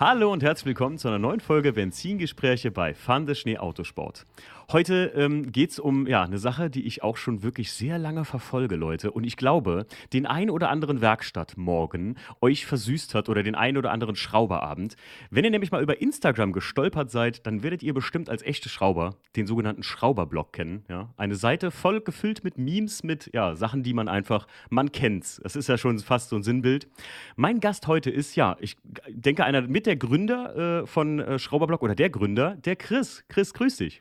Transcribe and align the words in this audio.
Hallo 0.00 0.32
und 0.32 0.42
herzlich 0.42 0.64
willkommen 0.64 0.96
zu 0.96 1.08
einer 1.08 1.18
neuen 1.18 1.40
Folge 1.40 1.74
Benzingespräche 1.74 2.70
bei 2.70 2.94
Fande 2.94 3.34
Schnee 3.34 3.58
Autosport. 3.58 4.24
Heute 4.72 5.12
ähm, 5.16 5.50
geht 5.50 5.72
es 5.72 5.80
um 5.80 6.06
ja, 6.06 6.22
eine 6.22 6.38
Sache, 6.38 6.70
die 6.70 6.86
ich 6.86 7.02
auch 7.02 7.16
schon 7.16 7.42
wirklich 7.42 7.72
sehr 7.72 7.98
lange 7.98 8.24
verfolge, 8.24 8.76
Leute. 8.76 9.10
Und 9.10 9.24
ich 9.24 9.36
glaube, 9.36 9.84
den 10.12 10.26
ein 10.26 10.48
oder 10.48 10.70
anderen 10.70 11.00
Werkstattmorgen 11.00 12.16
euch 12.40 12.66
versüßt 12.66 13.16
hat 13.16 13.28
oder 13.28 13.42
den 13.42 13.56
ein 13.56 13.76
oder 13.76 13.90
anderen 13.90 14.14
Schrauberabend. 14.14 14.94
Wenn 15.28 15.44
ihr 15.44 15.50
nämlich 15.50 15.72
mal 15.72 15.82
über 15.82 16.00
Instagram 16.00 16.52
gestolpert 16.52 17.10
seid, 17.10 17.48
dann 17.48 17.64
werdet 17.64 17.82
ihr 17.82 17.92
bestimmt 17.94 18.30
als 18.30 18.44
echte 18.44 18.68
Schrauber 18.68 19.16
den 19.34 19.48
sogenannten 19.48 19.82
Schrauberblog 19.82 20.52
kennen. 20.52 20.84
Ja? 20.88 21.12
Eine 21.16 21.34
Seite 21.34 21.72
voll 21.72 22.00
gefüllt 22.00 22.44
mit 22.44 22.56
Memes, 22.56 23.02
mit 23.02 23.28
ja, 23.34 23.56
Sachen, 23.56 23.82
die 23.82 23.92
man 23.92 24.06
einfach, 24.06 24.46
man 24.68 24.92
kennt. 24.92 25.40
Das 25.42 25.56
ist 25.56 25.68
ja 25.68 25.78
schon 25.78 25.98
fast 25.98 26.28
so 26.28 26.36
ein 26.36 26.44
Sinnbild. 26.44 26.86
Mein 27.34 27.58
Gast 27.58 27.88
heute 27.88 28.10
ist, 28.10 28.36
ja, 28.36 28.56
ich 28.60 28.76
denke, 29.08 29.44
einer 29.44 29.62
mit 29.62 29.86
der 29.86 29.96
Gründer 29.96 30.82
äh, 30.82 30.86
von 30.86 31.18
äh, 31.18 31.40
Schrauberblog 31.40 31.82
oder 31.82 31.96
der 31.96 32.10
Gründer, 32.10 32.54
der 32.54 32.76
Chris. 32.76 33.24
Chris, 33.28 33.52
grüß 33.52 33.78
dich. 33.78 34.00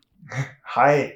Hi. 0.65 1.13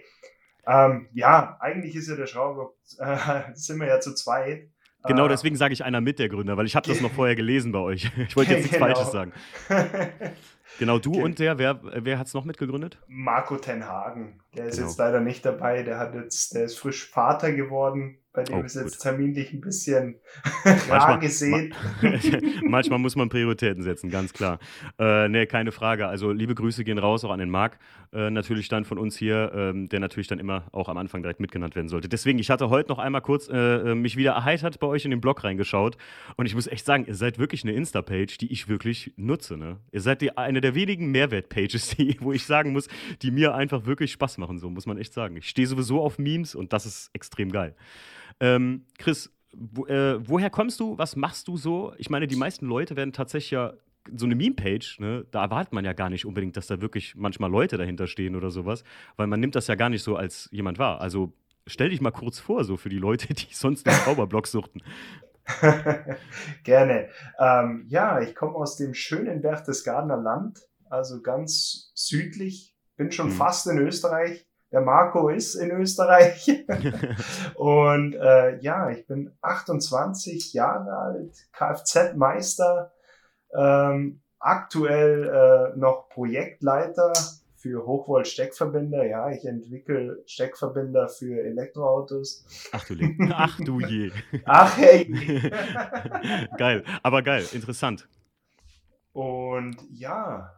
Ähm, 0.66 1.10
ja, 1.14 1.58
eigentlich 1.60 1.96
ist 1.96 2.10
ja 2.10 2.16
der 2.16 2.28
Schrauber, 2.28 2.74
äh, 3.00 3.18
sind 3.54 3.80
wir 3.80 3.88
ja 3.88 4.00
zu 4.00 4.14
zweit. 4.14 4.70
Genau, 5.06 5.26
äh, 5.26 5.30
deswegen 5.30 5.56
sage 5.56 5.74
ich 5.74 5.84
einer 5.84 6.02
mit 6.02 6.20
der 6.20 6.30
Gründer, 6.30 6.56
weil 6.56 6.66
ich 6.66 6.76
habe 6.76 6.88
das 6.88 7.02
noch 7.02 7.12
vorher 7.12 7.36
gelesen 7.36 7.72
bei 7.72 7.80
euch. 7.80 8.10
Ich 8.18 8.36
wollte 8.36 8.52
jetzt 8.52 8.64
nichts 8.64 8.78
genau. 8.78 8.88
Falsches 8.88 9.12
sagen. 9.12 9.34
Genau, 10.80 10.98
du 10.98 11.12
okay. 11.12 11.22
und 11.22 11.38
der, 11.38 11.60
wer, 11.60 11.80
wer 11.84 12.18
hat 12.18 12.26
es 12.26 12.34
noch 12.34 12.46
mitgegründet? 12.46 12.98
Marco 13.08 13.58
Tenhagen. 13.58 14.42
Der 14.56 14.66
ist 14.66 14.78
genau. 14.78 14.88
jetzt 14.88 14.98
leider 14.98 15.20
nicht 15.20 15.46
dabei. 15.46 15.84
Der 15.84 16.00
hat 16.00 16.16
jetzt, 16.16 16.56
der 16.56 16.64
ist 16.64 16.80
frisch 16.80 17.08
Vater 17.12 17.52
geworden. 17.52 18.18
Bei 18.34 18.44
dem 18.44 18.56
oh, 18.56 18.64
ist 18.64 18.76
jetzt 18.76 18.94
gut. 18.94 19.00
terminlich 19.00 19.54
ein 19.54 19.62
bisschen 19.62 20.16
rar 20.90 21.20
gesehen. 21.20 21.72
Ma 22.02 22.10
manchmal 22.64 22.98
muss 22.98 23.16
man 23.16 23.30
Prioritäten 23.30 23.84
setzen, 23.84 24.10
ganz 24.10 24.34
klar. 24.34 24.58
Äh, 24.98 25.30
nee, 25.30 25.46
keine 25.46 25.72
Frage. 25.72 26.08
Also 26.08 26.32
liebe 26.32 26.56
Grüße 26.56 26.84
gehen 26.84 26.98
raus 26.98 27.24
auch 27.24 27.30
an 27.30 27.38
den 27.38 27.52
Marc. 27.52 27.78
Äh, 28.12 28.32
natürlich 28.32 28.70
dann 28.70 28.86
von 28.86 28.98
uns 28.98 29.16
hier, 29.16 29.52
ähm, 29.54 29.88
der 29.88 30.00
natürlich 30.00 30.28
dann 30.28 30.40
immer 30.40 30.66
auch 30.72 30.90
am 30.90 30.98
Anfang 30.98 31.22
direkt 31.22 31.42
mitgenannt 31.42 31.76
werden 31.76 31.90
sollte. 31.90 32.10
Deswegen, 32.10 32.40
ich 32.40 32.50
hatte 32.50 32.72
heute 32.72 32.90
noch 32.90 32.98
einmal 32.98 33.22
kurz 33.22 33.50
äh, 33.50 33.92
äh, 33.92 33.96
mich 33.96 34.18
wieder 34.18 34.32
erheitert 34.32 34.80
bei 34.80 34.88
euch 34.88 35.06
in 35.06 35.12
den 35.12 35.22
Blog 35.22 35.44
reingeschaut. 35.44 35.98
Und 36.36 36.48
ich 36.48 36.56
muss 36.56 36.66
echt 36.66 36.88
sagen, 36.88 37.06
ihr 37.06 37.16
seid 37.16 37.38
wirklich 37.38 37.64
eine 37.64 37.74
Insta-Page, 37.74 38.40
die 38.40 38.52
ich 38.52 38.68
wirklich 38.68 39.14
nutze. 39.16 39.58
Ne? 39.58 39.78
Ihr 39.92 40.02
seid 40.02 40.22
die, 40.22 40.36
eine 40.36 40.60
der 40.60 40.74
wenigen 40.74 41.12
Mehrwert-Pages, 41.12 41.98
wo 42.20 42.34
ich 42.34 42.48
sagen 42.48 42.72
muss, 42.72 42.88
die 43.22 43.30
mir 43.30 43.54
einfach 43.54 43.86
wirklich 43.86 44.12
Spaß 44.12 44.40
machen, 44.40 44.58
so 44.58 44.72
muss 44.72 44.88
man 44.88 44.98
echt 44.98 45.14
sagen. 45.14 45.38
Ich 45.38 45.48
stehe 45.50 45.68
sowieso 45.68 46.02
auf 46.02 46.18
Memes 46.18 46.56
und 46.56 46.74
das 46.74 46.88
ist 46.88 47.12
extrem 47.14 47.52
geil. 47.52 47.76
Ähm, 48.40 48.86
Chris, 48.98 49.32
wo, 49.54 49.86
äh, 49.86 50.20
woher 50.28 50.50
kommst 50.50 50.80
du? 50.80 50.98
Was 50.98 51.16
machst 51.16 51.48
du 51.48 51.58
so? 51.58 51.94
Ich 51.98 52.10
meine, 52.10 52.28
die 52.28 52.36
meisten 52.36 52.66
Leute 52.66 52.96
werden 52.96 53.14
tatsächlich 53.14 53.52
ja 53.52 53.74
so 54.16 54.26
eine 54.26 54.36
Meme-Page, 54.36 55.00
ne, 55.00 55.26
da 55.32 55.44
erwartet 55.44 55.74
man 55.74 55.86
ja 55.86 55.94
gar 55.94 56.10
nicht 56.10 56.26
unbedingt, 56.26 56.58
dass 56.58 56.68
da 56.68 56.82
wirklich 56.82 57.16
manchmal 57.16 57.50
Leute 57.50 57.78
dahinter 57.78 58.08
stehen 58.08 58.36
oder 58.36 58.52
sowas, 58.52 58.84
weil 59.16 59.28
man 59.28 59.40
nimmt 59.40 59.56
das 59.56 59.68
ja 59.68 59.76
gar 59.76 59.90
nicht 59.90 60.04
so 60.04 60.16
als 60.16 60.50
jemand 60.52 60.78
wahr. 60.78 61.00
Also 61.00 61.32
stell 61.68 61.90
dich 61.90 62.02
mal 62.02 62.12
kurz 62.12 62.40
vor, 62.40 62.64
so 62.64 62.78
für 62.78 62.90
die 62.90 62.98
Leute, 62.98 63.34
die 63.34 63.48
sonst 63.54 63.86
den 63.86 63.94
Zauberblock 63.94 64.48
suchten. 64.48 64.82
Gerne. 66.64 67.10
Ähm, 67.40 67.86
ja, 67.88 68.22
ich 68.22 68.36
komme 68.36 68.56
aus 68.56 68.78
dem 68.78 68.94
schönen 68.94 69.42
Berchtesgadener 69.42 70.18
Land, 70.18 70.60
also 70.90 71.22
ganz 71.22 71.92
südlich, 71.96 72.76
bin 72.96 73.12
schon 73.12 73.30
hm. 73.30 73.36
fast 73.36 73.68
in 73.68 73.78
Österreich. 73.78 74.48
Der 74.74 74.82
Marco 74.82 75.30
ist 75.30 75.54
in 75.54 75.70
Österreich. 75.70 76.66
und 77.56 78.16
äh, 78.16 78.58
ja, 78.58 78.90
ich 78.90 79.06
bin 79.06 79.32
28 79.42 80.52
Jahre 80.54 80.98
alt, 80.98 81.32
Kfz-Meister, 81.54 82.92
ähm, 83.56 84.22
aktuell 84.40 85.30
äh, 85.76 85.78
noch 85.78 86.10
Projektleiter 86.10 87.14
für 87.56 87.86
Hochvolt-Steckverbinder. 87.86 89.06
Ja, 89.06 89.30
ich 89.30 89.46
entwickle 89.46 90.24
Steckverbinder 90.26 91.08
für 91.08 91.44
Elektroautos. 91.44 92.44
Ach 92.72 92.84
du, 92.86 92.96
Le 92.96 93.16
Ach 93.32 93.56
du 93.60 93.80
je. 93.80 94.12
Ach 94.44 94.76
hey. 94.76 95.06
geil, 96.58 96.84
aber 97.04 97.22
geil, 97.22 97.46
interessant. 97.54 98.08
Und 99.12 99.78
ja, 99.92 100.52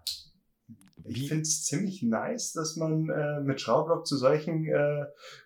ich 1.07 1.27
finde 1.27 1.43
es 1.43 1.63
ziemlich 1.63 2.03
nice, 2.03 2.53
dass 2.53 2.75
man 2.75 3.09
äh, 3.09 3.41
mit 3.41 3.61
Schraublock 3.61 4.05
zu 4.05 4.17
solchen 4.17 4.65
äh, 4.65 5.05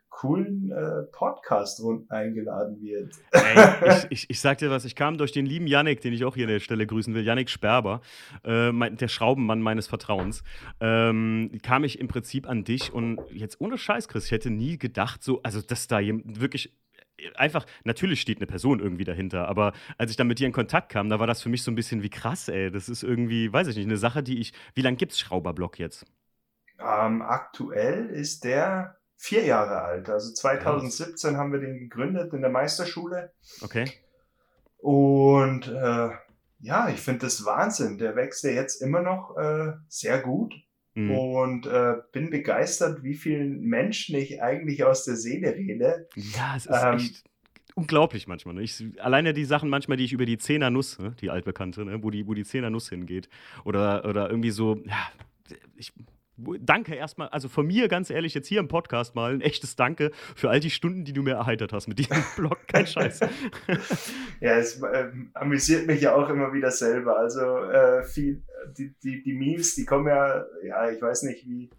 coolen 0.10 0.72
äh, 0.72 1.04
Podcast-Runden 1.12 2.10
eingeladen 2.10 2.82
wird. 2.82 3.14
Ey, 3.32 3.88
ich, 3.88 4.08
ich, 4.10 4.30
ich, 4.30 4.40
sag 4.40 4.58
dir 4.58 4.70
was, 4.70 4.84
ich 4.84 4.96
kam 4.96 5.18
durch 5.18 5.32
den 5.32 5.46
lieben 5.46 5.68
Yannick, 5.68 6.02
den 6.02 6.14
ich 6.14 6.26
auch 6.26 6.36
hier 6.36 6.46
an 6.46 6.52
der 6.52 6.60
Stelle 6.60 6.86
grüßen 6.86 7.14
will, 7.14 7.24
Yannick 7.24 7.50
Sperber, 7.50 8.02
äh, 8.44 8.72
mein, 8.72 8.98
der 8.98 9.08
Schraubenmann 9.08 9.62
meines 9.62 9.88
Vertrauens, 9.88 10.44
ähm, 10.82 11.52
kam 11.64 11.84
ich 11.84 12.00
im 12.00 12.08
Prinzip 12.08 12.50
an 12.50 12.64
dich 12.64 12.92
und 12.92 13.22
jetzt 13.32 13.62
ohne 13.62 13.78
Scheiß, 13.78 14.08
Chris, 14.08 14.26
ich 14.26 14.32
hätte 14.32 14.50
nie 14.50 14.78
gedacht, 14.78 15.24
so, 15.24 15.42
also 15.44 15.62
dass 15.62 15.88
da 15.88 16.00
wirklich 16.02 16.76
einfach, 17.36 17.66
natürlich 17.84 18.22
steht 18.22 18.38
eine 18.38 18.48
Person 18.48 18.80
irgendwie 18.80 19.04
dahinter, 19.04 19.48
aber 19.48 19.74
als 19.98 20.12
ich 20.12 20.18
dann 20.18 20.28
mit 20.28 20.40
dir 20.40 20.48
in 20.48 20.54
Kontakt 20.54 20.90
kam, 20.90 21.10
da 21.10 21.20
war 21.20 21.28
das 21.28 21.42
für 21.42 21.50
mich 21.50 21.64
so 21.64 21.72
ein 21.72 21.76
bisschen 21.76 22.04
wie 22.04 22.10
krass, 22.10 22.48
ey. 22.48 22.72
Das 22.72 22.90
ist 22.90 23.04
irgendwie, 23.04 23.52
weiß 23.52 23.68
ich 23.68 23.76
nicht, 23.76 23.86
eine 23.86 23.98
Sache, 23.98 24.24
die 24.24 24.40
ich. 24.40 24.54
Wie 24.74 24.82
lange 24.82 24.98
gibt 24.98 25.12
es 25.12 25.20
Schrauberblock 25.20 25.80
jetzt? 25.80 26.06
Ähm, 26.80 27.22
aktuell 27.22 28.10
ist 28.10 28.44
der 28.44 28.98
vier 29.18 29.44
Jahre 29.44 29.82
alt. 29.82 30.10
Also 30.10 30.34
2017 30.34 31.34
ja. 31.34 31.38
haben 31.38 31.52
wir 31.52 31.60
den 31.60 31.78
gegründet 31.78 32.34
in 32.34 32.42
der 32.42 32.50
Meisterschule. 32.50 33.34
Okay. 33.62 33.92
Und 34.78 35.68
äh, 35.68 36.10
ja, 36.60 36.90
ich 36.90 37.02
finde 37.02 37.26
das 37.26 37.44
Wahnsinn. 37.46 37.98
Der 37.98 38.16
wächst 38.16 38.44
ja 38.44 38.52
jetzt 38.52 38.82
immer 38.82 39.02
noch 39.02 39.38
äh, 39.38 39.74
sehr 39.88 40.20
gut. 40.20 40.54
Mhm. 40.96 41.12
Und 41.12 41.66
äh, 41.68 41.96
bin 42.12 42.30
begeistert, 42.30 43.04
wie 43.04 43.14
vielen 43.14 43.62
Menschen 43.62 44.16
ich 44.16 44.42
eigentlich 44.42 44.84
aus 44.84 45.06
der 45.06 45.16
Seele 45.16 45.56
rede. 45.56 46.08
Ja, 46.16 46.56
es 46.56 46.66
ist 46.66 46.84
ähm, 46.84 46.96
echt 46.96 47.24
unglaublich 47.76 48.28
manchmal. 48.28 48.56
Ne? 48.56 48.64
Ich, 48.64 48.84
alleine 49.00 49.34
die 49.34 49.46
Sachen 49.46 49.70
manchmal, 49.70 49.98
die 49.98 50.04
ich 50.04 50.14
über 50.14 50.26
die 50.26 50.38
Zehner 50.38 50.70
Nuss, 50.70 51.00
ne? 51.00 51.16
die 51.22 51.30
altbekannte, 51.30 51.86
ne? 51.86 52.04
wo 52.04 52.10
die, 52.10 52.28
wo 52.28 52.34
die 52.34 52.44
Zehner 52.44 52.70
Nuss 52.70 52.90
hingeht. 52.90 53.30
Oder, 53.64 54.06
oder 54.06 54.30
irgendwie 54.30 54.52
so, 54.52 54.82
ja, 54.86 55.10
ich 55.76 55.94
danke 56.60 56.96
erstmal, 56.96 57.30
also 57.30 57.50
von 57.50 57.66
mir 57.68 57.88
ganz 57.88 58.10
ehrlich, 58.10 58.34
jetzt 58.34 58.48
hier 58.48 58.60
im 58.60 58.68
Podcast 58.68 59.16
mal 59.16 59.34
ein 59.34 59.42
echtes 59.42 59.76
Danke 59.76 60.12
für 60.36 60.50
all 60.50 60.60
die 60.60 60.70
Stunden, 60.70 61.06
die 61.06 61.14
du 61.14 61.24
mir 61.24 61.36
erheitert 61.36 61.74
hast 61.74 61.88
mit 61.88 62.00
diesem 62.00 62.18
Blog. 62.36 62.58
Kein 62.68 62.88
Scheiß. 62.88 63.20
ja, 64.40 64.58
es 64.58 64.82
äh, 64.82 65.10
amüsiert 65.34 65.88
mich 65.88 66.02
ja 66.02 66.16
auch 66.16 66.30
immer 66.30 66.54
wieder 66.54 66.72
selber. 66.72 67.18
Also 67.18 67.42
äh, 67.42 68.04
viel, 68.04 68.44
die, 68.78 68.94
die, 69.04 69.24
die 69.24 69.34
Memes, 69.34 69.76
die 69.76 69.86
kommen 69.86 70.08
ja, 70.08 70.46
ja, 70.64 70.90
ich 70.90 71.02
weiß 71.02 71.24
nicht, 71.24 71.46
wie, 71.46 71.70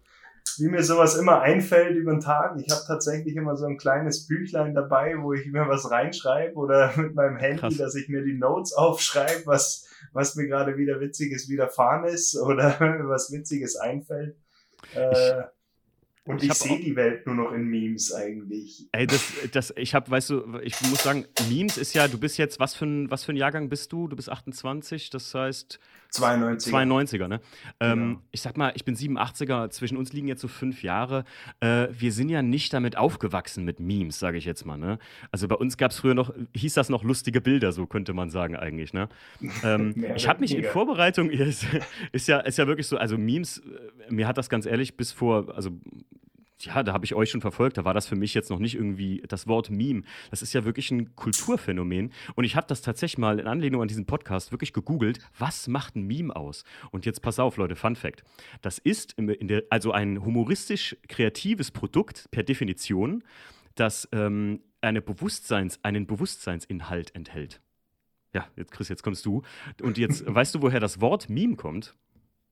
wie 0.57 0.67
mir 0.67 0.83
sowas 0.83 1.15
immer 1.15 1.41
einfällt 1.41 1.95
über 1.95 2.11
den 2.11 2.19
Tag. 2.19 2.55
Ich 2.57 2.71
habe 2.71 2.81
tatsächlich 2.85 3.35
immer 3.35 3.55
so 3.55 3.65
ein 3.65 3.77
kleines 3.77 4.27
Büchlein 4.27 4.73
dabei, 4.73 5.15
wo 5.19 5.33
ich 5.33 5.45
mir 5.47 5.67
was 5.67 5.89
reinschreibe 5.89 6.55
oder 6.55 6.91
mit 6.97 7.15
meinem 7.15 7.37
Handy, 7.37 7.59
Krass. 7.59 7.77
dass 7.77 7.95
ich 7.95 8.09
mir 8.09 8.23
die 8.23 8.37
Notes 8.37 8.73
aufschreibe, 8.73 9.45
was, 9.45 9.87
was 10.13 10.35
mir 10.35 10.47
gerade 10.47 10.77
wieder 10.77 10.99
Witziges 10.99 11.49
widerfahren 11.49 12.05
ist 12.05 12.37
oder 12.37 12.75
was 13.03 13.31
Witziges 13.31 13.75
einfällt. 13.75 14.35
Äh, 14.93 15.43
und 16.31 16.43
ich, 16.43 16.49
ich 16.49 16.55
sehe 16.55 16.79
die 16.79 16.95
Welt 16.95 17.25
nur 17.25 17.35
noch 17.35 17.51
in 17.51 17.65
Memes 17.65 18.13
eigentlich. 18.13 18.87
Ey, 18.91 19.07
das, 19.07 19.33
das, 19.51 19.73
ich 19.75 19.93
habe, 19.93 20.09
weißt 20.09 20.29
du, 20.29 20.59
ich 20.63 20.79
muss 20.89 21.03
sagen, 21.03 21.25
Memes 21.49 21.77
ist 21.77 21.93
ja, 21.93 22.07
du 22.07 22.17
bist 22.17 22.37
jetzt, 22.37 22.59
was 22.59 22.75
für 22.75 22.85
ein, 22.85 23.11
was 23.11 23.23
für 23.23 23.33
ein 23.33 23.37
Jahrgang 23.37 23.69
bist 23.69 23.91
du? 23.91 24.07
Du 24.07 24.15
bist 24.15 24.29
28, 24.29 25.09
das 25.09 25.33
heißt. 25.33 25.79
92. 26.11 26.73
92er, 26.73 27.27
ne? 27.27 27.35
Ähm, 27.35 27.39
genau. 27.79 27.93
Ähm, 27.93 28.19
ich 28.31 28.41
sag 28.41 28.57
mal, 28.57 28.73
ich 28.75 28.83
bin 28.83 28.95
87er, 28.95 29.69
zwischen 29.69 29.97
uns 29.97 30.11
liegen 30.11 30.27
jetzt 30.27 30.41
so 30.41 30.49
fünf 30.49 30.83
Jahre. 30.83 31.23
Äh, 31.61 31.87
wir 31.91 32.11
sind 32.11 32.27
ja 32.27 32.41
nicht 32.41 32.73
damit 32.73 32.97
aufgewachsen 32.97 33.63
mit 33.63 33.79
Memes, 33.79 34.19
sage 34.19 34.37
ich 34.37 34.43
jetzt 34.45 34.65
mal, 34.65 34.77
ne? 34.77 34.99
Also 35.31 35.47
bei 35.47 35.55
uns 35.55 35.77
gab 35.77 35.91
es 35.91 35.99
früher 35.99 36.13
noch, 36.13 36.33
hieß 36.53 36.73
das 36.73 36.89
noch 36.89 37.03
lustige 37.03 37.39
Bilder, 37.39 37.71
so 37.71 37.87
könnte 37.87 38.13
man 38.13 38.29
sagen 38.29 38.57
eigentlich, 38.57 38.93
ne? 38.93 39.07
Ähm, 39.63 39.93
ich 40.15 40.27
habe 40.27 40.41
mich 40.41 40.53
in 40.53 40.65
Vorbereitung, 40.65 41.29
ist, 41.29 41.65
ist, 42.11 42.27
ja, 42.27 42.39
ist 42.39 42.57
ja 42.57 42.67
wirklich 42.67 42.87
so, 42.87 42.97
also 42.97 43.17
Memes, 43.17 43.59
äh, 43.59 44.11
mir 44.13 44.27
hat 44.27 44.37
das 44.37 44.49
ganz 44.49 44.65
ehrlich 44.65 44.97
bis 44.97 45.13
vor, 45.13 45.55
also 45.55 45.71
ja, 46.65 46.83
da 46.83 46.93
habe 46.93 47.05
ich 47.05 47.15
euch 47.15 47.29
schon 47.29 47.41
verfolgt, 47.41 47.77
da 47.77 47.85
war 47.85 47.93
das 47.93 48.07
für 48.07 48.15
mich 48.15 48.33
jetzt 48.33 48.49
noch 48.49 48.59
nicht 48.59 48.75
irgendwie 48.75 49.23
das 49.27 49.47
Wort 49.47 49.69
Meme. 49.69 50.03
Das 50.29 50.41
ist 50.41 50.53
ja 50.53 50.65
wirklich 50.65 50.91
ein 50.91 51.15
Kulturphänomen. 51.15 52.11
Und 52.35 52.43
ich 52.43 52.55
habe 52.55 52.67
das 52.67 52.81
tatsächlich 52.81 53.17
mal 53.17 53.39
in 53.39 53.47
Anlehnung 53.47 53.81
an 53.81 53.87
diesen 53.87 54.05
Podcast 54.05 54.51
wirklich 54.51 54.73
gegoogelt, 54.73 55.19
was 55.37 55.67
macht 55.67 55.95
ein 55.95 56.07
Meme 56.07 56.35
aus? 56.35 56.63
Und 56.91 57.05
jetzt 57.05 57.21
pass 57.21 57.39
auf, 57.39 57.57
Leute, 57.57 57.75
Fun 57.75 57.95
Fact. 57.95 58.23
Das 58.61 58.77
ist 58.77 59.15
der, 59.17 59.63
also 59.69 59.91
ein 59.91 60.23
humoristisch 60.23 60.95
kreatives 61.07 61.71
Produkt 61.71 62.29
per 62.31 62.43
Definition, 62.43 63.23
das 63.75 64.07
ähm, 64.11 64.61
eine 64.81 65.01
Bewusstseins, 65.01 65.79
einen 65.83 66.07
Bewusstseinsinhalt 66.07 67.15
enthält. 67.15 67.61
Ja, 68.33 68.47
jetzt 68.55 68.71
Chris, 68.71 68.89
jetzt 68.89 69.03
kommst 69.03 69.25
du. 69.25 69.41
Und 69.81 69.97
jetzt 69.97 70.23
weißt 70.25 70.55
du, 70.55 70.61
woher 70.61 70.79
das 70.79 71.01
Wort 71.01 71.29
Meme 71.29 71.55
kommt? 71.55 71.95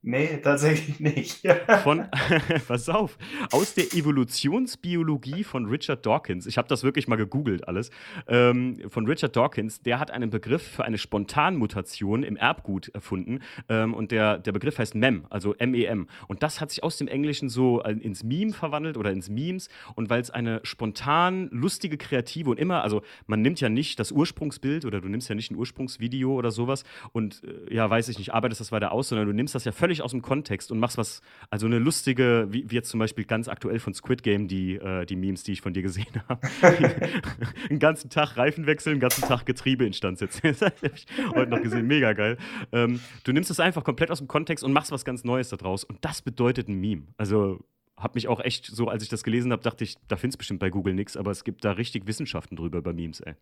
Nee, 0.01 0.37
tatsächlich 0.41 0.99
nicht. 1.15 1.47
von, 1.83 2.05
pass 2.67 2.87
auf, 2.87 3.17
aus 3.51 3.73
der 3.73 3.93
Evolutionsbiologie 3.93 5.43
von 5.43 5.65
Richard 5.65 6.05
Dawkins. 6.05 6.45
Ich 6.45 6.57
habe 6.57 6.69
das 6.69 6.83
wirklich 6.83 7.07
mal 7.07 7.17
gegoogelt 7.17 7.67
alles. 7.67 7.91
Ähm, 8.27 8.79
von 8.89 9.05
Richard 9.07 9.35
Dawkins, 9.35 9.81
der 9.81 9.99
hat 9.99 10.11
einen 10.11 10.29
Begriff 10.29 10.63
für 10.63 10.85
eine 10.85 10.97
Spontanmutation 10.97 12.23
im 12.23 12.37
Erbgut 12.37 12.87
erfunden. 12.89 13.39
Ähm, 13.67 13.93
und 13.93 14.11
der, 14.11 14.37
der 14.37 14.53
Begriff 14.53 14.79
heißt 14.79 14.95
MEM, 14.95 15.25
also 15.29 15.53
M-E-M. 15.55 16.07
Und 16.27 16.43
das 16.43 16.61
hat 16.61 16.69
sich 16.69 16.81
aus 16.81 16.97
dem 16.97 17.09
Englischen 17.09 17.49
so 17.49 17.83
äh, 17.83 17.91
ins 17.91 18.23
Meme 18.23 18.53
verwandelt 18.53 18.95
oder 18.95 19.11
ins 19.11 19.29
Memes. 19.29 19.67
Und 19.95 20.09
weil 20.09 20.21
es 20.21 20.29
eine 20.29 20.61
spontan, 20.63 21.49
lustige, 21.51 21.97
kreative 21.97 22.49
und 22.49 22.59
immer, 22.59 22.83
also 22.83 23.01
man 23.27 23.41
nimmt 23.41 23.59
ja 23.59 23.67
nicht 23.67 23.99
das 23.99 24.13
Ursprungsbild 24.13 24.85
oder 24.85 25.01
du 25.01 25.09
nimmst 25.09 25.27
ja 25.27 25.35
nicht 25.35 25.51
ein 25.51 25.55
Ursprungsvideo 25.55 26.33
oder 26.33 26.51
sowas 26.51 26.83
und 27.11 27.43
äh, 27.43 27.73
ja, 27.73 27.89
weiß 27.89 28.07
ich 28.07 28.17
nicht, 28.17 28.33
arbeitest 28.33 28.61
das 28.61 28.71
weiter 28.71 28.91
aus, 28.93 29.09
sondern 29.09 29.27
du 29.27 29.33
nimmst 29.33 29.55
das 29.55 29.65
ja 29.65 29.71
völlig 29.71 29.88
völlig 29.89 30.03
aus 30.03 30.11
dem 30.11 30.21
Kontext 30.21 30.71
und 30.71 30.77
machst 30.77 30.99
was, 30.99 31.21
also 31.49 31.65
eine 31.65 31.79
lustige, 31.79 32.45
wie, 32.51 32.69
wie 32.69 32.75
jetzt 32.75 32.89
zum 32.89 32.99
Beispiel 32.99 33.25
ganz 33.25 33.47
aktuell 33.47 33.79
von 33.79 33.95
Squid 33.95 34.21
Game, 34.21 34.47
die, 34.47 34.75
äh, 34.75 35.03
die 35.07 35.15
Memes, 35.15 35.41
die 35.41 35.53
ich 35.53 35.61
von 35.61 35.73
dir 35.73 35.81
gesehen 35.81 36.05
habe. 36.29 36.47
einen 37.71 37.79
ganzen 37.79 38.11
Tag 38.11 38.37
Reifen 38.37 38.67
wechseln, 38.67 38.93
einen 38.93 38.99
ganzen 38.99 39.23
Tag 39.23 39.47
Getriebe 39.47 39.87
instand 39.87 40.19
setzen. 40.19 40.41
das 40.43 40.61
habe 40.61 40.75
ich 40.93 41.07
heute 41.33 41.49
noch 41.49 41.63
gesehen, 41.63 41.87
mega 41.87 42.13
geil. 42.13 42.37
Ähm, 42.71 42.99
du 43.23 43.31
nimmst 43.31 43.49
es 43.49 43.59
einfach 43.59 43.83
komplett 43.83 44.11
aus 44.11 44.19
dem 44.19 44.27
Kontext 44.27 44.63
und 44.63 44.73
machst 44.73 44.91
was 44.91 45.03
ganz 45.03 45.23
Neues 45.23 45.49
daraus. 45.49 45.83
Und 45.83 46.05
das 46.05 46.21
bedeutet 46.21 46.67
ein 46.67 46.75
Meme. 46.75 47.07
Also 47.17 47.65
habe 47.97 48.13
mich 48.13 48.27
auch 48.27 48.41
echt 48.41 48.67
so, 48.67 48.89
als 48.89 49.01
ich 49.01 49.09
das 49.09 49.23
gelesen 49.23 49.51
habe, 49.51 49.63
dachte 49.63 49.83
ich, 49.83 49.95
da 50.07 50.17
findest 50.17 50.35
du 50.35 50.37
bestimmt 50.39 50.59
bei 50.59 50.69
Google 50.69 50.93
nichts, 50.93 51.17
aber 51.17 51.31
es 51.31 51.43
gibt 51.43 51.65
da 51.65 51.71
richtig 51.71 52.05
Wissenschaften 52.05 52.55
drüber 52.55 52.83
bei 52.83 52.93
Memes, 52.93 53.21
ey. 53.21 53.33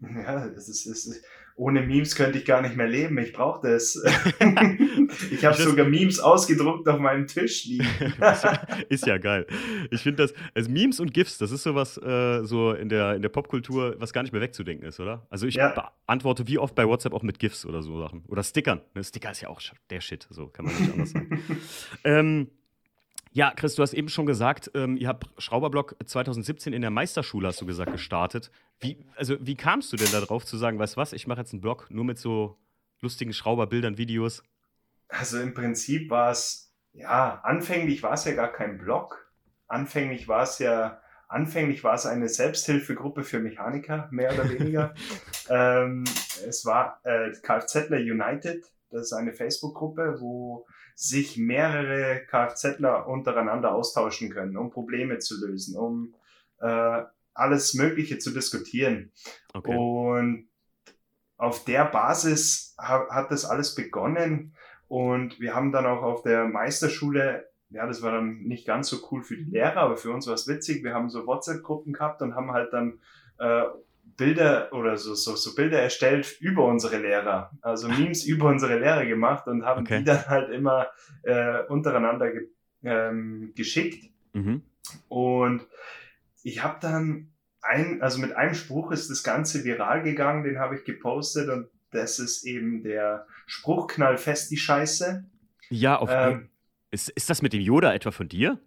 Ja, 0.00 0.46
es 0.46 0.68
ist, 0.68 0.86
es 0.86 1.06
ist, 1.06 1.24
ohne 1.56 1.82
Memes 1.82 2.14
könnte 2.14 2.38
ich 2.38 2.44
gar 2.44 2.62
nicht 2.62 2.76
mehr 2.76 2.88
leben. 2.88 3.18
Ich 3.18 3.32
brauche 3.32 3.68
das. 3.68 3.96
ich 5.30 5.44
habe 5.44 5.56
sogar 5.56 5.86
Memes 5.86 6.20
ausgedruckt 6.20 6.88
auf 6.88 6.98
meinem 6.98 7.26
Tisch 7.26 7.66
liegen. 7.66 7.86
ist 8.88 9.06
ja 9.06 9.18
geil. 9.18 9.46
Ich 9.90 10.02
finde 10.02 10.22
das, 10.22 10.34
also 10.54 10.70
Memes 10.70 11.00
und 11.00 11.12
GIFs, 11.12 11.38
das 11.38 11.50
ist 11.50 11.62
sowas 11.62 11.98
äh, 11.98 12.44
so 12.44 12.72
in 12.72 12.88
der, 12.88 13.14
in 13.14 13.22
der 13.22 13.28
Popkultur, 13.28 13.96
was 13.98 14.12
gar 14.12 14.22
nicht 14.22 14.32
mehr 14.32 14.42
wegzudenken 14.42 14.86
ist, 14.86 15.00
oder? 15.00 15.26
Also 15.30 15.46
ich 15.46 15.54
ja. 15.54 15.92
beantworte 16.06 16.46
wie 16.48 16.58
oft 16.58 16.74
bei 16.74 16.86
WhatsApp 16.86 17.12
auch 17.12 17.22
mit 17.22 17.38
GIFs 17.38 17.66
oder 17.66 17.82
so 17.82 17.98
Sachen. 17.98 18.24
Oder 18.28 18.42
Stickern. 18.42 18.80
Ne? 18.94 19.04
Sticker 19.04 19.30
ist 19.30 19.42
ja 19.42 19.48
auch 19.48 19.60
der 19.90 20.00
Shit, 20.00 20.26
so 20.30 20.48
kann 20.48 20.64
man 20.64 20.74
nicht 20.74 20.92
anders 20.92 21.10
sagen. 21.10 21.42
ähm, 22.04 22.48
ja, 23.32 23.52
Chris, 23.56 23.74
du 23.74 23.82
hast 23.82 23.94
eben 23.94 24.08
schon 24.08 24.26
gesagt, 24.26 24.70
ähm, 24.74 24.96
ihr 24.96 25.08
habt 25.08 25.26
Schrauberblock 25.38 25.96
2017 26.04 26.72
in 26.72 26.82
der 26.82 26.90
Meisterschule, 26.90 27.48
hast 27.48 27.60
du 27.60 27.66
gesagt, 27.66 27.92
gestartet. 27.92 28.50
Wie, 28.80 28.98
also, 29.16 29.36
wie 29.40 29.56
kamst 29.56 29.92
du 29.92 29.96
denn 29.96 30.12
darauf 30.12 30.44
zu 30.44 30.58
sagen, 30.58 30.78
weißt 30.78 30.96
du 30.96 31.00
was, 31.00 31.12
ich 31.12 31.26
mache 31.26 31.40
jetzt 31.40 31.52
einen 31.52 31.62
Blog 31.62 31.86
nur 31.90 32.04
mit 32.04 32.18
so 32.18 32.58
lustigen 33.00 33.32
Schrauberbildern, 33.32 33.96
Videos? 33.96 34.42
Also 35.08 35.40
im 35.40 35.54
Prinzip 35.54 36.10
war 36.10 36.30
es, 36.30 36.74
ja, 36.92 37.40
anfänglich 37.42 38.02
war 38.02 38.14
es 38.14 38.24
ja 38.24 38.32
gar 38.32 38.52
kein 38.52 38.78
Blog. 38.78 39.30
Anfänglich 39.66 40.28
war 40.28 40.42
es 40.42 40.58
ja, 40.58 41.00
anfänglich 41.28 41.82
war 41.84 41.94
es 41.94 42.04
eine 42.04 42.28
Selbsthilfegruppe 42.28 43.24
für 43.24 43.40
Mechaniker, 43.40 44.08
mehr 44.10 44.34
oder 44.34 44.50
weniger. 44.50 44.94
ähm, 45.48 46.04
es 46.46 46.66
war 46.66 47.00
äh, 47.04 47.30
Kfzler 47.42 47.96
United, 47.96 48.64
das 48.90 49.06
ist 49.06 49.12
eine 49.14 49.32
Facebook-Gruppe, 49.32 50.16
wo 50.20 50.66
sich 50.94 51.36
mehrere 51.36 52.24
Kfzler 52.26 53.06
untereinander 53.06 53.74
austauschen 53.74 54.30
können, 54.30 54.56
um 54.56 54.70
Probleme 54.70 55.18
zu 55.18 55.44
lösen, 55.44 55.76
um 55.76 56.14
äh, 56.60 57.02
alles 57.34 57.74
Mögliche 57.74 58.18
zu 58.18 58.30
diskutieren. 58.30 59.10
Okay. 59.54 59.74
Und 59.74 60.48
auf 61.36 61.64
der 61.64 61.84
Basis 61.86 62.74
ha 62.78 63.08
hat 63.10 63.30
das 63.30 63.44
alles 63.44 63.74
begonnen 63.74 64.54
und 64.88 65.40
wir 65.40 65.54
haben 65.54 65.72
dann 65.72 65.86
auch 65.86 66.02
auf 66.02 66.22
der 66.22 66.44
Meisterschule, 66.44 67.48
ja, 67.70 67.86
das 67.86 68.02
war 68.02 68.12
dann 68.12 68.42
nicht 68.42 68.66
ganz 68.66 68.88
so 68.88 68.98
cool 69.10 69.22
für 69.22 69.36
die 69.36 69.50
Lehrer, 69.50 69.78
aber 69.78 69.96
für 69.96 70.12
uns 70.12 70.26
war 70.26 70.34
es 70.34 70.46
witzig. 70.46 70.84
Wir 70.84 70.94
haben 70.94 71.08
so 71.08 71.26
WhatsApp-Gruppen 71.26 71.94
gehabt 71.94 72.20
und 72.20 72.34
haben 72.34 72.52
halt 72.52 72.72
dann 72.72 73.00
äh, 73.38 73.64
Bilder 74.02 74.72
oder 74.72 74.96
so, 74.96 75.14
so, 75.14 75.36
so 75.36 75.54
Bilder 75.54 75.80
erstellt 75.80 76.36
über 76.40 76.66
unsere 76.66 76.98
Lehrer, 76.98 77.50
also 77.62 77.88
Memes 77.88 78.24
über 78.26 78.48
unsere 78.48 78.78
Lehrer 78.78 79.06
gemacht 79.06 79.46
und 79.46 79.64
haben 79.64 79.82
okay. 79.82 79.98
die 79.98 80.04
dann 80.04 80.26
halt 80.26 80.50
immer 80.50 80.88
äh, 81.22 81.62
untereinander 81.68 82.30
ge 82.30 82.48
ähm, 82.84 83.52
geschickt. 83.54 84.10
Mhm. 84.32 84.62
Und 85.08 85.66
ich 86.42 86.62
habe 86.62 86.78
dann 86.80 87.32
ein, 87.60 88.02
also 88.02 88.20
mit 88.20 88.36
einem 88.36 88.54
Spruch 88.54 88.90
ist 88.90 89.08
das 89.08 89.22
Ganze 89.22 89.64
viral 89.64 90.02
gegangen, 90.02 90.42
den 90.42 90.58
habe 90.58 90.76
ich 90.76 90.84
gepostet 90.84 91.48
und 91.48 91.68
das 91.92 92.18
ist 92.18 92.44
eben 92.44 92.82
der 92.82 93.26
Spruch 93.46 93.86
knall 93.86 94.18
fest 94.18 94.50
die 94.50 94.56
Scheiße. 94.56 95.24
Ja, 95.70 95.98
auf 95.98 96.10
ähm, 96.10 96.48
ist, 96.90 97.08
ist 97.10 97.30
das 97.30 97.40
mit 97.40 97.52
dem 97.52 97.60
Yoda 97.60 97.94
etwa 97.94 98.10
von 98.10 98.28
dir? 98.28 98.58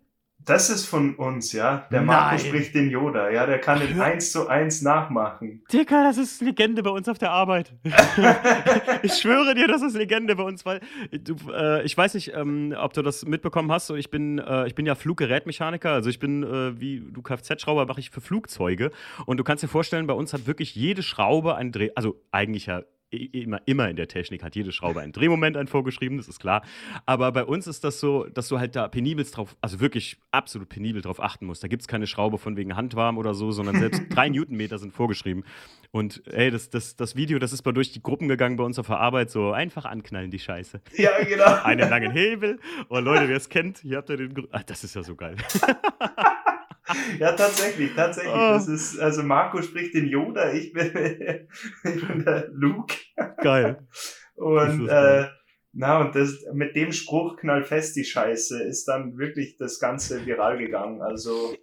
Das 0.45 0.69
ist 0.69 0.86
von 0.86 1.15
uns, 1.15 1.51
ja. 1.53 1.88
Der 1.92 2.01
Marco 2.01 2.38
spricht 2.38 2.75
den 2.75 2.89
Yoda, 2.89 3.30
ja. 3.31 3.45
Der 3.45 3.59
kann 3.59 3.80
den 3.80 4.00
eins 4.00 4.31
zu 4.31 4.47
eins 4.47 4.81
nachmachen. 4.83 5.63
Dicker, 5.74 6.03
das 6.03 6.18
ist 6.18 6.42
Legende 6.42 6.83
bei 6.83 6.92
uns 6.92 7.09
auf 7.09 7.18
der 7.18 7.31
Arbeit. 7.31 7.74
ich 9.01 9.13
schwöre 9.13 9.56
dir, 9.56 9.68
das 9.68 9.81
ist 9.81 9.95
Legende 9.95 10.36
bei 10.36 10.44
uns, 10.44 10.65
weil 10.65 10.81
du, 11.12 11.36
äh, 11.51 11.83
ich 11.83 11.97
weiß 11.97 12.13
nicht, 12.13 12.33
ähm, 12.36 12.75
ob 12.77 12.94
du 12.94 13.01
das 13.01 13.25
mitbekommen 13.25 13.71
hast. 13.71 13.89
Ich 13.89 14.12
bin, 14.12 14.38
äh, 14.38 14.68
ich 14.68 14.75
bin 14.75 14.86
ja 14.86 14.94
Fluggerätmechaniker, 14.94 15.92
also 15.92 16.09
ich 16.09 16.19
bin 16.19 16.44
äh, 16.44 16.80
wie 16.80 17.01
du 17.12 17.21
Kfz-Schrauber 17.21 17.86
mache 17.88 18.00
ich 18.00 18.12
für 18.12 18.21
Flugzeuge. 18.21 18.91
Und 19.25 19.38
du 19.38 19.44
kannst 19.44 19.63
dir 19.63 19.68
vorstellen, 19.68 20.06
bei 20.06 20.13
uns 20.13 20.33
hat 20.33 20.45
wirklich 20.45 20.75
jede 20.75 21.01
Schraube 21.01 21.56
ein 21.56 21.71
Dreh, 21.71 21.89
also 21.95 22.21
eigentlich 22.31 22.68
ja 22.68 22.83
immer, 23.09 23.61
immer 23.65 23.89
in 23.89 23.95
der 23.95 24.07
Technik 24.07 24.43
hat 24.43 24.55
jede 24.55 24.71
Schraube 24.71 25.01
ein 25.01 25.11
Drehmoment 25.11 25.57
ein 25.57 25.67
vorgeschrieben, 25.67 26.17
das 26.17 26.27
ist 26.27 26.39
klar. 26.39 26.63
Aber 27.05 27.31
bei 27.31 27.43
uns 27.43 27.67
ist 27.67 27.83
das 27.83 27.99
so, 27.99 28.25
dass 28.25 28.47
du 28.47 28.59
halt 28.59 28.75
da 28.75 28.87
penibel 28.87 29.23
drauf, 29.25 29.55
also 29.61 29.79
wirklich 29.79 30.17
absolut 30.31 30.69
penibel 30.69 31.01
drauf 31.01 31.21
achten 31.21 31.45
musst. 31.45 31.63
Da 31.63 31.67
gibt 31.67 31.81
es 31.81 31.87
keine 31.87 32.07
Schraube 32.07 32.37
von 32.37 32.57
wegen 32.57 32.75
Handwarm 32.75 33.17
oder 33.17 33.33
so, 33.33 33.51
sondern 33.51 33.79
selbst 33.79 34.03
drei 34.09 34.29
Newtonmeter 34.29 34.77
sind 34.77 34.93
vorgeschrieben. 34.93 35.43
Und 35.91 36.23
ey, 36.27 36.51
das, 36.51 36.69
das, 36.69 36.95
das 36.95 37.15
Video, 37.15 37.39
das 37.39 37.53
ist 37.53 37.65
mal 37.65 37.71
durch 37.71 37.91
die 37.91 38.01
Gruppen 38.01 38.27
gegangen 38.27 38.57
bei 38.57 38.63
uns 38.63 38.77
auf 38.79 38.87
der 38.87 38.99
Arbeit, 38.99 39.29
so 39.29 39.51
einfach 39.51 39.85
anknallen 39.85 40.31
die 40.31 40.39
Scheiße. 40.39 40.81
Ja, 40.97 41.11
genau. 41.23 41.61
Einen 41.63 41.89
langen 41.89 42.11
Hebel. 42.11 42.59
Oh 42.89 42.99
Leute, 42.99 43.27
wer 43.27 43.37
es 43.37 43.49
kennt, 43.49 43.79
hier 43.79 43.97
habt 43.97 44.09
ihr 44.09 44.17
den. 44.17 44.47
Ach, 44.51 44.63
das 44.63 44.83
ist 44.83 44.95
ja 44.95 45.03
so 45.03 45.15
geil. 45.15 45.35
ja, 47.19 47.31
tatsächlich, 47.33 47.93
tatsächlich. 47.95 48.33
Oh. 48.33 48.53
Das 48.53 48.67
ist, 48.67 48.99
also 48.99 49.23
Marco 49.23 49.61
spricht 49.61 49.93
den 49.93 50.07
Yoda, 50.07 50.53
ich 50.53 50.73
bin, 50.73 50.87
ich 51.83 52.07
bin 52.07 52.25
der 52.25 52.49
Luke. 52.51 52.95
Geil. 53.41 53.87
Und 54.35 54.87
äh, 54.87 55.27
na, 55.73 55.99
und 55.99 56.15
das 56.15 56.45
mit 56.53 56.75
dem 56.75 56.91
Spruch 56.91 57.37
knall 57.37 57.63
fest 57.63 57.95
die 57.95 58.05
Scheiße 58.05 58.63
ist 58.63 58.85
dann 58.85 59.17
wirklich 59.17 59.57
das 59.57 59.79
Ganze 59.79 60.25
viral 60.25 60.57
gegangen. 60.57 61.01
Also 61.01 61.55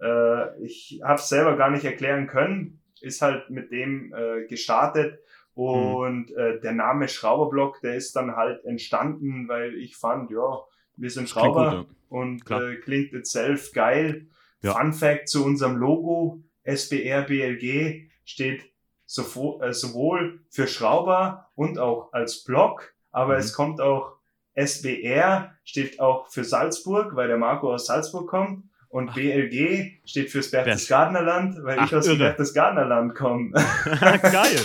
äh, 0.00 0.64
ich 0.64 1.00
habe 1.04 1.14
es 1.14 1.28
selber 1.28 1.56
gar 1.56 1.70
nicht 1.70 1.84
erklären 1.84 2.26
können, 2.26 2.82
ist 3.00 3.22
halt 3.22 3.50
mit 3.50 3.70
dem 3.70 4.12
äh, 4.14 4.46
gestartet. 4.46 5.20
Und 5.54 6.30
mhm. 6.30 6.38
äh, 6.38 6.60
der 6.60 6.72
Name 6.72 7.08
Schrauberblock, 7.08 7.80
der 7.82 7.94
ist 7.94 8.16
dann 8.16 8.36
halt 8.36 8.64
entstanden, 8.64 9.48
weil 9.48 9.74
ich 9.74 9.96
fand, 9.96 10.30
ja, 10.30 10.58
wir 10.96 11.10
sind 11.10 11.28
Schrauber 11.28 11.70
gut, 11.70 11.88
ja. 11.88 11.96
und 12.08 12.50
äh, 12.50 12.76
klingt 12.76 13.12
itself 13.12 13.72
geil. 13.72 14.26
Ja. 14.62 14.74
Fun 14.74 14.92
Fact 14.92 15.28
zu 15.28 15.44
unserem 15.44 15.76
Logo, 15.76 16.42
SBR 16.64 17.22
BLG 17.22 18.08
steht 18.24 18.70
sowohl, 19.06 19.62
äh, 19.62 19.72
sowohl 19.72 20.40
für 20.50 20.66
Schrauber 20.66 21.50
und 21.54 21.78
auch 21.78 22.12
als 22.12 22.44
Block, 22.44 22.94
aber 23.10 23.34
mhm. 23.34 23.40
es 23.40 23.52
kommt 23.52 23.80
auch 23.80 24.16
SBR, 24.54 25.54
steht 25.64 26.00
auch 26.00 26.28
für 26.28 26.44
Salzburg, 26.44 27.16
weil 27.16 27.28
der 27.28 27.38
Marco 27.38 27.72
aus 27.72 27.86
Salzburg 27.86 28.28
kommt 28.28 28.64
und 28.92 29.08
Ach. 29.08 29.14
BLG 29.14 30.00
steht 30.04 30.30
fürs 30.30 30.50
Berchtesgadenerland, 30.50 31.64
weil 31.64 31.78
Ach, 31.78 31.86
ich 31.86 31.96
aus 31.96 32.04
dem 32.04 32.18
Berchtesgadenerland 32.18 33.14
komme. 33.14 33.50
Geil. 34.02 34.60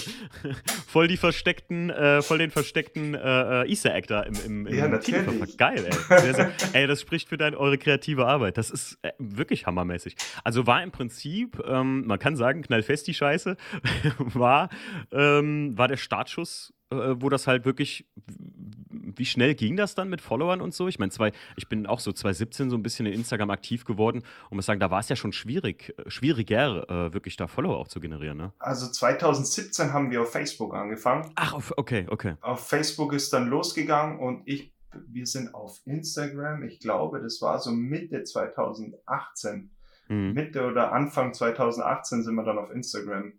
voll 0.86 1.07
die 1.07 1.15
versteckten, 1.15 1.89
äh, 1.89 2.22
voll 2.22 2.39
den 2.39 2.51
versteckten 2.51 3.15
äh, 3.15 3.62
äh 3.63 3.69
Easter 3.69 3.96
Egg 3.96 4.07
da 4.10 4.24
im, 4.24 4.34
im, 4.46 4.67
im 4.67 4.75
ja, 4.75 4.89
natürlich. 4.89 5.57
Geil, 5.57 5.86
ey. 5.86 6.19
Sehr, 6.19 6.34
sehr, 6.34 6.51
ey, 6.74 6.88
das 6.88 7.00
spricht 7.00 7.29
für 7.29 7.38
deine, 7.38 7.57
eure 7.57 7.77
kreative 7.77 8.25
Arbeit. 8.25 8.57
Das 8.57 8.69
ist 8.69 9.00
äh, 9.01 9.12
wirklich 9.17 9.65
hammermäßig. 9.65 10.17
Also 10.43 10.67
war 10.67 10.84
im 10.84 10.91
Prinzip, 10.91 11.63
ähm, 11.65 12.05
man 12.05 12.19
kann 12.19 12.36
sagen, 12.36 12.63
knallfest 12.63 13.07
die 13.07 13.13
Scheiße, 13.13 13.55
war, 14.17 14.67
ähm, 15.13 15.77
war 15.77 15.88
der 15.88 15.96
Startschuss 15.96 16.74
wo 16.89 17.29
das 17.29 17.48
halt 17.48 17.65
wirklich, 17.65 18.08
wie 18.17 19.25
schnell 19.25 19.56
ging 19.56 19.75
das 19.75 19.96
dann 19.96 20.10
mit 20.10 20.22
Followern 20.22 20.62
und 20.62 20.74
so? 20.74 20.88
Ich 20.88 21.00
meine, 21.00 21.12
ich 21.56 21.67
bin 21.67 21.86
auch 21.86 22.00
so 22.00 22.12
2017 22.12 22.70
so 22.70 22.77
ein 22.77 22.84
bisschen 22.84 23.06
in 23.06 23.13
Instagram 23.13 23.50
aktiv 23.50 23.84
geworden 23.84 24.24
und 24.50 24.56
muss 24.56 24.65
sagen, 24.65 24.79
da 24.79 24.89
war 24.89 25.00
es 25.00 25.10
ja 25.10 25.15
schon 25.15 25.34
schwierig, 25.34 25.94
äh, 25.98 26.10
schwieriger, 26.10 26.89
äh, 26.89 27.13
wirklich 27.13 27.36
da 27.36 27.48
Follower 27.48 27.77
auch 27.77 27.88
zu 27.88 28.00
generieren. 28.00 28.38
Ne? 28.38 28.53
Also 28.60 28.89
2017 28.89 29.91
haben 29.91 30.12
wir 30.12 30.22
auf 30.22 30.32
Facebook 30.32 30.74
angefangen. 30.74 31.32
Ach, 31.36 31.53
auf, 31.53 31.74
okay, 31.75 32.06
okay. 32.10 32.36
Auf 32.41 32.67
Facebook 32.67 33.13
ist 33.13 33.34
dann 33.34 33.48
losgegangen 33.48 34.20
und 34.20 34.44
ich, 34.46 34.74
wir 34.94 35.25
sind 35.25 35.53
auf 35.53 35.82
Instagram, 35.86 36.63
ich 36.63 36.79
glaube, 36.79 37.22
das 37.22 37.41
war 37.41 37.60
so 37.60 37.72
Mitte 37.72 38.24
2018. 38.24 39.72
Mhm. 40.08 40.34
Mitte 40.34 40.65
oder 40.65 40.94
Anfang 40.94 41.34
2018 41.34 42.24
sind 42.24 42.36
wir 42.36 42.44
dann 42.44 42.58
auf 42.58 42.72
Instagram. 42.72 43.34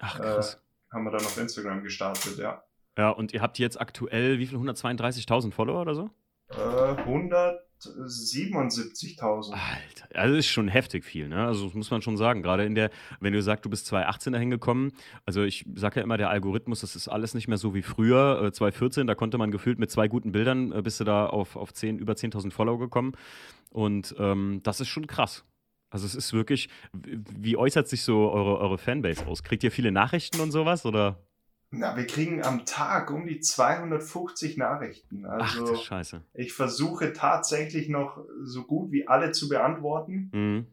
Ach, 0.00 0.20
krass. 0.20 0.54
Äh, 0.54 0.94
haben 0.94 1.04
wir 1.04 1.10
dann 1.10 1.24
auf 1.24 1.38
Instagram 1.38 1.82
gestartet, 1.82 2.36
ja. 2.38 2.62
Ja, 2.96 3.10
und 3.10 3.32
ihr 3.32 3.42
habt 3.42 3.58
jetzt 3.58 3.80
aktuell 3.80 4.38
wie 4.38 4.46
viel? 4.46 4.58
132.000 4.58 5.52
Follower 5.52 5.80
oder 5.80 5.94
so? 5.94 6.10
Äh, 6.50 6.54
177.000. 6.54 9.52
Alter, 9.52 10.08
also 10.14 10.36
das 10.36 10.46
ist 10.46 10.52
schon 10.52 10.68
heftig 10.68 11.04
viel, 11.04 11.28
ne? 11.28 11.46
Also 11.46 11.66
das 11.66 11.74
muss 11.74 11.90
man 11.90 12.00
schon 12.02 12.16
sagen. 12.16 12.42
Gerade 12.42 12.64
in 12.64 12.74
der, 12.74 12.90
wenn 13.20 13.32
du 13.32 13.42
sagst, 13.42 13.64
du 13.64 13.70
bist 13.70 13.86
2018 13.86 14.32
dahin 14.32 14.50
gekommen, 14.50 14.92
also 15.26 15.42
ich 15.42 15.64
sage 15.74 16.00
ja 16.00 16.04
immer, 16.04 16.16
der 16.16 16.30
Algorithmus, 16.30 16.80
das 16.82 16.94
ist 16.96 17.08
alles 17.08 17.34
nicht 17.34 17.48
mehr 17.48 17.58
so 17.58 17.74
wie 17.74 17.82
früher. 17.82 18.42
Äh, 18.44 18.52
2014, 18.52 19.06
da 19.06 19.14
konnte 19.14 19.38
man 19.38 19.50
gefühlt 19.50 19.78
mit 19.78 19.90
zwei 19.90 20.06
guten 20.06 20.32
Bildern, 20.32 20.72
äh, 20.72 20.82
bist 20.82 21.00
du 21.00 21.04
da 21.04 21.26
auf, 21.26 21.56
auf 21.56 21.72
10, 21.72 21.98
über 21.98 22.12
10.000 22.12 22.52
Follower 22.52 22.78
gekommen. 22.78 23.12
Und 23.70 24.14
ähm, 24.18 24.60
das 24.62 24.80
ist 24.80 24.88
schon 24.88 25.06
krass. 25.06 25.44
Also 25.90 26.06
es 26.06 26.14
ist 26.14 26.32
wirklich, 26.32 26.68
wie 26.92 27.56
äußert 27.56 27.88
sich 27.88 28.02
so 28.02 28.30
eure, 28.30 28.58
eure 28.58 28.78
Fanbase 28.78 29.26
aus? 29.26 29.42
Kriegt 29.42 29.64
ihr 29.64 29.70
viele 29.70 29.92
Nachrichten 29.92 30.40
und 30.40 30.50
sowas 30.50 30.86
oder? 30.86 31.18
Na, 31.78 31.96
wir 31.96 32.06
kriegen 32.06 32.42
am 32.42 32.64
Tag 32.64 33.10
um 33.10 33.26
die 33.26 33.40
250 33.40 34.56
Nachrichten. 34.56 35.26
Also 35.26 35.64
Ach, 35.64 35.68
du 35.70 35.76
Scheiße. 35.76 36.22
ich 36.34 36.52
versuche 36.52 37.12
tatsächlich 37.12 37.88
noch 37.88 38.24
so 38.42 38.64
gut 38.64 38.92
wie 38.92 39.08
alle 39.08 39.32
zu 39.32 39.48
beantworten. 39.48 40.30
Mhm. 40.32 40.66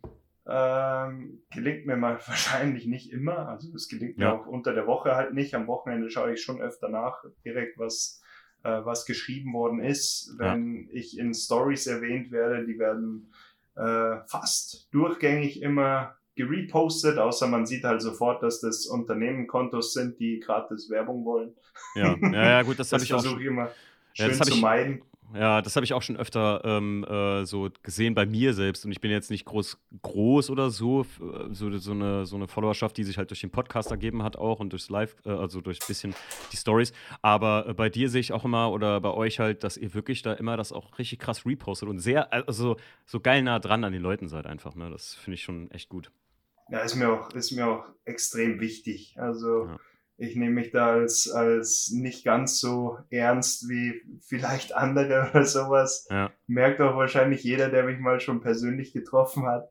Ähm, 0.47 1.43
gelingt 1.53 1.85
mir 1.85 1.97
mal 1.97 2.19
wahrscheinlich 2.27 2.85
nicht 2.87 3.11
immer. 3.11 3.47
Also 3.49 3.73
es 3.75 3.87
gelingt 3.87 4.17
Ja. 4.17 4.33
mir 4.33 4.41
auch 4.41 4.47
unter 4.47 4.73
der 4.73 4.87
Woche 4.87 5.15
halt 5.15 5.33
nicht. 5.33 5.53
Am 5.55 5.67
Wochenende 5.67 6.09
schaue 6.09 6.33
ich 6.33 6.41
schon 6.41 6.61
öfter 6.61 6.89
nach, 6.89 7.23
direkt 7.45 7.77
was, 7.77 8.21
äh, 8.63 8.83
was 8.83 9.05
geschrieben 9.05 9.53
worden 9.53 9.79
ist. 9.79 10.33
Wenn 10.37 10.89
ich 10.91 11.17
in 11.17 11.33
Stories 11.33 11.87
erwähnt 11.87 12.31
werde, 12.31 12.65
die 12.65 12.77
werden 12.79 13.31
äh, 13.75 14.17
fast 14.27 14.87
durchgängig 14.93 15.61
immer 15.61 16.15
gerepostet, 16.35 17.17
außer 17.17 17.47
man 17.47 17.65
sieht 17.65 17.83
halt 17.83 18.01
sofort, 18.01 18.41
dass 18.43 18.61
das 18.61 18.85
Unternehmenkontos 18.87 19.93
sind, 19.93 20.19
die 20.19 20.39
gratis 20.39 20.89
Werbung 20.89 21.25
wollen. 21.25 21.53
Ja. 21.95 22.15
ja, 22.21 22.31
ja, 22.31 22.61
gut, 22.63 22.79
das 22.79 22.91
habe 22.91 22.99
Das 22.99 23.03
ich 23.09 23.13
auch 23.13 23.21
versuche 23.21 23.43
immer 23.43 23.69
Ja, 24.15 24.25
schön 24.29 24.39
hab 24.39 24.45
zu 24.45 24.53
ich- 24.53 24.61
meiden. 24.61 25.01
Ja, 25.33 25.61
das 25.61 25.77
habe 25.77 25.85
ich 25.85 25.93
auch 25.93 26.01
schon 26.01 26.17
öfter 26.17 26.59
ähm, 26.65 27.05
äh, 27.05 27.45
so 27.45 27.69
gesehen 27.83 28.13
bei 28.15 28.25
mir 28.25 28.53
selbst. 28.53 28.83
Und 28.83 28.91
ich 28.91 28.99
bin 28.99 29.11
jetzt 29.11 29.31
nicht 29.31 29.45
groß, 29.45 29.77
groß 30.01 30.49
oder 30.49 30.69
so, 30.71 31.03
äh, 31.03 31.53
so, 31.53 31.71
so, 31.77 31.91
eine, 31.93 32.25
so 32.25 32.35
eine 32.35 32.49
Followerschaft, 32.49 32.97
die 32.97 33.05
sich 33.05 33.17
halt 33.17 33.29
durch 33.29 33.39
den 33.39 33.49
Podcast 33.49 33.91
ergeben 33.91 34.23
hat 34.23 34.35
auch 34.35 34.59
und 34.59 34.73
durchs 34.73 34.89
Live, 34.89 35.15
äh, 35.25 35.29
also 35.29 35.61
durch 35.61 35.77
ein 35.81 35.87
bisschen 35.87 36.13
die 36.51 36.57
Stories. 36.57 36.91
Aber 37.21 37.65
äh, 37.69 37.73
bei 37.73 37.87
dir 37.87 38.09
sehe 38.09 38.19
ich 38.19 38.33
auch 38.33 38.43
immer 38.43 38.73
oder 38.73 38.99
bei 38.99 39.11
euch 39.11 39.39
halt, 39.39 39.63
dass 39.63 39.77
ihr 39.77 39.93
wirklich 39.93 40.21
da 40.21 40.33
immer 40.33 40.57
das 40.57 40.73
auch 40.73 40.99
richtig 40.99 41.19
krass 41.19 41.45
repostet 41.45 41.87
und 41.87 41.99
sehr, 41.99 42.33
also 42.33 42.75
so 43.05 43.21
geil 43.21 43.41
nah 43.41 43.59
dran 43.59 43.85
an 43.85 43.93
den 43.93 44.01
Leuten 44.01 44.27
seid 44.27 44.45
einfach. 44.45 44.75
Ne? 44.75 44.89
Das 44.89 45.13
finde 45.13 45.35
ich 45.35 45.43
schon 45.43 45.71
echt 45.71 45.87
gut. 45.87 46.11
Ja, 46.71 46.79
ist 46.79 46.95
mir 46.95 47.09
auch, 47.09 47.31
ist 47.33 47.51
mir 47.51 47.67
auch 47.67 47.85
extrem 48.05 48.59
wichtig. 48.61 49.15
Also 49.17 49.65
Ja. 49.65 49.79
Ich 50.21 50.35
nehme 50.35 50.53
mich 50.53 50.71
da 50.71 50.91
als, 50.91 51.29
als 51.29 51.91
nicht 51.91 52.23
ganz 52.23 52.59
so 52.59 52.99
ernst 53.09 53.67
wie 53.67 54.01
vielleicht 54.21 54.75
andere 54.75 55.29
oder 55.33 55.45
sowas. 55.45 56.07
Ja. 56.11 56.31
Merkt 56.45 56.79
auch 56.79 56.95
wahrscheinlich 56.95 57.43
jeder, 57.43 57.69
der 57.69 57.83
mich 57.83 57.99
mal 57.99 58.19
schon 58.19 58.39
persönlich 58.39 58.93
getroffen 58.93 59.47
hat. 59.47 59.69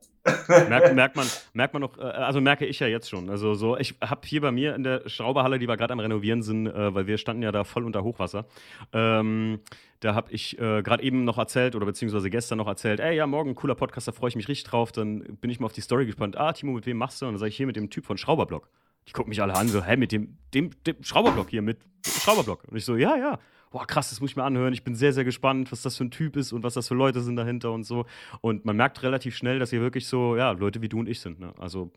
Merkt, 0.49 0.93
merkt, 0.93 1.15
man, 1.15 1.27
merkt 1.53 1.73
man 1.73 1.81
noch, 1.81 1.97
äh, 1.97 2.01
also 2.01 2.41
merke 2.41 2.65
ich 2.65 2.79
ja 2.81 2.87
jetzt 2.87 3.09
schon. 3.09 3.29
Also 3.29 3.53
so, 3.53 3.77
ich 3.77 3.95
habe 4.01 4.21
hier 4.25 4.41
bei 4.41 4.51
mir 4.51 4.75
in 4.75 4.83
der 4.83 5.07
Schrauberhalle, 5.07 5.57
die 5.57 5.69
wir 5.69 5.77
gerade 5.77 5.93
am 5.93 6.01
Renovieren 6.01 6.41
sind, 6.41 6.67
äh, 6.67 6.93
weil 6.93 7.07
wir 7.07 7.17
standen 7.17 7.43
ja 7.43 7.53
da 7.53 7.63
voll 7.63 7.85
unter 7.85 8.03
Hochwasser. 8.03 8.45
Ähm, 8.91 9.61
da 10.01 10.15
habe 10.15 10.33
ich 10.33 10.59
äh, 10.59 10.83
gerade 10.83 11.01
eben 11.01 11.23
noch 11.23 11.37
erzählt 11.37 11.75
oder 11.75 11.85
beziehungsweise 11.85 12.29
gestern 12.29 12.57
noch 12.57 12.67
erzählt, 12.67 12.99
ey, 12.99 13.15
ja, 13.15 13.25
morgen 13.25 13.55
cooler 13.55 13.75
Podcast, 13.75 14.09
da 14.09 14.11
freue 14.11 14.29
ich 14.29 14.35
mich 14.35 14.49
richtig 14.49 14.69
drauf. 14.69 14.91
Dann 14.91 15.37
bin 15.37 15.49
ich 15.49 15.61
mal 15.61 15.67
auf 15.67 15.73
die 15.73 15.81
Story 15.81 16.05
gespannt. 16.05 16.37
Ah, 16.37 16.51
Timo, 16.51 16.73
mit 16.73 16.85
wem 16.85 16.97
machst 16.97 17.21
du? 17.21 17.27
Und 17.27 17.33
dann 17.33 17.39
sage 17.39 17.49
ich 17.49 17.57
hier 17.57 17.67
mit 17.67 17.77
dem 17.77 17.89
Typ 17.89 18.05
von 18.05 18.17
Schrauberblock. 18.17 18.67
Die 19.07 19.13
gucken 19.13 19.29
mich 19.29 19.41
alle 19.41 19.55
an, 19.55 19.67
so, 19.67 19.83
hä, 19.83 19.97
mit 19.97 20.11
dem, 20.11 20.37
dem, 20.53 20.69
dem 20.85 21.03
Schrauberblock 21.03 21.49
hier, 21.49 21.61
mit 21.61 21.81
dem 21.83 22.11
Schrauberblock. 22.11 22.65
Und 22.67 22.77
ich 22.77 22.85
so, 22.85 22.95
ja, 22.95 23.15
ja. 23.17 23.39
Boah, 23.71 23.87
krass, 23.87 24.09
das 24.09 24.19
muss 24.19 24.31
ich 24.31 24.35
mir 24.35 24.43
anhören. 24.43 24.73
Ich 24.73 24.83
bin 24.83 24.95
sehr, 24.95 25.13
sehr 25.13 25.23
gespannt, 25.23 25.71
was 25.71 25.81
das 25.81 25.95
für 25.97 26.03
ein 26.03 26.11
Typ 26.11 26.35
ist 26.35 26.51
und 26.51 26.61
was 26.63 26.73
das 26.73 26.89
für 26.89 26.93
Leute 26.93 27.21
sind 27.21 27.37
dahinter 27.37 27.71
und 27.71 27.83
so. 27.83 28.05
Und 28.41 28.65
man 28.65 28.75
merkt 28.75 29.01
relativ 29.01 29.35
schnell, 29.35 29.59
dass 29.59 29.71
ihr 29.71 29.79
wirklich 29.79 30.07
so, 30.07 30.35
ja, 30.35 30.51
Leute 30.51 30.81
wie 30.81 30.89
du 30.89 30.99
und 30.99 31.07
ich 31.07 31.21
sind. 31.21 31.39
Ne? 31.39 31.53
Also, 31.57 31.89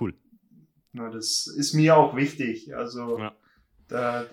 cool. 0.00 0.14
Na, 0.92 1.08
das 1.08 1.46
ist 1.46 1.72
mir 1.72 1.96
auch 1.96 2.14
wichtig. 2.14 2.76
Also 2.76 3.18
Ja. 3.18 3.32
da, 3.88 4.26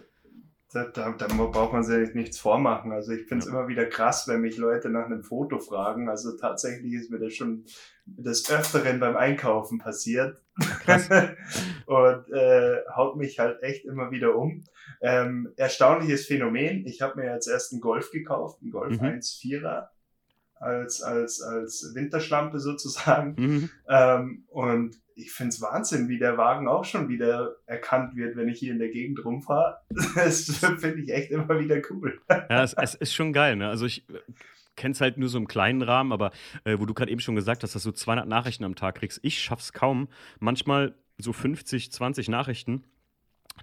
da, 0.74 0.86
da, 0.90 1.12
da 1.14 1.28
braucht 1.28 1.72
man 1.74 1.84
sich 1.84 2.14
nichts 2.14 2.38
vormachen. 2.40 2.92
Also 2.92 3.14
ich 3.14 3.26
finde 3.26 3.46
es 3.46 3.52
Ja. 3.52 3.58
immer 3.58 3.68
wieder 3.70 3.86
krass, 3.86 4.28
wenn 4.28 4.42
mich 4.42 4.58
Leute 4.58 4.90
nach 4.90 5.06
einem 5.06 5.24
Foto 5.24 5.60
fragen. 5.60 6.10
Also 6.10 6.36
tatsächlich 6.38 6.94
ist 6.94 7.10
mir 7.10 7.20
das 7.20 7.34
schon 7.34 7.64
des 8.06 8.50
Öfteren 8.52 9.00
beim 9.00 9.16
Einkaufen 9.16 9.80
passiert. 9.80 10.42
Und 11.86 12.32
äh, 12.34 12.78
haut 12.96 13.18
mich 13.18 13.40
halt 13.40 13.62
echt 13.64 13.86
immer 13.86 14.12
wieder 14.12 14.36
um. 14.36 14.64
Ähm, 15.02 15.52
erstaunliches 15.58 16.26
Phänomen. 16.26 16.86
Ich 16.86 17.02
habe 17.02 17.20
mir 17.20 17.34
jetzt 17.34 17.48
erst 17.48 17.74
einen 17.74 17.82
Golf 17.82 18.12
gekauft, 18.12 18.60
einen 18.62 18.72
Golf 18.72 19.00
Mhm. 19.02 19.08
1.4er 19.08 19.88
als, 20.56 21.02
als, 21.02 21.42
als 21.42 21.92
Winterschlampe 21.96 22.60
sozusagen. 22.60 23.36
Mhm. 23.38 23.70
Ähm, 23.90 24.44
und 24.50 24.96
ich 25.16 25.32
finde 25.32 25.50
es 25.50 25.62
Wahnsinn, 25.62 26.08
wie 26.08 26.20
der 26.20 26.38
Wagen 26.38 26.68
auch 26.68 26.86
schon 26.86 27.10
wieder 27.10 27.56
erkannt 27.66 28.16
wird, 28.16 28.36
wenn 28.38 28.48
ich 28.48 28.60
hier 28.60 28.72
in 28.72 28.80
der 28.80 28.90
Gegend 28.90 29.24
rumfahre. 29.26 29.78
Das 30.16 30.46
finde 30.80 31.02
ich 31.02 31.12
echt 31.12 31.32
immer 31.32 31.60
wieder 31.60 31.82
cool. 31.90 32.20
Ja, 32.30 32.64
es, 32.64 32.74
es 32.74 32.96
ist 32.96 33.14
schon 33.14 33.34
geil. 33.34 33.56
Ne? 33.56 33.68
Also, 33.68 33.86
ich 33.86 34.06
kenne 34.76 34.94
es 34.94 35.02
halt 35.02 35.18
nur 35.18 35.30
so 35.30 35.38
im 35.38 35.48
kleinen 35.48 35.82
Rahmen, 35.82 36.12
aber 36.12 36.32
äh, 36.64 36.78
wo 36.80 36.86
du 36.86 36.94
gerade 36.94 37.12
eben 37.12 37.22
schon 37.22 37.36
gesagt 37.36 37.64
hast, 37.64 37.76
dass 37.76 37.84
du 37.84 37.92
200 37.92 38.28
Nachrichten 38.28 38.64
am 38.64 38.76
Tag 38.76 38.96
kriegst, 38.96 39.20
ich 39.24 39.42
schaff's 39.42 39.74
kaum. 39.74 40.08
Manchmal 40.40 40.96
so 41.18 41.34
50, 41.34 41.92
20 41.92 42.30
Nachrichten. 42.30 42.84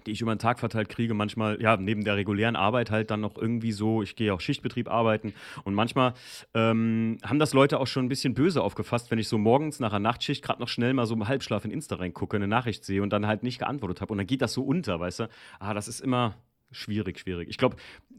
Die 0.05 0.11
ich 0.11 0.21
über 0.21 0.33
den 0.33 0.39
Tag 0.39 0.59
verteilt 0.59 0.87
kriege, 0.87 1.13
manchmal, 1.15 1.59
ja, 1.61 1.75
neben 1.75 2.03
der 2.03 2.15
regulären 2.15 2.55
Arbeit 2.55 2.91
halt 2.91 3.09
dann 3.09 3.21
noch 3.21 3.37
irgendwie 3.37 3.71
so, 3.71 4.03
ich 4.03 4.15
gehe 4.15 4.33
auch 4.33 4.39
Schichtbetrieb 4.39 4.87
arbeiten 4.87 5.33
und 5.63 5.73
manchmal 5.73 6.13
ähm, 6.53 7.17
haben 7.23 7.39
das 7.39 7.53
Leute 7.53 7.79
auch 7.79 7.87
schon 7.87 8.05
ein 8.05 8.09
bisschen 8.09 8.35
böse 8.35 8.61
aufgefasst, 8.61 9.09
wenn 9.09 9.17
ich 9.17 9.27
so 9.27 9.39
morgens 9.39 9.79
nach 9.79 9.91
einer 9.91 9.99
Nachtschicht 9.99 10.43
gerade 10.43 10.61
noch 10.61 10.69
schnell 10.69 10.93
mal 10.93 11.07
so 11.07 11.15
im 11.15 11.27
Halbschlaf 11.27 11.65
in 11.65 11.71
Insta 11.71 11.95
reingucke, 11.95 12.37
eine 12.37 12.47
Nachricht 12.47 12.85
sehe 12.85 13.01
und 13.01 13.11
dann 13.11 13.25
halt 13.25 13.41
nicht 13.41 13.57
geantwortet 13.59 13.99
habe 13.99 14.13
und 14.13 14.19
dann 14.19 14.27
geht 14.27 14.43
das 14.43 14.53
so 14.53 14.63
unter, 14.63 14.99
weißt 14.99 15.21
du? 15.21 15.29
Ah, 15.59 15.73
das 15.73 15.87
ist 15.87 16.01
immer 16.01 16.35
schwierig, 16.71 17.19
schwierig. 17.19 17.49
Ich 17.49 17.57
glaube, 17.57 17.75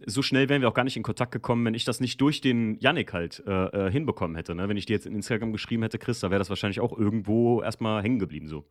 so 0.06 0.22
schnell 0.22 0.48
wären 0.48 0.62
wir 0.62 0.68
auch 0.68 0.74
gar 0.74 0.84
nicht 0.84 0.96
in 0.96 1.02
Kontakt 1.02 1.32
gekommen, 1.32 1.64
wenn 1.64 1.74
ich 1.74 1.84
das 1.84 2.00
nicht 2.00 2.20
durch 2.20 2.40
den 2.40 2.78
Yannick 2.80 3.12
halt 3.12 3.42
äh, 3.46 3.86
äh, 3.86 3.90
hinbekommen 3.90 4.36
hätte. 4.36 4.54
Ne? 4.54 4.68
Wenn 4.68 4.76
ich 4.76 4.86
dir 4.86 4.94
jetzt 4.94 5.06
in 5.06 5.14
Instagram 5.14 5.52
geschrieben 5.52 5.82
hätte, 5.82 5.98
Chris, 5.98 6.20
da 6.20 6.30
wäre 6.30 6.38
das 6.38 6.48
wahrscheinlich 6.50 6.80
auch 6.80 6.96
irgendwo 6.96 7.62
erstmal 7.62 8.02
hängen 8.02 8.18
geblieben 8.18 8.48
so. 8.48 8.64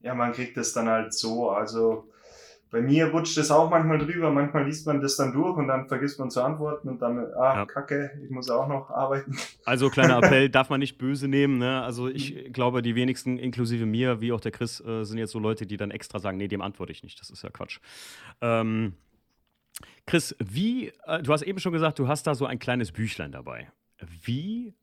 Ja, 0.00 0.14
man 0.14 0.32
kriegt 0.32 0.56
das 0.56 0.72
dann 0.72 0.88
halt 0.88 1.12
so. 1.12 1.50
Also 1.50 2.08
bei 2.70 2.82
mir 2.82 3.06
rutscht 3.06 3.38
es 3.38 3.50
auch 3.50 3.70
manchmal 3.70 3.98
drüber, 3.98 4.30
manchmal 4.30 4.66
liest 4.66 4.86
man 4.86 5.00
das 5.00 5.16
dann 5.16 5.32
durch 5.32 5.56
und 5.56 5.68
dann 5.68 5.88
vergisst 5.88 6.18
man 6.20 6.30
zu 6.30 6.42
antworten 6.42 6.88
und 6.90 7.00
dann, 7.00 7.18
ah, 7.34 7.54
Ja. 7.56 7.66
kacke, 7.66 8.10
ich 8.22 8.30
muss 8.30 8.50
auch 8.50 8.68
noch 8.68 8.90
arbeiten. 8.90 9.36
Also 9.64 9.88
kleiner 9.88 10.18
Appell, 10.22 10.50
darf 10.50 10.68
man 10.68 10.78
nicht 10.80 10.98
böse 10.98 11.28
nehmen. 11.28 11.56
Ne? 11.58 11.82
Also 11.82 12.08
ich 12.08 12.52
glaube, 12.52 12.82
die 12.82 12.94
wenigsten, 12.94 13.38
inklusive 13.38 13.86
mir, 13.86 14.20
wie 14.20 14.32
auch 14.32 14.40
der 14.40 14.52
Chris, 14.52 14.80
äh, 14.84 15.04
sind 15.04 15.16
jetzt 15.16 15.32
so 15.32 15.38
Leute, 15.38 15.66
die 15.66 15.78
dann 15.78 15.90
extra 15.90 16.18
sagen, 16.18 16.36
nee, 16.36 16.46
dem 16.48 16.60
antworte 16.60 16.92
ich 16.92 17.02
nicht. 17.02 17.18
Das 17.20 17.30
ist 17.30 17.42
ja 17.42 17.48
Quatsch. 17.48 17.80
Ähm, 18.42 18.92
Chris, 20.08 20.34
wie, 20.38 20.88
äh, 21.06 21.22
du 21.22 21.32
hast 21.32 21.42
eben 21.42 21.58
schon 21.60 21.72
gesagt, 21.72 21.98
du 21.98 22.08
hast 22.08 22.26
da 22.26 22.34
so 22.34 22.46
ein 22.46 22.58
kleines 22.58 22.92
Büchlein 22.92 23.30
dabei. 23.30 23.70
Wie, 24.24 24.74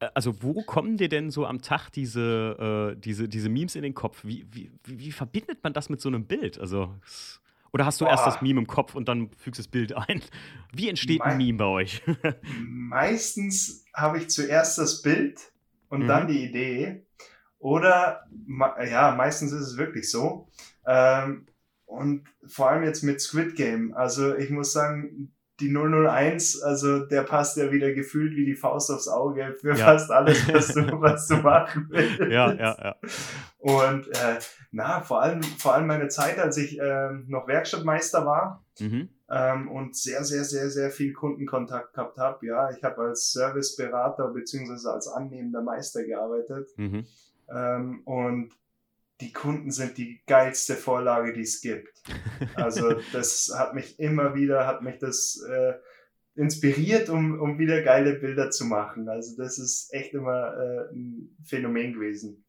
äh, 0.00 0.08
also 0.14 0.42
wo 0.42 0.62
kommen 0.64 0.96
dir 0.96 1.08
denn 1.08 1.30
so 1.30 1.46
am 1.46 1.62
Tag 1.62 1.90
diese, 1.90 2.92
äh, 2.92 3.00
diese, 3.00 3.28
diese 3.28 3.48
Memes 3.48 3.76
in 3.76 3.82
den 3.82 3.94
Kopf? 3.94 4.24
Wie, 4.24 4.44
wie, 4.50 4.72
wie, 4.84 5.12
verbindet 5.12 5.62
man 5.62 5.72
das 5.72 5.88
mit 5.88 6.00
so 6.00 6.08
einem 6.08 6.24
Bild? 6.26 6.58
Also, 6.58 6.92
oder 7.72 7.86
hast 7.86 8.00
du 8.00 8.06
erst 8.06 8.24
Boah. 8.24 8.30
das 8.32 8.42
Meme 8.42 8.60
im 8.60 8.66
Kopf 8.66 8.94
und 8.96 9.08
dann 9.08 9.30
fügst 9.38 9.60
das 9.60 9.68
Bild 9.68 9.94
ein? 9.96 10.20
Wie 10.72 10.88
entsteht 10.88 11.22
ein 11.22 11.38
Mein- 11.38 11.46
Meme 11.46 11.58
bei 11.58 11.64
euch? 11.66 12.02
Meistens 12.58 13.84
habe 13.94 14.18
ich 14.18 14.28
zuerst 14.30 14.78
das 14.78 15.00
Bild 15.02 15.40
und 15.88 16.00
Mhm. 16.02 16.06
dann 16.08 16.26
die 16.26 16.44
Idee. 16.44 17.06
Oder, 17.60 18.26
ja, 18.84 19.14
meistens 19.16 19.52
ist 19.52 19.60
es 19.68 19.76
wirklich 19.76 20.10
so. 20.10 20.48
Ähm, 20.84 21.46
und 21.92 22.24
vor 22.46 22.70
allem 22.70 22.84
jetzt 22.84 23.02
mit 23.02 23.20
Squid 23.20 23.54
Game. 23.56 23.94
Also 23.94 24.34
ich 24.36 24.50
muss 24.50 24.72
sagen, 24.72 25.32
die 25.60 25.68
001, 25.72 26.60
also 26.62 27.06
der 27.06 27.22
passt 27.22 27.56
ja 27.56 27.70
wieder 27.70 27.92
gefühlt 27.92 28.34
wie 28.36 28.44
die 28.44 28.56
Faust 28.56 28.90
aufs 28.90 29.06
Auge 29.06 29.54
für 29.60 29.74
Ja. 29.76 29.84
fast 29.84 30.10
alles, 30.10 30.52
was 30.52 30.68
du, 30.74 30.80
was 31.00 31.28
du 31.28 31.36
machen 31.36 31.86
willst. 31.90 32.18
ja, 32.20 32.52
ja, 32.52 32.76
ja. 32.82 32.96
Und 33.58 34.08
äh, 34.08 34.38
na, 34.72 35.02
vor 35.02 35.22
allem, 35.22 35.42
vor 35.42 35.74
allem 35.74 35.86
meine 35.86 36.08
Zeit, 36.08 36.38
als 36.40 36.56
ich 36.56 36.78
ähm, 36.82 37.26
noch 37.28 37.46
Werkstattmeister 37.46 38.24
war, 38.26 38.64
Mhm. 38.80 39.10
ähm, 39.30 39.70
und 39.70 39.94
sehr, 39.94 40.24
sehr, 40.24 40.44
sehr, 40.44 40.70
sehr 40.70 40.90
viel 40.90 41.12
Kundenkontakt 41.12 41.92
gehabt 41.92 42.16
habe. 42.16 42.46
Ja, 42.46 42.70
ich 42.70 42.82
habe 42.82 43.02
als 43.02 43.30
Serviceberater 43.32 44.28
beziehungsweise 44.28 44.90
als 44.90 45.06
annehmender 45.08 45.60
Meister 45.62 46.02
gearbeitet. 46.04 46.70
Mhm. 46.78 47.04
Ähm, 47.54 48.00
und 48.06 48.50
die 49.22 49.32
Kunden 49.32 49.70
sind 49.70 49.96
die 49.98 50.20
geilste 50.26 50.74
Vorlage, 50.74 51.32
die 51.32 51.42
es 51.42 51.60
gibt. 51.60 52.02
Also 52.54 52.94
das 53.12 53.52
hat 53.56 53.74
mich 53.74 53.98
immer 53.98 54.34
wieder, 54.34 54.66
hat 54.66 54.82
mich 54.82 54.98
das 54.98 55.40
äh, 55.48 55.74
inspiriert, 56.34 57.08
um, 57.08 57.40
um 57.40 57.58
wieder 57.58 57.82
geile 57.82 58.14
Bilder 58.14 58.50
zu 58.50 58.64
machen. 58.64 59.08
Also 59.08 59.36
das 59.36 59.58
ist 59.58 59.92
echt 59.94 60.12
immer 60.12 60.54
äh, 60.56 60.94
ein 60.94 61.36
Phänomen 61.44 61.94
gewesen. 61.94 62.44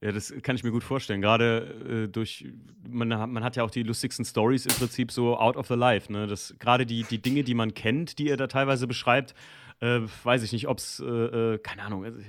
Ja, 0.00 0.12
das 0.12 0.32
kann 0.42 0.56
ich 0.56 0.64
mir 0.64 0.70
gut 0.70 0.82
vorstellen. 0.82 1.20
Gerade 1.20 2.06
äh, 2.06 2.08
durch, 2.08 2.46
man, 2.88 3.08
man 3.08 3.44
hat 3.44 3.56
ja 3.56 3.62
auch 3.62 3.70
die 3.70 3.82
lustigsten 3.82 4.24
Stories 4.24 4.64
im 4.64 4.72
Prinzip 4.72 5.12
so 5.12 5.36
out 5.36 5.56
of 5.56 5.68
the 5.68 5.74
life. 5.74 6.10
Ne? 6.10 6.26
Das, 6.26 6.54
gerade 6.58 6.86
die, 6.86 7.04
die 7.04 7.20
Dinge, 7.20 7.44
die 7.44 7.54
man 7.54 7.74
kennt, 7.74 8.18
die 8.18 8.28
ihr 8.28 8.38
da 8.38 8.46
teilweise 8.46 8.86
beschreibt, 8.86 9.34
äh, 9.80 10.00
weiß 10.24 10.42
ich 10.42 10.52
nicht, 10.52 10.68
ob 10.68 10.78
es, 10.78 11.00
äh, 11.00 11.04
äh, 11.04 11.58
keine 11.58 11.82
Ahnung. 11.82 12.04
Also, 12.04 12.20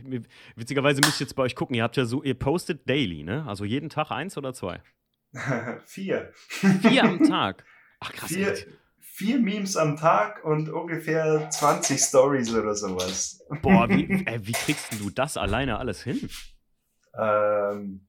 witzigerweise 0.56 1.02
müsst 1.02 1.20
ihr 1.20 1.26
jetzt 1.26 1.36
bei 1.36 1.44
euch 1.44 1.56
gucken. 1.56 1.76
Ihr 1.76 1.84
habt 1.84 1.98
ja 1.98 2.06
so, 2.06 2.24
ihr 2.24 2.34
postet 2.34 2.90
daily, 2.90 3.24
ne? 3.24 3.46
Also 3.48 3.66
jeden 3.66 3.90
Tag 3.90 4.12
eins 4.12 4.38
oder 4.38 4.54
zwei? 4.54 4.82
Vier. 5.86 6.32
Vier 6.34 7.04
am 7.04 7.24
Tag. 7.28 7.66
Ach 8.00 8.14
krass. 8.14 8.30
Vier, 8.30 8.56
vier 9.00 9.40
Memes 9.40 9.78
am 9.78 9.98
Tag 9.98 10.44
und 10.44 10.70
ungefähr 10.70 11.50
20 11.50 12.00
Stories 12.00 12.54
oder 12.54 12.74
sowas. 12.74 13.46
Boah, 13.62 13.90
wie, 13.90 14.04
äh, 14.26 14.40
wie 14.42 14.54
kriegst 14.54 15.00
du 15.00 15.10
das 15.10 15.38
alleine 15.38 15.78
alles 15.78 16.02
hin? 16.04 16.30
Ähm, 17.18 18.08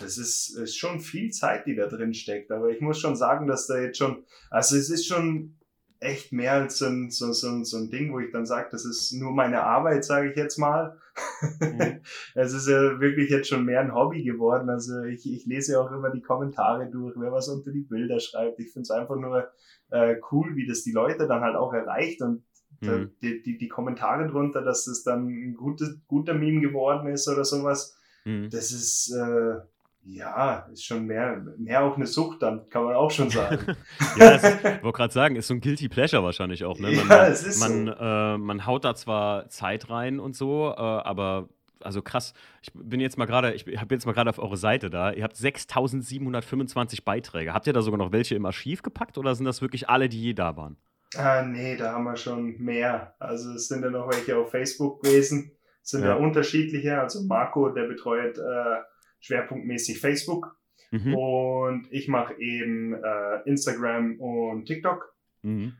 das 0.00 0.18
ist, 0.18 0.56
ist 0.58 0.76
schon 0.76 1.00
viel 1.00 1.30
Zeit, 1.30 1.66
die 1.66 1.74
da 1.74 1.86
drin 1.86 2.12
steckt. 2.12 2.50
Aber 2.50 2.68
ich 2.68 2.80
muss 2.80 3.00
schon 3.00 3.16
sagen, 3.16 3.46
dass 3.46 3.66
da 3.66 3.78
jetzt 3.78 3.98
schon, 3.98 4.24
also 4.50 4.76
es 4.76 4.90
ist 4.90 5.06
schon 5.06 5.58
echt 6.02 6.32
mehr 6.32 6.52
als 6.52 6.78
so 6.78 6.86
ein, 6.86 7.10
so, 7.10 7.32
so, 7.32 7.62
so 7.62 7.76
ein 7.76 7.90
Ding, 7.90 8.12
wo 8.12 8.18
ich 8.18 8.32
dann 8.32 8.44
sage, 8.44 8.68
das 8.70 8.84
ist 8.84 9.12
nur 9.12 9.32
meine 9.32 9.62
Arbeit, 9.62 10.04
sage 10.04 10.30
ich 10.30 10.36
jetzt 10.36 10.58
mal. 10.58 10.98
Mhm. 11.60 12.00
es 12.34 12.52
ist 12.52 12.68
ja 12.68 13.00
wirklich 13.00 13.30
jetzt 13.30 13.48
schon 13.48 13.64
mehr 13.64 13.80
ein 13.80 13.94
Hobby 13.94 14.22
geworden. 14.24 14.68
Also 14.68 15.02
ich, 15.04 15.30
ich 15.30 15.46
lese 15.46 15.72
ja 15.72 15.80
auch 15.80 15.92
immer 15.92 16.10
die 16.10 16.22
Kommentare 16.22 16.90
durch, 16.90 17.14
wer 17.16 17.32
was 17.32 17.48
unter 17.48 17.70
die 17.70 17.82
Bilder 17.82 18.18
schreibt. 18.20 18.58
Ich 18.58 18.72
finde 18.72 18.82
es 18.82 18.90
einfach 18.90 19.16
nur 19.16 19.48
äh, 19.90 20.16
cool, 20.30 20.56
wie 20.56 20.66
das 20.66 20.82
die 20.82 20.92
Leute 20.92 21.26
dann 21.28 21.42
halt 21.42 21.56
auch 21.56 21.72
erreicht 21.72 22.20
und 22.20 22.42
mhm. 22.80 23.12
die, 23.22 23.42
die, 23.42 23.56
die 23.58 23.68
Kommentare 23.68 24.26
drunter, 24.26 24.62
dass 24.62 24.84
das 24.86 25.04
dann 25.04 25.28
ein 25.28 25.54
gutes, 25.54 26.00
guter 26.08 26.34
Meme 26.34 26.60
geworden 26.60 27.08
ist 27.08 27.28
oder 27.28 27.44
sowas. 27.44 27.96
Mhm. 28.24 28.50
Das 28.50 28.72
ist, 28.72 29.12
äh, 29.14 29.60
ja, 30.04 30.66
ist 30.72 30.84
schon 30.84 31.06
mehr, 31.06 31.44
mehr 31.58 31.84
auch 31.84 31.96
eine 31.96 32.06
Sucht, 32.06 32.42
dann 32.42 32.68
kann 32.68 32.84
man 32.84 32.96
auch 32.96 33.10
schon 33.10 33.30
sagen. 33.30 33.76
ja, 34.16 34.34
ich 34.36 34.42
wollte 34.82 34.96
gerade 34.96 35.12
sagen, 35.12 35.36
ist 35.36 35.46
so 35.46 35.54
ein 35.54 35.60
Guilty 35.60 35.88
Pleasure 35.88 36.24
wahrscheinlich 36.24 36.64
auch. 36.64 36.78
Ne? 36.78 36.92
Man, 36.92 37.08
ja, 37.08 37.26
es 37.26 37.44
ist 37.44 37.60
man, 37.60 37.86
so. 37.86 37.92
äh, 37.92 38.38
man 38.38 38.66
haut 38.66 38.84
da 38.84 38.94
zwar 38.94 39.48
Zeit 39.48 39.90
rein 39.90 40.18
und 40.18 40.34
so, 40.34 40.74
äh, 40.76 40.80
aber 40.80 41.48
also 41.80 42.02
krass. 42.02 42.32
Ich 42.62 42.70
bin 42.74 43.00
jetzt 43.00 43.18
mal 43.18 43.26
gerade, 43.26 43.52
ich 43.54 43.64
habe 43.78 43.94
jetzt 43.94 44.06
mal 44.06 44.12
gerade 44.12 44.30
auf 44.30 44.38
eure 44.38 44.56
Seite 44.56 44.90
da. 44.90 45.12
Ihr 45.12 45.24
habt 45.24 45.36
6725 45.36 47.04
Beiträge. 47.04 47.52
Habt 47.52 47.66
ihr 47.66 47.72
da 47.72 47.82
sogar 47.82 47.98
noch 47.98 48.12
welche 48.12 48.34
im 48.34 48.46
Archiv 48.46 48.82
gepackt 48.82 49.18
oder 49.18 49.34
sind 49.34 49.46
das 49.46 49.62
wirklich 49.62 49.88
alle, 49.88 50.08
die 50.08 50.22
je 50.22 50.34
da 50.34 50.56
waren? 50.56 50.76
Ah, 51.16 51.42
nee, 51.42 51.76
da 51.76 51.92
haben 51.92 52.04
wir 52.04 52.16
schon 52.16 52.56
mehr. 52.58 53.14
Also 53.18 53.52
es 53.52 53.68
sind 53.68 53.82
ja 53.82 53.90
noch 53.90 54.08
welche 54.10 54.36
auf 54.36 54.50
Facebook 54.50 55.02
gewesen. 55.02 55.52
Es 55.82 55.90
sind 55.90 56.02
ja. 56.02 56.10
ja 56.10 56.14
unterschiedliche. 56.14 57.00
Also 57.00 57.22
Marco, 57.24 57.68
der 57.68 57.84
betreut 57.84 58.38
äh, 58.38 58.76
schwerpunktmäßig 59.22 60.00
Facebook. 60.00 60.56
Mhm. 60.90 61.14
Und 61.14 61.88
ich 61.90 62.08
mache 62.08 62.34
eben 62.38 62.94
äh, 62.94 63.40
Instagram 63.46 64.20
und 64.20 64.66
TikTok. 64.66 65.14
Mhm. 65.40 65.72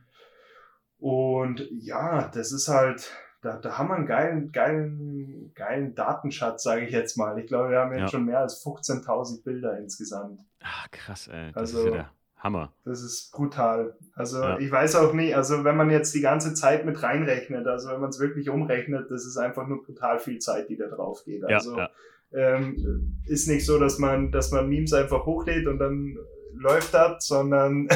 Und 0.97 1.67
ja, 1.71 2.29
das 2.33 2.51
ist 2.51 2.67
halt, 2.67 3.11
da, 3.41 3.57
da 3.57 3.77
haben 3.77 3.89
wir 3.89 3.95
einen 3.95 4.07
geilen, 4.07 4.51
geilen, 4.51 5.51
geilen 5.53 5.93
Datenschatz, 5.93 6.63
sage 6.63 6.85
ich 6.85 6.91
jetzt 6.91 7.17
mal. 7.17 7.37
Ich 7.37 7.47
glaube, 7.47 7.69
wir 7.69 7.79
haben 7.79 7.91
jetzt 7.91 8.01
ja. 8.01 8.07
schon 8.07 8.25
mehr 8.25 8.39
als 8.39 8.65
15.000 8.65 9.43
Bilder 9.43 9.77
insgesamt. 9.77 10.41
Ach, 10.63 10.89
krass, 10.89 11.27
ey. 11.27 11.51
Das 11.51 11.75
also, 11.75 11.79
ist 11.79 11.85
ja 11.85 11.91
der 11.91 12.11
Hammer. 12.37 12.73
Das 12.83 13.01
ist 13.01 13.31
brutal. 13.31 13.95
Also 14.15 14.41
ja. 14.41 14.57
ich 14.57 14.71
weiß 14.71 14.95
auch 14.95 15.13
nicht, 15.13 15.35
also 15.35 15.63
wenn 15.63 15.77
man 15.77 15.89
jetzt 15.91 16.13
die 16.15 16.21
ganze 16.21 16.53
Zeit 16.53 16.85
mit 16.85 17.01
reinrechnet, 17.03 17.67
also 17.67 17.89
wenn 17.89 18.01
man 18.01 18.09
es 18.09 18.19
wirklich 18.19 18.49
umrechnet, 18.49 19.11
das 19.11 19.25
ist 19.25 19.37
einfach 19.37 19.67
nur 19.67 19.83
brutal 19.83 20.19
viel 20.19 20.39
Zeit, 20.39 20.69
die 20.69 20.75
da 20.75 20.87
drauf 20.87 21.23
geht. 21.23 21.43
Also 21.45 21.77
ja, 21.77 21.89
ähm, 22.35 23.21
ist 23.25 23.47
nicht 23.47 23.65
so, 23.65 23.79
dass 23.79 23.99
man, 23.99 24.31
dass 24.31 24.51
man 24.51 24.69
Memes 24.69 24.93
einfach 24.93 25.25
hochlädt 25.25 25.67
und 25.67 25.79
dann 25.79 26.17
läuft 26.53 26.93
das, 26.93 27.27
sondern 27.27 27.87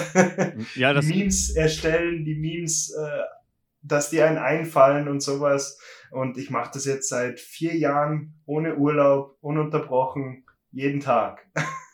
ja, 0.75 0.93
das 0.93 1.05
Memes 1.05 1.55
erstellen, 1.55 2.25
die 2.25 2.35
Memes, 2.35 2.93
äh, 2.93 3.23
dass 3.81 4.09
die 4.09 4.21
einen 4.21 4.37
einfallen 4.37 5.07
und 5.07 5.21
sowas. 5.21 5.79
Und 6.11 6.37
ich 6.37 6.49
mache 6.49 6.71
das 6.73 6.85
jetzt 6.85 7.09
seit 7.09 7.39
vier 7.39 7.75
Jahren 7.75 8.35
ohne 8.45 8.75
Urlaub, 8.75 9.37
ununterbrochen, 9.41 10.45
jeden 10.71 10.99
Tag. 10.99 11.45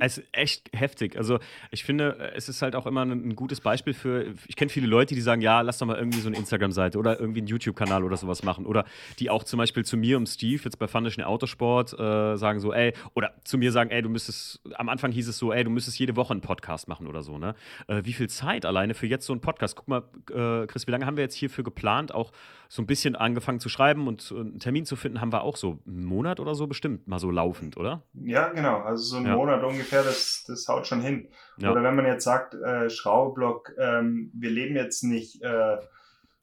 es 0.00 0.18
ist 0.18 0.28
echt 0.32 0.70
heftig. 0.72 1.16
Also 1.16 1.38
ich 1.70 1.84
finde, 1.84 2.32
es 2.34 2.48
ist 2.48 2.62
halt 2.62 2.76
auch 2.76 2.86
immer 2.86 3.04
ein, 3.04 3.34
gutes 3.34 3.60
Beispiel 3.60 3.94
für, 3.94 4.34
ich 4.46 4.56
kenne 4.56 4.68
viele 4.68 4.86
Leute, 4.86 5.14
die 5.14 5.20
sagen, 5.20 5.40
ja, 5.40 5.60
lass 5.60 5.78
doch 5.78 5.86
mal 5.86 5.96
irgendwie 5.96 6.20
so 6.20 6.28
eine 6.28 6.36
Instagram-Seite 6.36 6.98
oder 6.98 7.18
irgendwie 7.18 7.40
einen 7.40 7.48
YouTube-Kanal 7.48 8.04
oder 8.04 8.16
sowas 8.16 8.42
machen. 8.42 8.66
Oder 8.66 8.84
die 9.18 9.30
auch 9.30 9.44
zum 9.44 9.58
Beispiel 9.58 9.84
zu 9.84 9.96
mir 9.96 10.16
und 10.16 10.28
Steve, 10.28 10.62
jetzt 10.64 10.78
bei 10.78 10.86
Foundation 10.86 11.24
Autosport, 11.24 11.92
äh, 11.92 12.36
sagen 12.36 12.60
so, 12.60 12.72
ey, 12.72 12.92
oder 13.14 13.32
zu 13.44 13.58
mir 13.58 13.72
sagen, 13.72 13.90
ey, 13.90 14.02
du 14.02 14.08
müsstest, 14.08 14.60
am 14.74 14.88
Anfang 14.88 15.12
hieß 15.12 15.28
es 15.28 15.38
so, 15.38 15.52
ey, 15.52 15.64
du 15.64 15.70
müsstest 15.70 15.98
jede 15.98 16.16
Woche 16.16 16.32
einen 16.32 16.40
Podcast 16.40 16.88
machen 16.88 17.06
oder 17.06 17.22
so, 17.22 17.38
ne? 17.38 17.54
Äh, 17.86 18.02
wie 18.04 18.12
viel 18.12 18.28
Zeit 18.28 18.64
alleine 18.64 18.94
für 18.94 19.06
jetzt 19.06 19.26
so 19.26 19.32
einen 19.32 19.40
Podcast? 19.40 19.76
Guck 19.76 19.88
mal, 19.88 20.02
äh, 20.30 20.66
Chris, 20.66 20.86
wie 20.86 20.90
lange 20.90 21.06
haben 21.06 21.16
wir 21.16 21.24
jetzt 21.24 21.34
hierfür 21.34 21.64
geplant? 21.64 22.14
Auch 22.14 22.32
so 22.68 22.82
ein 22.82 22.86
bisschen 22.86 23.16
angefangen 23.16 23.60
zu 23.60 23.68
schreiben 23.68 24.08
und 24.08 24.32
einen 24.32 24.58
Termin 24.58 24.84
zu 24.84 24.96
finden, 24.96 25.20
haben 25.20 25.32
wir 25.32 25.42
auch 25.42 25.56
so 25.56 25.78
einen 25.86 26.04
Monat 26.04 26.40
oder 26.40 26.54
so 26.54 26.66
bestimmt 26.66 27.06
mal 27.06 27.18
so 27.18 27.30
laufend, 27.30 27.76
oder? 27.76 28.02
Ja, 28.14 28.48
genau. 28.48 28.78
Also 28.78 29.04
so 29.04 29.16
einen 29.16 29.26
ja. 29.26 29.36
Monat 29.36 29.62
ungefähr, 29.62 30.02
das, 30.02 30.44
das 30.46 30.66
haut 30.68 30.86
schon 30.86 31.00
hin. 31.00 31.28
Ja. 31.58 31.70
Oder 31.70 31.82
wenn 31.82 31.96
man 31.96 32.06
jetzt 32.06 32.24
sagt, 32.24 32.54
äh, 32.54 32.90
Schraubeblock, 32.90 33.72
ähm, 33.78 34.30
wir 34.34 34.50
leben 34.50 34.76
jetzt 34.76 35.02
nicht 35.02 35.42
äh, 35.42 35.76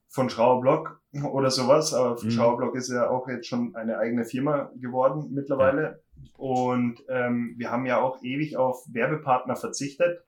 von 0.10 0.30
Schraubeblock 0.30 1.02
oder 1.32 1.50
sowas, 1.50 1.94
aber 1.94 2.22
mhm. 2.22 2.32
Schraubeblock 2.32 2.76
ist 2.76 2.92
ja 2.92 3.10
auch 3.10 3.28
jetzt 3.28 3.48
schon 3.48 3.76
eine 3.76 3.98
eigene 3.98 4.26
Firma 4.26 4.72
geworden 4.76 5.30
mittlerweile. 5.32 5.82
Ja. 5.84 6.22
Und 6.38 7.04
ähm, 7.10 7.56
wir 7.58 7.72
haben 7.72 7.86
ja 7.86 8.00
auch 8.00 8.22
ewig 8.22 8.58
auf 8.58 8.86
Werbepartner 8.92 9.56
verzichtet 9.56 10.24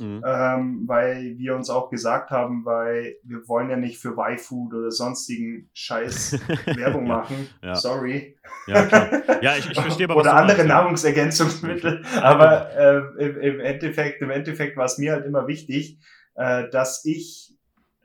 Mhm. 0.00 0.22
Ähm, 0.26 0.82
weil 0.86 1.38
wir 1.38 1.54
uns 1.54 1.70
auch 1.70 1.90
gesagt 1.90 2.30
haben, 2.30 2.64
weil 2.64 3.16
wir 3.22 3.46
wollen 3.48 3.70
ja 3.70 3.76
nicht 3.76 3.98
für 3.98 4.16
Y-Food 4.16 4.74
oder 4.74 4.90
sonstigen 4.90 5.68
Scheiß 5.72 6.38
Werbung 6.66 7.06
machen. 7.06 7.48
Ja. 7.62 7.74
Sorry. 7.74 8.36
Ja, 8.66 8.86
klar. 8.86 9.10
ja 9.42 9.56
ich, 9.56 9.70
ich 9.70 9.80
verstehe 9.80 10.08
aber, 10.08 10.16
Oder 10.16 10.34
andere 10.34 10.64
Nahrungsergänzungsmittel. 10.64 12.04
aber 12.22 12.70
äh, 12.76 13.24
im, 13.24 13.40
im, 13.40 13.60
Endeffekt, 13.60 14.22
im 14.22 14.30
Endeffekt 14.30 14.76
war 14.76 14.86
es 14.86 14.98
mir 14.98 15.12
halt 15.12 15.26
immer 15.26 15.46
wichtig, 15.46 15.98
äh, 16.34 16.68
dass 16.70 17.04
ich 17.04 17.54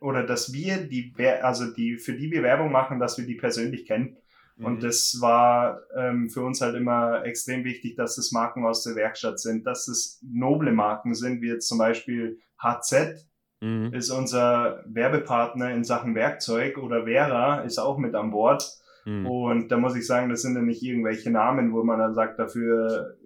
oder 0.02 0.24
dass 0.24 0.54
wir 0.54 0.78
die, 0.78 1.14
also 1.42 1.72
die, 1.72 1.98
für 1.98 2.14
die 2.14 2.30
wir 2.32 2.44
Werbung 2.44 2.72
machen, 2.72 3.00
dass 3.00 3.18
wir 3.18 3.26
die 3.26 3.36
persönlich 3.36 3.86
kennen. 3.88 4.18
Und 4.58 4.76
mhm. 4.76 4.80
das 4.80 5.18
war 5.20 5.82
ähm, 5.96 6.30
für 6.30 6.42
uns 6.42 6.62
halt 6.62 6.76
immer 6.76 7.26
extrem 7.26 7.66
wichtig, 7.66 7.96
dass 7.96 8.18
es 8.18 8.32
Marken 8.32 8.66
aus 8.66 8.84
der 8.84 8.96
Werkstatt 8.96 9.40
sind, 9.40 9.66
dass 9.66 9.88
es 9.88 10.22
noble 10.24 10.72
Marken 10.72 11.14
sind, 11.14 11.42
wie 11.42 11.50
jetzt 11.50 11.68
zum 11.68 11.78
Beispiel 11.78 12.40
HZ 12.58 13.28
mhm. 13.60 13.94
ist 13.94 14.12
unser 14.12 14.84
Werbepartner 14.88 15.72
in 15.72 15.84
Sachen 15.84 16.16
Werkzeug 16.16 16.78
oder 16.78 17.04
Vera 17.04 17.62
ist 17.62 17.80
auch 17.80 17.98
mit 17.98 18.16
an 18.16 18.32
Bord. 18.32 18.66
Mhm. 19.06 19.28
Und 19.28 19.68
da 19.70 19.78
muss 19.78 19.96
ich 19.96 20.08
sagen, 20.08 20.30
das 20.30 20.42
sind 20.42 20.56
ja 20.56 20.62
nicht 20.62 20.82
irgendwelche 20.82 21.32
Namen, 21.32 21.74
wo 21.74 21.84
man 21.84 22.00
dann 22.00 22.16
sagt, 22.16 22.40
dafür, 22.40 23.18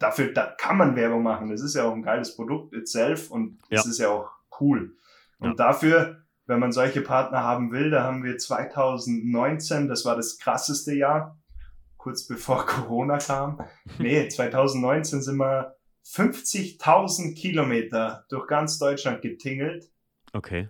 dafür 0.00 0.32
da 0.32 0.52
kann 0.58 0.76
man 0.76 0.96
Werbung 0.96 1.22
machen. 1.22 1.50
Das 1.50 1.62
ist 1.62 1.74
ja 1.74 1.84
auch 1.84 1.94
ein 1.94 2.02
geiles 2.02 2.34
Produkt 2.34 2.74
itself 2.74 3.30
und 3.30 3.58
es 3.70 3.84
ja. 3.84 3.90
ist 3.90 3.98
ja 3.98 4.08
auch 4.08 4.30
cool. 4.60 4.96
Und 5.38 5.50
ja. 5.50 5.54
dafür 5.54 6.23
wenn 6.46 6.60
man 6.60 6.72
solche 6.72 7.00
Partner 7.00 7.42
haben 7.42 7.72
will, 7.72 7.90
da 7.90 8.04
haben 8.04 8.22
wir 8.22 8.36
2019, 8.36 9.88
das 9.88 10.04
war 10.04 10.16
das 10.16 10.38
krasseste 10.38 10.94
Jahr, 10.94 11.38
kurz 11.96 12.26
bevor 12.26 12.66
Corona 12.66 13.18
kam. 13.18 13.60
Nee, 13.98 14.28
2019 14.28 15.22
sind 15.22 15.36
wir 15.36 15.76
50.000 16.06 17.34
Kilometer 17.34 18.26
durch 18.28 18.46
ganz 18.46 18.78
Deutschland 18.78 19.22
getingelt. 19.22 19.90
Okay. 20.32 20.68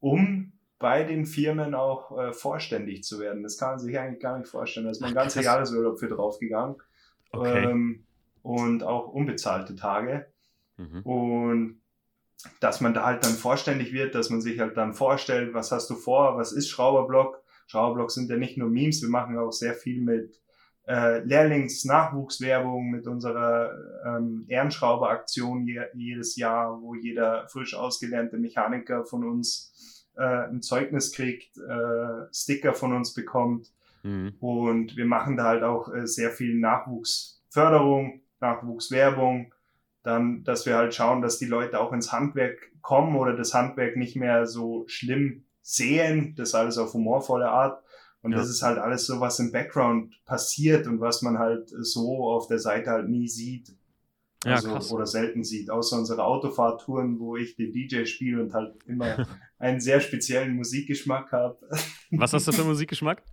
Um 0.00 0.52
bei 0.78 1.04
den 1.04 1.24
Firmen 1.24 1.74
auch 1.74 2.18
äh, 2.18 2.32
vorständig 2.32 3.02
zu 3.04 3.18
werden. 3.18 3.42
Das 3.42 3.56
kann 3.56 3.70
man 3.70 3.78
sich 3.78 3.98
eigentlich 3.98 4.20
gar 4.20 4.38
nicht 4.38 4.48
vorstellen. 4.48 4.84
Da 4.84 4.92
ist 4.92 5.00
mein 5.00 5.14
ganzer 5.14 5.40
Jahresurlaub 5.40 5.98
für 5.98 6.08
draufgegangen. 6.08 6.76
Okay. 7.30 7.64
Ähm, 7.64 8.04
und 8.42 8.82
auch 8.82 9.08
unbezahlte 9.08 9.74
Tage. 9.74 10.26
Mhm. 10.76 11.02
Und 11.02 11.80
dass 12.60 12.80
man 12.80 12.94
da 12.94 13.04
halt 13.04 13.24
dann 13.24 13.32
vorständig 13.32 13.92
wird, 13.92 14.14
dass 14.14 14.30
man 14.30 14.40
sich 14.40 14.60
halt 14.60 14.76
dann 14.76 14.94
vorstellt, 14.94 15.54
was 15.54 15.72
hast 15.72 15.88
du 15.90 15.94
vor, 15.94 16.36
was 16.36 16.52
ist 16.52 16.68
Schrauberblock. 16.68 17.42
Schrauberblock 17.66 18.10
sind 18.10 18.30
ja 18.30 18.36
nicht 18.36 18.56
nur 18.58 18.68
Memes, 18.68 19.02
wir 19.02 19.08
machen 19.08 19.38
auch 19.38 19.52
sehr 19.52 19.74
viel 19.74 20.00
mit 20.02 20.40
äh, 20.86 21.18
Lehrlings-Nachwuchswerbung, 21.24 22.90
mit 22.90 23.06
unserer 23.06 23.72
ähm, 24.06 24.44
Ehrenschrauberaktion 24.48 25.66
je, 25.66 25.82
jedes 25.94 26.36
Jahr, 26.36 26.80
wo 26.80 26.94
jeder 26.94 27.48
frisch 27.48 27.74
ausgelernte 27.74 28.38
Mechaniker 28.38 29.04
von 29.04 29.28
uns 29.28 30.06
äh, 30.16 30.48
ein 30.48 30.62
Zeugnis 30.62 31.12
kriegt, 31.12 31.58
äh, 31.58 32.32
Sticker 32.32 32.74
von 32.74 32.92
uns 32.92 33.14
bekommt. 33.14 33.72
Mhm. 34.02 34.34
Und 34.38 34.96
wir 34.96 35.06
machen 35.06 35.36
da 35.36 35.44
halt 35.44 35.64
auch 35.64 35.92
äh, 35.92 36.06
sehr 36.06 36.30
viel 36.30 36.54
Nachwuchsförderung, 36.54 38.20
Nachwuchswerbung, 38.40 39.52
dann, 40.06 40.44
dass 40.44 40.66
wir 40.66 40.76
halt 40.76 40.94
schauen, 40.94 41.20
dass 41.20 41.38
die 41.38 41.46
Leute 41.46 41.80
auch 41.80 41.92
ins 41.92 42.12
Handwerk 42.12 42.70
kommen 42.80 43.16
oder 43.16 43.36
das 43.36 43.52
Handwerk 43.54 43.96
nicht 43.96 44.14
mehr 44.14 44.46
so 44.46 44.84
schlimm 44.86 45.44
sehen, 45.62 46.34
das 46.36 46.54
alles 46.54 46.78
auf 46.78 46.94
humorvolle 46.94 47.48
Art. 47.48 47.82
Und 48.22 48.32
ja. 48.32 48.38
das 48.38 48.48
ist 48.48 48.62
halt 48.62 48.78
alles 48.78 49.06
so, 49.06 49.20
was 49.20 49.40
im 49.40 49.50
Background 49.50 50.14
passiert 50.24 50.86
und 50.86 51.00
was 51.00 51.22
man 51.22 51.38
halt 51.38 51.68
so 51.80 52.28
auf 52.28 52.46
der 52.46 52.60
Seite 52.60 52.90
halt 52.90 53.08
nie 53.08 53.26
sieht. 53.26 53.74
Also, 54.44 54.68
ja, 54.68 54.74
krass. 54.74 54.92
Oder 54.92 55.06
selten 55.06 55.42
sieht, 55.42 55.70
außer 55.70 55.98
unsere 55.98 56.24
Autofahrtouren, 56.24 57.18
wo 57.18 57.36
ich 57.36 57.56
den 57.56 57.72
DJ 57.72 58.04
spiele 58.04 58.40
und 58.40 58.54
halt 58.54 58.76
immer 58.86 59.26
einen 59.58 59.80
sehr 59.80 60.00
speziellen 60.00 60.54
Musikgeschmack 60.54 61.32
habe. 61.32 61.58
Was 62.12 62.32
hast 62.32 62.46
du 62.46 62.52
für 62.52 62.64
Musikgeschmack? 62.64 63.24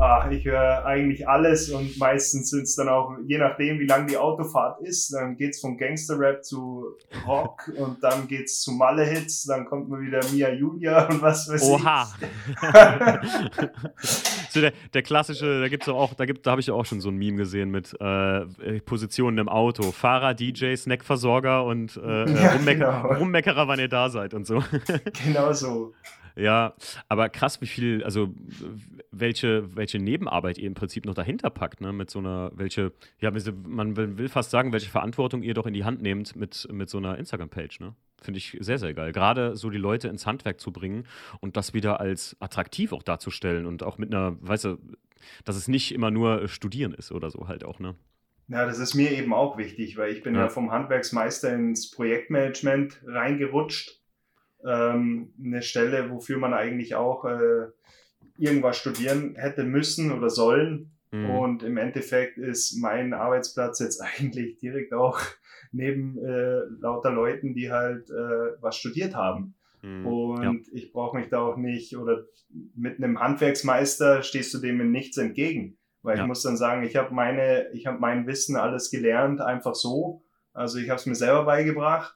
Ah, 0.00 0.28
ich 0.30 0.44
höre 0.44 0.86
eigentlich 0.86 1.26
alles 1.26 1.70
und 1.70 1.98
meistens 1.98 2.50
sind 2.50 2.62
es 2.62 2.76
dann 2.76 2.88
auch, 2.88 3.16
je 3.26 3.36
nachdem, 3.36 3.80
wie 3.80 3.86
lang 3.86 4.06
die 4.06 4.16
Autofahrt 4.16 4.80
ist, 4.82 5.12
dann 5.12 5.36
geht's 5.36 5.60
vom 5.60 5.76
Gangster-Rap 5.76 6.44
zu 6.44 6.96
Rock 7.26 7.72
und 7.76 8.04
dann 8.04 8.28
geht's 8.28 8.60
zu 8.60 8.70
Malle-Hits, 8.70 9.46
dann 9.46 9.64
kommt 9.64 9.88
mal 9.88 10.00
wieder 10.00 10.20
Mia 10.32 10.52
Julia 10.52 11.06
und 11.10 11.20
was 11.20 11.48
weiß 11.48 11.62
Oha. 11.64 12.08
ich. 12.20 12.28
so 14.50 14.60
der, 14.60 14.72
der 14.94 15.02
klassische, 15.02 15.62
da 15.62 15.68
gibt's 15.68 15.88
auch, 15.88 16.14
da 16.14 16.26
gibt, 16.26 16.46
da 16.46 16.52
habe 16.52 16.60
ich 16.60 16.70
auch 16.70 16.86
schon 16.86 17.00
so 17.00 17.08
ein 17.08 17.16
Meme 17.16 17.36
gesehen 17.36 17.72
mit 17.72 17.92
äh, 18.00 18.80
Positionen 18.84 19.38
im 19.38 19.48
Auto. 19.48 19.90
Fahrer, 19.90 20.32
DJ, 20.32 20.76
Snackversorger 20.76 21.64
und 21.64 21.96
äh, 21.96 22.30
ja, 22.30 22.52
Rummeck 22.52 22.78
genau. 22.78 23.14
Rummeckerer, 23.14 23.66
wann 23.66 23.80
ihr 23.80 23.88
da 23.88 24.10
seid 24.10 24.32
und 24.32 24.46
so. 24.46 24.62
genau 25.24 25.52
so. 25.52 25.92
Ja, 26.38 26.74
aber 27.08 27.28
krass, 27.28 27.60
wie 27.60 27.66
viel, 27.66 28.04
also 28.04 28.32
welche, 29.10 29.74
welche 29.74 29.98
Nebenarbeit 29.98 30.56
ihr 30.56 30.68
im 30.68 30.74
Prinzip 30.74 31.04
noch 31.04 31.14
dahinter 31.14 31.50
packt, 31.50 31.80
ne? 31.80 31.92
Mit 31.92 32.10
so 32.10 32.20
einer, 32.20 32.52
welche, 32.54 32.92
ja, 33.18 33.32
man 33.64 33.96
will 33.96 34.28
fast 34.28 34.52
sagen, 34.52 34.72
welche 34.72 34.88
Verantwortung 34.88 35.42
ihr 35.42 35.54
doch 35.54 35.66
in 35.66 35.74
die 35.74 35.84
Hand 35.84 36.00
nehmt 36.00 36.36
mit, 36.36 36.68
mit 36.70 36.88
so 36.90 36.98
einer 36.98 37.18
Instagram-Page, 37.18 37.80
ne? 37.80 37.94
Finde 38.22 38.38
ich 38.38 38.56
sehr, 38.60 38.78
sehr 38.78 38.94
geil. 38.94 39.12
Gerade 39.12 39.56
so 39.56 39.68
die 39.68 39.78
Leute 39.78 40.08
ins 40.08 40.26
Handwerk 40.26 40.60
zu 40.60 40.72
bringen 40.72 41.06
und 41.40 41.56
das 41.56 41.74
wieder 41.74 42.00
als 42.00 42.36
attraktiv 42.40 42.92
auch 42.92 43.02
darzustellen 43.02 43.66
und 43.66 43.82
auch 43.82 43.98
mit 43.98 44.14
einer, 44.14 44.36
weißt 44.40 44.66
du, 44.66 44.78
dass 45.44 45.56
es 45.56 45.66
nicht 45.66 45.92
immer 45.92 46.12
nur 46.12 46.46
Studieren 46.46 46.94
ist 46.94 47.10
oder 47.10 47.30
so 47.30 47.48
halt 47.48 47.64
auch, 47.64 47.80
ne? 47.80 47.96
Ja, 48.46 48.64
das 48.64 48.78
ist 48.78 48.94
mir 48.94 49.10
eben 49.10 49.34
auch 49.34 49.58
wichtig, 49.58 49.96
weil 49.98 50.12
ich 50.12 50.22
bin 50.22 50.34
ja, 50.34 50.42
ja 50.42 50.48
vom 50.48 50.70
Handwerksmeister 50.70 51.52
ins 51.52 51.90
Projektmanagement 51.90 53.02
reingerutscht 53.04 53.98
ähm, 54.64 55.32
eine 55.42 55.62
Stelle, 55.62 56.10
wofür 56.10 56.38
man 56.38 56.54
eigentlich 56.54 56.94
auch 56.94 57.24
äh, 57.24 57.68
irgendwas 58.36 58.78
studieren 58.78 59.34
hätte 59.36 59.64
müssen 59.64 60.12
oder 60.12 60.30
sollen. 60.30 60.92
Mhm. 61.10 61.30
Und 61.30 61.62
im 61.62 61.76
Endeffekt 61.76 62.38
ist 62.38 62.76
mein 62.78 63.14
Arbeitsplatz 63.14 63.78
jetzt 63.80 64.00
eigentlich 64.18 64.58
direkt 64.58 64.92
auch 64.92 65.20
neben 65.72 66.18
äh, 66.18 66.60
lauter 66.80 67.10
Leuten, 67.10 67.54
die 67.54 67.70
halt 67.70 68.10
äh, 68.10 68.60
was 68.60 68.76
studiert 68.76 69.14
haben. 69.14 69.54
Mhm. 69.82 70.06
Und 70.06 70.42
ja. 70.42 70.54
ich 70.72 70.92
brauche 70.92 71.16
mich 71.16 71.28
da 71.28 71.40
auch 71.40 71.56
nicht, 71.56 71.96
oder 71.96 72.24
mit 72.74 72.96
einem 72.98 73.20
Handwerksmeister 73.20 74.22
stehst 74.22 74.52
du 74.54 74.58
dem 74.58 74.80
in 74.80 74.90
nichts 74.90 75.16
entgegen. 75.18 75.76
Weil 76.02 76.16
ja. 76.16 76.22
ich 76.22 76.28
muss 76.28 76.42
dann 76.42 76.56
sagen, 76.56 76.84
ich 76.84 76.96
habe 76.96 77.12
meine, 77.12 77.70
ich 77.72 77.86
habe 77.86 77.98
mein 77.98 78.26
Wissen 78.26 78.56
alles 78.56 78.90
gelernt, 78.90 79.40
einfach 79.40 79.74
so. 79.74 80.22
Also 80.52 80.78
ich 80.78 80.88
habe 80.88 80.98
es 80.98 81.06
mir 81.06 81.14
selber 81.14 81.44
beigebracht 81.44 82.14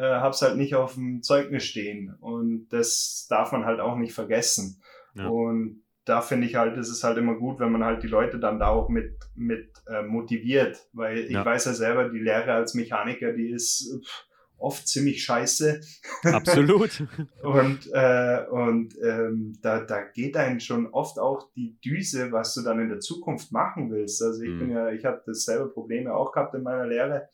äh, 0.00 0.14
habe 0.14 0.30
es 0.30 0.40
halt 0.40 0.56
nicht 0.56 0.74
auf 0.74 0.94
dem 0.94 1.22
Zeugnis 1.22 1.64
stehen. 1.64 2.14
Und 2.20 2.68
das 2.70 3.26
darf 3.28 3.52
man 3.52 3.66
halt 3.66 3.80
auch 3.80 3.96
nicht 3.96 4.14
vergessen. 4.14 4.82
Ja. 5.14 5.28
Und 5.28 5.82
da 6.06 6.22
finde 6.22 6.46
ich 6.46 6.54
halt, 6.54 6.78
ist 6.78 6.88
es 6.88 7.04
halt 7.04 7.18
immer 7.18 7.34
gut, 7.34 7.60
wenn 7.60 7.70
man 7.70 7.84
halt 7.84 8.02
die 8.02 8.08
Leute 8.08 8.38
dann 8.38 8.58
da 8.58 8.68
auch 8.68 8.88
mit, 8.88 9.18
mit 9.34 9.70
äh, 9.86 10.02
motiviert. 10.02 10.88
Weil 10.92 11.18
ich 11.18 11.32
ja. 11.32 11.44
weiß 11.44 11.66
ja 11.66 11.74
selber, 11.74 12.08
die 12.08 12.18
Lehre 12.18 12.52
als 12.54 12.74
Mechaniker, 12.74 13.32
die 13.32 13.50
ist 13.50 14.00
pff, 14.02 14.24
oft 14.56 14.88
ziemlich 14.88 15.22
scheiße. 15.22 15.80
Absolut. 16.24 17.02
und 17.42 17.90
äh, 17.92 18.46
und 18.50 18.94
ähm, 19.02 19.58
da, 19.60 19.80
da 19.80 20.02
geht 20.02 20.36
einen 20.36 20.60
schon 20.60 20.86
oft 20.86 21.18
auch 21.18 21.50
die 21.54 21.78
Düse, 21.80 22.32
was 22.32 22.54
du 22.54 22.62
dann 22.62 22.80
in 22.80 22.88
der 22.88 23.00
Zukunft 23.00 23.52
machen 23.52 23.90
willst. 23.90 24.22
Also 24.22 24.42
ich 24.42 24.50
mhm. 24.50 24.58
bin 24.60 24.70
ja, 24.70 24.90
ich 24.90 25.04
habe 25.04 25.22
dasselbe 25.26 25.68
Probleme 25.68 26.14
auch 26.14 26.32
gehabt 26.32 26.54
in 26.54 26.62
meiner 26.62 26.86
Lehre 26.86 27.28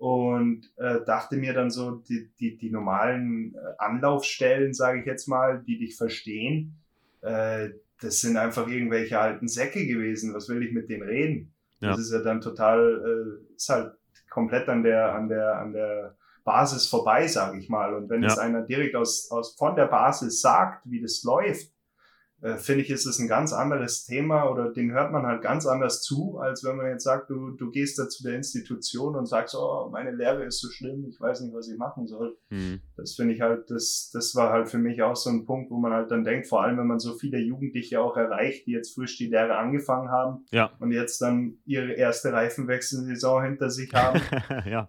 und 0.00 0.62
äh, 0.78 1.04
dachte 1.04 1.36
mir 1.36 1.52
dann 1.52 1.70
so, 1.70 1.90
die, 1.90 2.30
die, 2.40 2.56
die 2.56 2.70
normalen 2.70 3.54
äh, 3.54 3.58
Anlaufstellen, 3.76 4.72
sage 4.72 5.00
ich 5.00 5.04
jetzt 5.04 5.28
mal, 5.28 5.62
die 5.62 5.78
dich 5.78 5.94
verstehen, 5.94 6.74
äh, 7.20 7.68
das 8.00 8.22
sind 8.22 8.38
einfach 8.38 8.66
irgendwelche 8.66 9.20
alten 9.20 9.46
Säcke 9.46 9.86
gewesen. 9.86 10.32
Was 10.32 10.48
will 10.48 10.62
ich 10.62 10.72
mit 10.72 10.88
denen 10.88 11.02
reden? 11.02 11.52
Ja. 11.80 11.90
Das 11.90 11.98
ist 11.98 12.14
ja 12.14 12.20
dann 12.20 12.40
total, 12.40 13.04
äh, 13.04 13.54
ist 13.54 13.68
halt 13.68 13.92
komplett 14.30 14.70
an 14.70 14.82
der, 14.82 15.14
an 15.14 15.28
der, 15.28 15.58
an 15.58 15.74
der 15.74 16.16
Basis 16.44 16.86
vorbei, 16.86 17.26
sage 17.26 17.58
ich 17.58 17.68
mal. 17.68 17.92
Und 17.92 18.08
wenn 18.08 18.22
ja. 18.22 18.28
es 18.28 18.38
einer 18.38 18.62
direkt 18.62 18.96
aus, 18.96 19.30
aus 19.30 19.54
von 19.54 19.76
der 19.76 19.86
Basis 19.86 20.40
sagt, 20.40 20.80
wie 20.90 21.02
das 21.02 21.22
läuft, 21.24 21.69
äh, 22.42 22.56
finde 22.56 22.82
ich, 22.82 22.90
ist 22.90 23.06
es 23.06 23.18
ein 23.18 23.28
ganz 23.28 23.52
anderes 23.52 24.04
Thema 24.04 24.50
oder 24.50 24.72
den 24.72 24.92
hört 24.92 25.12
man 25.12 25.26
halt 25.26 25.42
ganz 25.42 25.66
anders 25.66 26.02
zu, 26.02 26.38
als 26.38 26.64
wenn 26.64 26.76
man 26.76 26.86
jetzt 26.86 27.04
sagt, 27.04 27.28
du, 27.28 27.50
du 27.50 27.70
gehst 27.70 27.98
da 27.98 28.08
zu 28.08 28.22
der 28.22 28.34
Institution 28.34 29.14
und 29.14 29.26
sagst, 29.26 29.54
oh, 29.54 29.90
meine 29.92 30.10
Lehre 30.10 30.44
ist 30.44 30.60
so 30.60 30.68
schlimm, 30.70 31.04
ich 31.08 31.20
weiß 31.20 31.42
nicht, 31.42 31.54
was 31.54 31.68
ich 31.68 31.76
machen 31.76 32.06
soll. 32.06 32.36
Mhm. 32.48 32.80
Das 32.96 33.14
finde 33.14 33.34
ich 33.34 33.40
halt, 33.40 33.70
das, 33.70 34.10
das 34.12 34.34
war 34.34 34.50
halt 34.50 34.68
für 34.68 34.78
mich 34.78 35.02
auch 35.02 35.16
so 35.16 35.28
ein 35.28 35.44
Punkt, 35.44 35.70
wo 35.70 35.78
man 35.78 35.92
halt 35.92 36.10
dann 36.10 36.24
denkt, 36.24 36.46
vor 36.46 36.62
allem 36.62 36.78
wenn 36.78 36.86
man 36.86 36.98
so 36.98 37.14
viele 37.14 37.38
Jugendliche 37.38 38.00
auch 38.00 38.16
erreicht, 38.16 38.66
die 38.66 38.72
jetzt 38.72 38.94
frisch 38.94 39.18
die 39.18 39.26
Lehre 39.26 39.56
angefangen 39.56 40.10
haben 40.10 40.46
ja. 40.50 40.72
und 40.78 40.92
jetzt 40.92 41.20
dann 41.20 41.58
ihre 41.66 41.92
erste 41.92 42.32
Reifenwechselsaison 42.32 43.44
hinter 43.44 43.70
sich 43.70 43.92
haben. 43.92 44.20
ja. 44.66 44.88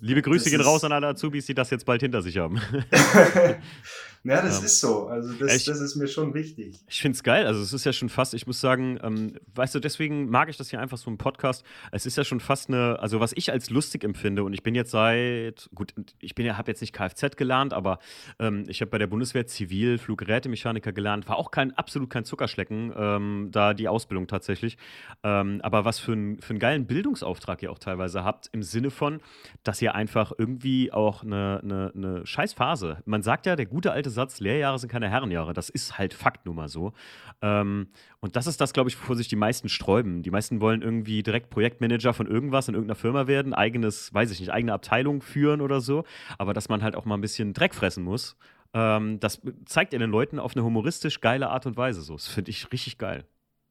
Liebe 0.00 0.22
Grüße 0.22 0.44
das 0.44 0.52
gehen 0.52 0.60
raus 0.62 0.84
an 0.84 0.92
alle 0.92 1.08
Azubis, 1.08 1.46
die 1.46 1.54
das 1.54 1.70
jetzt 1.70 1.84
bald 1.84 2.00
hinter 2.00 2.22
sich 2.22 2.38
haben. 2.38 2.58
Ja, 4.28 4.42
das 4.42 4.58
ja. 4.58 4.64
ist 4.64 4.80
so. 4.80 5.06
Also 5.06 5.32
das, 5.34 5.54
ich, 5.54 5.64
das 5.64 5.80
ist 5.80 5.96
mir 5.96 6.08
schon 6.08 6.34
wichtig. 6.34 6.80
Ich 6.88 7.00
finde 7.00 7.16
es 7.16 7.22
geil. 7.22 7.46
Also 7.46 7.62
es 7.62 7.72
ist 7.72 7.84
ja 7.84 7.92
schon 7.92 8.08
fast, 8.08 8.34
ich 8.34 8.46
muss 8.46 8.60
sagen, 8.60 8.98
ähm, 9.02 9.34
weißt 9.54 9.74
du, 9.74 9.80
deswegen 9.80 10.28
mag 10.28 10.48
ich 10.48 10.56
das 10.56 10.70
hier 10.70 10.80
einfach 10.80 10.98
so 10.98 11.10
im 11.10 11.18
Podcast. 11.18 11.64
Es 11.92 12.06
ist 12.06 12.16
ja 12.16 12.24
schon 12.24 12.40
fast 12.40 12.68
eine, 12.68 12.98
also 12.98 13.20
was 13.20 13.32
ich 13.34 13.52
als 13.52 13.70
lustig 13.70 14.04
empfinde 14.04 14.44
und 14.44 14.52
ich 14.52 14.62
bin 14.62 14.74
jetzt 14.74 14.90
seit, 14.90 15.70
gut, 15.74 15.94
ich 16.20 16.34
bin 16.34 16.46
ja, 16.46 16.56
habe 16.56 16.70
jetzt 16.70 16.80
nicht 16.80 16.92
Kfz 16.92 17.36
gelernt, 17.36 17.72
aber 17.72 17.98
ähm, 18.38 18.64
ich 18.68 18.80
habe 18.80 18.90
bei 18.90 18.98
der 18.98 19.06
Bundeswehr 19.06 19.46
Zivil 19.46 19.98
Fluggerätemechaniker 19.98 20.92
gelernt. 20.92 21.28
War 21.28 21.36
auch 21.36 21.50
kein, 21.50 21.76
absolut 21.76 22.10
kein 22.10 22.24
Zuckerschlecken, 22.24 22.92
ähm, 22.96 23.48
da 23.52 23.74
die 23.74 23.88
Ausbildung 23.88 24.26
tatsächlich. 24.26 24.78
Ähm, 25.22 25.60
aber 25.62 25.84
was 25.84 25.98
für, 25.98 26.12
ein, 26.12 26.40
für 26.40 26.50
einen 26.50 26.58
geilen 26.58 26.86
Bildungsauftrag 26.86 27.62
ihr 27.62 27.70
auch 27.70 27.78
teilweise 27.78 28.24
habt, 28.24 28.48
im 28.52 28.62
Sinne 28.62 28.90
von, 28.90 29.20
dass 29.62 29.80
ihr 29.80 29.94
einfach 29.94 30.32
irgendwie 30.36 30.92
auch 30.92 31.22
eine, 31.22 31.60
eine, 31.62 31.92
eine 31.94 32.26
Scheißphase, 32.26 32.98
man 33.06 33.22
sagt 33.22 33.46
ja, 33.46 33.56
der 33.56 33.66
gute 33.66 33.92
alte 33.92 34.08
alte 34.08 34.10
Satz, 34.18 34.40
Lehrjahre 34.40 34.78
sind 34.78 34.90
keine 34.90 35.08
Herrenjahre. 35.08 35.52
Das 35.52 35.68
ist 35.68 35.96
halt 35.96 36.12
Fakt 36.12 36.44
nun 36.44 36.56
mal 36.56 36.68
so. 36.68 36.92
Ähm, 37.40 37.88
und 38.20 38.34
das 38.36 38.46
ist 38.46 38.60
das, 38.60 38.72
glaube 38.72 38.90
ich, 38.90 39.00
wovor 39.00 39.16
sich 39.16 39.28
die 39.28 39.36
meisten 39.36 39.68
sträuben. 39.68 40.22
Die 40.22 40.30
meisten 40.30 40.60
wollen 40.60 40.82
irgendwie 40.82 41.22
direkt 41.22 41.50
Projektmanager 41.50 42.12
von 42.12 42.26
irgendwas 42.26 42.68
in 42.68 42.74
irgendeiner 42.74 42.96
Firma 42.96 43.26
werden, 43.26 43.54
eigenes, 43.54 44.12
weiß 44.12 44.30
ich 44.32 44.40
nicht, 44.40 44.52
eigene 44.52 44.72
Abteilung 44.72 45.22
führen 45.22 45.60
oder 45.60 45.80
so. 45.80 46.04
Aber 46.36 46.52
dass 46.52 46.68
man 46.68 46.82
halt 46.82 46.96
auch 46.96 47.04
mal 47.04 47.14
ein 47.14 47.20
bisschen 47.20 47.52
Dreck 47.52 47.74
fressen 47.74 48.02
muss, 48.02 48.36
ähm, 48.74 49.20
das 49.20 49.40
zeigt 49.64 49.92
ihr 49.92 49.98
den 49.98 50.10
Leuten 50.10 50.38
auf 50.38 50.56
eine 50.56 50.64
humoristisch 50.64 51.20
geile 51.20 51.48
Art 51.50 51.66
und 51.66 51.76
Weise 51.76 52.02
so. 52.02 52.14
Das 52.14 52.26
finde 52.26 52.50
ich 52.50 52.72
richtig 52.72 52.98
geil. 52.98 53.24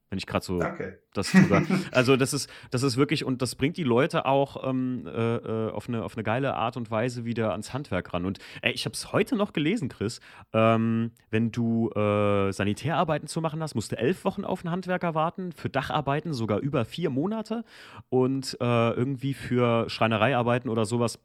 Wenn 0.10 0.18
ich 0.18 0.26
gerade 0.26 0.46
so 0.46 0.60
Danke. 0.60 1.00
das 1.14 1.32
sogar. 1.32 1.64
Also 1.92 2.16
das 2.16 2.34
ist, 2.34 2.50
das 2.72 2.84
ist 2.84 2.96
wirklich, 2.98 3.26
und 3.26 3.42
das 3.42 3.56
bringt 3.56 3.76
die 3.78 3.84
Leute 3.84 4.26
auch 4.26 4.68
ähm, 4.68 5.06
äh, 5.06 5.36
äh, 5.36 5.72
auf, 5.72 5.90
eine, 5.90 6.04
auf 6.04 6.16
eine 6.16 6.24
geile 6.24 6.56
Art 6.56 6.78
und 6.78 6.90
Weise 6.90 7.26
wieder 7.26 7.52
ans 7.52 7.74
Handwerk 7.74 8.14
ran. 8.14 8.26
Und 8.26 8.40
ey, 8.62 8.72
ich 8.72 8.86
habe 8.86 8.94
es 8.94 9.12
heute 9.12 9.36
noch 9.36 9.52
gelesen, 9.52 9.90
Chris. 9.90 10.20
Ähm, 10.54 11.12
wenn 11.30 11.52
du 11.52 11.90
äh, 11.90 12.52
Sanitärarbeiten 12.52 13.28
zu 13.28 13.42
machen 13.42 13.62
hast, 13.62 13.76
musst 13.76 13.92
du 13.92 13.98
elf 13.98 14.24
Wochen 14.24 14.46
auf 14.46 14.64
einen 14.64 14.72
Handwerker 14.72 15.14
warten, 15.14 15.52
für 15.52 15.70
Dacharbeiten 15.70 16.34
sogar 16.34 16.60
über 16.60 16.86
vier 16.86 17.10
Monate 17.10 17.66
und 18.10 18.58
äh, 18.62 18.92
irgendwie 18.92 19.34
für 19.34 19.90
Schreinereiarbeiten 19.90 20.70
oder 20.70 20.86
sowas 20.86 21.20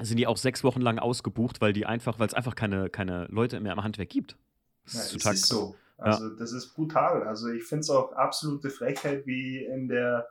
sind 0.00 0.16
die 0.16 0.26
auch 0.26 0.36
sechs 0.36 0.62
Wochen 0.64 0.80
lang 0.80 0.98
ausgebucht, 0.98 1.60
weil 1.60 1.72
die 1.72 1.86
einfach, 1.86 2.18
weil 2.18 2.28
es 2.28 2.34
einfach 2.34 2.54
keine, 2.54 2.88
keine 2.88 3.26
Leute 3.30 3.58
mehr 3.60 3.72
im 3.72 3.82
Handwerk 3.82 4.08
gibt. 4.08 4.36
Das 4.84 4.94
ja, 4.94 5.00
ist 5.00 5.12
total 5.12 5.34
ist 5.34 5.46
so. 5.46 5.76
Also 5.98 6.28
ja. 6.28 6.34
das 6.38 6.52
ist 6.52 6.74
brutal. 6.74 7.24
Also 7.24 7.48
ich 7.48 7.64
finde 7.64 7.80
es 7.80 7.90
auch 7.90 8.12
absolute 8.12 8.70
Frechheit, 8.70 9.26
wie 9.26 9.64
in 9.64 9.88
der, 9.88 10.28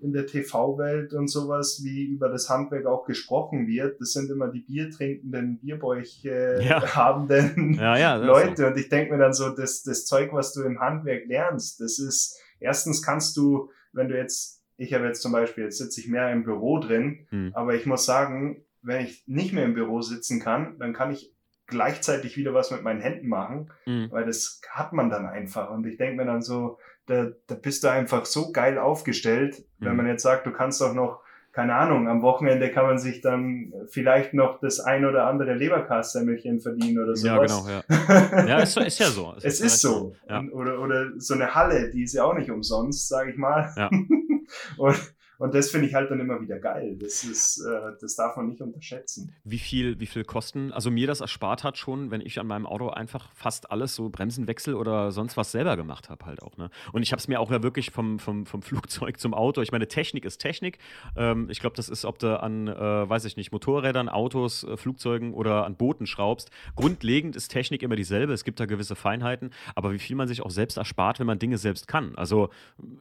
in 0.00 0.12
der 0.12 0.26
TV-Welt 0.26 1.12
und 1.12 1.28
sowas, 1.28 1.82
wie 1.84 2.04
über 2.04 2.30
das 2.30 2.48
Handwerk 2.48 2.86
auch 2.86 3.04
gesprochen 3.04 3.66
wird. 3.66 4.00
Das 4.00 4.12
sind 4.12 4.30
immer 4.30 4.48
die 4.48 4.60
biertrinkenden, 4.60 5.58
Bierbäuche 5.58 6.60
ja. 6.62 6.82
habenden 6.96 7.74
ja, 7.74 8.16
Leute. 8.16 8.62
So. 8.62 8.66
Und 8.68 8.78
ich 8.78 8.88
denke 8.88 9.12
mir 9.12 9.18
dann 9.18 9.34
so, 9.34 9.50
das, 9.50 9.82
das 9.82 10.06
Zeug, 10.06 10.32
was 10.32 10.54
du 10.54 10.62
im 10.62 10.80
Handwerk 10.80 11.26
lernst, 11.26 11.80
das 11.80 11.98
ist, 11.98 12.40
erstens 12.58 13.02
kannst 13.02 13.36
du, 13.36 13.70
wenn 13.92 14.08
du 14.08 14.16
jetzt, 14.16 14.64
ich 14.78 14.94
habe 14.94 15.06
jetzt 15.06 15.20
zum 15.20 15.32
Beispiel, 15.32 15.64
jetzt 15.64 15.76
sitze 15.76 16.00
ich 16.00 16.08
mehr 16.08 16.32
im 16.32 16.42
Büro 16.42 16.78
drin, 16.78 17.26
hm. 17.28 17.50
aber 17.54 17.74
ich 17.74 17.84
muss 17.84 18.06
sagen, 18.06 18.64
wenn 18.80 19.04
ich 19.04 19.24
nicht 19.26 19.52
mehr 19.52 19.66
im 19.66 19.74
Büro 19.74 20.00
sitzen 20.00 20.40
kann, 20.40 20.78
dann 20.78 20.94
kann 20.94 21.12
ich 21.12 21.34
gleichzeitig 21.72 22.36
wieder 22.36 22.54
was 22.54 22.70
mit 22.70 22.82
meinen 22.82 23.00
Händen 23.00 23.28
machen, 23.28 23.72
mhm. 23.86 24.08
weil 24.10 24.24
das 24.24 24.60
hat 24.70 24.92
man 24.92 25.10
dann 25.10 25.26
einfach. 25.26 25.70
Und 25.70 25.86
ich 25.86 25.96
denke 25.96 26.16
mir 26.16 26.26
dann 26.26 26.42
so, 26.42 26.78
da, 27.06 27.28
da 27.48 27.54
bist 27.56 27.82
du 27.82 27.88
einfach 27.88 28.24
so 28.26 28.52
geil 28.52 28.78
aufgestellt, 28.78 29.64
mhm. 29.78 29.86
wenn 29.86 29.96
man 29.96 30.06
jetzt 30.06 30.22
sagt, 30.22 30.46
du 30.46 30.52
kannst 30.52 30.80
doch 30.80 30.94
noch 30.94 31.22
keine 31.52 31.74
Ahnung, 31.74 32.08
am 32.08 32.22
Wochenende 32.22 32.70
kann 32.70 32.86
man 32.86 32.98
sich 32.98 33.20
dann 33.20 33.74
vielleicht 33.88 34.32
noch 34.32 34.58
das 34.60 34.80
ein 34.80 35.04
oder 35.04 35.26
andere 35.26 35.52
Leberkassemmelchen 35.52 36.60
verdienen 36.60 37.02
oder 37.02 37.14
sowas. 37.14 37.66
Ja, 37.66 37.82
genau, 37.82 38.38
ja. 38.38 38.46
ja, 38.46 38.58
ist, 38.60 38.76
ist 38.78 38.98
ja 38.98 39.08
so. 39.08 39.34
Es, 39.36 39.44
es 39.44 39.60
ist 39.60 39.80
so. 39.80 40.14
Ja. 40.26 40.42
oder, 40.50 40.80
oder 40.80 41.10
so 41.18 41.34
eine 41.34 41.54
Halle, 41.54 41.90
die 41.90 42.04
ist 42.04 42.14
ja 42.14 42.24
auch 42.24 42.32
nicht 42.32 42.50
umsonst, 42.50 43.06
sage 43.06 43.32
ich 43.32 43.36
mal. 43.36 43.70
Ja. 43.76 43.90
und 44.78 45.11
und 45.42 45.54
das 45.54 45.72
finde 45.72 45.88
ich 45.88 45.94
halt 45.94 46.08
dann 46.08 46.20
immer 46.20 46.40
wieder 46.40 46.60
geil. 46.60 46.96
Das 47.00 47.24
ist, 47.24 47.66
äh, 47.66 47.96
das 48.00 48.14
darf 48.14 48.36
man 48.36 48.46
nicht 48.46 48.60
unterschätzen. 48.60 49.34
Wie 49.42 49.58
viel, 49.58 49.98
wie 49.98 50.06
viel 50.06 50.22
Kosten, 50.22 50.70
also 50.70 50.88
mir 50.88 51.08
das 51.08 51.20
erspart 51.20 51.64
hat 51.64 51.76
schon, 51.76 52.12
wenn 52.12 52.20
ich 52.20 52.38
an 52.38 52.46
meinem 52.46 52.64
Auto 52.64 52.90
einfach 52.90 53.32
fast 53.34 53.72
alles 53.72 53.96
so 53.96 54.08
Bremsenwechsel 54.08 54.76
oder 54.76 55.10
sonst 55.10 55.36
was 55.36 55.50
selber 55.50 55.76
gemacht 55.76 56.10
habe 56.10 56.26
halt 56.26 56.44
auch. 56.44 56.56
Ne? 56.58 56.70
Und 56.92 57.02
ich 57.02 57.10
habe 57.10 57.18
es 57.18 57.26
mir 57.26 57.40
auch 57.40 57.50
ja 57.50 57.60
wirklich 57.60 57.90
vom, 57.90 58.20
vom, 58.20 58.46
vom 58.46 58.62
Flugzeug 58.62 59.18
zum 59.18 59.34
Auto, 59.34 59.62
ich 59.62 59.72
meine, 59.72 59.88
Technik 59.88 60.24
ist 60.24 60.38
Technik. 60.38 60.78
Ähm, 61.16 61.48
ich 61.50 61.58
glaube, 61.58 61.74
das 61.74 61.88
ist, 61.88 62.04
ob 62.04 62.20
du 62.20 62.40
an, 62.40 62.68
äh, 62.68 62.74
weiß 63.08 63.24
ich 63.24 63.36
nicht, 63.36 63.50
Motorrädern, 63.50 64.08
Autos, 64.08 64.62
äh, 64.62 64.76
Flugzeugen 64.76 65.34
oder 65.34 65.66
an 65.66 65.74
Booten 65.74 66.06
schraubst. 66.06 66.52
Grundlegend 66.76 67.34
ist 67.34 67.48
Technik 67.48 67.82
immer 67.82 67.96
dieselbe. 67.96 68.32
Es 68.32 68.44
gibt 68.44 68.60
da 68.60 68.66
gewisse 68.66 68.94
Feinheiten, 68.94 69.50
aber 69.74 69.92
wie 69.92 69.98
viel 69.98 70.14
man 70.14 70.28
sich 70.28 70.40
auch 70.42 70.50
selbst 70.50 70.76
erspart, 70.76 71.18
wenn 71.18 71.26
man 71.26 71.40
Dinge 71.40 71.58
selbst 71.58 71.88
kann. 71.88 72.14
Also 72.14 72.50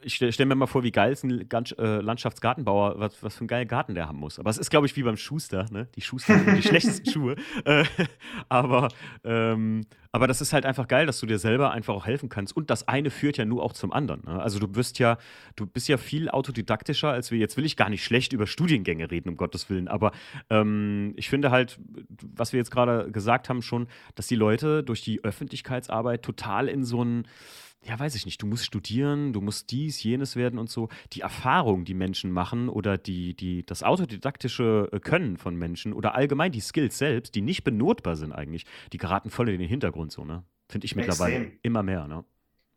ich 0.01 0.15
stelle 0.15 0.31
stell 0.31 0.47
mir 0.47 0.55
mal 0.55 0.65
vor, 0.65 0.81
wie 0.81 0.91
geil 0.91 1.11
es 1.11 1.21
ein 1.21 1.47
äh, 1.51 2.01
Landschaft 2.01 2.30
Landschaftsgartenbauer, 2.31 2.99
was, 2.99 3.21
was 3.21 3.35
für 3.35 3.41
einen 3.41 3.47
geilen 3.47 3.67
Garten 3.67 3.95
der 3.95 4.07
haben 4.07 4.19
muss. 4.19 4.39
Aber 4.39 4.49
es 4.49 4.57
ist, 4.57 4.69
glaube 4.69 4.87
ich, 4.87 4.95
wie 4.95 5.03
beim 5.03 5.17
Schuster, 5.17 5.65
ne? 5.71 5.87
Die 5.95 6.01
Schuster 6.01 6.37
sind 6.37 6.57
die 6.57 6.61
schlechtesten 6.67 7.09
Schuhe. 7.09 7.35
Äh, 7.65 7.83
aber, 8.49 8.89
ähm, 9.23 9.81
aber 10.11 10.27
das 10.27 10.41
ist 10.41 10.53
halt 10.53 10.65
einfach 10.65 10.87
geil, 10.87 11.05
dass 11.05 11.19
du 11.19 11.25
dir 11.25 11.39
selber 11.39 11.71
einfach 11.71 11.93
auch 11.93 12.05
helfen 12.05 12.29
kannst. 12.29 12.55
Und 12.55 12.69
das 12.69 12.87
eine 12.87 13.09
führt 13.09 13.37
ja 13.37 13.45
nur 13.45 13.63
auch 13.63 13.73
zum 13.73 13.91
anderen. 13.91 14.21
Ne? 14.25 14.41
Also 14.41 14.59
du 14.59 14.73
wirst 14.75 14.99
ja, 14.99 15.17
du 15.55 15.65
bist 15.65 15.87
ja 15.87 15.97
viel 15.97 16.29
autodidaktischer, 16.29 17.09
als 17.09 17.31
wir. 17.31 17.39
Jetzt 17.39 17.57
will 17.57 17.65
ich 17.65 17.75
gar 17.77 17.89
nicht 17.89 18.03
schlecht 18.03 18.33
über 18.33 18.47
Studiengänge 18.47 19.11
reden, 19.11 19.29
um 19.29 19.37
Gottes 19.37 19.69
Willen. 19.69 19.87
Aber 19.87 20.11
ähm, 20.49 21.13
ich 21.17 21.29
finde 21.29 21.51
halt, 21.51 21.79
was 22.35 22.53
wir 22.53 22.57
jetzt 22.57 22.71
gerade 22.71 23.11
gesagt 23.11 23.49
haben, 23.49 23.61
schon, 23.61 23.87
dass 24.15 24.27
die 24.27 24.35
Leute 24.35 24.83
durch 24.83 25.01
die 25.01 25.23
Öffentlichkeitsarbeit 25.23 26.23
total 26.23 26.67
in 26.67 26.83
so 26.83 27.01
einen 27.01 27.27
ja, 27.83 27.99
weiß 27.99 28.13
ich 28.15 28.25
nicht, 28.25 28.41
du 28.41 28.45
musst 28.45 28.65
studieren, 28.65 29.33
du 29.33 29.41
musst 29.41 29.71
dies, 29.71 30.03
jenes 30.03 30.35
werden 30.35 30.59
und 30.59 30.69
so. 30.69 30.89
Die 31.13 31.21
Erfahrung, 31.21 31.83
die 31.83 31.95
Menschen 31.95 32.31
machen 32.31 32.69
oder 32.69 32.97
die, 32.97 33.33
die, 33.33 33.65
das 33.65 33.81
autodidaktische 33.81 34.89
äh, 34.91 34.99
Können 34.99 35.37
von 35.37 35.55
Menschen 35.55 35.93
oder 35.93 36.13
allgemein 36.13 36.51
die 36.51 36.59
Skills 36.59 36.97
selbst, 36.97 37.33
die 37.33 37.41
nicht 37.41 37.63
benotbar 37.63 38.15
sind 38.15 38.33
eigentlich, 38.33 38.65
die 38.93 38.97
geraten 38.97 39.31
voll 39.31 39.49
in 39.49 39.59
den 39.59 39.67
Hintergrund 39.67 40.11
so, 40.11 40.23
ne? 40.25 40.43
Finde 40.69 40.85
ich 40.85 40.95
mittlerweile 40.95 41.35
Extrem. 41.35 41.59
immer 41.63 41.83
mehr, 41.83 42.07
ne? 42.07 42.23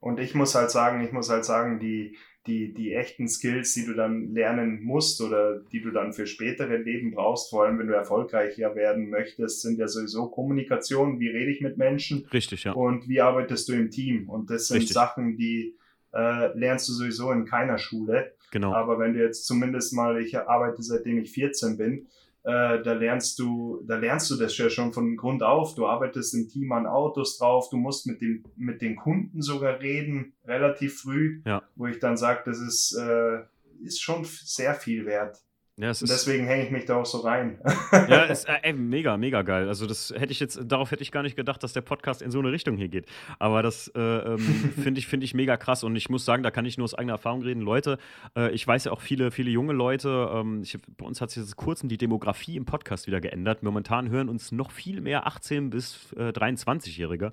Und 0.00 0.18
ich 0.20 0.34
muss 0.34 0.54
halt 0.54 0.70
sagen, 0.70 1.02
ich 1.04 1.12
muss 1.12 1.30
halt 1.30 1.44
sagen, 1.44 1.78
die, 1.78 2.16
die, 2.46 2.74
die 2.74 2.92
echten 2.92 3.28
Skills, 3.28 3.72
die 3.72 3.86
du 3.86 3.94
dann 3.94 4.34
lernen 4.34 4.82
musst 4.82 5.20
oder 5.20 5.60
die 5.60 5.80
du 5.80 5.90
dann 5.90 6.12
für 6.12 6.26
spätere 6.26 6.76
Leben 6.76 7.12
brauchst, 7.12 7.50
vor 7.50 7.64
allem 7.64 7.78
wenn 7.78 7.86
du 7.86 7.94
erfolgreicher 7.94 8.74
werden 8.74 9.08
möchtest, 9.08 9.62
sind 9.62 9.78
ja 9.78 9.88
sowieso 9.88 10.28
Kommunikation, 10.28 11.20
wie 11.20 11.28
rede 11.28 11.50
ich 11.50 11.60
mit 11.62 11.78
Menschen 11.78 12.26
Richtig, 12.32 12.64
ja. 12.64 12.72
und 12.72 13.08
wie 13.08 13.20
arbeitest 13.20 13.68
du 13.68 13.72
im 13.72 13.90
Team. 13.90 14.28
Und 14.28 14.50
das 14.50 14.68
sind 14.68 14.78
Richtig. 14.78 14.94
Sachen, 14.94 15.36
die 15.36 15.76
äh, 16.12 16.56
lernst 16.56 16.88
du 16.88 16.92
sowieso 16.92 17.32
in 17.32 17.46
keiner 17.46 17.78
Schule. 17.78 18.34
Genau. 18.50 18.72
Aber 18.72 18.98
wenn 18.98 19.14
du 19.14 19.20
jetzt 19.20 19.46
zumindest 19.46 19.94
mal, 19.94 20.20
ich 20.20 20.38
arbeite 20.38 20.82
seitdem 20.82 21.18
ich 21.18 21.32
14 21.32 21.76
bin, 21.76 22.06
äh, 22.44 22.82
da 22.82 22.92
lernst 22.92 23.38
du, 23.38 23.82
da 23.86 23.96
lernst 23.96 24.30
du 24.30 24.36
das 24.36 24.56
ja 24.58 24.68
schon 24.68 24.92
von 24.92 25.16
Grund 25.16 25.42
auf. 25.42 25.74
Du 25.74 25.86
arbeitest 25.86 26.34
im 26.34 26.48
Team 26.48 26.72
an 26.72 26.86
Autos 26.86 27.38
drauf, 27.38 27.70
du 27.70 27.78
musst 27.78 28.06
mit 28.06 28.20
den, 28.20 28.44
mit 28.56 28.82
den 28.82 28.96
Kunden 28.96 29.40
sogar 29.40 29.80
reden, 29.80 30.34
relativ 30.44 31.00
früh, 31.00 31.40
ja. 31.46 31.62
wo 31.74 31.86
ich 31.86 31.98
dann 31.98 32.18
sage, 32.18 32.42
das 32.44 32.58
ist, 32.58 32.96
äh, 32.98 33.40
ist 33.82 34.02
schon 34.02 34.24
sehr 34.24 34.74
viel 34.74 35.06
wert. 35.06 35.38
Ja, 35.76 35.88
deswegen 35.88 36.46
hänge 36.46 36.64
ich 36.64 36.70
mich 36.70 36.84
da 36.84 36.96
auch 36.96 37.06
so 37.06 37.18
rein. 37.18 37.58
ja, 37.92 38.22
ist 38.30 38.46
äh, 38.48 38.72
mega, 38.72 39.16
mega 39.16 39.42
geil. 39.42 39.66
Also 39.66 39.86
das 39.86 40.14
hätte 40.16 40.30
ich 40.30 40.38
jetzt, 40.38 40.60
darauf 40.64 40.92
hätte 40.92 41.02
ich 41.02 41.10
gar 41.10 41.24
nicht 41.24 41.34
gedacht, 41.34 41.64
dass 41.64 41.72
der 41.72 41.80
Podcast 41.80 42.22
in 42.22 42.30
so 42.30 42.38
eine 42.38 42.52
Richtung 42.52 42.76
hier 42.76 42.88
geht. 42.88 43.06
Aber 43.40 43.60
das 43.62 43.88
äh, 43.96 44.00
ähm, 44.00 44.38
finde 44.82 45.00
ich, 45.00 45.08
finde 45.08 45.24
ich 45.24 45.34
mega 45.34 45.56
krass. 45.56 45.82
Und 45.82 45.96
ich 45.96 46.08
muss 46.08 46.24
sagen, 46.24 46.44
da 46.44 46.52
kann 46.52 46.64
ich 46.64 46.78
nur 46.78 46.84
aus 46.84 46.94
eigener 46.94 47.14
Erfahrung 47.14 47.42
reden. 47.42 47.60
Leute, 47.60 47.98
äh, 48.36 48.52
ich 48.52 48.64
weiß 48.64 48.84
ja 48.84 48.92
auch 48.92 49.00
viele, 49.00 49.32
viele 49.32 49.50
junge 49.50 49.72
Leute. 49.72 50.30
Ähm, 50.32 50.62
ich, 50.62 50.78
bei 50.96 51.04
uns 51.04 51.20
hat 51.20 51.30
sich 51.30 51.42
jetzt 51.42 51.56
kurzem 51.56 51.88
die 51.88 51.98
Demografie 51.98 52.56
im 52.56 52.66
Podcast 52.66 53.08
wieder 53.08 53.20
geändert. 53.20 53.64
Momentan 53.64 54.10
hören 54.10 54.28
uns 54.28 54.52
noch 54.52 54.70
viel 54.70 55.00
mehr 55.00 55.26
18 55.26 55.70
bis 55.70 56.12
äh, 56.16 56.28
23-Jährige. 56.28 57.26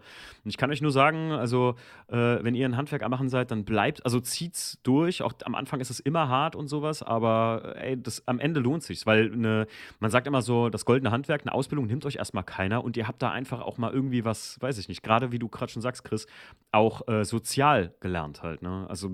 Und 0.43 0.49
ich 0.49 0.57
kann 0.57 0.71
euch 0.71 0.81
nur 0.81 0.91
sagen, 0.91 1.31
also 1.31 1.75
äh, 2.07 2.15
wenn 2.15 2.55
ihr 2.55 2.67
ein 2.67 2.75
Handwerk 2.75 3.03
am 3.03 3.11
machen 3.11 3.29
seid, 3.29 3.51
dann 3.51 3.65
bleibt, 3.65 4.03
also 4.03 4.19
zieht's 4.19 4.79
durch. 4.81 5.21
Auch 5.21 5.33
am 5.43 5.53
Anfang 5.53 5.79
ist 5.79 5.91
es 5.91 5.99
immer 5.99 6.29
hart 6.29 6.55
und 6.55 6.67
sowas, 6.67 7.03
aber 7.03 7.75
ey, 7.75 8.01
das 8.01 8.23
am 8.31 8.39
Ende 8.39 8.59
lohnt 8.59 8.83
sich, 8.83 9.05
weil 9.05 9.31
eine, 9.31 9.67
man 9.99 10.09
sagt 10.09 10.25
immer 10.25 10.41
so, 10.41 10.69
das 10.69 10.85
goldene 10.85 11.11
Handwerk, 11.11 11.41
eine 11.41 11.53
Ausbildung 11.53 11.85
nimmt 11.85 12.05
euch 12.05 12.15
erstmal 12.15 12.43
keiner 12.43 12.83
und 12.83 12.97
ihr 12.97 13.07
habt 13.07 13.21
da 13.21 13.29
einfach 13.29 13.61
auch 13.61 13.77
mal 13.77 13.93
irgendwie 13.93 14.25
was, 14.25 14.59
weiß 14.61 14.79
ich 14.79 14.87
nicht, 14.87 15.03
gerade 15.03 15.31
wie 15.31 15.39
du 15.39 15.47
gerade 15.47 15.71
schon 15.71 15.81
sagst, 15.81 16.03
Chris, 16.03 16.25
auch 16.71 17.07
äh, 17.07 17.23
sozial 17.23 17.93
gelernt 17.99 18.41
halt. 18.41 18.63
Ne? 18.63 18.87
Also 18.89 19.11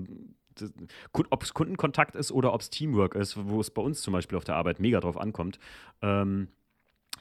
ob 1.30 1.42
es 1.42 1.54
Kundenkontakt 1.54 2.16
ist 2.16 2.32
oder 2.32 2.52
ob 2.52 2.60
es 2.60 2.70
Teamwork 2.70 3.14
ist, 3.14 3.36
wo 3.48 3.60
es 3.60 3.70
bei 3.70 3.82
uns 3.82 4.00
zum 4.00 4.12
Beispiel 4.12 4.38
auf 4.38 4.44
der 4.44 4.56
Arbeit 4.56 4.80
mega 4.80 4.98
drauf 5.00 5.16
ankommt. 5.16 5.58
Ähm, 6.02 6.48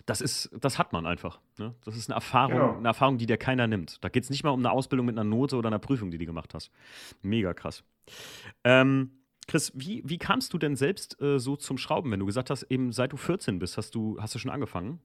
das 0.06 0.22
ist, 0.22 0.50
das 0.60 0.80
hat 0.80 0.94
man 0.94 1.06
einfach. 1.06 1.40
Ne? 1.58 1.76
Das 1.84 1.96
ist 1.96 2.10
eine 2.10 2.16
Erfahrung, 2.16 2.54
genau. 2.54 2.78
eine 2.78 2.88
Erfahrung, 2.88 3.18
die 3.18 3.26
dir 3.26 3.38
keiner 3.38 3.68
nimmt. 3.68 4.04
Da 4.04 4.10
geht 4.10 4.24
es 4.24 4.30
nicht 4.30 4.44
mal 4.44 4.52
um 4.52 4.60
eine 4.60 4.72
Ausbildung 4.72 5.06
mit 5.06 5.18
einer 5.18 5.30
Note 5.30 5.56
oder 5.56 5.68
einer 5.68 5.80
Prüfung, 5.80 6.12
die 6.12 6.18
du 6.18 6.26
gemacht 6.26 6.54
hast. 6.54 6.72
Mega 7.22 7.54
krass. 7.54 7.84
Ähm, 8.64 9.12
Chris, 9.48 9.72
wie, 9.74 10.04
wie 10.06 10.18
kamst 10.18 10.54
du 10.54 10.58
denn 10.58 10.76
selbst 10.76 11.22
äh, 11.22 11.40
so 11.40 11.56
zum 11.56 11.78
Schrauben, 11.78 12.12
wenn 12.12 12.20
du 12.20 12.26
gesagt 12.26 12.50
hast, 12.50 12.64
eben 12.64 12.92
seit 12.92 13.14
du 13.14 13.18
14 13.18 13.60
bist, 13.60 13.78
hast 13.78 13.96
du, 13.96 14.18
hast 14.20 14.36
du 14.36 14.40
schon 14.40 14.52
angefangen? 14.52 15.00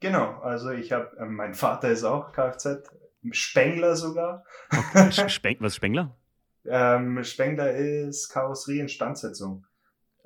Genau, 0.00 0.40
also 0.40 0.70
ich 0.70 0.90
habe, 0.90 1.16
äh, 1.16 1.26
mein 1.26 1.54
Vater 1.54 1.88
ist 1.88 2.02
auch 2.02 2.32
Kfz, 2.32 2.82
Spengler 3.30 3.94
sogar. 3.94 4.44
Okay. 4.70 5.12
Speng 5.28 5.56
was 5.60 5.72
ist 5.72 5.76
Spengler? 5.76 6.16
Ähm, 6.64 7.22
Spengler 7.22 7.72
ist 7.72 8.28
Karosserieinstandsetzung. 8.30 9.64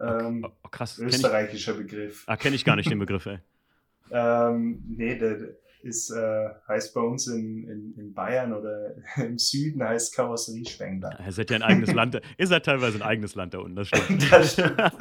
Ähm, 0.01 0.44
okay. 0.44 0.55
oh, 0.64 0.68
krass. 0.68 0.99
Österreichischer 0.99 1.72
ich, 1.72 1.79
Begriff. 1.79 2.25
Ah, 2.27 2.37
kenne 2.37 2.57
ich 2.57 2.64
gar 2.64 2.77
nicht 2.77 2.90
den 2.90 2.99
Begriff, 2.99 3.27
ey. 3.27 3.38
ähm, 4.11 4.83
nee, 4.88 5.18
der, 5.18 5.57
ist, 5.87 6.11
äh, 6.11 6.49
heißt 6.68 6.94
bei 6.94 7.01
uns 7.01 7.27
in, 7.29 7.66
in, 7.68 7.94
in 7.96 8.12
Bayern 8.12 8.53
oder 8.53 8.94
im 9.16 9.38
Süden 9.38 9.83
heißt 9.83 10.14
Karosseriespengler. 10.14 11.18
Ihr 11.25 11.33
seid 11.33 11.51
ja 11.51 11.57
ein 11.57 11.62
eigenes 11.62 11.92
Land, 11.92 12.20
ihr 12.37 12.46
seid 12.46 12.64
teilweise 12.64 12.99
ein 12.99 13.03
eigenes 13.03 13.35
Land 13.35 13.55
da 13.55 13.59
unten, 13.59 13.77
das 13.77 13.88
stimmt. 13.88 14.33
das 14.33 14.53
stimmt. 14.53 14.77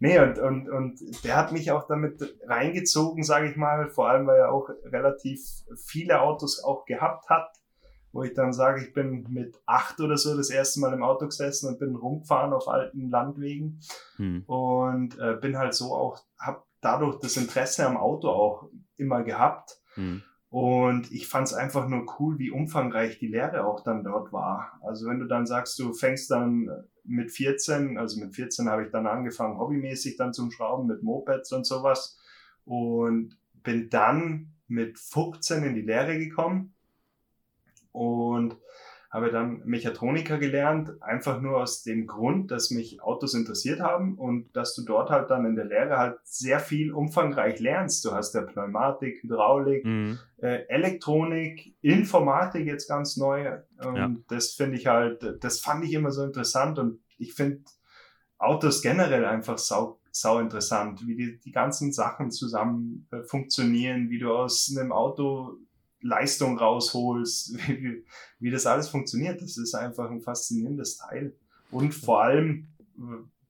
nee, 0.00 0.18
und, 0.18 0.38
und, 0.38 0.68
und 0.68 1.24
der 1.24 1.36
hat 1.36 1.52
mich 1.52 1.70
auch 1.70 1.86
damit 1.86 2.36
reingezogen, 2.46 3.22
sage 3.22 3.50
ich 3.50 3.56
mal, 3.56 3.88
vor 3.90 4.08
allem, 4.08 4.26
weil 4.26 4.38
er 4.38 4.52
auch 4.52 4.68
relativ 4.84 5.40
viele 5.76 6.20
Autos 6.20 6.62
auch 6.62 6.84
gehabt 6.84 7.28
hat, 7.28 7.48
wo 8.12 8.22
ich 8.22 8.34
dann 8.34 8.52
sage, 8.52 8.82
ich 8.82 8.92
bin 8.92 9.26
mit 9.28 9.56
acht 9.66 10.00
oder 10.00 10.16
so 10.16 10.36
das 10.36 10.50
erste 10.50 10.80
Mal 10.80 10.94
im 10.94 11.02
Auto 11.02 11.26
gesessen 11.26 11.68
und 11.68 11.78
bin 11.78 11.94
rumgefahren 11.94 12.52
auf 12.52 12.66
alten 12.66 13.10
Landwegen 13.10 13.80
hm. 14.16 14.42
und 14.46 15.18
äh, 15.18 15.34
bin 15.40 15.58
halt 15.58 15.74
so 15.74 15.94
auch, 15.94 16.18
hab 16.38 16.66
dadurch 16.80 17.18
das 17.20 17.36
Interesse 17.36 17.86
am 17.86 17.96
Auto 17.96 18.28
auch 18.28 18.68
immer 18.96 19.22
gehabt. 19.22 19.80
Mhm. 19.96 20.22
Und 20.48 21.12
ich 21.12 21.26
fand 21.26 21.48
es 21.48 21.54
einfach 21.54 21.88
nur 21.88 22.06
cool, 22.18 22.38
wie 22.38 22.50
umfangreich 22.50 23.18
die 23.18 23.26
Lehre 23.26 23.66
auch 23.66 23.82
dann 23.82 24.04
dort 24.04 24.32
war. 24.32 24.78
Also 24.82 25.06
wenn 25.06 25.18
du 25.18 25.26
dann 25.26 25.46
sagst, 25.46 25.78
du 25.78 25.92
fängst 25.92 26.30
dann 26.30 26.70
mit 27.04 27.30
14, 27.30 27.98
also 27.98 28.20
mit 28.20 28.34
14 28.34 28.68
habe 28.68 28.84
ich 28.84 28.90
dann 28.90 29.06
angefangen, 29.06 29.58
hobbymäßig 29.58 30.16
dann 30.16 30.32
zum 30.32 30.50
Schrauben 30.50 30.86
mit 30.86 31.02
Mopeds 31.02 31.52
und 31.52 31.66
sowas. 31.66 32.18
Und 32.64 33.36
bin 33.62 33.90
dann 33.90 34.52
mit 34.68 34.98
15 34.98 35.64
in 35.64 35.74
die 35.74 35.82
Lehre 35.82 36.18
gekommen. 36.18 36.74
Und 37.92 38.56
habe 39.16 39.30
dann 39.30 39.62
Mechatroniker 39.64 40.36
gelernt, 40.36 41.02
einfach 41.02 41.40
nur 41.40 41.56
aus 41.62 41.82
dem 41.82 42.06
Grund, 42.06 42.50
dass 42.50 42.70
mich 42.70 43.02
Autos 43.02 43.32
interessiert 43.32 43.80
haben 43.80 44.18
und 44.18 44.54
dass 44.54 44.74
du 44.74 44.84
dort 44.84 45.08
halt 45.08 45.30
dann 45.30 45.46
in 45.46 45.56
der 45.56 45.64
Lehre 45.64 45.96
halt 45.96 46.18
sehr 46.24 46.60
viel 46.60 46.92
umfangreich 46.92 47.58
lernst. 47.58 48.04
Du 48.04 48.12
hast 48.12 48.34
ja 48.34 48.42
Pneumatik, 48.42 49.22
Hydraulik, 49.22 49.86
mhm. 49.86 50.18
äh, 50.36 50.66
Elektronik, 50.68 51.74
Informatik 51.80 52.66
jetzt 52.66 52.88
ganz 52.88 53.16
neu. 53.16 53.56
Und 53.82 53.96
ja. 53.96 54.14
das 54.28 54.50
finde 54.50 54.76
ich 54.76 54.86
halt, 54.86 55.24
das 55.40 55.60
fand 55.60 55.86
ich 55.86 55.94
immer 55.94 56.10
so 56.10 56.22
interessant 56.22 56.78
und 56.78 57.00
ich 57.16 57.32
finde 57.32 57.62
Autos 58.36 58.82
generell 58.82 59.24
einfach 59.24 59.56
sau, 59.56 59.98
sau 60.10 60.40
interessant, 60.40 61.06
wie 61.06 61.16
die, 61.16 61.40
die 61.40 61.52
ganzen 61.52 61.90
Sachen 61.90 62.30
zusammen 62.30 63.08
äh, 63.12 63.22
funktionieren, 63.22 64.10
wie 64.10 64.18
du 64.18 64.30
aus 64.30 64.70
einem 64.76 64.92
Auto 64.92 65.56
Leistung 66.00 66.58
rausholst, 66.58 67.56
wie, 67.68 68.04
wie 68.38 68.50
das 68.50 68.66
alles 68.66 68.88
funktioniert. 68.88 69.40
Das 69.42 69.56
ist 69.56 69.74
einfach 69.74 70.10
ein 70.10 70.20
faszinierendes 70.20 70.98
Teil. 70.98 71.34
Und 71.70 71.94
vor 71.94 72.22
allem 72.22 72.68
äh, 72.98 73.00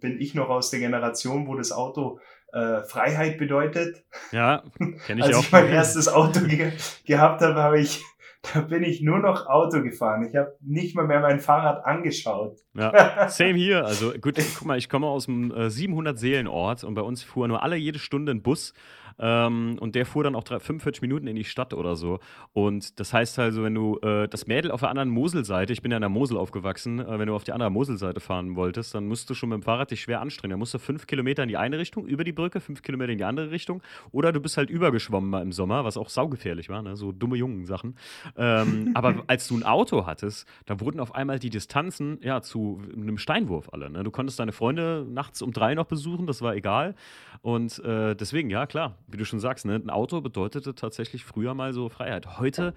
bin 0.01 0.21
ich 0.21 0.35
noch 0.35 0.49
aus 0.49 0.71
der 0.71 0.81
Generation, 0.81 1.47
wo 1.47 1.57
das 1.57 1.73
Auto 1.73 2.19
äh, 2.53 2.83
Freiheit 2.83 3.39
bedeutet. 3.39 4.05
Ja, 4.33 4.65
kenne 4.79 4.97
ich 5.21 5.25
Als 5.25 5.35
auch. 5.35 5.39
Als 5.39 5.47
ich 5.47 5.53
mein 5.53 5.67
erstes 5.69 6.09
Auto 6.09 6.41
ge 6.41 6.73
gehabt 7.05 7.43
habe, 7.43 7.63
habe 7.63 7.81
ich 7.81 8.03
da 8.55 8.61
bin 8.61 8.83
ich 8.83 9.01
nur 9.01 9.19
noch 9.19 9.47
Auto 9.47 9.83
gefahren. 9.83 10.27
Ich 10.29 10.37
habe 10.37 10.57
nicht 10.61 10.95
mal 10.95 11.07
mehr 11.07 11.21
mein 11.21 11.41
Fahrrad 11.41 11.85
angeschaut. 11.85 12.59
Ja, 12.75 13.29
same 13.29 13.55
hier. 13.55 13.85
Also 13.85 14.13
gut, 14.13 14.37
guck 14.59 14.67
mal, 14.67 14.79
ich 14.79 14.89
komme 14.89 15.07
aus 15.07 15.29
einem 15.29 15.51
äh, 15.51 15.71
700 15.71 16.19
Seelenort 16.19 16.85
und 16.85 16.95
bei 16.95 17.03
uns 17.03 17.23
fuhr 17.23 17.49
nur 17.49 17.63
alle 17.63 17.77
jede 17.77 17.99
Stunde 17.99 18.33
ein 18.33 18.43
Bus 18.43 18.73
ähm, 19.19 19.77
und 19.81 19.95
der 19.95 20.07
fuhr 20.07 20.25
dann 20.25 20.35
auch 20.35 20.45
45 20.47 21.03
Minuten 21.03 21.27
in 21.27 21.37
die 21.37 21.45
Stadt 21.45 21.75
oder 21.75 21.97
so. 21.97 22.19
Und 22.53 22.99
das 23.01 23.13
heißt 23.13 23.39
also, 23.39 23.63
wenn 23.63 23.75
du 23.75 23.99
äh, 23.99 24.29
das 24.29 24.47
Mädel 24.47 24.71
auf 24.71 24.81
der 24.81 24.91
anderen 24.91 25.09
Moselseite, 25.09 25.73
ich 25.73 25.83
bin 25.83 25.91
ja 25.91 25.97
in 25.97 26.03
der 26.03 26.11
Mosel 26.11 26.37
aufgewachsen, 26.37 27.01
äh, 27.01 27.19
wenn 27.19 27.27
du 27.27 27.35
auf 27.35 27.45
die 27.45 27.53
andere 27.53 27.71
Moselseite 27.71 28.21
fahren 28.21 28.57
wolltest, 28.57 28.95
dann 28.95 29.07
musst 29.07 29.31
du 29.31 29.35
schon 29.35 29.49
mit 29.49 29.61
dem 29.61 29.63
Fahrrad 29.63 29.91
dich 29.91 30.03
schwer 30.03 30.21
anstrengen. 30.21 30.53
Da 30.53 30.57
musst 30.57 30.75
du 30.75 30.79
fünf 30.79 31.07
Kilometer 31.07 31.43
in 31.43 31.49
die 31.49 31.57
eine 31.57 31.79
Richtung, 31.79 32.07
über 32.07 32.25
die 32.25 32.33
Brücke, 32.33 32.61
fünf 32.61 32.83
Kilometer 32.83 33.13
in 33.13 33.19
die 33.19 33.25
andere 33.25 33.51
Richtung. 33.51 33.83
Oder 34.13 34.33
du 34.33 34.41
bist 34.41 34.57
halt 34.57 34.71
übergeschwommen 34.71 35.31
mal 35.31 35.43
im 35.43 35.53
Sommer, 35.53 35.85
was 35.85 35.97
auch 35.97 36.09
saugefährlich 36.09 36.69
war, 36.69 36.83
ne? 36.83 36.97
so 36.97 37.13
dumme 37.13 37.37
Jungen-Sachen. 37.37 37.97
Ähm, 38.37 38.91
aber 38.95 39.25
als 39.27 39.49
du 39.49 39.57
ein 39.57 39.63
Auto 39.63 40.07
hattest, 40.07 40.47
da 40.67 40.81
wurden 40.81 41.01
auf 41.01 41.15
einmal 41.15 41.39
die 41.39 41.51
Distanzen 41.51 42.19
ja 42.23 42.43
zu 42.43 42.83
einem 42.93 43.19
Steinwurf 43.19 43.73
alle. 43.73 43.91
Ne? 43.91 44.05
Du 44.05 44.11
konntest 44.11 44.39
deine 44.39 44.53
Freunde 44.53 45.07
nachts 45.09 45.43
um 45.43 45.53
drei 45.53 45.75
noch 45.75 45.87
besuchen, 45.87 46.27
das 46.27 46.43
war 46.43 46.55
egal. 46.55 46.95
Und 47.43 47.79
äh, 47.85 48.15
deswegen, 48.15 48.51
ja, 48.51 48.67
klar, 48.67 48.97
wie 49.07 49.17
du 49.17 49.25
schon 49.25 49.41
sagst, 49.41 49.65
ne, 49.65 49.75
ein 49.75 49.91
Auto 49.91 50.21
bedeutete 50.21 50.75
tatsächlich 50.75 51.25
früher 51.25 51.55
mal 51.55 51.73
so 51.73 51.89
Freiheit. 51.89 52.39
Heute 52.39 52.75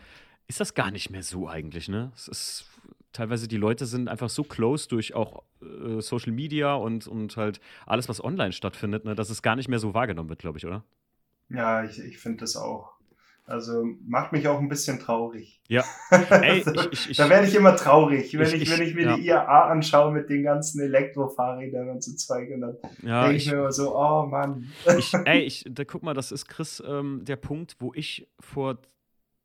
ist 0.48 0.60
das 0.60 0.74
gar 0.74 0.92
nicht 0.92 1.10
mehr 1.10 1.24
so 1.24 1.48
eigentlich, 1.48 1.89
ne? 1.89 2.12
Es 2.15 2.28
ist 2.28 2.65
teilweise 3.12 3.48
die 3.48 3.58
Leute 3.58 3.86
sind 3.86 4.08
einfach 4.08 4.30
so 4.30 4.44
close 4.44 4.88
durch 4.88 5.15
auch 5.15 5.44
äh, 5.62 6.02
Social 6.02 6.32
Media 6.32 6.76
und, 6.76 7.08
und 7.08 7.38
halt 7.38 7.60
alles, 7.86 8.10
was 8.10 8.24
online 8.24 8.52
stattfindet, 8.52 9.06
ne, 9.06 9.15
dass 9.15 9.30
es 9.30 9.42
gar 9.42 9.56
nicht 9.56 9.68
mehr 9.68 9.80
so 9.80 9.94
wahrgenommen 9.94 10.30
wird, 10.30 10.39
glaube 10.39 10.58
ich, 10.58 10.65
oder? 10.65 10.84
Ja, 11.50 11.84
ich, 11.84 12.00
ich 12.00 12.20
finde 12.20 12.39
das 12.39 12.56
auch. 12.56 12.99
Also 13.50 13.84
macht 14.06 14.32
mich 14.32 14.48
auch 14.48 14.60
ein 14.60 14.70
bisschen 14.70 15.00
traurig. 15.00 15.60
Ja. 15.68 15.84
Ey, 16.12 16.60
ich, 16.60 16.92
ich, 16.92 17.10
ich, 17.10 17.18
da 17.18 17.28
werde 17.30 17.48
ich 17.48 17.56
immer 17.56 17.76
traurig, 17.76 18.38
wenn 18.38 18.62
ich, 18.62 18.70
wenn 18.70 18.86
ich 18.86 18.94
mir 18.94 19.06
ja. 19.06 19.16
die 19.16 19.26
IAA 19.26 19.70
anschaue 19.70 20.12
mit 20.12 20.30
den 20.30 20.44
ganzen 20.44 20.82
Elektrofahrrädern 20.82 21.90
und 21.90 22.04
so 22.04 22.16
Zeug. 22.16 22.52
Und 22.54 22.62
dann 22.62 22.78
ja, 23.02 23.24
denke 23.24 23.38
ich, 23.38 23.48
mir 23.48 23.58
immer 23.58 23.72
so, 23.72 23.96
oh 23.98 24.28
Mann. 24.28 24.68
ey, 25.26 25.40
ich, 25.42 25.66
da, 25.68 25.84
guck 25.84 26.04
mal, 26.04 26.14
das 26.14 26.32
ist 26.32 26.48
Chris 26.48 26.84
ähm, 26.86 27.26
der 27.26 27.38
Punkt, 27.38 27.78
wo 27.80 27.92
ich 27.96 28.28
vor 28.40 28.78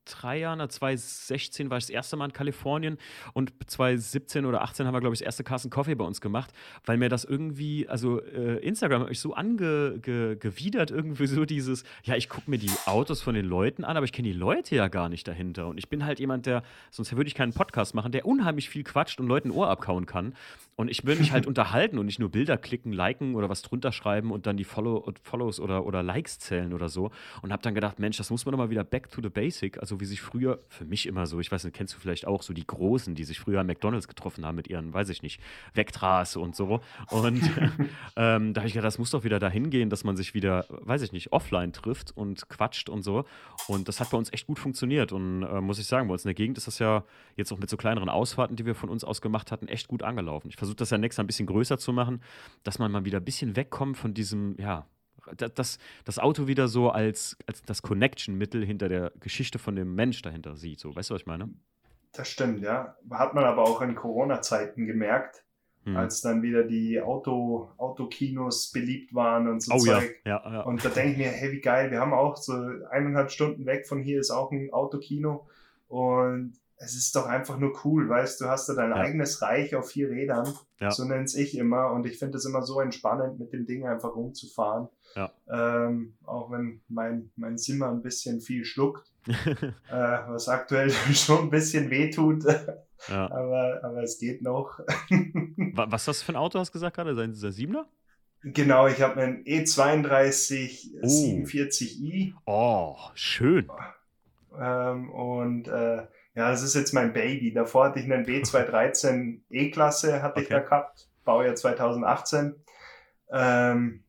drei 0.05 0.39
Jahren, 0.39 0.59
2016 0.69 1.71
war 1.71 1.79
ich 1.79 1.85
das 1.85 1.91
erste 1.91 2.17
Mal 2.17 2.27
in 2.27 2.33
Kalifornien 2.33 2.99
und 3.33 3.53
2017 3.67 4.47
oder 4.47 4.63
18 4.63 4.87
haben 4.87 4.95
wir, 4.95 5.01
glaube 5.01 5.15
ich, 5.15 5.21
das 5.21 5.27
erste 5.27 5.45
Carson 5.45 5.71
Coffee 5.71 5.95
bei 5.95 6.05
uns 6.05 6.21
gemacht, 6.21 6.53
weil 6.85 6.97
mir 6.97 7.09
das 7.09 7.25
irgendwie, 7.25 7.89
also 7.89 8.21
äh, 8.21 8.59
Instagram 8.59 9.03
hat 9.03 9.09
mich 9.09 9.21
so 9.21 9.35
angewidert, 9.35 10.93
ange, 10.93 10.99
irgendwie 10.99 11.27
so 11.27 11.45
dieses, 11.45 11.85
ja, 12.05 12.17
ich 12.17 12.29
gucke 12.29 12.51
mir 12.51 12.59
die 12.59 12.71
Autos 12.87 13.23
von 13.23 13.35
den 13.35 13.47
Leuten 13.47 13.85
an, 13.85 13.97
aber 13.97 14.05
ich 14.05 14.13
kenne 14.13 14.29
die 14.29 14.35
Leute 14.35 14.77
ja 14.77 14.89
gar 14.89 15.09
nicht 15.09 15.27
dahinter. 15.29 15.69
Und 15.69 15.79
ich 15.79 15.89
bin 15.89 16.05
halt 16.05 16.19
jemand, 16.19 16.47
der, 16.47 16.63
sonst 16.91 17.15
würde 17.15 17.29
ich 17.29 17.35
keinen 17.35 17.53
Podcast 17.53 17.95
machen, 17.95 18.13
der 18.13 18.27
unheimlich 18.27 18.69
viel 18.69 18.85
quatscht 18.85 19.21
und 19.21 19.27
Leuten 19.27 19.51
Ohr 19.51 19.69
abkauen 19.69 20.07
kann. 20.07 20.35
Und 20.77 20.91
ich 20.91 21.05
will 21.07 21.17
mich 21.17 21.33
halt 21.33 21.47
unterhalten 21.55 21.99
und 21.99 22.07
nicht 22.07 22.19
nur 22.19 22.31
Bilder 22.31 22.57
klicken, 22.57 22.93
liken 22.93 23.35
oder 23.35 23.49
was 23.49 23.63
drunter 23.63 23.93
schreiben 23.93 24.33
und 24.33 24.47
dann 24.47 24.57
die 24.57 24.65
Follow 24.65 25.13
Follows 25.23 25.61
oder, 25.61 25.87
oder 25.87 26.03
Likes 26.03 26.39
zählen 26.39 26.73
oder 26.73 26.89
so. 26.89 27.11
Und 27.43 27.53
habe 27.53 27.63
dann 27.63 27.75
gedacht, 27.75 27.99
Mensch, 27.99 28.17
das 28.17 28.31
muss 28.31 28.45
man 28.45 28.53
doch 28.53 28.59
mal 28.59 28.71
wieder 28.71 28.85
back 28.85 29.11
to 29.11 29.21
the 29.23 29.29
basic. 29.29 29.79
Also 29.79 29.94
wie 30.01 30.05
sich 30.05 30.21
früher, 30.21 30.61
für 30.69 30.85
mich 30.85 31.07
immer 31.07 31.27
so, 31.27 31.41
ich 31.41 31.51
weiß 31.51 31.65
nicht, 31.65 31.75
kennst 31.75 31.95
du 31.95 31.99
vielleicht 31.99 32.27
auch 32.27 32.43
so 32.43 32.53
die 32.53 32.67
Großen, 32.67 33.15
die 33.15 33.25
sich 33.25 33.41
früher 33.41 33.61
an 33.61 33.67
McDonalds 33.67 34.09
getroffen 34.09 34.45
haben 34.45 34.57
mit 34.57 34.69
ihren, 34.69 34.93
weiß 34.93 35.09
ich 35.09 35.23
nicht, 35.23 35.41
Vectras 35.73 36.37
und 36.37 36.57
so. 36.57 36.81
Und 37.11 37.43
ähm, 38.17 38.55
da 38.55 38.61
habe 38.61 38.69
ich 38.69 38.75
gedacht, 38.75 38.87
das 38.87 38.99
muss 38.99 39.11
doch 39.11 39.25
wieder 39.25 39.39
dahin 39.39 39.71
gehen, 39.71 39.91
dass 39.91 40.05
man 40.05 40.17
sich 40.17 40.35
wieder, 40.35 40.67
weiß 40.69 41.03
ich 41.03 41.13
nicht, 41.13 41.33
offline 41.33 41.73
trifft 41.73 42.17
und 42.17 42.49
quatscht 42.49 42.89
und 42.89 43.03
so. 43.03 43.25
Und 43.69 43.89
das 43.89 44.01
hat 44.01 44.11
bei 44.11 44.19
uns 44.19 44.33
echt 44.33 44.47
gut 44.47 44.59
funktioniert. 44.59 45.13
Und 45.13 45.43
äh, 45.43 45.61
muss 45.61 45.79
ich 45.79 45.87
sagen, 45.87 46.09
bei 46.09 46.13
uns 46.13 46.25
in 46.25 46.29
der 46.29 46.35
Gegend 46.35 46.59
ist 46.59 46.67
das 46.67 46.79
ja 46.79 47.05
jetzt 47.37 47.53
auch 47.53 47.59
mit 47.59 47.71
so 47.71 47.77
kleineren 47.77 48.09
Ausfahrten, 48.09 48.57
die 48.57 48.67
wir 48.67 48.75
von 48.75 48.89
uns 48.89 49.05
aus 49.05 49.21
gemacht 49.21 49.53
hatten, 49.53 49.69
echt 49.69 49.89
gut 49.89 50.03
angelaufen. 50.03 50.49
Ich 50.49 50.57
versuche 50.57 50.77
das 50.77 50.91
ja 50.91 50.99
nächstes 50.99 51.21
ein 51.21 51.27
bisschen 51.27 51.47
größer 51.47 51.79
zu 51.79 51.93
machen, 51.93 52.23
dass 52.63 52.79
man 52.79 52.91
mal 52.91 53.05
wieder 53.05 53.19
ein 53.19 53.25
bisschen 53.25 53.57
wegkommt 53.57 53.97
von 53.97 54.15
diesem, 54.15 54.57
ja, 54.59 54.87
das, 55.37 55.79
das 56.05 56.19
Auto 56.19 56.47
wieder 56.47 56.69
so 56.69 56.91
als, 56.91 57.37
als 57.47 57.63
das 57.63 57.83
Connection-Mittel 57.83 58.65
hinter 58.65 58.89
der 58.89 59.13
Geschichte 59.21 59.59
von 59.59 59.77
dem 59.77 59.95
Mensch 59.95 60.23
dahinter 60.23 60.57
sieht. 60.57 60.81
So, 60.81 60.95
weißt 60.95 61.11
du, 61.11 61.15
was 61.15 61.23
ich 61.23 61.27
meine? 61.27 61.51
Das 62.13 62.29
stimmt, 62.29 62.61
ja. 62.61 62.97
Hat 63.11 63.35
man 63.35 63.45
aber 63.45 63.63
auch 63.63 63.81
in 63.81 63.95
Corona-Zeiten 63.95 64.87
gemerkt, 64.87 65.45
hm. 65.85 65.97
als 65.97 66.21
dann 66.21 66.43
wieder 66.43 66.65
die 66.65 67.01
Auto, 67.01 67.71
Autokinos 67.77 68.71
beliebt 68.73 69.15
waren 69.15 69.49
und 69.49 69.61
so 69.61 69.75
oh, 69.75 69.79
Zeug. 69.79 70.21
Ja. 70.25 70.43
Ja, 70.45 70.53
ja. 70.53 70.61
Und 70.63 70.85
da 70.85 70.89
denke 70.89 71.13
ich 71.13 71.19
mir, 71.19 71.29
hey, 71.29 71.53
wie 71.53 71.61
geil, 71.61 71.91
wir 71.91 72.01
haben 72.01 72.13
auch 72.13 72.37
so 72.37 72.55
eineinhalb 72.91 73.31
Stunden 73.31 73.67
weg 73.67 73.87
von 73.87 74.01
hier 74.01 74.21
ist 74.21 74.31
auch 74.31 74.53
ein 74.53 74.73
Autokino. 74.73 75.47
Und 75.89 76.55
es 76.77 76.95
ist 76.95 77.15
doch 77.15 77.27
einfach 77.27 77.59
nur 77.59 77.73
cool, 77.85 78.09
weißt 78.09 78.41
du, 78.41 78.47
hast 78.47 78.69
da 78.69 78.75
dein 78.75 78.91
ja. 78.91 78.97
eigenes 78.97 79.41
Reich 79.43 79.75
auf 79.75 79.91
vier 79.91 80.11
Rädern, 80.11 80.53
ja. 80.81 80.91
so 80.91 81.05
nenne 81.05 81.27
ich 81.35 81.57
immer. 81.57 81.93
Und 81.93 82.07
ich 82.07 82.19
finde 82.19 82.39
es 82.39 82.45
immer 82.45 82.63
so 82.63 82.81
entspannend, 82.81 83.39
mit 83.39 83.53
dem 83.53 83.67
Ding 83.67 83.87
einfach 83.87 84.15
rumzufahren. 84.15 84.89
Ja. 85.15 85.31
Ähm, 85.49 86.15
auch 86.25 86.51
wenn 86.51 86.83
mein, 86.89 87.31
mein 87.37 87.59
Zimmer 87.59 87.91
ein 87.91 88.03
bisschen 88.03 88.41
viel 88.41 88.65
schluckt, 88.65 89.11
äh, 89.27 89.69
was 89.91 90.49
aktuell 90.49 90.91
schon 91.13 91.45
ein 91.45 91.51
bisschen 91.51 91.91
wehtut. 91.91 92.45
Ja. 93.09 93.31
aber, 93.31 93.81
aber 93.83 94.03
es 94.03 94.19
geht 94.19 94.41
noch. 94.41 94.81
was 95.75 96.03
ist 96.03 96.09
das 96.09 96.23
für 96.23 96.33
ein 96.33 96.37
Auto, 96.37 96.59
hast 96.59 96.71
du 96.71 96.73
gesagt 96.73 96.97
gerade? 96.97 97.15
Sein 97.15 97.33
dieser 97.33 97.53
Siebener? 97.53 97.87
Genau, 98.45 98.87
ich 98.87 99.03
habe 99.03 99.21
einen 99.21 99.45
E32 99.45 101.01
oh. 101.03 101.07
47i. 101.07 102.33
Oh, 102.47 102.97
schön. 103.13 103.69
Ähm, 104.59 105.11
und 105.11 105.69
äh, 105.69 106.07
ja, 106.35 106.51
das 106.51 106.63
ist 106.63 106.75
jetzt 106.75 106.93
mein 106.93 107.13
Baby. 107.13 107.53
Davor 107.53 107.87
hatte 107.87 108.01
ich 108.01 108.11
einen 108.11 108.27
B213 108.27 109.41
E-Klasse, 109.51 110.23
hatte 110.23 110.35
okay. 110.35 110.43
ich 110.43 110.49
da 110.49 110.61
gehabt, 110.61 111.09
Baujahr 111.25 111.55
2018. 111.55 112.57
Ähm, 113.31 114.05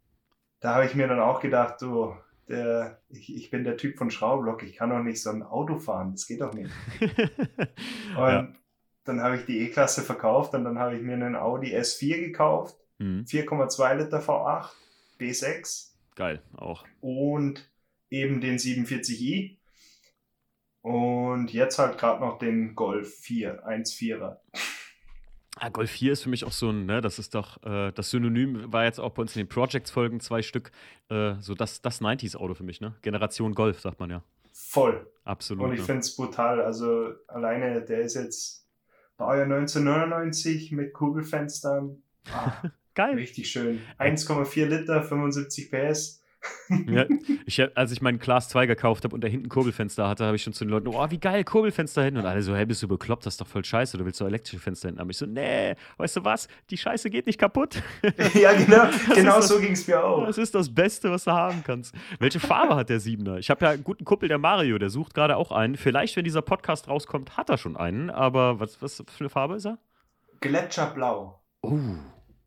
da 0.60 0.76
habe 0.76 0.86
ich 0.86 0.96
mir 0.96 1.08
dann 1.08 1.20
auch 1.20 1.40
gedacht, 1.40 1.82
du, 1.82 2.16
der, 2.48 3.00
ich, 3.10 3.36
ich 3.36 3.52
bin 3.52 3.64
der 3.64 3.78
Typ 3.78 3.98
von 3.98 4.10
Schraublock, 4.10 4.64
ich 4.64 4.76
kann 4.76 4.90
doch 4.90 5.04
nicht 5.04 5.22
so 5.22 5.30
ein 5.30 5.44
Auto 5.44 5.78
fahren, 5.78 6.12
das 6.14 6.28
geht 6.28 6.42
doch 6.42 6.54
nicht. 6.54 6.72
und 7.00 8.18
ja. 8.18 8.48
dann 9.04 9.22
habe 9.22 9.38
ich 9.38 9.46
die 9.46 9.60
E-Klasse 9.60 10.02
verkauft 10.02 10.54
und 10.56 10.64
dann 10.64 10.80
habe 10.80 10.96
ich 10.96 11.04
mir 11.04 11.14
einen 11.14 11.36
Audi 11.36 11.76
S4 11.76 12.20
gekauft, 12.20 12.78
mhm. 12.98 13.26
4,2 13.28 13.96
Liter 13.96 14.20
V8, 14.20 14.70
B6. 15.20 15.92
Geil, 16.16 16.42
auch. 16.56 16.86
Und 17.02 17.70
eben 18.10 18.42
den 18.42 18.58
47i. 18.58 19.58
Und 20.86 21.52
jetzt 21.52 21.80
halt 21.80 21.98
gerade 21.98 22.22
noch 22.22 22.38
den 22.38 22.76
Golf 22.76 23.12
4, 23.22 23.66
1,4er. 23.68 24.38
Ah, 25.56 25.70
Golf 25.70 25.90
4 25.90 26.14
ist 26.14 26.22
für 26.22 26.30
mich 26.30 26.46
auch 26.46 26.52
so 26.52 26.70
ein, 26.70 26.86
ne, 26.86 27.02
das 27.02 27.18
ist 27.18 27.34
doch, 27.34 27.58
äh, 27.64 27.92
das 27.92 28.12
Synonym 28.12 28.72
war 28.72 28.84
jetzt 28.84 29.00
auch 29.00 29.10
bei 29.10 29.24
uns 29.24 29.36
in 29.36 29.40
den 29.40 29.50
Projects-Folgen 29.50 30.20
zwei 30.20 30.44
Stück, 30.44 30.70
äh, 31.10 31.34
so 31.40 31.56
das, 31.56 31.82
das 31.82 32.02
90s-Auto 32.02 32.54
für 32.54 32.64
mich, 32.64 32.82
ne? 32.82 32.94
Generation 33.02 33.56
Golf, 33.56 33.80
sagt 33.80 34.00
man 34.00 34.12
ja. 34.12 34.24
Voll. 34.54 35.12
Absolut. 35.24 35.66
Und 35.66 35.74
ich 35.74 35.80
ja. 35.80 35.86
finde 35.86 36.02
es 36.02 36.16
brutal. 36.16 36.62
Also 36.62 37.16
alleine, 37.30 37.82
der 37.82 38.02
ist 38.02 38.14
jetzt 38.14 38.68
Baujahr 39.18 39.46
1999 39.46 40.72
mit 40.72 40.94
Kugelfenstern. 40.94 42.04
Ah, 42.32 42.62
Geil. 42.94 43.16
Richtig 43.16 43.50
schön. 43.50 43.82
1,4 43.98 44.66
Liter, 44.68 45.02
75 45.02 45.72
PS 45.72 46.22
ja, 46.88 47.06
ich, 47.46 47.78
als 47.78 47.92
ich 47.92 48.02
meinen 48.02 48.20
Class 48.20 48.50
2 48.50 48.66
gekauft 48.66 49.04
habe 49.04 49.14
und 49.14 49.24
da 49.24 49.28
hinten 49.28 49.50
Kurbelfenster 49.50 50.08
hatte, 50.08 50.26
habe 50.26 50.36
ich 50.36 50.44
schon 50.44 50.54
zu 50.54 50.66
den 50.66 50.72
Leuten, 50.72 50.88
oh, 50.88 51.06
wie 51.10 51.20
geil, 51.20 51.44
Kurbelfenster 51.44 52.04
hinten. 52.04 52.20
Und 52.20 52.26
alle 52.26 52.42
so, 52.42 52.56
hey, 52.56 52.66
bist 52.66 52.82
du 52.84 52.88
bekloppt, 52.88 53.26
das 53.26 53.36
ist 53.36 53.42
doch 53.42 53.48
voll 53.48 53.64
scheiße, 53.64 53.98
du 53.98 54.06
willst 54.06 54.18
so 54.18 54.26
elektrische 54.26 54.60
Fenster 54.60 54.88
hinten 54.88 55.02
haben. 55.02 55.10
Ich 55.10 55.18
so, 55.18 55.26
nee, 55.26 55.76
weißt 55.98 56.18
du 56.18 56.26
was, 56.26 56.48
die 56.70 56.78
Scheiße 56.78 57.10
geht 57.10 57.28
nicht 57.28 57.40
kaputt. 57.40 57.82
ja, 58.34 58.54
genau, 58.54 58.88
genau 59.16 59.42
so 59.42 59.60
ging 59.60 59.74
es 59.74 59.88
mir 59.88 60.04
auch. 60.04 60.26
Das 60.26 60.38
ist 60.38 60.56
das 60.56 60.74
Beste, 60.74 61.12
was 61.12 61.26
du 61.26 61.32
haben 61.32 61.64
kannst. 61.64 61.96
Welche 62.20 62.40
Farbe 62.40 62.76
hat 62.76 62.90
der 62.90 63.00
Siebener? 63.00 63.38
Ich 63.38 63.50
habe 63.50 63.66
ja 63.66 63.72
einen 63.72 63.84
guten 63.84 64.06
Kumpel, 64.06 64.30
der 64.30 64.38
Mario, 64.38 64.78
der 64.78 64.90
sucht 64.90 65.14
gerade 65.14 65.38
auch 65.38 65.52
einen. 65.52 65.76
Vielleicht, 65.76 66.16
wenn 66.16 66.24
dieser 66.24 66.42
Podcast 66.42 66.88
rauskommt, 66.88 67.38
hat 67.38 67.50
er 67.50 67.58
schon 67.58 67.78
einen, 67.78 68.10
aber 68.10 68.60
was, 68.60 68.82
was 68.82 69.04
für 69.08 69.20
eine 69.20 69.30
Farbe 69.30 69.56
ist 69.56 69.66
er? 69.66 69.78
Gletscherblau. 70.42 71.42
Oh, 71.62 71.80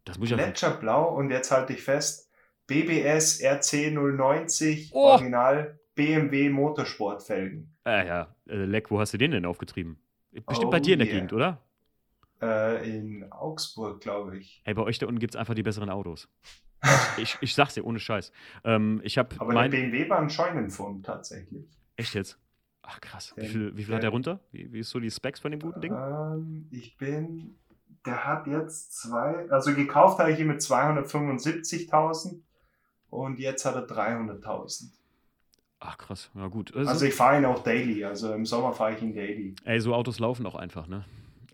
das 0.04 0.18
muss 0.18 0.30
ich 0.30 0.36
Gletscherblau 0.36 1.14
und 1.14 1.30
jetzt 1.30 1.50
halte 1.50 1.72
ich 1.72 1.82
fest, 1.82 2.27
BBS 2.68 3.42
RC 3.42 3.92
090 3.92 4.90
oh. 4.92 4.98
Original 4.98 5.80
BMW 5.94 6.50
Motorsportfelgen. 6.50 7.74
Ah 7.82 8.04
ja, 8.04 8.36
äh, 8.46 8.56
Leck, 8.56 8.90
wo 8.90 9.00
hast 9.00 9.14
du 9.14 9.18
den 9.18 9.32
denn 9.32 9.46
aufgetrieben? 9.46 9.98
Bestimmt 10.30 10.68
oh, 10.68 10.70
bei 10.70 10.78
dir 10.78 10.92
in 10.92 11.00
der 11.00 11.08
yeah. 11.08 11.16
Gegend, 11.16 11.32
oder? 11.32 11.62
Äh, 12.40 12.88
in 12.88 13.32
Augsburg, 13.32 14.00
glaube 14.00 14.36
ich. 14.36 14.62
Hey, 14.64 14.74
bei 14.74 14.82
euch 14.82 14.98
da 14.98 15.06
unten 15.06 15.18
gibt 15.18 15.34
es 15.34 15.36
einfach 15.36 15.54
die 15.54 15.62
besseren 15.62 15.88
Autos. 15.88 16.28
ich, 17.16 17.38
ich 17.40 17.54
sag's 17.54 17.74
dir, 17.74 17.84
ohne 17.84 17.98
Scheiß. 17.98 18.30
Ähm, 18.64 19.00
ich 19.02 19.18
hab 19.18 19.40
Aber 19.40 19.52
mein... 19.52 19.70
der 19.70 19.78
BMW 19.78 20.08
war 20.08 20.18
ein 20.20 20.30
Scheunenfund 20.30 21.06
tatsächlich. 21.06 21.66
Echt 21.96 22.14
jetzt? 22.14 22.38
Ach 22.82 23.00
krass. 23.00 23.32
Wie 23.36 23.48
viel, 23.48 23.76
wie 23.76 23.84
viel 23.84 23.94
hat 23.94 24.02
der 24.02 24.10
runter? 24.10 24.40
Wie, 24.52 24.70
wie 24.72 24.80
ist 24.80 24.90
so 24.90 25.00
die 25.00 25.10
Specs 25.10 25.40
von 25.40 25.50
dem 25.50 25.60
guten 25.60 25.80
Ding? 25.80 25.92
Ähm, 25.92 26.68
ich 26.70 26.96
bin. 26.98 27.58
Der 28.06 28.24
hat 28.24 28.46
jetzt 28.46 28.92
zwei. 28.92 29.50
Also 29.50 29.74
gekauft 29.74 30.18
habe 30.18 30.32
ich 30.32 30.38
ihn 30.38 30.46
mit 30.46 30.60
275.000 30.60 32.40
und 33.10 33.38
jetzt 33.38 33.64
hat 33.64 33.74
er 33.74 33.86
300.000. 33.86 34.90
Ach 35.80 35.96
krass, 35.96 36.30
ja 36.34 36.48
gut. 36.48 36.74
Also, 36.74 36.90
also 36.90 37.06
ich 37.06 37.14
fahre 37.14 37.38
ihn 37.38 37.44
auch 37.44 37.62
daily, 37.62 38.04
also 38.04 38.32
im 38.32 38.44
Sommer 38.44 38.72
fahre 38.72 38.94
ich 38.94 39.02
ihn 39.02 39.14
daily. 39.14 39.54
Ey, 39.64 39.80
so 39.80 39.94
Autos 39.94 40.18
laufen 40.18 40.44
auch 40.46 40.56
einfach, 40.56 40.88
ne? 40.88 41.04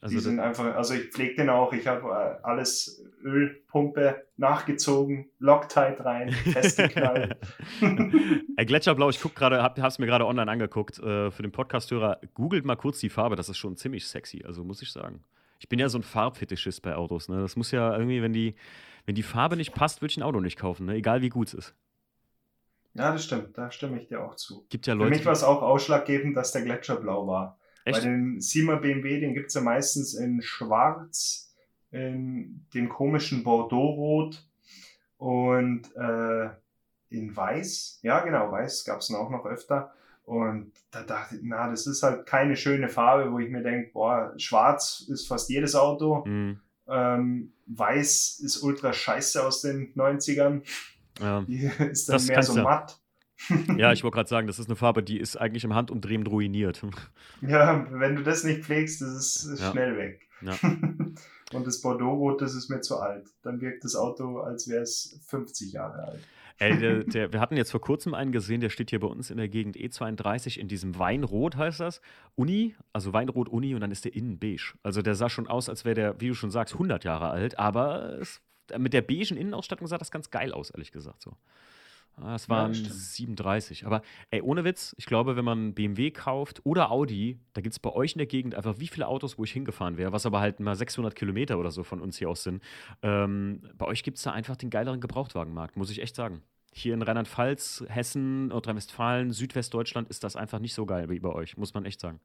Also 0.00 0.16
die 0.16 0.22
sind 0.22 0.38
einfach, 0.38 0.74
also 0.74 0.92
ich 0.92 1.08
pflege 1.08 1.36
den 1.36 1.48
auch, 1.48 1.72
ich 1.72 1.86
habe 1.86 2.08
äh, 2.08 2.44
alles 2.46 3.02
Ölpumpe 3.22 4.26
nachgezogen, 4.36 5.30
Loctite 5.38 6.04
rein, 6.04 6.30
festgeknallt. 6.30 7.38
Ey, 8.56 8.66
Gletscherblau, 8.66 9.08
ich 9.08 9.18
guck 9.18 9.34
gerade, 9.34 9.62
hab, 9.62 9.80
hab's 9.80 9.98
mir 9.98 10.04
gerade 10.04 10.26
online 10.26 10.50
angeguckt. 10.50 10.98
Äh, 10.98 11.30
für 11.30 11.42
den 11.42 11.52
Podcasthörer, 11.52 12.20
googelt 12.34 12.66
mal 12.66 12.76
kurz 12.76 13.00
die 13.00 13.08
Farbe, 13.08 13.34
das 13.34 13.48
ist 13.48 13.56
schon 13.56 13.78
ziemlich 13.78 14.06
sexy, 14.06 14.44
also 14.44 14.62
muss 14.62 14.82
ich 14.82 14.92
sagen. 14.92 15.24
Ich 15.58 15.70
bin 15.70 15.78
ja 15.78 15.88
so 15.88 15.96
ein 15.96 16.02
Farbfetischist 16.02 16.82
bei 16.82 16.96
Autos, 16.96 17.30
ne? 17.30 17.40
Das 17.40 17.56
muss 17.56 17.70
ja 17.70 17.96
irgendwie, 17.96 18.20
wenn 18.20 18.34
die, 18.34 18.56
wenn 19.06 19.14
die 19.14 19.22
Farbe 19.22 19.56
nicht 19.56 19.74
passt, 19.74 20.00
würde 20.00 20.12
ich 20.12 20.16
ein 20.16 20.22
Auto 20.22 20.40
nicht 20.40 20.58
kaufen, 20.58 20.86
ne? 20.86 20.94
Egal 20.94 21.22
wie 21.22 21.28
gut 21.28 21.48
es 21.48 21.54
ist. 21.54 21.74
Ja, 22.94 23.12
das 23.12 23.24
stimmt, 23.24 23.58
da 23.58 23.70
stimme 23.70 24.00
ich 24.00 24.06
dir 24.06 24.24
auch 24.24 24.36
zu. 24.36 24.66
Gibt 24.68 24.86
ja 24.86 24.94
Leute, 24.94 25.10
Für 25.10 25.16
mich 25.16 25.26
war 25.26 25.32
es 25.32 25.42
auch 25.42 25.62
ausschlaggebend, 25.62 26.36
dass 26.36 26.52
der 26.52 26.62
Gletscher 26.62 26.96
blau 26.96 27.26
war. 27.26 27.58
Echt? 27.84 27.98
Bei 27.98 28.04
den 28.04 28.40
Sima 28.40 28.76
BMW, 28.76 29.20
den 29.20 29.34
gibt 29.34 29.48
es 29.48 29.54
ja 29.54 29.60
meistens 29.60 30.14
in 30.14 30.40
schwarz, 30.42 31.54
in 31.90 32.66
dem 32.72 32.88
komischen 32.88 33.42
Bordeaux-Rot 33.42 34.46
und 35.18 35.94
äh, 35.96 36.50
in 37.10 37.36
weiß. 37.36 38.00
Ja, 38.02 38.20
genau, 38.20 38.50
weiß 38.50 38.84
gab 38.84 39.00
es 39.00 39.12
auch 39.12 39.30
noch 39.30 39.44
öfter. 39.44 39.92
Und 40.24 40.72
da 40.90 41.02
dachte 41.02 41.36
ich, 41.36 41.42
na, 41.44 41.68
das 41.68 41.86
ist 41.86 42.02
halt 42.02 42.26
keine 42.26 42.56
schöne 42.56 42.88
Farbe, 42.88 43.30
wo 43.30 43.38
ich 43.38 43.50
mir 43.50 43.62
denke, 43.62 43.90
boah, 43.92 44.32
schwarz 44.38 45.04
ist 45.08 45.26
fast 45.26 45.50
jedes 45.50 45.74
Auto. 45.74 46.24
Mhm. 46.24 46.60
Ähm, 46.86 47.52
weiß 47.66 48.40
ist 48.40 48.62
ultra 48.62 48.92
scheiße 48.92 49.44
aus 49.44 49.62
den 49.62 49.94
90ern. 49.94 50.62
Ja. 51.20 51.42
Die 51.42 51.64
ist 51.90 52.08
dann 52.08 52.14
das 52.14 52.26
mehr 52.26 52.42
so 52.42 52.54
matt. 52.54 53.00
ja, 53.76 53.92
ich 53.92 54.02
wollte 54.04 54.16
gerade 54.16 54.28
sagen, 54.28 54.46
das 54.46 54.58
ist 54.58 54.68
eine 54.68 54.76
Farbe, 54.76 55.02
die 55.02 55.18
ist 55.18 55.36
eigentlich 55.36 55.64
im 55.64 55.74
Handumdrehen 55.74 56.26
ruiniert. 56.26 56.82
Ja, 57.40 57.86
wenn 57.90 58.16
du 58.16 58.22
das 58.22 58.44
nicht 58.44 58.64
pflegst, 58.64 59.02
das 59.02 59.10
ist, 59.10 59.44
ist 59.44 59.60
ja. 59.60 59.70
schnell 59.70 59.98
weg. 59.98 60.28
Ja. 60.40 60.56
Und 61.52 61.66
das 61.66 61.80
Bordeaux-Rot, 61.82 62.40
das 62.40 62.54
ist 62.54 62.70
mir 62.70 62.80
zu 62.80 62.98
alt. 62.98 63.28
Dann 63.42 63.60
wirkt 63.60 63.84
das 63.84 63.96
Auto, 63.96 64.38
als 64.38 64.68
wäre 64.68 64.82
es 64.82 65.20
50 65.26 65.72
Jahre 65.72 66.04
alt. 66.04 66.20
Ey, 66.58 66.78
der, 66.78 67.04
der, 67.04 67.32
wir 67.32 67.40
hatten 67.40 67.56
jetzt 67.56 67.72
vor 67.72 67.80
kurzem 67.80 68.14
einen 68.14 68.30
gesehen, 68.30 68.60
der 68.60 68.70
steht 68.70 68.90
hier 68.90 69.00
bei 69.00 69.08
uns 69.08 69.30
in 69.30 69.38
der 69.38 69.48
Gegend 69.48 69.76
E32 69.76 70.58
in 70.58 70.68
diesem 70.68 70.98
Weinrot, 70.98 71.56
heißt 71.56 71.80
das. 71.80 72.00
Uni, 72.36 72.76
also 72.92 73.12
Weinrot 73.12 73.48
Uni 73.48 73.74
und 73.74 73.80
dann 73.80 73.90
ist 73.90 74.04
der 74.04 74.14
innen 74.14 74.38
beige. 74.38 74.74
Also 74.82 75.02
der 75.02 75.16
sah 75.16 75.28
schon 75.28 75.48
aus, 75.48 75.68
als 75.68 75.84
wäre 75.84 75.94
der, 75.94 76.20
wie 76.20 76.28
du 76.28 76.34
schon 76.34 76.52
sagst, 76.52 76.74
100 76.74 77.02
Jahre 77.04 77.30
alt, 77.30 77.58
aber 77.58 78.18
es, 78.20 78.40
mit 78.78 78.92
der 78.92 79.02
beigen 79.02 79.36
Innenausstattung 79.36 79.88
sah 79.88 79.98
das 79.98 80.12
ganz 80.12 80.30
geil 80.30 80.52
aus, 80.52 80.70
ehrlich 80.70 80.92
gesagt 80.92 81.22
so. 81.22 81.36
Das 82.16 82.46
ah, 82.46 82.54
waren 82.54 82.72
ja, 82.72 82.90
37. 82.90 83.86
Aber 83.86 84.02
ey, 84.30 84.40
ohne 84.40 84.64
Witz, 84.64 84.94
ich 84.98 85.06
glaube, 85.06 85.36
wenn 85.36 85.44
man 85.44 85.74
BMW 85.74 86.10
kauft 86.10 86.60
oder 86.64 86.90
Audi, 86.90 87.38
da 87.54 87.60
gibt 87.60 87.72
es 87.72 87.78
bei 87.78 87.90
euch 87.90 88.12
in 88.12 88.18
der 88.18 88.26
Gegend 88.26 88.54
einfach 88.54 88.78
wie 88.78 88.86
viele 88.86 89.08
Autos, 89.08 89.38
wo 89.38 89.44
ich 89.44 89.52
hingefahren 89.52 89.96
wäre, 89.96 90.12
was 90.12 90.26
aber 90.26 90.40
halt 90.40 90.60
mal 90.60 90.76
600 90.76 91.14
Kilometer 91.14 91.58
oder 91.58 91.70
so 91.70 91.82
von 91.82 92.00
uns 92.00 92.18
hier 92.18 92.28
aus 92.28 92.44
sind. 92.44 92.62
Ähm, 93.02 93.62
bei 93.76 93.86
euch 93.86 94.02
gibt 94.02 94.18
es 94.18 94.24
da 94.24 94.32
einfach 94.32 94.56
den 94.56 94.70
geileren 94.70 95.00
Gebrauchtwagenmarkt, 95.00 95.76
muss 95.76 95.90
ich 95.90 96.00
echt 96.00 96.14
sagen. 96.14 96.42
Hier 96.72 96.94
in 96.94 97.02
Rheinland-Pfalz, 97.02 97.84
Hessen, 97.88 98.48
Nordrhein-Westfalen, 98.48 99.32
Südwestdeutschland 99.32 100.08
ist 100.08 100.24
das 100.24 100.36
einfach 100.36 100.58
nicht 100.58 100.74
so 100.74 100.86
geil 100.86 101.08
wie 101.08 101.20
bei 101.20 101.30
euch, 101.30 101.56
muss 101.56 101.74
man 101.74 101.84
echt 101.84 102.00
sagen. 102.00 102.20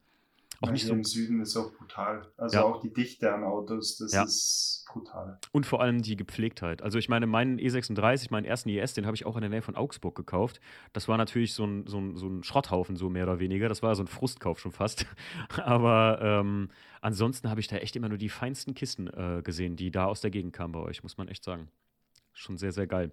Auch 0.61 0.71
nicht 0.71 0.85
so 0.85 0.93
im 0.93 1.03
Süden 1.05 1.39
ist 1.39 1.55
auch 1.55 1.71
brutal. 1.73 2.27
Also 2.37 2.57
ja. 2.57 2.63
auch 2.63 2.81
die 2.81 2.91
Dichte 2.91 3.33
an 3.33 3.43
Autos, 3.43 3.97
das 3.97 4.11
ja. 4.11 4.23
ist 4.23 4.85
brutal. 4.91 5.39
Und 5.51 5.65
vor 5.65 5.81
allem 5.81 6.01
die 6.01 6.17
Gepflegtheit. 6.17 6.81
Also 6.81 6.97
ich 6.97 7.07
meine, 7.07 7.27
meinen 7.27 7.59
E36, 7.59 8.27
meinen 8.31 8.45
ersten 8.45 8.69
IS, 8.69 8.93
den 8.93 9.05
habe 9.05 9.15
ich 9.15 9.25
auch 9.25 9.35
in 9.35 9.41
der 9.41 9.49
Nähe 9.49 9.61
von 9.61 9.75
Augsburg 9.75 10.15
gekauft. 10.15 10.59
Das 10.91 11.07
war 11.07 11.17
natürlich 11.17 11.53
so 11.53 11.65
ein, 11.65 11.87
so 11.87 11.99
ein, 11.99 12.17
so 12.17 12.27
ein 12.27 12.43
Schrotthaufen, 12.43 12.97
so 12.97 13.09
mehr 13.09 13.23
oder 13.23 13.39
weniger. 13.39 13.69
Das 13.69 13.81
war 13.81 13.95
so 13.95 14.03
ein 14.03 14.07
Frustkauf 14.07 14.59
schon 14.59 14.73
fast. 14.73 15.05
Aber 15.63 16.19
ähm, 16.21 16.69
ansonsten 17.01 17.49
habe 17.49 17.61
ich 17.61 17.67
da 17.67 17.77
echt 17.77 17.95
immer 17.95 18.09
nur 18.09 18.17
die 18.17 18.29
feinsten 18.29 18.73
Kisten 18.73 19.07
äh, 19.07 19.41
gesehen, 19.41 19.77
die 19.77 19.91
da 19.91 20.05
aus 20.05 20.19
der 20.21 20.31
Gegend 20.31 20.53
kamen 20.53 20.73
bei 20.73 20.81
euch, 20.81 21.03
muss 21.03 21.17
man 21.17 21.29
echt 21.29 21.43
sagen. 21.43 21.69
Schon 22.33 22.57
sehr, 22.57 22.73
sehr 22.73 22.87
geil. 22.87 23.11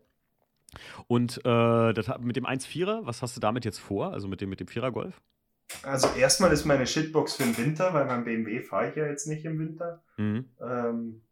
Und 1.06 1.38
äh, 1.44 1.92
das, 1.92 2.10
mit 2.18 2.34
dem 2.36 2.46
1.4er, 2.46 3.06
was 3.06 3.22
hast 3.22 3.36
du 3.36 3.40
damit 3.40 3.64
jetzt 3.64 3.78
vor? 3.78 4.12
Also 4.12 4.26
mit 4.26 4.40
dem, 4.40 4.50
mit 4.50 4.58
dem 4.58 4.66
4er 4.66 4.90
Golf? 4.90 5.22
Also 5.82 6.08
erstmal 6.16 6.52
ist 6.52 6.64
meine 6.64 6.86
Shitbox 6.86 7.36
für 7.36 7.44
den 7.44 7.56
Winter, 7.58 7.92
weil 7.92 8.06
mein 8.06 8.24
BMW 8.24 8.60
fahre 8.62 8.90
ich 8.90 8.96
ja 8.96 9.06
jetzt 9.06 9.26
nicht 9.26 9.44
im 9.44 9.58
Winter. 9.58 10.02
Mhm. 10.16 10.48
Ähm, 10.60 11.22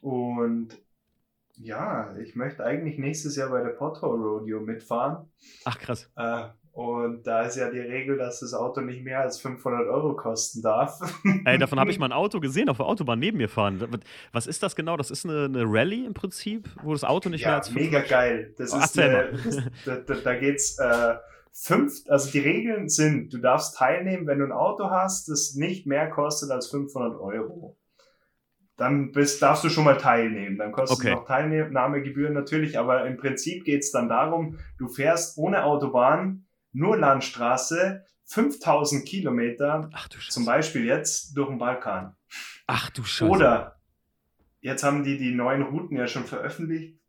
und 0.00 0.78
ja, 1.56 2.16
ich 2.16 2.34
möchte 2.34 2.64
eigentlich 2.64 2.98
nächstes 2.98 3.36
Jahr 3.36 3.50
bei 3.50 3.62
der 3.62 3.70
Pothole 3.70 4.22
Rodeo 4.22 4.60
mitfahren. 4.60 5.30
Ach 5.64 5.78
krass. 5.78 6.10
Äh, 6.16 6.44
und 6.72 7.26
da 7.26 7.42
ist 7.42 7.56
ja 7.56 7.70
die 7.70 7.80
Regel, 7.80 8.16
dass 8.16 8.40
das 8.40 8.54
Auto 8.54 8.80
nicht 8.80 9.04
mehr 9.04 9.20
als 9.20 9.38
500 9.40 9.88
Euro 9.88 10.16
kosten 10.16 10.62
darf. 10.62 10.98
Ey, 11.44 11.58
davon 11.58 11.78
habe 11.78 11.90
ich 11.90 11.98
mal 11.98 12.06
ein 12.06 12.12
Auto 12.14 12.40
gesehen, 12.40 12.70
auf 12.70 12.78
der 12.78 12.86
Autobahn 12.86 13.18
neben 13.18 13.36
mir 13.36 13.50
fahren. 13.50 13.86
Was 14.32 14.46
ist 14.46 14.62
das 14.62 14.74
genau? 14.74 14.96
Das 14.96 15.10
ist 15.10 15.26
eine, 15.26 15.44
eine 15.44 15.64
Rallye 15.66 16.06
im 16.06 16.14
Prinzip, 16.14 16.70
wo 16.82 16.92
das 16.92 17.04
Auto 17.04 17.28
nicht 17.28 17.42
ja, 17.42 17.48
mehr 17.48 17.56
als 17.56 17.68
500 17.68 17.92
mega 17.92 18.08
geil. 18.08 18.54
Das 18.56 18.72
oh, 18.72 18.78
ist 18.78 18.98
eine, 18.98 19.32
das, 19.44 19.56
da, 19.84 19.96
da, 19.96 20.14
da 20.14 20.34
geht's 20.34 20.78
äh, 20.78 21.14
fünf, 21.52 21.94
also 22.08 22.30
die 22.30 22.40
Regeln 22.40 22.88
sind, 22.88 23.32
du 23.32 23.38
darfst 23.38 23.76
teilnehmen, 23.76 24.26
wenn 24.26 24.38
du 24.38 24.46
ein 24.46 24.52
Auto 24.52 24.90
hast, 24.90 25.28
das 25.28 25.54
nicht 25.54 25.86
mehr 25.86 26.08
kostet 26.10 26.50
als 26.50 26.68
500 26.68 27.18
Euro. 27.20 27.78
Dann 28.76 29.12
bist, 29.12 29.42
darfst 29.42 29.62
du 29.62 29.68
schon 29.68 29.84
mal 29.84 29.98
teilnehmen. 29.98 30.56
Dann 30.56 30.72
kostet 30.72 30.98
okay. 30.98 31.14
noch 31.14 31.26
Teilnahmegebühren 31.26 32.32
natürlich, 32.32 32.78
aber 32.78 33.06
im 33.06 33.16
Prinzip 33.16 33.64
geht 33.64 33.82
es 33.82 33.92
dann 33.92 34.08
darum, 34.08 34.58
du 34.78 34.88
fährst 34.88 35.36
ohne 35.36 35.64
Autobahn, 35.64 36.46
nur 36.72 36.96
Landstraße, 36.96 38.02
5000 38.24 39.04
Kilometer, 39.04 39.90
zum 40.30 40.46
Beispiel 40.46 40.86
jetzt 40.86 41.36
durch 41.36 41.48
den 41.48 41.58
Balkan. 41.58 42.16
Ach 42.66 42.88
du 42.90 43.04
Scheiße. 43.04 43.30
Oder 43.30 43.80
jetzt 44.60 44.82
haben 44.84 45.04
die 45.04 45.18
die 45.18 45.34
neuen 45.34 45.62
Routen 45.62 45.98
ja 45.98 46.06
schon 46.06 46.24
veröffentlicht 46.24 47.01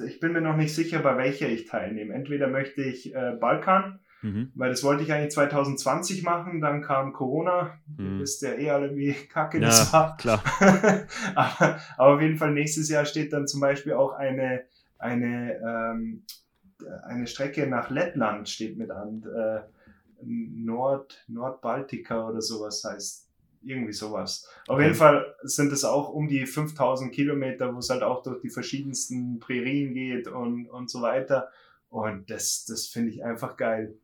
ich 0.00 0.20
bin 0.20 0.32
mir 0.32 0.40
noch 0.40 0.56
nicht 0.56 0.74
sicher, 0.74 1.00
bei 1.00 1.16
welcher 1.16 1.48
ich 1.48 1.66
teilnehme. 1.66 2.14
Entweder 2.14 2.48
möchte 2.48 2.82
ich 2.82 3.14
äh, 3.14 3.36
Balkan, 3.40 4.00
mhm. 4.22 4.50
weil 4.54 4.70
das 4.70 4.82
wollte 4.82 5.02
ich 5.02 5.12
eigentlich 5.12 5.32
2020 5.32 6.22
machen, 6.22 6.60
dann 6.60 6.82
kam 6.82 7.12
Corona. 7.12 7.78
Mhm. 7.96 8.06
Ihr 8.06 8.20
wisst 8.20 8.42
ja 8.42 8.54
eh 8.54 8.70
alle, 8.70 8.96
wie 8.96 9.12
kacke 9.12 9.58
ja, 9.58 9.66
das 9.66 9.92
war. 9.92 10.16
Klar. 10.16 10.42
aber, 11.34 11.80
aber 11.96 12.14
auf 12.14 12.20
jeden 12.20 12.36
Fall 12.36 12.52
nächstes 12.52 12.88
Jahr 12.88 13.04
steht 13.04 13.32
dann 13.32 13.46
zum 13.46 13.60
Beispiel 13.60 13.92
auch 13.92 14.12
eine, 14.12 14.64
eine, 14.98 15.60
ähm, 15.60 16.24
eine 17.04 17.26
Strecke 17.26 17.66
nach 17.66 17.90
Lettland 17.90 18.48
steht 18.48 18.76
mit 18.76 18.90
an. 18.90 19.22
Äh, 19.22 19.60
Nord, 20.26 21.22
Nordbaltica 21.28 22.28
oder 22.28 22.40
sowas 22.40 22.82
heißt 22.84 23.23
irgendwie 23.66 23.92
sowas. 23.92 24.48
Auf 24.68 24.80
jeden 24.80 24.94
Fall 24.94 25.34
sind 25.42 25.72
es 25.72 25.84
auch 25.84 26.08
um 26.08 26.28
die 26.28 26.46
5000 26.46 27.12
Kilometer, 27.12 27.74
wo 27.74 27.78
es 27.78 27.90
halt 27.90 28.02
auch 28.02 28.22
durch 28.22 28.40
die 28.40 28.50
verschiedensten 28.50 29.38
Prärien 29.40 29.94
geht 29.94 30.28
und, 30.28 30.68
und 30.68 30.90
so 30.90 31.02
weiter. 31.02 31.50
Und 31.88 32.30
das, 32.30 32.64
das 32.66 32.86
finde 32.86 33.10
ich 33.10 33.24
einfach 33.24 33.56
geil. 33.56 33.94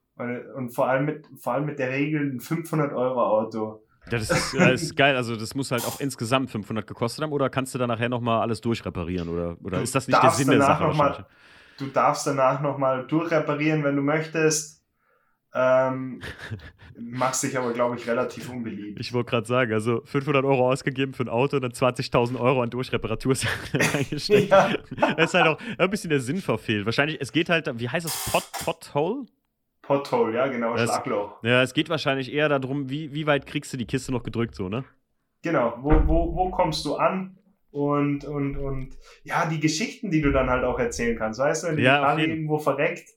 Und 0.54 0.70
vor 0.70 0.88
allem 0.88 1.06
mit, 1.06 1.26
vor 1.38 1.54
allem 1.54 1.66
mit 1.66 1.78
der 1.78 1.90
Regel 1.90 2.30
ein 2.30 2.40
500 2.40 2.92
Euro 2.92 3.22
Auto. 3.22 3.82
Ja, 4.10 4.18
das 4.18 4.30
ist, 4.30 4.54
das 4.58 4.82
ist 4.82 4.96
geil. 4.96 5.16
Also, 5.16 5.36
das 5.36 5.54
muss 5.54 5.70
halt 5.70 5.84
auch 5.86 6.00
insgesamt 6.00 6.50
500 6.50 6.86
gekostet 6.86 7.24
haben. 7.24 7.32
Oder 7.32 7.50
kannst 7.50 7.74
du 7.74 7.78
da 7.78 7.86
nachher 7.86 8.08
nochmal 8.08 8.40
alles 8.42 8.60
durchreparieren? 8.60 9.28
Oder, 9.28 9.56
oder 9.62 9.80
ist 9.82 9.94
das 9.94 10.06
nicht 10.06 10.22
der 10.22 10.30
Sinn 10.30 10.48
der 10.48 10.60
Sache? 10.60 10.94
Mal, 10.94 11.26
du 11.78 11.86
darfst 11.86 12.26
danach 12.26 12.60
nochmal 12.60 13.06
durchreparieren, 13.06 13.82
wenn 13.84 13.96
du 13.96 14.02
möchtest. 14.02 14.79
Ähm, 15.52 16.20
machst 16.98 17.42
dich 17.42 17.58
aber, 17.58 17.72
glaube 17.72 17.96
ich, 17.96 18.06
relativ 18.06 18.48
unbeliebt. 18.50 19.00
Ich 19.00 19.12
wollte 19.12 19.30
gerade 19.30 19.46
sagen, 19.46 19.72
also 19.72 20.02
500 20.04 20.44
Euro 20.44 20.70
ausgegeben 20.70 21.12
für 21.12 21.24
ein 21.24 21.28
Auto 21.28 21.56
und 21.56 21.62
dann 21.62 21.72
20.000 21.72 22.38
Euro 22.38 22.62
an 22.62 22.70
Durchreparatursachen 22.70 23.80
reingesteckt. 23.94 24.50
ja. 24.50 24.70
Das 25.16 25.30
ist 25.30 25.34
halt 25.34 25.46
auch 25.46 25.58
ein 25.78 25.90
bisschen 25.90 26.10
der 26.10 26.20
Sinn 26.20 26.40
verfehlt. 26.40 26.86
Wahrscheinlich, 26.86 27.20
es 27.20 27.32
geht 27.32 27.48
halt, 27.48 27.68
wie 27.80 27.88
heißt 27.88 28.06
das, 28.06 28.30
Pot, 28.30 28.44
Pothole? 28.64 29.26
Pothole, 29.82 30.36
ja, 30.36 30.46
genau, 30.46 30.76
das, 30.76 30.88
Schlagloch. 30.88 31.42
Ja, 31.42 31.62
es 31.62 31.74
geht 31.74 31.88
wahrscheinlich 31.88 32.32
eher 32.32 32.48
darum, 32.48 32.88
wie, 32.88 33.12
wie 33.12 33.26
weit 33.26 33.46
kriegst 33.46 33.72
du 33.72 33.76
die 33.76 33.86
Kiste 33.86 34.12
noch 34.12 34.22
gedrückt, 34.22 34.54
so, 34.54 34.68
ne? 34.68 34.84
Genau, 35.42 35.78
wo, 35.80 35.90
wo, 36.06 36.36
wo 36.36 36.50
kommst 36.50 36.84
du 36.84 36.96
an? 36.96 37.36
Und, 37.72 38.24
und, 38.24 38.56
und 38.56 38.96
ja, 39.22 39.46
die 39.46 39.60
Geschichten, 39.60 40.10
die 40.10 40.20
du 40.20 40.32
dann 40.32 40.50
halt 40.50 40.64
auch 40.64 40.78
erzählen 40.78 41.16
kannst, 41.16 41.40
weißt 41.40 41.64
du, 41.64 41.68
wenn 41.68 41.76
du 41.76 41.82
ja, 41.82 41.98
gerade 41.98 42.24
irgendwo 42.24 42.58
verreckt, 42.58 43.10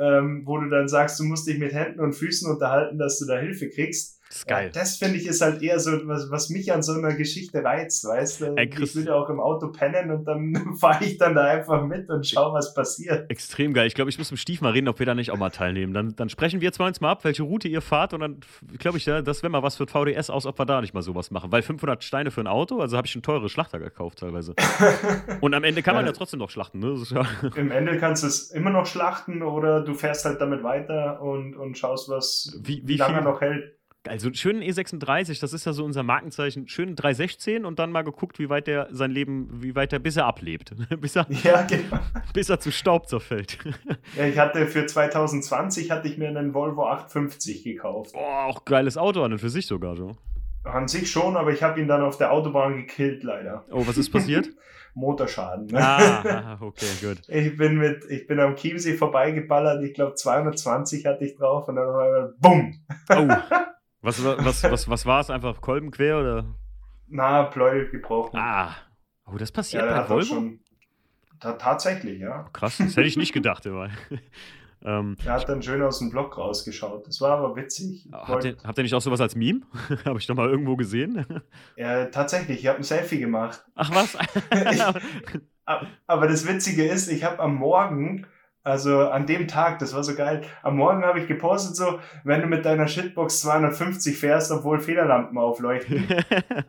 ähm, 0.00 0.42
wo 0.46 0.58
du 0.58 0.68
dann 0.70 0.88
sagst, 0.88 1.20
du 1.20 1.24
musst 1.24 1.46
dich 1.46 1.58
mit 1.58 1.74
Händen 1.74 2.00
und 2.00 2.14
Füßen 2.14 2.50
unterhalten, 2.50 2.98
dass 2.98 3.18
du 3.18 3.26
da 3.26 3.38
Hilfe 3.38 3.68
kriegst. 3.68 4.19
Das 4.30 4.38
ist 4.38 4.46
geil. 4.46 4.70
das 4.72 4.96
finde 4.96 5.16
ich 5.16 5.26
ist 5.26 5.40
halt 5.40 5.60
eher 5.60 5.80
so, 5.80 5.90
was, 6.06 6.30
was 6.30 6.50
mich 6.50 6.72
an 6.72 6.84
so 6.84 6.92
einer 6.92 7.14
Geschichte 7.14 7.64
reizt, 7.64 8.04
weißt 8.04 8.40
du? 8.42 8.54
Ey, 8.54 8.70
ich 8.72 8.94
will 8.94 9.06
ja 9.06 9.14
auch 9.14 9.28
im 9.28 9.40
Auto 9.40 9.72
pennen 9.72 10.12
und 10.12 10.24
dann 10.24 10.76
fahre 10.80 11.04
ich 11.04 11.18
dann 11.18 11.34
da 11.34 11.46
einfach 11.46 11.84
mit 11.84 12.08
und 12.08 12.24
schaue, 12.24 12.54
was 12.54 12.72
passiert. 12.72 13.28
Extrem 13.28 13.74
geil. 13.74 13.88
Ich 13.88 13.94
glaube, 13.94 14.08
ich 14.08 14.18
muss 14.18 14.30
mit 14.30 14.38
Stief 14.38 14.60
mal 14.60 14.70
reden, 14.70 14.86
ob 14.86 15.00
wir 15.00 15.06
da 15.06 15.16
nicht 15.16 15.32
auch 15.32 15.36
mal 15.36 15.50
teilnehmen. 15.50 15.92
Dann, 15.92 16.14
dann 16.14 16.28
sprechen 16.28 16.60
wir 16.60 16.72
zwei 16.72 16.86
uns 16.86 17.00
mal 17.00 17.10
ab, 17.10 17.24
welche 17.24 17.42
Route 17.42 17.66
ihr 17.66 17.82
fahrt 17.82 18.14
und 18.14 18.20
dann 18.20 18.38
glaube 18.78 18.98
ich, 18.98 19.06
ja, 19.06 19.20
das 19.20 19.42
wäre 19.42 19.50
mal 19.50 19.64
was 19.64 19.74
für 19.74 19.88
VDS 19.88 20.30
aus, 20.30 20.46
ob 20.46 20.56
wir 20.60 20.64
da 20.64 20.80
nicht 20.80 20.94
mal 20.94 21.02
sowas 21.02 21.32
machen. 21.32 21.50
Weil 21.50 21.62
500 21.62 22.04
Steine 22.04 22.30
für 22.30 22.40
ein 22.40 22.46
Auto, 22.46 22.78
also 22.78 22.96
habe 22.96 23.06
ich 23.06 23.12
schon 23.12 23.22
teure 23.22 23.48
Schlachter 23.48 23.80
gekauft 23.80 24.20
teilweise. 24.20 24.54
und 25.40 25.54
am 25.54 25.64
Ende 25.64 25.82
kann 25.82 25.96
man 25.96 26.04
ja, 26.04 26.12
ja 26.12 26.16
trotzdem 26.16 26.38
noch 26.38 26.50
schlachten, 26.50 26.78
ne? 26.78 26.96
Ja 27.10 27.26
Im 27.56 27.72
Ende 27.72 27.98
kannst 27.98 28.22
du 28.22 28.28
es 28.28 28.52
immer 28.52 28.70
noch 28.70 28.86
schlachten 28.86 29.42
oder 29.42 29.82
du 29.82 29.94
fährst 29.94 30.24
halt 30.24 30.40
damit 30.40 30.62
weiter 30.62 31.20
und, 31.20 31.56
und 31.56 31.76
schaust, 31.76 32.08
was 32.08 32.56
wie, 32.60 32.82
wie, 32.84 32.88
wie 32.90 32.96
lange 32.96 33.16
viel? 33.16 33.24
noch 33.24 33.40
hält. 33.40 33.79
Also 34.08 34.32
schönen 34.32 34.62
E36, 34.62 35.42
das 35.42 35.52
ist 35.52 35.66
ja 35.66 35.74
so 35.74 35.84
unser 35.84 36.02
Markenzeichen, 36.02 36.66
schönen 36.68 36.96
316 36.96 37.66
und 37.66 37.78
dann 37.78 37.92
mal 37.92 38.00
geguckt, 38.00 38.38
wie 38.38 38.48
weit 38.48 38.66
der 38.66 38.88
sein 38.92 39.10
Leben, 39.10 39.62
wie 39.62 39.74
weit 39.74 39.92
er 39.92 39.98
bis 39.98 40.16
er 40.16 40.24
ablebt. 40.24 40.74
bis, 41.00 41.16
er, 41.16 41.26
ja, 41.44 41.62
genau. 41.62 41.98
bis 42.32 42.48
er 42.48 42.60
zu 42.60 42.72
Staub 42.72 43.08
zerfällt. 43.08 43.58
ja, 44.16 44.24
ich 44.24 44.38
hatte 44.38 44.66
für 44.66 44.86
2020 44.86 45.90
hatte 45.90 46.08
ich 46.08 46.16
mir 46.16 46.28
einen 46.28 46.54
Volvo 46.54 46.86
850 46.86 47.62
gekauft. 47.62 48.14
Oh, 48.14 48.20
auch 48.20 48.64
geiles 48.64 48.96
Auto 48.96 49.22
an 49.22 49.32
und 49.32 49.38
für 49.38 49.50
sich 49.50 49.66
sogar 49.66 49.96
so. 49.96 50.16
An 50.64 50.88
sich 50.88 51.10
schon, 51.10 51.36
aber 51.36 51.52
ich 51.52 51.62
habe 51.62 51.78
ihn 51.78 51.88
dann 51.88 52.02
auf 52.02 52.16
der 52.16 52.32
Autobahn 52.32 52.76
gekillt, 52.76 53.22
leider. 53.22 53.64
Oh, 53.70 53.86
was 53.86 53.98
ist 53.98 54.10
passiert? 54.10 54.48
Motorschaden. 54.94 55.66
Ne? 55.66 55.78
Ah, 55.78 56.58
okay, 56.60 56.86
gut. 57.02 57.20
Ich 57.28 57.56
bin 57.56 57.76
mit, 57.76 58.04
ich 58.08 58.26
bin 58.26 58.40
am 58.40 58.56
Chiemsee 58.56 58.96
vorbeigeballert, 58.96 59.84
ich 59.84 59.94
glaube 59.94 60.14
220 60.14 61.04
hatte 61.04 61.24
ich 61.24 61.36
drauf 61.36 61.68
und 61.68 61.76
dann 61.76 61.86
war 61.86 62.32
bumm. 62.38 62.80
Oh. 63.10 63.28
Was, 64.02 64.24
was, 64.24 64.62
was, 64.64 64.88
was 64.88 65.06
war 65.06 65.20
es? 65.20 65.30
Einfach 65.30 65.60
Kolben 65.60 65.90
quer 65.90 66.18
oder? 66.20 66.44
Na, 67.08 67.42
Pleuel 67.44 67.90
gebrochen. 67.90 68.38
Ah. 68.38 68.74
Oh, 69.26 69.36
das 69.36 69.52
passiert 69.52 69.84
ja, 69.84 70.02
bei 70.02 70.08
Volvo? 70.08 70.34
Schon, 70.34 70.60
ta 71.38 71.52
tatsächlich, 71.52 72.20
ja. 72.20 72.48
Krass, 72.52 72.78
das 72.78 72.96
hätte 72.96 73.08
ich 73.08 73.16
nicht 73.16 73.32
gedacht 73.32 73.66
immer. 73.66 73.90
ähm, 74.84 75.16
er 75.24 75.34
hat 75.34 75.48
dann 75.48 75.62
schön 75.62 75.82
aus 75.82 75.98
dem 75.98 76.10
Block 76.10 76.38
rausgeschaut. 76.38 77.06
Das 77.06 77.20
war 77.20 77.38
aber 77.38 77.56
witzig. 77.56 78.08
Habt 78.12 78.44
ihr, 78.44 78.56
habt 78.64 78.78
ihr 78.78 78.82
nicht 78.82 78.94
auch 78.94 79.02
sowas 79.02 79.20
als 79.20 79.34
Meme? 79.34 79.62
habe 80.04 80.18
ich 80.18 80.26
doch 80.26 80.34
mal 80.34 80.48
irgendwo 80.48 80.76
gesehen. 80.76 81.26
ja, 81.76 82.06
tatsächlich. 82.06 82.60
Ich 82.60 82.66
habe 82.66 82.78
ein 82.78 82.84
Selfie 82.84 83.18
gemacht. 83.18 83.64
Ach 83.74 83.90
was? 83.94 84.16
ich, 84.72 84.82
aber 86.06 86.26
das 86.26 86.48
Witzige 86.48 86.86
ist, 86.86 87.08
ich 87.08 87.22
habe 87.22 87.38
am 87.40 87.56
Morgen 87.56 88.26
also 88.62 89.08
an 89.08 89.26
dem 89.26 89.48
Tag, 89.48 89.78
das 89.78 89.94
war 89.94 90.04
so 90.04 90.14
geil. 90.14 90.42
Am 90.62 90.76
Morgen 90.76 91.04
habe 91.04 91.20
ich 91.20 91.26
gepostet 91.26 91.76
so, 91.76 92.00
wenn 92.24 92.42
du 92.42 92.46
mit 92.46 92.64
deiner 92.64 92.88
Shitbox 92.88 93.40
250 93.40 94.18
fährst, 94.18 94.52
obwohl 94.52 94.80
Federlampen 94.80 95.38
aufleuchten. 95.38 96.06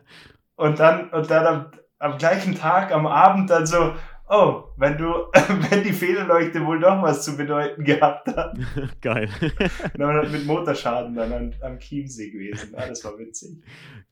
und 0.56 0.80
dann, 0.80 1.10
und 1.10 1.30
dann 1.30 1.46
am, 1.46 1.66
am 1.98 2.18
gleichen 2.18 2.54
Tag, 2.54 2.92
am 2.92 3.06
Abend 3.06 3.50
dann 3.50 3.66
so, 3.66 3.94
oh, 4.32 4.64
wenn 4.76 4.96
du, 4.96 5.04
wenn 5.70 5.82
die 5.84 5.92
Federleuchte 5.92 6.64
wohl 6.64 6.80
doch 6.80 7.02
was 7.02 7.24
zu 7.24 7.36
bedeuten 7.36 7.84
gehabt 7.84 8.28
hat. 8.28 8.56
Geil. 9.00 9.28
dann 9.94 10.32
mit 10.32 10.46
Motorschaden 10.46 11.14
dann 11.14 11.32
am, 11.32 11.52
am 11.60 11.78
Chiemsee 11.78 12.30
gewesen. 12.30 12.72
Ja, 12.72 12.88
das 12.88 13.04
war 13.04 13.18
witzig. 13.18 13.62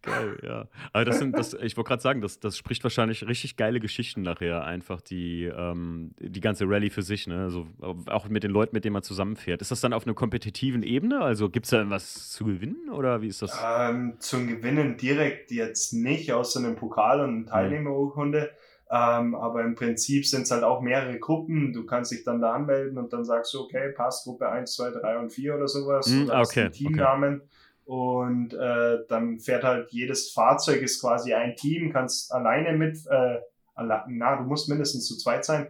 Geil, 0.03 0.39
ja. 0.43 0.69
Aber 0.93 1.05
das 1.05 1.19
sind, 1.19 1.37
das, 1.37 1.55
ich 1.55 1.77
wollte 1.77 1.89
gerade 1.89 2.03
sagen, 2.03 2.21
das, 2.21 2.39
das 2.39 2.57
spricht 2.57 2.85
wahrscheinlich 2.85 3.27
richtig 3.27 3.57
geile 3.57 3.81
Geschichten 3.81 4.23
nachher, 4.23 4.65
einfach 4.65 5.01
die, 5.01 5.45
ähm, 5.45 6.13
die 6.19 6.41
ganze 6.41 6.67
Rallye 6.69 6.91
für 6.91 7.03
sich, 7.03 7.27
ne? 7.27 7.43
Also 7.43 7.67
auch 8.07 8.29
mit 8.29 8.43
den 8.43 8.51
Leuten, 8.51 8.75
mit 8.75 8.85
denen 8.85 8.95
man 8.95 9.03
zusammenfährt. 9.03 9.61
Ist 9.63 9.71
das 9.71 9.81
dann 9.81 9.93
auf 9.93 10.07
einer 10.07 10.15
kompetitiven 10.15 10.83
Ebene? 10.83 11.21
Also 11.21 11.49
gibt 11.49 11.67
es 11.67 11.71
da 11.71 11.89
was 11.89 12.31
zu 12.31 12.45
gewinnen 12.45 12.91
oder 12.91 13.23
wie 13.23 13.29
ist 13.29 13.43
das? 13.43 13.59
Ähm, 13.63 14.15
zum 14.19 14.47
Gewinnen 14.47 14.97
direkt 14.97 15.51
jetzt 15.51 15.93
nicht, 15.93 16.33
außer 16.33 16.61
einem 16.61 16.77
Pokal 16.77 17.21
und 17.21 17.31
einer 17.31 17.47
Teilnehmerurkunde. 17.47 18.51
Mhm 18.53 18.70
ähm, 18.93 19.37
aber 19.37 19.63
im 19.63 19.77
Prinzip 19.77 20.27
sind 20.27 20.43
es 20.43 20.51
halt 20.51 20.65
auch 20.65 20.81
mehrere 20.81 21.17
Gruppen. 21.21 21.73
Du 21.73 21.87
kannst 21.87 22.11
dich 22.11 22.25
dann 22.25 22.41
da 22.41 22.55
anmelden 22.55 22.99
und 22.99 23.13
dann 23.13 23.25
sagst 23.25 23.55
du, 23.55 23.61
okay, 23.61 23.93
passt 23.93 24.25
Gruppe 24.25 24.49
1, 24.49 24.75
2, 24.75 24.91
3 24.91 25.19
und 25.19 25.31
4 25.31 25.55
oder 25.55 25.69
sowas. 25.69 26.09
Mm, 26.09 26.25
oder 26.25 26.41
okay, 26.41 26.71
Teamnamen. 26.71 27.37
Okay. 27.37 27.49
Und 27.85 28.53
äh, 28.53 28.99
dann 29.09 29.39
fährt 29.39 29.63
halt 29.63 29.93
jedes 29.93 30.33
Fahrzeug 30.33 30.83
ist 30.83 31.01
quasi 31.01 31.35
ein 31.35 31.55
Team, 31.55 31.93
kannst 31.93 32.33
alleine 32.33 32.77
mit, 32.77 32.99
äh, 33.09 33.39
na, 33.77 34.37
du 34.37 34.45
musst 34.45 34.69
mindestens 34.69 35.07
zu 35.07 35.17
zweit 35.17 35.45
sein. 35.45 35.69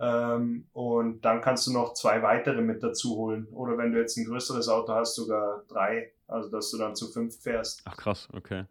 Ähm, 0.00 0.66
und 0.72 1.24
dann 1.24 1.40
kannst 1.40 1.68
du 1.68 1.72
noch 1.72 1.94
zwei 1.94 2.20
weitere 2.22 2.62
mit 2.62 2.82
dazu 2.82 3.16
holen. 3.16 3.46
Oder 3.52 3.78
wenn 3.78 3.92
du 3.92 4.00
jetzt 4.00 4.16
ein 4.16 4.24
größeres 4.24 4.68
Auto 4.68 4.92
hast, 4.92 5.14
sogar 5.14 5.62
drei. 5.68 6.10
Also 6.26 6.50
dass 6.50 6.72
du 6.72 6.78
dann 6.78 6.96
zu 6.96 7.06
fünf 7.12 7.40
fährst. 7.40 7.82
Ach 7.84 7.96
krass, 7.96 8.28
okay. 8.32 8.64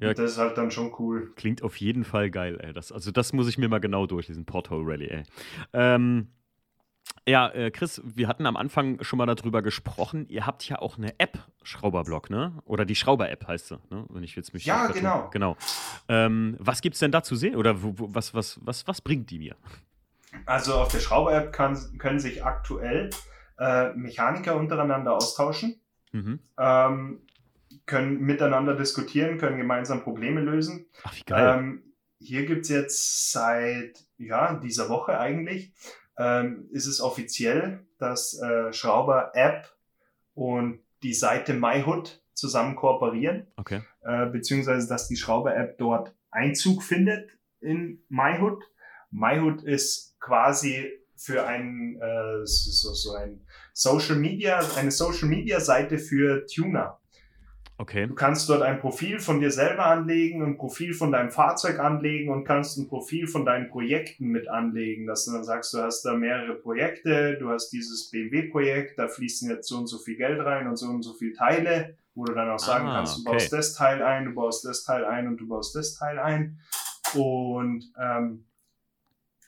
Ja, 0.00 0.14
das 0.14 0.32
ist 0.32 0.38
halt 0.38 0.56
dann 0.56 0.70
schon 0.70 0.92
cool. 0.98 1.32
Klingt 1.34 1.62
auf 1.62 1.76
jeden 1.76 2.04
Fall 2.04 2.30
geil, 2.30 2.58
ey. 2.60 2.72
Das, 2.72 2.92
also 2.92 3.10
das 3.10 3.32
muss 3.32 3.48
ich 3.48 3.58
mir 3.58 3.68
mal 3.68 3.80
genau 3.80 4.06
durchlesen, 4.06 4.44
Porthole 4.44 4.84
Rally, 4.86 5.08
ey. 5.08 5.22
Ähm, 5.72 6.28
ja, 7.26 7.48
äh, 7.48 7.70
Chris, 7.70 8.00
wir 8.04 8.28
hatten 8.28 8.46
am 8.46 8.56
Anfang 8.56 9.02
schon 9.02 9.18
mal 9.18 9.26
darüber 9.26 9.60
gesprochen. 9.60 10.26
Ihr 10.28 10.46
habt 10.46 10.66
ja 10.68 10.78
auch 10.78 10.96
eine 10.96 11.18
App, 11.18 11.38
Schrauberblock, 11.62 12.30
ne? 12.30 12.54
Oder 12.64 12.84
die 12.84 12.94
Schrauber-App 12.94 13.46
heißt 13.46 13.68
sie, 13.68 13.78
ne? 13.90 14.06
Wenn 14.08 14.22
ich 14.22 14.34
jetzt 14.34 14.54
mich 14.54 14.64
Ja, 14.64 14.86
genau. 14.86 15.28
Genau. 15.30 15.56
Ähm, 16.08 16.56
was 16.58 16.80
gibt's 16.80 17.00
denn 17.00 17.12
da 17.12 17.22
zu 17.22 17.36
sehen? 17.36 17.56
Oder 17.56 17.82
wo, 17.82 17.98
wo, 17.98 18.14
was, 18.14 18.34
was, 18.34 18.58
was, 18.62 18.86
was 18.88 19.00
bringt 19.02 19.30
die 19.30 19.38
mir? 19.38 19.56
Also 20.46 20.74
auf 20.74 20.88
der 20.88 21.00
Schrauber-App 21.00 21.52
können 21.52 22.18
sich 22.18 22.44
aktuell 22.44 23.10
äh, 23.58 23.92
Mechaniker 23.92 24.56
untereinander 24.56 25.14
austauschen. 25.14 25.80
Mhm. 26.12 26.38
Ähm, 26.58 27.20
können 27.88 28.20
miteinander 28.20 28.76
diskutieren, 28.76 29.38
können 29.38 29.58
gemeinsam 29.58 30.02
Probleme 30.02 30.40
lösen. 30.40 30.86
Ach, 31.02 31.16
wie 31.16 31.22
geil. 31.24 31.58
Ähm, 31.58 31.82
hier 32.20 32.46
gibt 32.46 32.62
es 32.62 32.68
jetzt 32.68 33.32
seit 33.32 34.04
ja, 34.18 34.54
dieser 34.54 34.88
Woche 34.88 35.18
eigentlich, 35.18 35.72
ähm, 36.16 36.68
ist 36.70 36.86
es 36.86 37.00
offiziell, 37.00 37.86
dass 37.98 38.40
äh, 38.40 38.72
Schrauber 38.72 39.32
App 39.34 39.74
und 40.34 40.80
die 41.02 41.14
Seite 41.14 41.54
MyHood 41.54 42.22
zusammen 42.34 42.76
kooperieren. 42.76 43.46
Okay. 43.56 43.82
Äh, 44.02 44.26
beziehungsweise, 44.26 44.88
dass 44.88 45.08
die 45.08 45.16
Schrauber 45.16 45.56
App 45.56 45.78
dort 45.78 46.14
Einzug 46.30 46.82
findet 46.82 47.30
in 47.60 48.04
MyHood. 48.08 48.62
MyHood 49.10 49.62
ist 49.62 50.18
quasi 50.20 50.90
für 51.16 51.46
ein, 51.46 52.00
äh, 52.00 52.44
so, 52.44 52.92
so 52.94 53.14
ein 53.14 53.40
Social 53.72 54.16
Media, 54.16 54.60
eine 54.76 54.90
Social 54.90 55.28
Media 55.28 55.60
Seite 55.60 55.98
für 55.98 56.46
Tuner. 56.46 57.00
Okay. 57.80 58.08
Du 58.08 58.14
kannst 58.14 58.48
dort 58.48 58.62
ein 58.62 58.80
Profil 58.80 59.20
von 59.20 59.38
dir 59.38 59.52
selber 59.52 59.86
anlegen, 59.86 60.42
ein 60.42 60.56
Profil 60.56 60.94
von 60.94 61.12
deinem 61.12 61.30
Fahrzeug 61.30 61.78
anlegen 61.78 62.28
und 62.28 62.42
kannst 62.42 62.76
ein 62.76 62.88
Profil 62.88 63.28
von 63.28 63.44
deinen 63.44 63.68
Projekten 63.68 64.26
mit 64.26 64.48
anlegen, 64.48 65.06
dass 65.06 65.24
du 65.24 65.32
dann 65.32 65.44
sagst, 65.44 65.72
du 65.72 65.78
hast 65.78 66.02
da 66.02 66.14
mehrere 66.14 66.56
Projekte, 66.56 67.38
du 67.38 67.50
hast 67.50 67.70
dieses 67.70 68.10
BMW-Projekt, 68.10 68.98
da 68.98 69.06
fließen 69.06 69.48
jetzt 69.48 69.68
so 69.68 69.78
und 69.78 69.86
so 69.86 69.98
viel 69.98 70.16
Geld 70.16 70.44
rein 70.44 70.66
und 70.66 70.76
so 70.76 70.88
und 70.88 71.02
so 71.02 71.14
viele 71.14 71.34
Teile, 71.34 71.96
wo 72.16 72.24
du 72.24 72.34
dann 72.34 72.50
auch 72.50 72.58
sagen 72.58 72.88
ah, 72.88 72.96
kannst, 72.96 73.18
du 73.18 73.20
okay. 73.22 73.32
baust 73.38 73.52
das 73.52 73.74
Teil 73.74 74.02
ein, 74.02 74.24
du 74.24 74.34
baust 74.34 74.64
das 74.64 74.82
Teil 74.82 75.04
ein 75.04 75.28
und 75.28 75.36
du 75.36 75.46
baust 75.46 75.76
das 75.76 75.94
Teil 75.94 76.18
ein. 76.18 76.58
Und 77.14 77.92
ähm, 77.96 78.44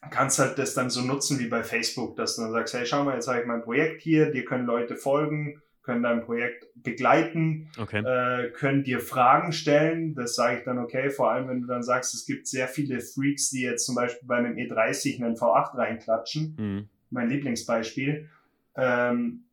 kannst 0.08 0.38
halt 0.38 0.56
das 0.56 0.74
dann 0.74 0.88
so 0.88 1.00
nutzen 1.02 1.40
wie 1.40 1.48
bei 1.48 1.64
Facebook, 1.64 2.14
dass 2.14 2.36
du 2.36 2.42
dann 2.42 2.52
sagst, 2.52 2.74
hey, 2.74 2.86
schau 2.86 3.02
mal, 3.02 3.16
jetzt 3.16 3.26
habe 3.26 3.40
ich 3.40 3.46
mein 3.46 3.62
Projekt 3.62 4.02
hier, 4.02 4.30
dir 4.30 4.44
können 4.44 4.66
Leute 4.66 4.94
folgen, 4.94 5.60
können 5.90 6.04
dein 6.04 6.24
Projekt 6.24 6.66
begleiten, 6.76 7.68
okay. 7.76 7.98
äh, 7.98 8.50
können 8.52 8.84
dir 8.84 9.00
Fragen 9.00 9.52
stellen. 9.52 10.14
Das 10.14 10.36
sage 10.36 10.58
ich 10.58 10.64
dann 10.64 10.78
okay, 10.78 11.10
vor 11.10 11.32
allem 11.32 11.48
wenn 11.48 11.62
du 11.62 11.66
dann 11.66 11.82
sagst, 11.82 12.14
es 12.14 12.26
gibt 12.26 12.46
sehr 12.46 12.68
viele 12.68 13.00
Freaks, 13.00 13.50
die 13.50 13.62
jetzt 13.62 13.84
zum 13.86 13.96
Beispiel 13.96 14.28
bei 14.28 14.36
einem 14.36 14.54
E30 14.54 15.16
einen 15.16 15.34
V8 15.34 15.76
reinklatschen. 15.76 16.56
Mhm. 16.56 16.88
Mein 17.10 17.28
Lieblingsbeispiel. 17.28 18.28
Ähm, 18.76 19.46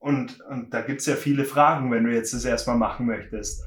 und, 0.00 0.40
und 0.40 0.74
da 0.74 0.80
gibt's 0.80 1.06
ja 1.06 1.14
viele 1.14 1.44
Fragen, 1.44 1.92
wenn 1.92 2.02
du 2.02 2.12
jetzt 2.12 2.34
das 2.34 2.44
erstmal 2.44 2.76
machen 2.76 3.06
möchtest. 3.06 3.64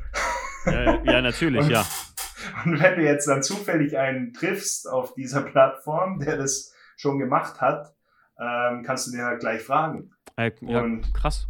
Ja, 0.66 1.02
ja 1.04 1.22
natürlich, 1.22 1.64
und, 1.64 1.70
ja. 1.70 1.86
Und 2.64 2.80
wenn 2.80 2.96
du 2.96 3.04
jetzt 3.04 3.28
dann 3.28 3.41
zufällig 3.41 3.98
einen 3.98 4.32
triffst 4.32 4.88
auf 4.88 5.16
dieser 5.16 5.41
Plattform, 5.41 6.20
der 6.20 6.38
das 6.38 6.74
schon 6.96 7.18
gemacht 7.18 7.60
hat, 7.60 7.96
ähm, 8.39 8.84
kannst 8.84 9.08
du 9.08 9.12
dir 9.12 9.26
halt 9.26 9.39
gleich 9.39 9.64
fragen. 9.64 10.12
Äh, 10.38 10.52
ja, 10.62 10.82
und 10.82 11.12
krass 11.14 11.48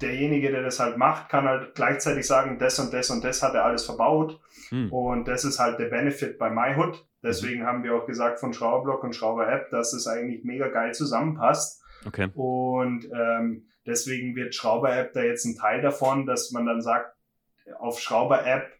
derjenige, 0.00 0.50
der 0.50 0.62
das 0.62 0.80
halt 0.80 0.96
macht, 0.96 1.28
kann 1.28 1.44
halt 1.44 1.74
gleichzeitig 1.74 2.26
sagen, 2.26 2.58
das 2.58 2.78
und 2.78 2.92
das 2.92 3.10
und 3.10 3.22
das 3.22 3.42
hat 3.42 3.54
er 3.54 3.64
alles 3.64 3.84
verbaut. 3.84 4.40
Hm. 4.70 4.92
Und 4.92 5.28
das 5.28 5.44
ist 5.44 5.58
halt 5.58 5.78
der 5.78 5.88
Benefit 5.88 6.38
bei 6.38 6.50
MyHood. 6.50 7.06
Deswegen 7.22 7.66
haben 7.66 7.84
wir 7.84 7.94
auch 7.94 8.06
gesagt 8.06 8.40
von 8.40 8.52
Schrauberblock 8.52 9.04
und 9.04 9.14
Schrauber-App, 9.14 9.70
dass 9.70 9.92
es 9.92 10.06
eigentlich 10.06 10.42
mega 10.44 10.68
geil 10.68 10.94
zusammenpasst. 10.94 11.82
Okay. 12.06 12.28
Und 12.34 13.08
ähm, 13.12 13.66
deswegen 13.86 14.34
wird 14.36 14.54
Schrauber-App 14.54 15.12
da 15.12 15.22
jetzt 15.22 15.44
ein 15.44 15.56
Teil 15.56 15.82
davon, 15.82 16.24
dass 16.24 16.50
man 16.50 16.64
dann 16.64 16.80
sagt, 16.80 17.14
auf 17.78 18.00
Schrauber-App, 18.00 18.72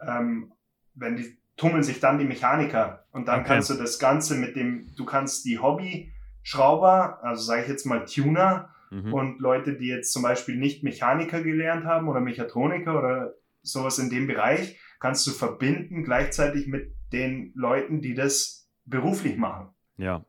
ähm, 0.00 0.52
wenn 0.94 1.16
die 1.16 1.38
tummeln 1.56 1.82
sich 1.82 2.00
dann 2.00 2.18
die 2.18 2.24
Mechaniker 2.24 3.06
und 3.12 3.28
dann 3.28 3.40
okay. 3.40 3.48
kannst 3.48 3.70
du 3.70 3.74
das 3.74 3.98
Ganze 3.98 4.34
mit 4.34 4.56
dem, 4.56 4.92
du 4.96 5.04
kannst 5.04 5.44
die 5.44 5.58
Hobby-Schrauber, 5.58 7.20
also 7.22 7.42
sage 7.42 7.62
ich 7.62 7.68
jetzt 7.68 7.86
mal 7.86 8.04
Tuner, 8.04 8.70
mhm. 8.90 9.12
und 9.12 9.40
Leute, 9.40 9.76
die 9.76 9.88
jetzt 9.88 10.12
zum 10.12 10.22
Beispiel 10.22 10.56
nicht 10.56 10.82
Mechaniker 10.82 11.42
gelernt 11.42 11.84
haben 11.84 12.08
oder 12.08 12.20
Mechatroniker 12.20 12.98
oder 12.98 13.34
sowas 13.62 13.98
in 13.98 14.10
dem 14.10 14.26
Bereich, 14.26 14.78
kannst 15.00 15.26
du 15.26 15.30
verbinden 15.30 16.04
gleichzeitig 16.04 16.66
mit 16.66 16.94
den 17.12 17.52
Leuten, 17.54 18.00
die 18.00 18.14
das 18.14 18.68
beruflich 18.84 19.36
machen. 19.36 19.68
Ja, 19.96 20.24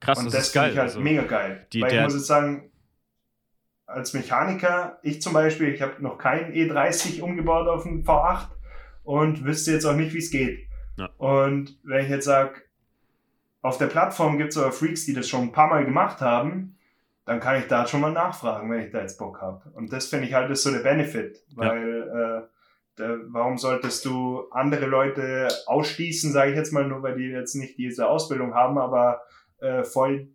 krass. 0.00 0.18
Und 0.18 0.26
das, 0.26 0.34
das 0.34 0.48
finde 0.50 0.70
ich 0.70 0.76
halt 0.76 0.88
also, 0.88 1.00
mega 1.00 1.22
geil. 1.22 1.66
Die, 1.72 1.82
Weil 1.82 1.94
ich 1.94 2.02
muss 2.02 2.14
jetzt 2.14 2.26
sagen, 2.26 2.70
als 3.86 4.12
Mechaniker, 4.12 4.98
ich 5.02 5.22
zum 5.22 5.32
Beispiel, 5.32 5.68
ich 5.72 5.80
habe 5.80 6.02
noch 6.02 6.18
keinen 6.18 6.52
E30 6.52 7.22
umgebaut 7.22 7.68
auf 7.68 7.86
einen 7.86 8.04
V8 8.04 8.48
und 9.02 9.44
wüsste 9.44 9.72
jetzt 9.72 9.86
auch 9.86 9.96
nicht, 9.96 10.12
wie 10.12 10.18
es 10.18 10.30
geht. 10.30 10.68
Ja. 10.98 11.06
Und 11.16 11.78
wenn 11.84 12.04
ich 12.04 12.10
jetzt 12.10 12.26
sage, 12.26 12.62
auf 13.62 13.78
der 13.78 13.86
Plattform 13.86 14.38
gibt 14.38 14.50
es 14.50 14.58
aber 14.58 14.72
Freaks, 14.72 15.06
die 15.06 15.14
das 15.14 15.28
schon 15.28 15.44
ein 15.44 15.52
paar 15.52 15.68
Mal 15.68 15.84
gemacht 15.84 16.20
haben, 16.20 16.77
dann 17.28 17.40
kann 17.40 17.60
ich 17.60 17.66
da 17.66 17.86
schon 17.86 18.00
mal 18.00 18.10
nachfragen, 18.10 18.70
wenn 18.70 18.80
ich 18.80 18.90
da 18.90 19.02
jetzt 19.02 19.18
Bock 19.18 19.42
habe. 19.42 19.68
Und 19.74 19.92
das 19.92 20.06
finde 20.06 20.26
ich 20.26 20.32
halt 20.32 20.50
ist 20.50 20.62
so 20.62 20.70
der 20.70 20.78
Benefit, 20.78 21.44
weil 21.54 22.08
ja. 22.08 22.38
äh, 22.38 22.42
der, 22.96 23.18
warum 23.26 23.58
solltest 23.58 24.06
du 24.06 24.48
andere 24.50 24.86
Leute 24.86 25.48
ausschließen, 25.66 26.32
sage 26.32 26.52
ich 26.52 26.56
jetzt 26.56 26.72
mal, 26.72 26.88
nur 26.88 27.02
weil 27.02 27.16
die 27.16 27.24
jetzt 27.24 27.54
nicht 27.54 27.76
diese 27.76 28.08
Ausbildung 28.08 28.54
haben, 28.54 28.78
aber 28.78 29.20
äh, 29.58 29.84
voll 29.84 30.28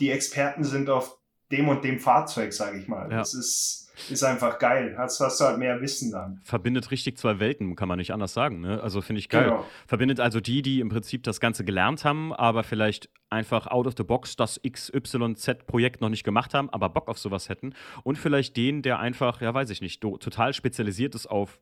die 0.00 0.10
Experten 0.10 0.64
sind 0.64 0.90
auf 0.90 1.18
dem 1.52 1.68
und 1.68 1.84
dem 1.84 2.00
Fahrzeug, 2.00 2.52
sage 2.52 2.78
ich 2.78 2.88
mal. 2.88 3.08
Ja. 3.12 3.18
Das 3.18 3.32
ist 3.32 3.89
ist 4.08 4.22
einfach 4.22 4.58
geil. 4.58 4.94
Hast, 4.96 5.20
hast 5.20 5.40
du 5.40 5.44
halt 5.44 5.58
mehr 5.58 5.80
Wissen 5.80 6.12
dann. 6.12 6.40
Verbindet 6.44 6.90
richtig 6.90 7.18
zwei 7.18 7.40
Welten, 7.40 7.76
kann 7.76 7.88
man 7.88 7.98
nicht 7.98 8.12
anders 8.12 8.32
sagen. 8.32 8.60
Ne? 8.60 8.80
Also 8.82 9.00
finde 9.00 9.20
ich 9.20 9.28
geil. 9.28 9.44
Genau. 9.44 9.66
Verbindet 9.86 10.20
also 10.20 10.40
die, 10.40 10.62
die 10.62 10.80
im 10.80 10.88
Prinzip 10.88 11.22
das 11.22 11.40
Ganze 11.40 11.64
gelernt 11.64 12.04
haben, 12.04 12.32
aber 12.32 12.62
vielleicht 12.62 13.08
einfach 13.28 13.66
out 13.66 13.86
of 13.86 13.94
the 13.96 14.04
box 14.04 14.36
das 14.36 14.60
XYZ-Projekt 14.62 16.00
noch 16.00 16.08
nicht 16.08 16.24
gemacht 16.24 16.54
haben, 16.54 16.70
aber 16.70 16.88
Bock 16.88 17.08
auf 17.08 17.18
sowas 17.18 17.48
hätten. 17.48 17.74
Und 18.02 18.16
vielleicht 18.16 18.56
den, 18.56 18.82
der 18.82 18.98
einfach, 18.98 19.40
ja 19.40 19.52
weiß 19.52 19.70
ich 19.70 19.80
nicht, 19.80 20.00
total 20.00 20.52
spezialisiert 20.54 21.14
ist 21.14 21.26
auf 21.26 21.60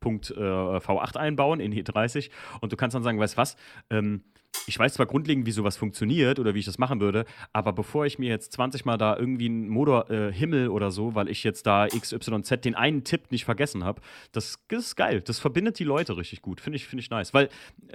Punkt 0.00 0.30
äh, 0.30 0.34
V8 0.34 1.16
einbauen 1.16 1.60
in 1.60 1.72
E30 1.72 2.30
und 2.60 2.72
du 2.72 2.76
kannst 2.76 2.94
dann 2.94 3.02
sagen, 3.02 3.18
weißt 3.18 3.36
was, 3.36 3.56
ähm, 3.90 4.22
ich 4.68 4.78
weiß 4.78 4.94
zwar 4.94 5.06
grundlegend, 5.06 5.46
wie 5.46 5.52
sowas 5.52 5.76
funktioniert 5.76 6.38
oder 6.38 6.54
wie 6.54 6.60
ich 6.60 6.66
das 6.66 6.78
machen 6.78 7.00
würde, 7.00 7.24
aber 7.52 7.72
bevor 7.72 8.06
ich 8.06 8.18
mir 8.18 8.28
jetzt 8.28 8.52
20 8.52 8.84
Mal 8.84 8.98
da 8.98 9.16
irgendwie 9.16 9.46
einen 9.46 9.68
Motor 9.68 10.10
äh, 10.10 10.32
Himmel 10.32 10.68
oder 10.68 10.90
so, 10.90 11.14
weil 11.14 11.28
ich 11.28 11.42
jetzt 11.42 11.66
da 11.66 11.86
XYZ 11.88 12.60
den 12.64 12.74
einen 12.74 13.04
Tipp 13.04 13.30
nicht 13.30 13.44
vergessen 13.44 13.84
habe, 13.84 14.02
das, 14.32 14.58
das, 14.68 14.86
ist 14.86 14.96
geil. 14.96 15.22
Das 15.22 15.38
verbindet 15.38 15.78
die 15.78 15.84
Leute 15.84 16.16
richtig 16.16 16.42
gut. 16.42 16.60
Finde 16.60 16.76
ich, 16.76 16.86
find 16.86 17.00
ich 17.00 17.10
nice. 17.10 17.32
Weil 17.34 17.48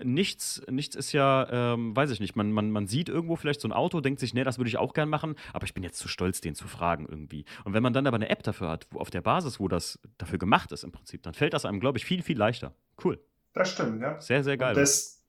nichts, 0.03 0.61
nichts 0.69 0.95
ist 0.95 1.11
ja, 1.11 1.73
ähm, 1.73 1.95
weiß 1.95 2.11
ich 2.11 2.19
nicht, 2.19 2.35
man, 2.35 2.51
man, 2.51 2.71
man 2.71 2.87
sieht 2.87 3.09
irgendwo 3.09 3.35
vielleicht 3.35 3.61
so 3.61 3.67
ein 3.67 3.73
Auto, 3.73 4.01
denkt 4.01 4.19
sich, 4.19 4.33
nee, 4.33 4.43
das 4.43 4.57
würde 4.57 4.69
ich 4.69 4.77
auch 4.77 4.93
gern 4.93 5.09
machen, 5.09 5.35
aber 5.53 5.65
ich 5.65 5.73
bin 5.73 5.83
jetzt 5.83 5.99
zu 5.99 6.07
stolz, 6.07 6.41
den 6.41 6.55
zu 6.55 6.67
fragen 6.67 7.05
irgendwie. 7.07 7.45
Und 7.63 7.73
wenn 7.73 7.83
man 7.83 7.93
dann 7.93 8.07
aber 8.07 8.15
eine 8.15 8.29
App 8.29 8.43
dafür 8.43 8.69
hat, 8.69 8.87
auf 8.93 9.09
der 9.09 9.21
Basis, 9.21 9.59
wo 9.59 9.67
das 9.67 9.99
dafür 10.17 10.39
gemacht 10.39 10.71
ist 10.71 10.83
im 10.83 10.91
Prinzip, 10.91 11.23
dann 11.23 11.33
fällt 11.33 11.53
das 11.53 11.65
einem, 11.65 11.79
glaube 11.79 11.97
ich, 11.97 12.05
viel, 12.05 12.23
viel 12.23 12.37
leichter. 12.37 12.73
Cool. 13.03 13.19
Das 13.53 13.71
stimmt, 13.71 14.01
ja. 14.01 14.19
Sehr, 14.19 14.43
sehr 14.43 14.57
geil. 14.57 14.75
Und 14.75 14.81
das, 14.81 15.22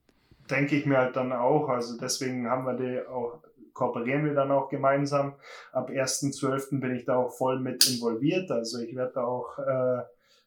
denke 0.50 0.76
ich 0.76 0.86
mir 0.86 0.98
halt 0.98 1.16
dann 1.16 1.32
auch. 1.32 1.68
Also 1.68 1.98
deswegen 1.98 2.48
haben 2.48 2.64
wir 2.64 2.74
die 2.74 3.06
auch, 3.06 3.42
kooperieren 3.72 4.24
wir 4.24 4.34
dann 4.34 4.50
auch 4.50 4.68
gemeinsam. 4.68 5.34
Ab 5.72 5.90
1.12. 5.90 6.80
bin 6.80 6.94
ich 6.94 7.04
da 7.04 7.16
auch 7.16 7.36
voll 7.36 7.60
mit 7.60 7.88
involviert. 7.88 8.50
Also 8.50 8.80
ich 8.80 8.94
werde 8.94 9.12
da 9.14 9.24
auch 9.24 9.58
äh, 9.58 10.02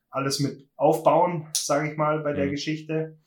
alles 0.10 0.40
mit 0.40 0.68
aufbauen, 0.76 1.48
sage 1.54 1.92
ich 1.92 1.98
mal, 1.98 2.20
bei 2.20 2.34
der 2.34 2.48
mhm. 2.48 2.52
Geschichte. 2.52 3.18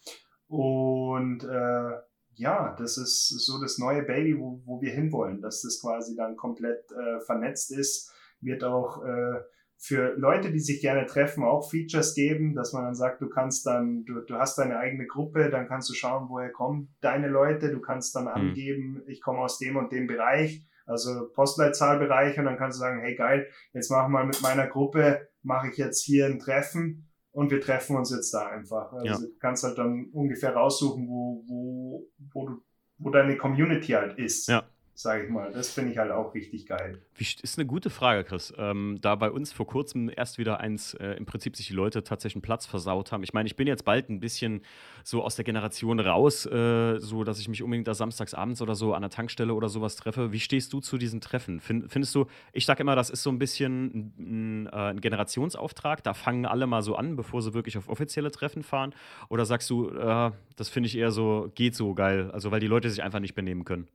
Und 0.49 1.45
äh, 1.45 1.93
ja, 2.35 2.75
das 2.79 2.97
ist 2.97 3.29
so 3.29 3.61
das 3.61 3.79
neue 3.79 4.03
Baby, 4.03 4.39
wo, 4.39 4.62
wo 4.64 4.81
wir 4.81 4.93
hinwollen, 4.93 5.41
dass 5.41 5.62
das 5.62 5.81
quasi 5.81 6.16
dann 6.16 6.37
komplett 6.37 6.91
äh, 6.93 7.21
vernetzt 7.21 7.71
ist, 7.71 8.12
wird 8.41 8.64
auch 8.64 9.05
äh, 9.05 9.41
für 9.83 10.14
Leute, 10.18 10.53
die 10.53 10.61
sich 10.61 10.83
gerne 10.83 11.07
treffen, 11.07 11.43
auch 11.43 11.70
Features 11.70 12.14
geben, 12.14 12.55
dass 12.55 12.74
man 12.74 12.85
dann 12.85 12.95
sagt, 12.95 13.22
du 13.22 13.31
kannst 13.31 13.64
dann, 13.64 14.05
du, 14.05 14.20
du 14.20 14.35
hast 14.35 14.59
deine 14.59 14.78
eigene 14.78 15.07
Gruppe, 15.07 15.49
dann 15.49 15.66
kannst 15.66 15.89
du 15.89 15.95
schauen, 15.95 16.28
woher 16.28 16.53
kommen 16.53 16.95
deine 17.01 17.28
Leute, 17.28 17.70
du 17.70 17.81
kannst 17.81 18.14
dann 18.14 18.24
mhm. 18.24 18.28
angeben, 18.28 19.03
ich 19.07 19.22
komme 19.22 19.39
aus 19.39 19.59
dem 19.59 19.76
und 19.76 19.91
dem 19.91 20.07
Bereich, 20.07 20.66
also 20.85 21.31
Postleitzahlbereich 21.33 22.39
und 22.39 22.45
dann 22.45 22.59
kannst 22.59 22.78
du 22.78 22.81
sagen, 22.81 23.01
hey 23.01 23.16
geil, 23.16 23.49
jetzt 23.72 23.91
machen 23.91 24.12
wir 24.12 24.22
mit 24.22 24.43
meiner 24.43 24.66
Gruppe, 24.66 25.28
mache 25.43 25.70
ich 25.70 25.78
jetzt 25.78 26.05
hier 26.05 26.26
ein 26.26 26.39
Treffen 26.39 27.09
und 27.33 27.51
wir 27.51 27.62
treffen 27.62 27.97
uns 27.97 28.11
jetzt 28.11 28.35
da 28.35 28.49
einfach. 28.49 28.93
Also 28.93 29.07
ja. 29.07 29.16
du 29.18 29.39
kannst 29.41 29.64
halt 29.64 29.78
dann 29.78 30.11
ungefähr 30.12 30.55
raussuchen, 30.55 31.09
wo, 31.09 31.43
wo, 31.49 32.07
wo 32.35 32.47
du, 32.47 32.62
wo 32.99 33.09
deine 33.09 33.39
Community 33.39 33.93
halt 33.93 34.18
ist. 34.18 34.47
Ja 34.47 34.68
sage 35.01 35.24
ich 35.24 35.30
mal. 35.30 35.53
Das 35.53 35.72
finde 35.72 35.92
ich 35.92 35.98
halt 35.98 36.11
auch 36.11 36.34
richtig 36.34 36.66
geil. 36.66 37.01
Ist 37.18 37.59
eine 37.59 37.66
gute 37.66 37.90
Frage, 37.90 38.24
Chris. 38.24 38.53
Ähm, 38.59 38.98
da 39.01 39.14
bei 39.14 39.30
uns 39.30 39.53
vor 39.53 39.66
kurzem 39.66 40.11
erst 40.14 40.38
wieder 40.38 40.61
eins, 40.61 40.94
äh, 40.94 41.12
im 41.12 41.26
Prinzip 41.26 41.57
sich 41.57 41.68
die 41.68 41.72
Leute 41.72 42.05
tatsächlich 42.05 42.36
einen 42.36 42.42
Platz 42.42 42.66
versaut 42.66 43.12
haben. 43.12 43.22
Ich 43.22 43.32
meine, 43.32 43.46
ich 43.46 43.57
bin 43.57 43.66
jetzt 43.66 43.84
bald 43.84 44.09
ein 44.11 44.20
bisschen 44.20 44.62
so 45.03 45.22
aus 45.22 45.36
der 45.36 45.44
Generation 45.44 46.01
raus, 46.01 46.46
äh, 46.46 46.98
so 46.98 47.24
dass 47.24 47.40
ich 47.40 47.48
mich 47.48 47.62
unbedingt 47.62 47.88
da 47.88 47.94
samstags 47.94 48.34
abends 48.34 48.61
oder 48.61 48.74
so 48.74 48.94
an 48.94 49.03
der 49.03 49.11
Tankstelle 49.11 49.55
oder 49.55 49.68
sowas 49.68 49.96
treffe. 49.96 50.32
Wie 50.32 50.40
stehst 50.40 50.72
du 50.72 50.80
zu 50.80 50.98
diesen 50.98 51.20
Treffen? 51.20 51.61
Find, 51.61 51.90
findest 51.90 52.14
du, 52.14 52.26
ich 52.53 52.66
sage 52.66 52.82
immer, 52.82 52.96
das 52.96 53.11
ist 53.11 53.22
so 53.22 53.30
ein 53.30 53.38
bisschen 53.38 53.84
ein, 53.86 54.14
ein, 54.18 54.66
äh, 54.66 54.90
ein, 54.90 55.01
Generationsauftrag. 55.01 56.03
Da 56.05 56.14
fangen 56.14 56.46
alle 56.46 56.66
mal 56.66 56.82
so 56.82 56.96
an, 56.96 57.16
bevor 57.16 57.42
sie 57.42 57.55
wirklich 57.55 57.78
auf 57.78 57.88
offizielle 57.88 58.30
Treffen 58.30 58.62
fahren. 58.62 58.94
Oder 59.28 59.46
sagst 59.46 59.70
du, 59.70 59.88
äh, 59.90 60.30
das 60.57 60.68
finde 60.68 60.88
ich 60.88 60.96
eher 60.96 61.11
so, 61.11 61.51
geht 61.55 61.74
so 61.74 61.94
geil. 61.94 62.30
Also, 62.32 62.51
weil 62.51 62.61
die 62.61 62.66
Leute 62.66 62.90
sich 62.90 63.03
einfach 63.03 63.20
nicht 63.20 63.34
benehmen 63.34 63.64
können. 63.64 63.88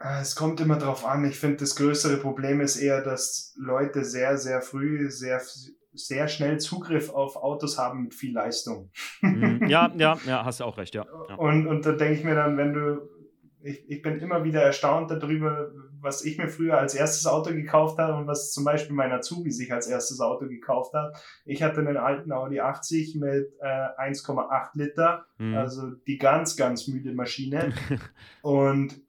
Äh, 0.00 0.20
es 0.20 0.34
kommt 0.34 0.60
immer 0.60 0.78
drauf 0.78 1.04
an. 1.04 1.24
Ich 1.24 1.38
finde, 1.38 1.58
das 1.58 1.74
größere 1.76 2.18
Problem 2.18 2.60
ist 2.60 2.76
eher, 2.76 3.02
dass 3.02 3.54
Leute 3.58 4.04
sehr, 4.04 4.38
sehr 4.38 4.60
früh, 4.60 5.10
sehr, 5.10 5.40
sehr 5.92 6.28
schnell 6.28 6.58
Zugriff 6.58 7.10
auf 7.10 7.36
Autos 7.36 7.78
haben 7.78 8.04
mit 8.04 8.14
viel 8.14 8.34
Leistung. 8.34 8.90
Mhm. 9.20 9.48
Ja, 9.68 9.92
ja, 9.96 10.16
ja, 10.26 10.44
hast 10.44 10.60
du 10.60 10.64
auch 10.64 10.78
recht, 10.78 10.94
ja. 10.94 11.04
ja. 11.28 11.34
Und, 11.34 11.66
und 11.66 11.84
da 11.84 11.92
denke 11.92 12.14
ich 12.14 12.24
mir 12.24 12.34
dann, 12.34 12.56
wenn 12.56 12.72
du, 12.72 13.08
ich, 13.60 13.90
ich 13.90 14.02
bin 14.02 14.18
immer 14.20 14.44
wieder 14.44 14.62
erstaunt 14.62 15.10
darüber, 15.10 15.70
was 16.00 16.24
ich 16.24 16.38
mir 16.38 16.48
früher 16.48 16.78
als 16.78 16.94
erstes 16.94 17.26
Auto 17.26 17.50
gekauft 17.50 17.98
habe 17.98 18.14
und 18.14 18.28
was 18.28 18.52
zum 18.52 18.64
Beispiel 18.64 18.94
mein 18.94 19.10
Azubi 19.10 19.50
sich 19.50 19.72
als 19.72 19.88
erstes 19.88 20.20
Auto 20.20 20.46
gekauft 20.46 20.94
hat. 20.94 21.20
Ich 21.44 21.62
hatte 21.62 21.80
einen 21.80 21.96
alten 21.96 22.30
Audi 22.30 22.60
80 22.60 23.16
mit 23.16 23.52
äh, 23.60 23.66
1,8 23.66 24.70
Liter, 24.74 25.26
mhm. 25.38 25.56
also 25.56 25.90
die 26.06 26.18
ganz, 26.18 26.56
ganz 26.56 26.86
müde 26.86 27.12
Maschine. 27.12 27.72
und 28.42 29.00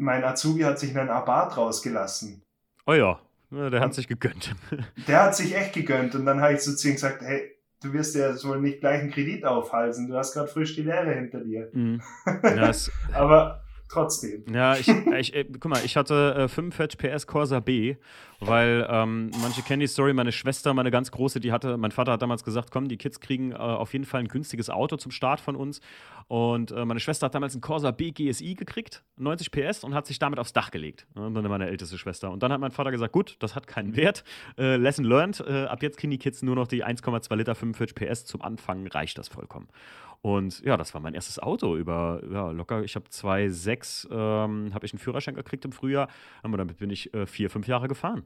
mein 0.00 0.24
Azubi 0.24 0.62
hat 0.62 0.78
sich 0.78 0.96
einen 0.98 1.10
Abarth 1.10 1.56
rausgelassen. 1.56 2.42
Oh 2.86 2.94
ja, 2.94 3.20
der 3.50 3.58
und 3.58 3.80
hat 3.80 3.94
sich 3.94 4.08
gegönnt. 4.08 4.54
Der 5.06 5.24
hat 5.24 5.36
sich 5.36 5.54
echt 5.54 5.74
gegönnt. 5.74 6.14
Und 6.14 6.24
dann 6.24 6.40
habe 6.40 6.54
ich 6.54 6.60
so 6.60 6.74
zu 6.74 6.88
ihm 6.88 6.94
gesagt, 6.94 7.22
hey, 7.22 7.56
du 7.82 7.92
wirst 7.92 8.14
ja 8.14 8.32
wohl 8.44 8.60
nicht 8.60 8.80
gleich 8.80 9.00
einen 9.00 9.10
Kredit 9.10 9.44
aufhalsen. 9.44 10.08
Du 10.08 10.16
hast 10.16 10.32
gerade 10.32 10.48
frisch 10.48 10.74
die 10.74 10.82
Lehre 10.82 11.12
hinter 11.12 11.40
dir. 11.40 11.68
Mhm. 11.72 12.00
Ja, 12.42 12.72
Aber 13.12 13.59
trotzdem. 13.90 14.44
Ja, 14.52 14.76
ich, 14.76 14.88
ich, 14.88 15.34
ich, 15.34 15.46
guck 15.58 15.70
mal, 15.70 15.84
ich 15.84 15.96
hatte 15.96 16.34
äh, 16.36 16.48
45 16.48 16.98
PS 16.98 17.26
Corsa 17.26 17.60
B, 17.60 17.96
weil 18.40 18.86
ähm, 18.88 19.30
manche 19.42 19.62
kennen 19.62 19.80
die 19.80 19.86
Story, 19.86 20.14
meine 20.14 20.32
Schwester, 20.32 20.72
meine 20.72 20.90
ganz 20.90 21.10
große, 21.10 21.40
die 21.40 21.52
hatte, 21.52 21.76
mein 21.76 21.90
Vater 21.90 22.12
hat 22.12 22.22
damals 22.22 22.44
gesagt, 22.44 22.70
komm, 22.70 22.88
die 22.88 22.96
Kids 22.96 23.20
kriegen 23.20 23.52
äh, 23.52 23.56
auf 23.56 23.92
jeden 23.92 24.04
Fall 24.04 24.20
ein 24.20 24.28
günstiges 24.28 24.70
Auto 24.70 24.96
zum 24.96 25.10
Start 25.10 25.40
von 25.40 25.56
uns. 25.56 25.80
Und 26.28 26.70
äh, 26.70 26.84
meine 26.84 27.00
Schwester 27.00 27.26
hat 27.26 27.34
damals 27.34 27.54
einen 27.54 27.60
Corsa 27.60 27.90
B 27.90 28.12
GSI 28.12 28.54
gekriegt, 28.54 29.02
90 29.16 29.50
PS, 29.50 29.84
und 29.84 29.94
hat 29.94 30.06
sich 30.06 30.18
damit 30.18 30.38
aufs 30.38 30.52
Dach 30.52 30.70
gelegt. 30.70 31.06
Und 31.14 31.34
dann 31.34 31.44
meine 31.48 31.66
älteste 31.66 31.98
Schwester. 31.98 32.30
Und 32.30 32.42
dann 32.42 32.52
hat 32.52 32.60
mein 32.60 32.70
Vater 32.70 32.92
gesagt, 32.92 33.12
gut, 33.12 33.36
das 33.40 33.56
hat 33.56 33.66
keinen 33.66 33.96
Wert. 33.96 34.22
Äh, 34.56 34.76
lesson 34.76 35.04
learned, 35.04 35.40
äh, 35.46 35.64
ab 35.64 35.82
jetzt 35.82 35.98
kriegen 35.98 36.12
die 36.12 36.18
Kids 36.18 36.42
nur 36.42 36.54
noch 36.54 36.68
die 36.68 36.84
1,2 36.84 37.34
Liter 37.34 37.54
45 37.54 37.94
PS. 37.96 38.24
Zum 38.24 38.42
Anfang 38.42 38.86
reicht 38.86 39.18
das 39.18 39.28
vollkommen. 39.28 39.68
Und 40.22 40.60
ja, 40.60 40.76
das 40.76 40.92
war 40.92 41.00
mein 41.00 41.14
erstes 41.14 41.38
Auto 41.38 41.76
über, 41.76 42.20
ja, 42.30 42.50
locker, 42.50 42.82
ich 42.82 42.94
habe 42.94 43.06
2,6, 43.08 44.10
ähm, 44.10 44.74
habe 44.74 44.84
ich 44.84 44.92
einen 44.92 44.98
Führerschein 44.98 45.34
gekriegt 45.34 45.64
im 45.64 45.72
Frühjahr, 45.72 46.08
und 46.42 46.52
damit 46.52 46.76
bin 46.76 46.90
ich 46.90 47.12
äh, 47.14 47.26
vier, 47.26 47.48
fünf 47.48 47.66
Jahre 47.66 47.88
gefahren. 47.88 48.24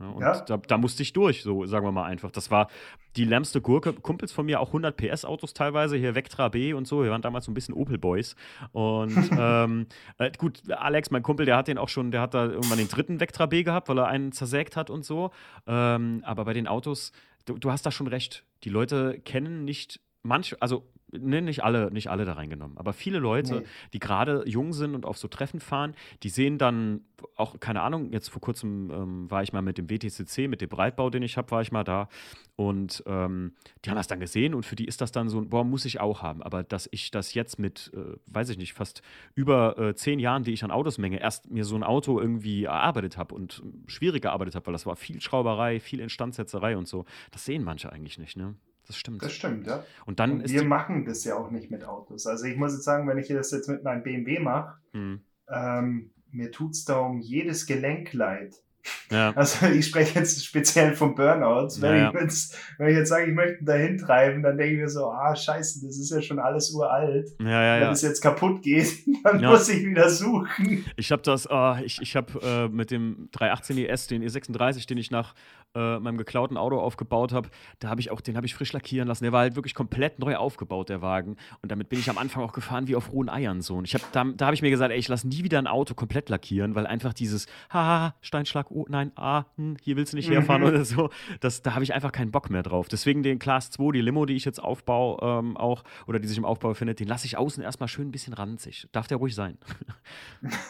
Ja, 0.00 0.08
und 0.08 0.20
ja. 0.20 0.40
Da, 0.40 0.56
da, 0.56 0.78
musste 0.78 1.02
ich 1.02 1.12
durch, 1.12 1.42
so 1.42 1.66
sagen 1.66 1.86
wir 1.86 1.92
mal 1.92 2.04
einfach. 2.04 2.30
Das 2.30 2.50
war 2.50 2.68
die 3.16 3.24
lärmste 3.24 3.60
Gurke. 3.60 3.92
Kumpels 3.92 4.32
von 4.32 4.46
mir, 4.46 4.60
auch 4.60 4.68
100 4.68 4.96
PS 4.96 5.24
Autos 5.24 5.54
teilweise, 5.54 5.96
hier 5.96 6.14
Vectra 6.14 6.48
B 6.48 6.72
und 6.72 6.88
so. 6.88 7.02
Wir 7.02 7.10
waren 7.10 7.22
damals 7.22 7.44
so 7.44 7.50
ein 7.50 7.54
bisschen 7.54 7.74
Opel 7.74 7.98
Boys. 7.98 8.34
Und 8.72 9.30
ähm, 9.38 9.86
äh, 10.18 10.30
gut, 10.36 10.62
Alex, 10.70 11.10
mein 11.10 11.22
Kumpel, 11.22 11.46
der 11.46 11.56
hat 11.56 11.68
den 11.68 11.78
auch 11.78 11.88
schon, 11.88 12.10
der 12.10 12.20
hat 12.20 12.34
da 12.34 12.46
irgendwann 12.46 12.78
den 12.78 12.88
dritten 12.88 13.20
Vectra 13.20 13.46
B 13.46 13.62
gehabt, 13.62 13.88
weil 13.88 13.98
er 13.98 14.08
einen 14.08 14.32
zersägt 14.32 14.76
hat 14.76 14.90
und 14.90 15.04
so. 15.04 15.30
Ähm, 15.66 16.22
aber 16.24 16.46
bei 16.46 16.52
den 16.52 16.66
Autos, 16.66 17.12
du, 17.44 17.58
du 17.58 17.70
hast 17.70 17.84
da 17.84 17.90
schon 17.90 18.06
recht. 18.06 18.44
Die 18.64 18.70
Leute 18.70 19.20
kennen 19.24 19.64
nicht 19.64 20.00
manche, 20.22 20.60
also 20.60 20.86
ne, 21.10 21.42
nicht 21.42 21.62
alle, 21.64 21.90
nicht 21.90 22.08
alle 22.08 22.24
da 22.24 22.34
reingenommen, 22.34 22.78
aber 22.78 22.92
viele 22.92 23.18
Leute, 23.18 23.60
Nee. 23.60 23.66
die 23.92 23.98
gerade 23.98 24.44
jung 24.46 24.72
sind 24.72 24.94
und 24.94 25.04
auf 25.04 25.18
so 25.18 25.28
Treffen 25.28 25.60
fahren, 25.60 25.94
die 26.22 26.28
sehen 26.28 26.58
dann 26.58 27.02
auch, 27.36 27.58
keine 27.60 27.82
Ahnung, 27.82 28.12
jetzt 28.12 28.28
vor 28.28 28.40
kurzem 28.40 28.90
ähm, 28.90 29.30
war 29.30 29.42
ich 29.42 29.52
mal 29.52 29.62
mit 29.62 29.78
dem 29.78 29.90
WTCC, 29.90 30.48
mit 30.48 30.60
dem 30.60 30.68
Breitbau, 30.68 31.10
den 31.10 31.22
ich 31.22 31.36
habe, 31.36 31.50
war 31.50 31.60
ich 31.60 31.70
mal 31.72 31.84
da 31.84 32.08
und 32.56 33.02
ähm, 33.06 33.52
die 33.84 33.90
haben 33.90 33.96
das 33.96 34.06
dann 34.06 34.20
gesehen 34.20 34.54
und 34.54 34.64
für 34.64 34.76
die 34.76 34.86
ist 34.86 35.00
das 35.00 35.12
dann 35.12 35.28
so, 35.28 35.38
ein, 35.38 35.48
boah, 35.50 35.64
muss 35.64 35.84
ich 35.84 36.00
auch 36.00 36.22
haben, 36.22 36.42
aber 36.42 36.62
dass 36.62 36.88
ich 36.92 37.10
das 37.10 37.34
jetzt 37.34 37.58
mit, 37.58 37.90
äh, 37.94 38.16
weiß 38.26 38.48
ich 38.50 38.58
nicht, 38.58 38.72
fast 38.72 39.02
über 39.34 39.78
äh, 39.78 39.94
zehn 39.94 40.18
Jahren, 40.18 40.44
die 40.44 40.52
ich 40.52 40.64
an 40.64 40.70
Autos 40.70 40.98
menge, 40.98 41.20
erst 41.20 41.50
mir 41.50 41.64
so 41.64 41.74
ein 41.76 41.82
Auto 41.82 42.20
irgendwie 42.20 42.64
erarbeitet 42.64 43.16
habe 43.18 43.34
und 43.34 43.62
schwierig 43.86 44.22
gearbeitet 44.22 44.54
habe, 44.54 44.66
weil 44.66 44.72
das 44.72 44.86
war 44.86 44.96
viel 44.96 45.20
Schrauberei, 45.20 45.78
viel 45.80 46.00
Instandsetzerei 46.00 46.76
und 46.76 46.88
so, 46.88 47.04
das 47.32 47.44
sehen 47.44 47.64
manche 47.64 47.92
eigentlich 47.92 48.18
nicht, 48.18 48.36
ne? 48.36 48.54
Das 48.86 48.96
stimmt. 48.96 49.22
Das 49.22 49.32
stimmt, 49.32 49.66
ja. 49.66 49.84
Und 50.06 50.20
dann 50.20 50.32
Und 50.32 50.48
wir 50.50 50.64
machen 50.64 51.04
das 51.04 51.24
ja 51.24 51.36
auch 51.36 51.50
nicht 51.50 51.70
mit 51.70 51.84
Autos. 51.84 52.26
Also 52.26 52.44
ich 52.46 52.56
muss 52.56 52.72
jetzt 52.74 52.84
sagen, 52.84 53.06
wenn 53.08 53.18
ich 53.18 53.28
das 53.28 53.50
jetzt 53.50 53.68
mit 53.68 53.84
meinem 53.84 54.02
BMW 54.02 54.38
mache, 54.40 54.78
Hm. 54.92 55.20
ähm, 55.48 56.10
mir 56.30 56.50
tut's 56.50 56.84
da 56.84 56.98
um 56.98 57.20
jedes 57.20 57.66
Gelenk 57.66 58.12
leid. 58.12 58.62
Ja. 59.10 59.32
Also 59.36 59.66
ich 59.66 59.86
spreche 59.86 60.18
jetzt 60.18 60.44
speziell 60.44 60.94
von 60.94 61.14
Burnouts. 61.14 61.80
Wenn, 61.80 61.96
Ja, 61.96 62.14
ich, 62.14 62.20
jetzt, 62.20 62.58
wenn 62.78 62.88
ich 62.88 62.96
jetzt 62.96 63.08
sage, 63.08 63.26
ich 63.26 63.34
möchte 63.34 63.64
dahin 63.64 63.98
treiben, 63.98 64.42
dann 64.42 64.56
denke 64.56 64.74
ich 64.74 64.80
mir 64.80 64.88
so, 64.88 65.10
ah 65.10 65.34
scheiße, 65.34 65.84
das 65.86 65.98
ist 65.98 66.10
ja 66.10 66.22
schon 66.22 66.38
alles 66.38 66.72
uralt. 66.72 67.30
Wenn 67.38 67.92
es 67.92 68.02
jetzt 68.02 68.20
kaputt 68.20 68.62
geht, 68.62 68.92
dann 69.24 69.42
muss 69.44 69.68
ich 69.68 69.84
wieder 69.84 70.08
suchen. 70.08 70.84
Ich 70.96 71.12
habe 71.12 71.22
das, 71.22 71.46
ah, 71.46 71.80
ich, 71.84 72.00
ich 72.00 72.16
habe 72.16 72.40
äh, 72.42 72.68
mit 72.68 72.90
dem 72.90 73.28
318 73.32 73.78
ES, 73.78 74.06
den 74.06 74.22
E36, 74.22 74.86
den 74.86 74.98
ich 74.98 75.10
nach 75.10 75.34
äh, 75.74 75.98
meinem 75.98 76.18
geklauten 76.18 76.56
Auto 76.56 76.78
aufgebaut 76.78 77.32
habe, 77.32 77.48
da 77.78 77.88
habe 77.88 78.00
ich 78.00 78.10
auch, 78.10 78.20
den 78.20 78.36
habe 78.36 78.46
ich 78.46 78.54
frisch 78.54 78.72
lackieren 78.72 79.08
lassen. 79.08 79.24
Der 79.24 79.32
war 79.32 79.40
halt 79.40 79.56
wirklich 79.56 79.74
komplett 79.74 80.18
neu 80.18 80.36
aufgebaut, 80.36 80.88
der 80.88 81.02
Wagen. 81.02 81.36
Und 81.62 81.72
damit 81.72 81.88
bin 81.88 81.98
ich 81.98 82.10
am 82.10 82.18
Anfang 82.18 82.42
auch 82.42 82.52
gefahren 82.52 82.88
wie 82.88 82.96
auf 82.96 83.12
rohen 83.12 83.28
Eiern 83.28 83.62
so. 83.62 83.76
Und 83.76 83.86
ich 83.86 83.94
hab, 83.94 84.12
da, 84.12 84.24
da 84.24 84.46
habe 84.46 84.54
ich 84.54 84.62
mir 84.62 84.70
gesagt, 84.70 84.92
ey, 84.92 84.98
ich 84.98 85.08
lasse 85.08 85.26
nie 85.26 85.44
wieder 85.44 85.58
ein 85.58 85.66
Auto 85.66 85.94
komplett 85.94 86.28
lackieren, 86.28 86.74
weil 86.74 86.86
einfach 86.86 87.14
dieses, 87.14 87.46
haha, 87.70 88.14
Steinschlag, 88.20 88.70
oh 88.72 88.86
nein, 88.88 89.12
ah, 89.16 89.44
hm, 89.56 89.76
hier 89.82 89.96
willst 89.96 90.12
du 90.12 90.16
nicht 90.16 90.30
herfahren 90.30 90.62
Mhm. 90.62 90.68
oder 90.68 90.84
so, 90.84 91.10
das, 91.40 91.62
da 91.62 91.74
habe 91.74 91.84
ich 91.84 91.94
einfach 91.94 92.12
keinen 92.12 92.30
Bock 92.30 92.50
mehr 92.50 92.62
drauf. 92.62 92.88
Deswegen 92.88 93.22
den 93.22 93.38
Class 93.38 93.70
2, 93.70 93.92
die 93.92 94.00
Limo, 94.00 94.26
die 94.26 94.34
ich 94.34 94.44
jetzt 94.44 94.62
aufbaue, 94.62 95.18
ähm, 95.22 95.56
auch, 95.56 95.84
oder 96.06 96.18
die 96.18 96.28
sich 96.28 96.38
im 96.38 96.44
Aufbau 96.44 96.70
befindet, 96.70 97.00
den 97.00 97.08
lasse 97.08 97.26
ich 97.26 97.36
außen 97.36 97.62
erstmal 97.62 97.88
schön 97.88 98.08
ein 98.08 98.12
bisschen 98.12 98.32
ranzig. 98.34 98.88
Darf 98.92 99.06
der 99.06 99.18
ruhig 99.18 99.34
sein. 99.34 99.58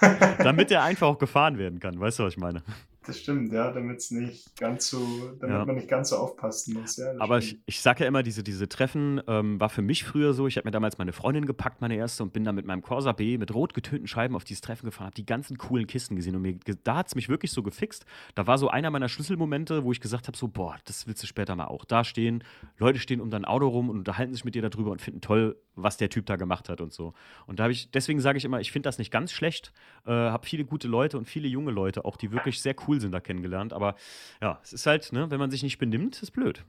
Damit 0.39 0.71
der 0.71 0.83
einfach 0.83 1.07
auch 1.09 1.19
gefahren 1.19 1.59
werden 1.59 1.81
kann. 1.81 1.99
Weißt 1.99 2.19
du, 2.19 2.25
was 2.25 2.35
ich 2.35 2.39
meine? 2.39 2.63
Das 3.05 3.19
stimmt, 3.19 3.53
ja, 3.53 3.73
damit 3.73 3.99
es 3.99 4.13
nicht 4.13 4.57
ganz 4.57 4.89
so, 4.89 5.33
damit 5.41 5.57
Ja. 5.57 5.65
man 5.65 5.75
nicht 5.75 5.89
ganz 5.89 6.11
so 6.11 6.17
aufpassen 6.17 6.75
muss. 6.75 6.97
Ja, 6.99 7.13
Aber 7.19 7.39
ich, 7.39 7.49
stimmt. 7.49 7.63
ich 7.67 7.81
sage 7.81 8.05
ja 8.05 8.07
immer, 8.09 8.23
diese, 8.23 8.45
diese 8.45 8.69
Treffen 8.69 9.21
ähm, 9.27 9.59
war 9.59 9.71
für 9.71 9.83
mich 9.83 10.05
früher 10.05 10.35
so. 10.35 10.47
Ich 10.47 10.57
habe 10.57 10.69
mir 10.69 10.71
damals 10.71 10.99
meine 10.99 11.13
Freundin 11.13 11.45
gepackt, 11.45 11.81
meine 11.81 11.97
erste, 11.97 12.23
und 12.23 12.33
bin 12.33 12.45
dann 12.45 12.55
mit 12.55 12.65
meinem 12.65 12.81
Corsa 12.83 13.11
B 13.11 13.39
mit 13.39 13.53
rot 13.53 13.75
getönten 13.75 14.07
Scheiben 14.07 14.37
auf 14.37 14.45
dieses 14.45 14.61
Treffen 14.61 14.87
gefahren, 14.87 15.07
habe 15.07 15.17
die 15.17 15.27
ganzen 15.27 15.59
coolen 15.59 15.89
Kisten 15.89 16.15
gesehen 16.15 16.37
und 16.37 16.43
mir, 16.43 16.57
da 16.85 16.97
hat 16.97 17.09
es 17.09 17.17
mich 17.17 17.29
wirklich 17.29 17.51
so 17.51 17.65
gefixt. 17.65 18.07
Da 18.37 18.47
war 18.47 18.57
so 18.57 18.69
einer 18.69 18.91
meiner 18.91 19.09
Schlüsselmomente, 19.09 19.83
wo 19.83 19.91
ich 19.91 20.01
gesagt 20.01 20.29
habe: 20.29 20.37
so, 20.37 20.47
boah, 20.47 20.77
das 20.85 21.09
willst 21.09 21.23
du 21.25 21.27
später 21.27 21.57
mal 21.57 21.67
auch. 21.67 21.85
Da 21.85 22.05
stehen, 22.05 22.45
Leute 22.79 23.01
stehen 23.01 23.21
um 23.21 23.31
dein 23.31 23.45
Auto 23.45 23.67
rum 23.67 23.91
und 23.91 23.99
unterhalten 23.99 24.33
sich 24.33 24.45
mit 24.45 24.55
dir 24.55 24.63
darüber 24.63 24.93
und 24.93 25.01
finden 25.03 25.21
toll, 25.21 25.57
was 25.75 25.97
der 25.97 26.11
Typ 26.11 26.27
da 26.27 26.37
gemacht 26.37 26.69
hat 26.69 26.81
und 26.81 26.93
so. 26.93 27.15
Und 27.47 27.59
da 27.59 27.65
habe 27.65 27.73
ich, 27.73 27.91
deswegen 27.91 28.21
sage 28.21 28.39
ich 28.39 28.45
immer, 28.45 28.61
ich 28.61 28.73
finde 28.73 28.89
das 28.89 28.99
nicht 28.99 29.11
ganz 29.11 29.33
schlecht. 29.33 29.73
Äh, 30.07 30.11
habe 30.11 30.47
viele 30.47 30.65
gute 30.65 30.89
Leute 30.89 31.19
und 31.19 31.27
viele 31.27 31.49
junge 31.49 31.71
Leute, 31.71 32.05
auch 32.05 32.17
die 32.17 32.33
wirklich 32.33 32.61
sehr 32.61 32.75
cool 32.87 33.01
sind, 33.01 33.13
da 33.13 33.21
kennengelernt. 33.21 33.73
Aber 33.73 33.95
ja, 34.41 34.61
es 34.63 34.73
ist 34.73 34.87
halt, 34.87 35.13
ne, 35.13 35.31
wenn 35.31 35.39
man 35.39 35.51
sich 35.51 35.63
nicht 35.63 35.79
benimmt, 35.79 36.23
ist 36.23 36.33
blöd. 36.33 36.65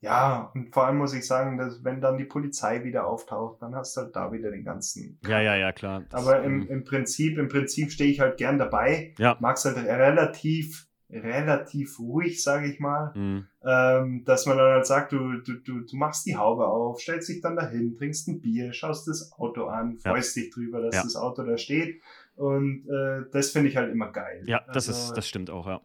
Ja, 0.00 0.50
und 0.54 0.72
vor 0.72 0.86
allem 0.86 0.98
muss 0.98 1.14
ich 1.14 1.26
sagen, 1.26 1.56
dass 1.56 1.82
wenn 1.82 2.00
dann 2.00 2.18
die 2.18 2.24
Polizei 2.24 2.84
wieder 2.84 3.06
auftaucht, 3.06 3.62
dann 3.62 3.74
hast 3.74 3.96
du 3.96 4.02
halt 4.02 4.14
da 4.14 4.32
wieder 4.32 4.50
den 4.50 4.64
ganzen. 4.64 5.18
Ja, 5.26 5.40
ja, 5.40 5.56
ja, 5.56 5.72
klar. 5.72 6.04
Das, 6.10 6.26
Aber 6.26 6.42
im, 6.42 6.62
ähm, 6.62 6.68
im 6.68 6.84
Prinzip, 6.84 7.38
im 7.38 7.48
Prinzip 7.48 7.90
stehe 7.90 8.10
ich 8.10 8.20
halt 8.20 8.36
gern 8.36 8.58
dabei. 8.58 9.14
Ja. 9.18 9.36
Mag's 9.40 9.64
halt 9.64 9.78
relativ, 9.78 10.88
relativ 11.10 11.98
ruhig, 11.98 12.42
sage 12.42 12.66
ich 12.70 12.80
mal. 12.80 13.12
mh, 13.14 13.44
Ähm, 13.66 14.24
dass 14.24 14.46
man 14.46 14.58
dann 14.58 14.72
halt 14.72 14.86
sagt, 14.86 15.12
du, 15.12 15.38
du, 15.38 15.54
du, 15.54 15.80
du 15.80 15.96
machst 15.96 16.26
die 16.26 16.36
Haube 16.36 16.66
auf, 16.66 17.00
stellst 17.00 17.28
dich 17.28 17.40
dann 17.40 17.56
dahin, 17.56 17.96
trinkst 17.96 18.28
ein 18.28 18.40
Bier, 18.40 18.72
schaust 18.72 19.08
das 19.08 19.32
Auto 19.38 19.66
an, 19.66 19.98
Ja. 20.04 20.12
freust 20.12 20.36
dich 20.36 20.50
drüber, 20.50 20.80
dass 20.82 20.96
Ja. 20.96 21.02
das 21.02 21.16
Auto 21.16 21.42
da 21.44 21.56
steht. 21.56 22.00
Und 22.36 22.86
äh, 22.88 23.22
das 23.32 23.50
finde 23.50 23.68
ich 23.70 23.76
halt 23.76 23.92
immer 23.92 24.10
geil. 24.12 24.42
ja, 24.46 24.60
das 24.72 24.88
Also, 24.88 24.92
ist, 24.92 25.16
das 25.16 25.28
stimmt 25.28 25.50
auch, 25.50 25.66
ja. 25.66 25.80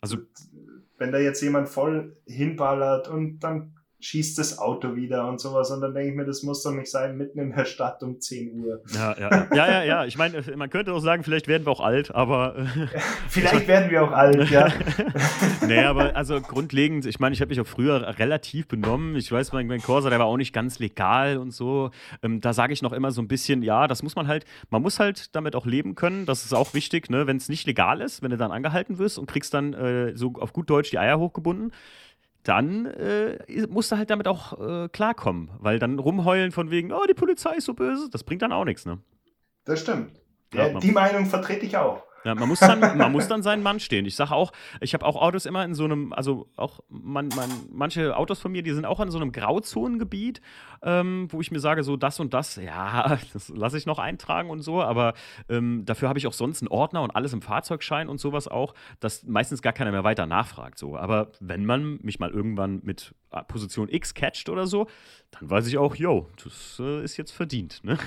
Also, 0.00 0.18
wenn 0.98 1.12
da 1.12 1.18
jetzt 1.18 1.40
jemand 1.40 1.68
voll 1.68 2.16
hinballert 2.26 3.08
und 3.08 3.38
dann 3.40 3.73
schießt 4.04 4.38
das 4.38 4.58
Auto 4.58 4.96
wieder 4.96 5.26
und 5.28 5.40
sowas 5.40 5.70
und 5.70 5.80
dann 5.80 5.94
denke 5.94 6.10
ich 6.10 6.14
mir, 6.14 6.26
das 6.26 6.42
muss 6.42 6.62
doch 6.62 6.72
nicht 6.72 6.90
sein, 6.90 7.16
mitten 7.16 7.38
in 7.38 7.52
der 7.52 7.64
Stadt 7.64 8.02
um 8.02 8.20
10 8.20 8.52
Uhr. 8.52 8.82
ja, 8.94 9.16
ja, 9.18 9.30
ja, 9.30 9.46
ja, 9.54 9.66
ja, 9.66 9.84
ja. 9.84 10.04
Ich 10.04 10.18
meine, 10.18 10.42
man 10.56 10.68
könnte 10.68 10.92
auch 10.92 11.00
sagen, 11.00 11.24
vielleicht 11.24 11.48
werden 11.48 11.64
wir 11.64 11.72
auch 11.72 11.80
alt, 11.80 12.14
aber. 12.14 12.54
Äh, 12.56 12.64
Vielleicht 13.28 13.66
werden 13.66 13.90
wir 13.90 14.04
auch 14.04 14.10
alt, 14.10 14.50
ja. 14.50 14.68
nee, 15.66 15.82
aber 15.82 16.14
also 16.14 16.40
grundlegend, 16.40 17.06
ich 17.06 17.18
meine, 17.18 17.34
ich 17.34 17.40
habe 17.40 17.48
mich 17.48 17.60
auch 17.60 17.66
früher 17.66 18.18
relativ 18.18 18.68
benommen. 18.68 19.16
Ich 19.16 19.32
weiß, 19.32 19.52
mein, 19.52 19.66
mein 19.66 19.80
Corsa, 19.80 20.10
der 20.10 20.18
war 20.18 20.26
auch 20.26 20.36
nicht 20.36 20.52
ganz 20.52 20.78
legal 20.78 21.38
und 21.38 21.52
so. 21.52 21.90
Ähm, 22.22 22.40
da 22.40 22.52
sage 22.52 22.72
ich 22.72 22.82
noch 22.82 22.92
immer 22.92 23.10
so 23.10 23.22
ein 23.22 23.28
bisschen, 23.28 23.62
ja, 23.62 23.86
das 23.86 24.02
muss 24.02 24.16
man 24.16 24.28
halt, 24.28 24.44
man 24.68 24.82
muss 24.82 25.00
halt 25.00 25.34
damit 25.34 25.56
auch 25.56 25.64
leben 25.66 25.94
können. 25.94 26.26
Das 26.26 26.44
ist 26.44 26.52
auch 26.52 26.74
wichtig, 26.74 27.08
ne? 27.08 27.26
wenn 27.26 27.38
es 27.38 27.48
nicht 27.48 27.66
legal 27.66 28.00
ist, 28.02 28.22
wenn 28.22 28.30
du 28.30 28.36
dann 28.36 28.52
angehalten 28.52 28.98
wirst 28.98 29.18
und 29.18 29.26
kriegst 29.26 29.54
dann 29.54 29.72
äh, 29.72 30.16
so 30.16 30.34
auf 30.34 30.52
gut 30.52 30.68
Deutsch 30.68 30.90
die 30.90 30.98
Eier 30.98 31.18
hochgebunden. 31.18 31.72
Dann 32.44 32.86
äh, 32.86 33.66
musst 33.68 33.90
du 33.90 33.96
halt 33.96 34.10
damit 34.10 34.28
auch 34.28 34.84
äh, 34.84 34.88
klarkommen, 34.88 35.50
weil 35.58 35.78
dann 35.78 35.98
rumheulen 35.98 36.52
von 36.52 36.70
wegen, 36.70 36.92
oh, 36.92 37.04
die 37.08 37.14
Polizei 37.14 37.56
ist 37.56 37.64
so 37.64 37.74
böse, 37.74 38.08
das 38.10 38.22
bringt 38.22 38.42
dann 38.42 38.52
auch 38.52 38.64
nichts, 38.64 38.86
ne? 38.86 38.98
Das 39.64 39.80
stimmt. 39.80 40.12
Ja, 40.52 40.68
Ja, 40.68 40.78
die 40.78 40.92
Meinung 40.92 41.26
vertrete 41.26 41.64
ich 41.64 41.76
auch. 41.76 42.02
Ja, 42.24 42.34
man 42.34 42.48
muss 42.48 42.60
dann, 42.60 42.80
man 42.96 43.12
muss 43.12 43.28
dann 43.28 43.42
seinen 43.42 43.62
Mann 43.62 43.80
stehen. 43.80 44.06
Ich 44.06 44.16
sage 44.16 44.32
auch, 44.32 44.52
ich 44.80 44.94
habe 44.94 45.04
auch 45.04 45.20
Autos 45.20 45.44
immer 45.44 45.62
in 45.64 45.74
so 45.74 45.84
einem, 45.84 46.12
also 46.14 46.48
auch 46.56 46.80
man, 46.88 47.28
man, 47.28 47.50
manche 47.70 48.16
Autos 48.16 48.40
von 48.40 48.50
mir, 48.50 48.62
die 48.62 48.72
sind 48.72 48.86
auch 48.86 48.98
in 49.00 49.10
so 49.10 49.18
einem 49.18 49.30
Grauzonengebiet, 49.30 50.40
ähm, 50.84 51.28
wo 51.30 51.40
ich 51.40 51.50
mir 51.50 51.60
sage, 51.60 51.82
so 51.82 51.96
das 51.96 52.20
und 52.20 52.34
das, 52.34 52.56
ja, 52.56 53.18
das 53.32 53.48
lasse 53.48 53.78
ich 53.78 53.86
noch 53.86 53.98
eintragen 53.98 54.50
und 54.50 54.60
so, 54.60 54.82
aber 54.82 55.14
ähm, 55.48 55.84
dafür 55.84 56.08
habe 56.08 56.18
ich 56.18 56.26
auch 56.26 56.32
sonst 56.32 56.62
einen 56.62 56.68
Ordner 56.68 57.02
und 57.02 57.10
alles 57.10 57.32
im 57.32 57.42
Fahrzeugschein 57.42 58.08
und 58.08 58.20
sowas 58.20 58.46
auch, 58.46 58.74
dass 59.00 59.24
meistens 59.24 59.62
gar 59.62 59.72
keiner 59.72 59.90
mehr 59.90 60.04
weiter 60.04 60.26
nachfragt. 60.26 60.78
So. 60.78 60.96
Aber 60.96 61.32
wenn 61.40 61.64
man 61.64 61.98
mich 62.02 62.20
mal 62.20 62.30
irgendwann 62.30 62.80
mit 62.84 63.14
äh, 63.30 63.42
Position 63.44 63.88
X 63.88 64.12
catcht 64.14 64.48
oder 64.50 64.66
so, 64.66 64.86
dann 65.30 65.50
weiß 65.50 65.66
ich 65.66 65.78
auch, 65.78 65.96
yo, 65.96 66.28
das 66.42 66.78
äh, 66.78 67.02
ist 67.02 67.16
jetzt 67.16 67.32
verdient. 67.32 67.82
Ne? 67.82 67.98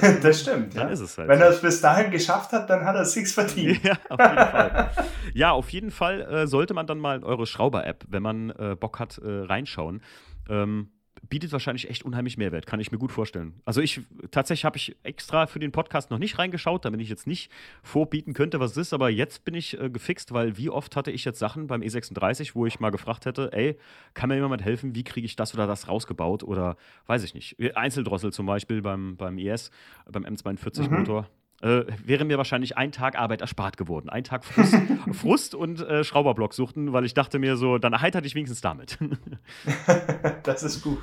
das 0.22 0.42
stimmt, 0.42 0.76
Dann 0.76 0.88
ja. 0.88 0.92
ist 0.92 1.00
es 1.00 1.16
halt. 1.16 1.28
Wenn 1.28 1.40
er 1.40 1.48
es 1.48 1.62
bis 1.62 1.80
dahin 1.80 2.10
geschafft 2.10 2.52
hat, 2.52 2.68
dann 2.68 2.84
hat 2.84 2.94
er 2.94 3.02
es 3.02 3.12
sich 3.12 3.28
verdient. 3.28 3.80
Ja, 3.92 3.96
auf 4.10 4.20
jeden 4.20 4.50
Fall. 4.50 4.90
Ja, 5.34 5.50
auf 5.52 5.70
jeden 5.70 5.90
Fall 5.90 6.20
äh, 6.20 6.46
sollte 6.46 6.74
man 6.74 6.86
dann 6.86 6.98
mal 6.98 7.16
in 7.16 7.24
eure 7.24 7.46
Schrauber-App, 7.46 8.04
wenn 8.08 8.22
man 8.22 8.50
äh, 8.50 8.76
Bock 8.78 8.98
hat, 8.98 9.18
äh, 9.18 9.28
reinschauen. 9.28 10.02
Ähm, 10.48 10.90
bietet 11.28 11.52
wahrscheinlich 11.52 11.88
echt 11.88 12.04
unheimlich 12.04 12.36
Mehrwert, 12.36 12.66
kann 12.66 12.80
ich 12.80 12.92
mir 12.92 12.98
gut 12.98 13.12
vorstellen. 13.12 13.54
Also 13.64 13.80
ich, 13.80 14.00
tatsächlich 14.30 14.64
habe 14.64 14.76
ich 14.76 14.96
extra 15.02 15.46
für 15.46 15.58
den 15.58 15.72
Podcast 15.72 16.10
noch 16.10 16.18
nicht 16.18 16.38
reingeschaut, 16.38 16.84
damit 16.84 17.00
ich 17.00 17.08
jetzt 17.08 17.26
nicht 17.26 17.50
vorbieten 17.82 18.34
könnte, 18.34 18.60
was 18.60 18.72
es 18.72 18.76
ist, 18.76 18.92
aber 18.92 19.08
jetzt 19.08 19.44
bin 19.44 19.54
ich 19.54 19.80
äh, 19.80 19.88
gefixt, 19.88 20.32
weil 20.32 20.58
wie 20.58 20.68
oft 20.68 20.96
hatte 20.96 21.10
ich 21.10 21.24
jetzt 21.24 21.38
Sachen 21.38 21.66
beim 21.68 21.80
E36, 21.80 22.54
wo 22.54 22.66
ich 22.66 22.80
mal 22.80 22.90
gefragt 22.90 23.24
hätte, 23.26 23.50
ey, 23.52 23.78
kann 24.14 24.28
mir 24.28 24.34
jemand 24.36 24.62
helfen, 24.62 24.94
wie 24.94 25.04
kriege 25.04 25.24
ich 25.24 25.36
das 25.36 25.54
oder 25.54 25.66
das 25.66 25.88
rausgebaut 25.88 26.42
oder 26.42 26.76
weiß 27.06 27.22
ich 27.24 27.34
nicht. 27.34 27.56
Einzeldrossel 27.76 28.32
zum 28.32 28.46
Beispiel 28.46 28.82
beim, 28.82 29.16
beim 29.16 29.38
ES, 29.38 29.70
beim 30.10 30.24
M42 30.24 30.90
Mhm. 30.90 31.16
Äh, 31.62 31.84
wäre 32.04 32.24
mir 32.24 32.38
wahrscheinlich 32.38 32.76
ein 32.76 32.90
Tag 32.90 33.16
Arbeit 33.16 33.40
erspart 33.40 33.76
geworden. 33.76 34.08
Ein 34.08 34.24
Tag 34.24 34.44
Frust, 34.44 34.74
Frust 35.12 35.54
und 35.54 35.80
äh, 35.80 36.02
Schrauberblock 36.02 36.54
suchten, 36.54 36.92
weil 36.92 37.04
ich 37.04 37.14
dachte 37.14 37.38
mir 37.38 37.56
so, 37.56 37.78
dann 37.78 37.92
erheiterte 37.92 38.26
ich 38.26 38.34
wenigstens 38.34 38.60
damit. 38.60 38.98
das 40.42 40.62
ist 40.62 40.82
gut. 40.82 40.98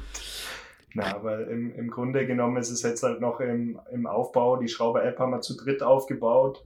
Na, 0.94 1.16
aber 1.16 1.48
im, 1.48 1.74
im 1.76 1.90
Grunde 1.90 2.26
genommen 2.26 2.58
ist 2.58 2.72
es 2.72 2.82
jetzt 2.82 3.04
halt 3.04 3.22
noch 3.22 3.40
im, 3.40 3.80
im 3.92 4.08
Aufbau. 4.08 4.58
Die 4.58 4.68
Schrauber-App 4.68 5.20
haben 5.20 5.32
wir 5.32 5.42
zu 5.42 5.56
dritt 5.56 5.82
aufgebaut. 5.84 6.66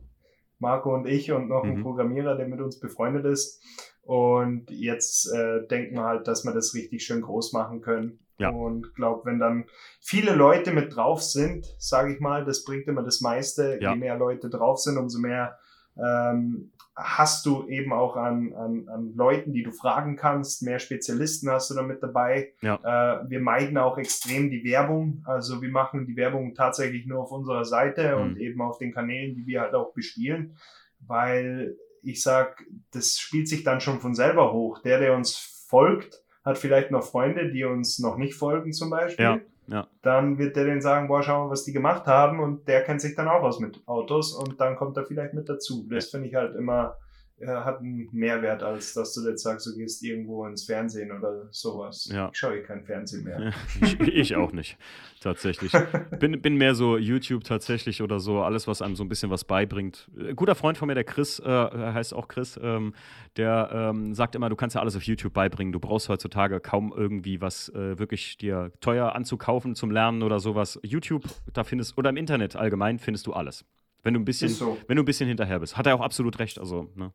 Marco 0.59 0.93
und 0.93 1.07
ich 1.07 1.31
und 1.31 1.49
noch 1.49 1.63
ein 1.63 1.75
Mhm. 1.75 1.83
Programmierer, 1.83 2.35
der 2.35 2.47
mit 2.47 2.61
uns 2.61 2.79
befreundet 2.79 3.25
ist. 3.25 3.61
Und 4.01 4.71
jetzt 4.71 5.31
äh, 5.31 5.67
denken 5.67 5.95
wir 5.95 6.03
halt, 6.03 6.27
dass 6.27 6.45
wir 6.45 6.53
das 6.53 6.73
richtig 6.73 7.05
schön 7.05 7.21
groß 7.21 7.53
machen 7.53 7.81
können. 7.81 8.19
Ja. 8.37 8.49
Und 8.49 8.95
glaube, 8.95 9.25
wenn 9.25 9.39
dann 9.39 9.65
viele 10.01 10.33
Leute 10.33 10.71
mit 10.71 10.95
drauf 10.95 11.21
sind, 11.21 11.65
sage 11.77 12.13
ich 12.13 12.19
mal, 12.19 12.45
das 12.45 12.63
bringt 12.63 12.87
immer 12.87 13.03
das 13.03 13.21
meiste. 13.21 13.79
Ja. 13.81 13.93
Je 13.93 13.99
mehr 13.99 14.17
Leute 14.17 14.49
drauf 14.49 14.79
sind, 14.79 14.97
umso 14.97 15.19
mehr 15.19 15.57
ähm, 15.95 16.71
hast 16.95 17.45
du 17.45 17.67
eben 17.67 17.93
auch 17.93 18.15
an, 18.15 18.53
an, 18.53 18.87
an 18.89 19.13
Leuten, 19.15 19.53
die 19.53 19.61
du 19.63 19.71
fragen 19.71 20.15
kannst. 20.15 20.63
Mehr 20.63 20.79
Spezialisten 20.79 21.49
hast 21.49 21.69
du 21.69 21.75
damit 21.75 22.01
dabei. 22.01 22.53
Ja. 22.61 22.75
Äh, 23.21 23.29
wir 23.29 23.39
meiden 23.39 23.77
auch 23.77 23.97
extrem 23.99 24.49
die 24.49 24.63
Werbung. 24.63 25.23
Also 25.25 25.61
wir 25.61 25.69
machen 25.69 26.05
die 26.07 26.15
Werbung 26.15 26.55
tatsächlich 26.55 27.05
nur 27.05 27.21
auf 27.21 27.31
unserer 27.31 27.65
Seite 27.65 28.15
Mhm. 28.15 28.21
und 28.21 28.37
eben 28.37 28.61
auf 28.61 28.77
den 28.79 28.93
Kanälen, 28.93 29.35
die 29.35 29.45
wir 29.45 29.61
halt 29.61 29.75
auch 29.75 29.93
bespielen. 29.93 30.57
Weil 31.05 31.75
ich 32.01 32.21
sag, 32.21 32.63
das 32.91 33.17
spielt 33.19 33.47
sich 33.47 33.63
dann 33.63 33.79
schon 33.81 33.99
von 33.99 34.15
selber 34.15 34.51
hoch. 34.53 34.79
Der, 34.81 34.99
der 34.99 35.15
uns 35.15 35.65
folgt, 35.67 36.22
hat 36.43 36.57
vielleicht 36.57 36.91
noch 36.91 37.03
Freunde, 37.03 37.51
die 37.51 37.63
uns 37.63 37.99
noch 37.99 38.17
nicht 38.17 38.35
folgen 38.35 38.73
zum 38.73 38.89
Beispiel. 38.89 39.25
Ja, 39.25 39.39
ja. 39.67 39.87
Dann 40.01 40.37
wird 40.37 40.55
der 40.55 40.65
denen 40.65 40.81
sagen, 40.81 41.07
boah, 41.07 41.23
schau 41.23 41.45
mal, 41.45 41.51
was 41.51 41.63
die 41.63 41.71
gemacht 41.71 42.05
haben 42.05 42.39
und 42.39 42.67
der 42.67 42.83
kennt 42.83 43.01
sich 43.01 43.15
dann 43.15 43.27
auch 43.27 43.43
aus 43.43 43.59
mit 43.59 43.81
Autos 43.87 44.33
und 44.33 44.59
dann 44.59 44.75
kommt 44.75 44.97
er 44.97 45.05
vielleicht 45.05 45.33
mit 45.33 45.47
dazu. 45.47 45.87
Das 45.89 46.09
finde 46.09 46.27
ich 46.27 46.35
halt 46.35 46.55
immer 46.55 46.97
hat 47.45 47.79
einen 47.79 48.07
Mehrwert, 48.11 48.63
als 48.63 48.93
dass 48.93 49.13
du 49.13 49.27
jetzt 49.27 49.43
sagst, 49.43 49.65
du 49.65 49.75
gehst 49.75 50.03
irgendwo 50.03 50.45
ins 50.45 50.63
Fernsehen 50.65 51.11
oder 51.11 51.47
sowas. 51.51 52.09
Ja. 52.11 52.29
Ich 52.31 52.37
schaue 52.37 52.61
kein 52.61 52.83
Fernsehen 52.83 53.23
mehr. 53.23 53.53
ich, 53.81 53.99
ich, 54.01 54.35
auch 54.35 54.51
nicht, 54.51 54.77
tatsächlich. 55.19 55.71
Bin, 56.19 56.41
bin 56.41 56.55
mehr 56.55 56.75
so 56.75 56.97
YouTube 56.97 57.43
tatsächlich 57.43 58.01
oder 58.01 58.19
so, 58.19 58.41
alles, 58.41 58.67
was 58.67 58.81
einem 58.81 58.95
so 58.95 59.03
ein 59.03 59.09
bisschen 59.09 59.29
was 59.29 59.43
beibringt. 59.43 60.09
Ein 60.17 60.35
guter 60.35 60.55
Freund 60.55 60.77
von 60.77 60.87
mir, 60.87 60.95
der 60.95 61.03
Chris, 61.03 61.39
äh, 61.39 61.43
heißt 61.45 62.13
auch 62.13 62.27
Chris, 62.27 62.59
ähm, 62.61 62.93
der 63.35 63.69
ähm, 63.73 64.13
sagt 64.13 64.35
immer, 64.35 64.49
du 64.49 64.55
kannst 64.55 64.75
ja 64.75 64.81
alles 64.81 64.95
auf 64.95 65.03
YouTube 65.03 65.33
beibringen. 65.33 65.73
Du 65.73 65.79
brauchst 65.79 66.09
heutzutage 66.09 66.59
kaum 66.59 66.93
irgendwie 66.95 67.41
was 67.41 67.69
äh, 67.69 67.97
wirklich 67.97 68.37
dir 68.37 68.71
teuer 68.79 69.15
anzukaufen 69.15 69.75
zum 69.75 69.91
Lernen 69.91 70.23
oder 70.23 70.39
sowas. 70.39 70.79
YouTube, 70.83 71.23
da 71.51 71.63
findest, 71.63 71.97
oder 71.97 72.09
im 72.09 72.17
Internet 72.17 72.55
allgemein 72.55 72.99
findest 72.99 73.27
du 73.27 73.33
alles. 73.33 73.65
Wenn 74.03 74.13
du 74.13 74.19
ein 74.19 74.25
bisschen, 74.25 74.49
so. 74.49 74.77
wenn 74.87 74.97
du 74.97 75.03
ein 75.03 75.05
bisschen 75.05 75.27
hinterher 75.27 75.59
bist. 75.59 75.77
Hat 75.77 75.87
er 75.87 75.95
auch 75.95 76.01
absolut 76.01 76.39
recht. 76.39 76.59
Also, 76.59 76.91
ne, 76.95 77.13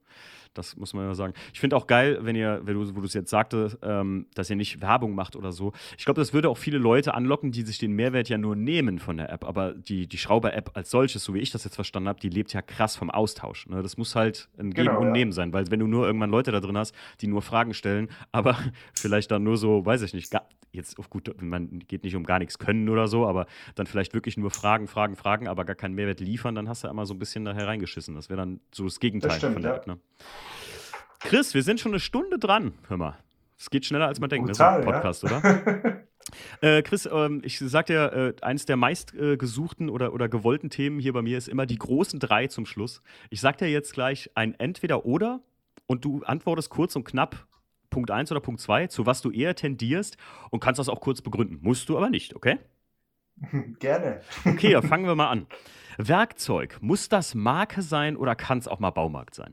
das 0.58 0.76
muss 0.76 0.92
man 0.92 1.04
ja 1.04 1.14
sagen. 1.14 1.32
Ich 1.52 1.60
finde 1.60 1.76
auch 1.76 1.86
geil, 1.86 2.18
wenn 2.22 2.36
ihr, 2.36 2.60
wenn 2.64 2.74
du, 2.74 2.96
wo 2.96 3.00
du 3.00 3.06
es 3.06 3.14
jetzt 3.14 3.30
sagte, 3.30 3.78
ähm, 3.82 4.26
dass 4.34 4.50
ihr 4.50 4.56
nicht 4.56 4.82
Werbung 4.82 5.14
macht 5.14 5.36
oder 5.36 5.52
so. 5.52 5.72
Ich 5.96 6.04
glaube, 6.04 6.20
das 6.20 6.32
würde 6.32 6.50
auch 6.50 6.58
viele 6.58 6.78
Leute 6.78 7.14
anlocken, 7.14 7.52
die 7.52 7.62
sich 7.62 7.78
den 7.78 7.92
Mehrwert 7.92 8.28
ja 8.28 8.38
nur 8.38 8.56
nehmen 8.56 8.98
von 8.98 9.16
der 9.16 9.30
App. 9.30 9.44
Aber 9.44 9.72
die, 9.72 10.08
die 10.08 10.18
Schrauber-App 10.18 10.72
als 10.74 10.90
solches, 10.90 11.22
so 11.22 11.32
wie 11.32 11.38
ich 11.38 11.50
das 11.50 11.64
jetzt 11.64 11.76
verstanden 11.76 12.08
habe, 12.08 12.20
die 12.20 12.28
lebt 12.28 12.52
ja 12.52 12.60
krass 12.60 12.96
vom 12.96 13.10
Austausch. 13.10 13.68
Ne? 13.68 13.82
Das 13.82 13.96
muss 13.96 14.16
halt 14.16 14.48
ein 14.58 14.72
Geben 14.72 14.88
genau, 14.88 15.00
und 15.00 15.12
Nehmen 15.12 15.32
sein, 15.32 15.52
weil 15.52 15.70
wenn 15.70 15.80
du 15.80 15.86
nur 15.86 16.06
irgendwann 16.06 16.30
Leute 16.30 16.50
da 16.50 16.60
drin 16.60 16.76
hast, 16.76 16.94
die 17.20 17.28
nur 17.28 17.42
Fragen 17.42 17.72
stellen, 17.72 18.08
aber 18.32 18.58
vielleicht 18.94 19.30
dann 19.30 19.44
nur 19.44 19.56
so, 19.56 19.86
weiß 19.86 20.02
ich 20.02 20.12
nicht, 20.12 20.34
jetzt 20.72 20.98
auf 20.98 21.10
gut, 21.10 21.30
man 21.40 21.80
geht 21.80 22.04
nicht 22.04 22.16
um 22.16 22.24
gar 22.24 22.38
nichts 22.38 22.58
können 22.58 22.88
oder 22.88 23.08
so, 23.08 23.26
aber 23.26 23.46
dann 23.74 23.86
vielleicht 23.86 24.14
wirklich 24.14 24.36
nur 24.36 24.50
Fragen, 24.50 24.86
Fragen, 24.86 25.16
Fragen, 25.16 25.48
aber 25.48 25.64
gar 25.64 25.76
keinen 25.76 25.94
Mehrwert 25.94 26.20
liefern, 26.20 26.54
dann 26.54 26.68
hast 26.68 26.84
du 26.84 26.88
immer 26.88 27.06
so 27.06 27.14
ein 27.14 27.18
bisschen 27.18 27.44
da 27.44 27.52
hereingeschissen. 27.52 28.14
Das 28.14 28.28
wäre 28.28 28.38
dann 28.38 28.60
so 28.72 28.84
das 28.84 29.00
Gegenteil 29.00 29.28
das 29.28 29.38
stimmt, 29.38 29.54
von 29.54 29.62
der 29.62 29.72
ja. 29.72 29.76
App. 29.78 29.86
Ne? 29.86 29.98
Chris, 31.20 31.54
wir 31.54 31.62
sind 31.62 31.80
schon 31.80 31.92
eine 31.92 32.00
Stunde 32.00 32.38
dran. 32.38 32.74
Hör 32.88 32.96
mal. 32.96 33.18
Es 33.58 33.70
geht 33.70 33.84
schneller, 33.84 34.06
als 34.06 34.20
man 34.20 34.30
denkt. 34.30 34.46
Brutal, 34.46 34.78
ne? 34.78 34.84
So 34.84 34.88
ein 34.88 34.94
Podcast, 34.94 35.22
ja? 35.24 35.38
oder? 35.38 36.04
äh, 36.60 36.82
Chris, 36.82 37.08
ähm, 37.10 37.40
ich 37.44 37.58
sag 37.58 37.86
dir, 37.86 38.12
äh, 38.12 38.44
eines 38.44 38.66
der 38.66 38.76
meistgesuchten 38.76 39.88
äh, 39.88 39.90
oder, 39.90 40.12
oder 40.12 40.28
gewollten 40.28 40.70
Themen 40.70 41.00
hier 41.00 41.12
bei 41.12 41.22
mir 41.22 41.36
ist 41.36 41.48
immer 41.48 41.66
die 41.66 41.78
großen 41.78 42.20
drei 42.20 42.46
zum 42.46 42.66
Schluss. 42.66 43.02
Ich 43.30 43.40
sag 43.40 43.58
dir 43.58 43.68
jetzt 43.68 43.92
gleich 43.92 44.30
ein 44.36 44.54
Entweder-Oder 44.54 45.40
und 45.86 46.04
du 46.04 46.22
antwortest 46.22 46.70
kurz 46.70 46.94
und 46.94 47.04
knapp 47.04 47.46
Punkt 47.90 48.10
1 48.10 48.30
oder 48.30 48.40
Punkt 48.40 48.60
2, 48.60 48.86
zu 48.88 49.06
was 49.06 49.22
du 49.22 49.30
eher 49.30 49.54
tendierst 49.54 50.16
und 50.50 50.60
kannst 50.60 50.78
das 50.78 50.88
auch 50.88 51.00
kurz 51.00 51.20
begründen. 51.20 51.58
Musst 51.62 51.88
du 51.88 51.96
aber 51.96 52.10
nicht, 52.10 52.36
okay? 52.36 52.58
Gerne. 53.80 54.20
Okay, 54.44 54.72
dann 54.72 54.82
fangen 54.88 55.06
wir 55.06 55.14
mal 55.14 55.30
an. 55.30 55.46
Werkzeug, 55.96 56.78
muss 56.80 57.08
das 57.08 57.34
Marke 57.34 57.82
sein 57.82 58.16
oder 58.16 58.36
kann 58.36 58.58
es 58.58 58.68
auch 58.68 58.78
mal 58.78 58.90
Baumarkt 58.90 59.34
sein? 59.34 59.52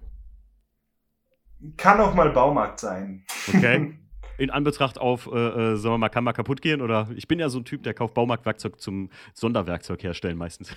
Kann 1.78 2.00
auch 2.00 2.14
mal 2.14 2.30
Baumarkt 2.32 2.80
sein. 2.80 3.24
Okay. 3.48 3.98
In 4.38 4.50
Anbetracht 4.50 4.98
auf, 4.98 5.30
äh, 5.32 5.38
äh, 5.38 5.76
sagen 5.78 5.94
wir 5.94 5.98
mal, 5.98 6.10
kann 6.10 6.26
mal 6.26 6.34
kaputt 6.34 6.62
gehen? 6.62 6.82
Oder 6.82 7.08
ich 7.16 7.26
bin 7.26 7.40
ja 7.40 7.48
so 7.48 7.60
ein 7.60 7.64
Typ, 7.64 7.84
der 7.84 7.94
kauft 7.94 8.16
Baumarktwerkzeug 8.16 8.82
zum 8.82 9.10
Sonderwerkzeug 9.34 10.04
herstellen 10.04 10.38
meistens. 10.38 10.76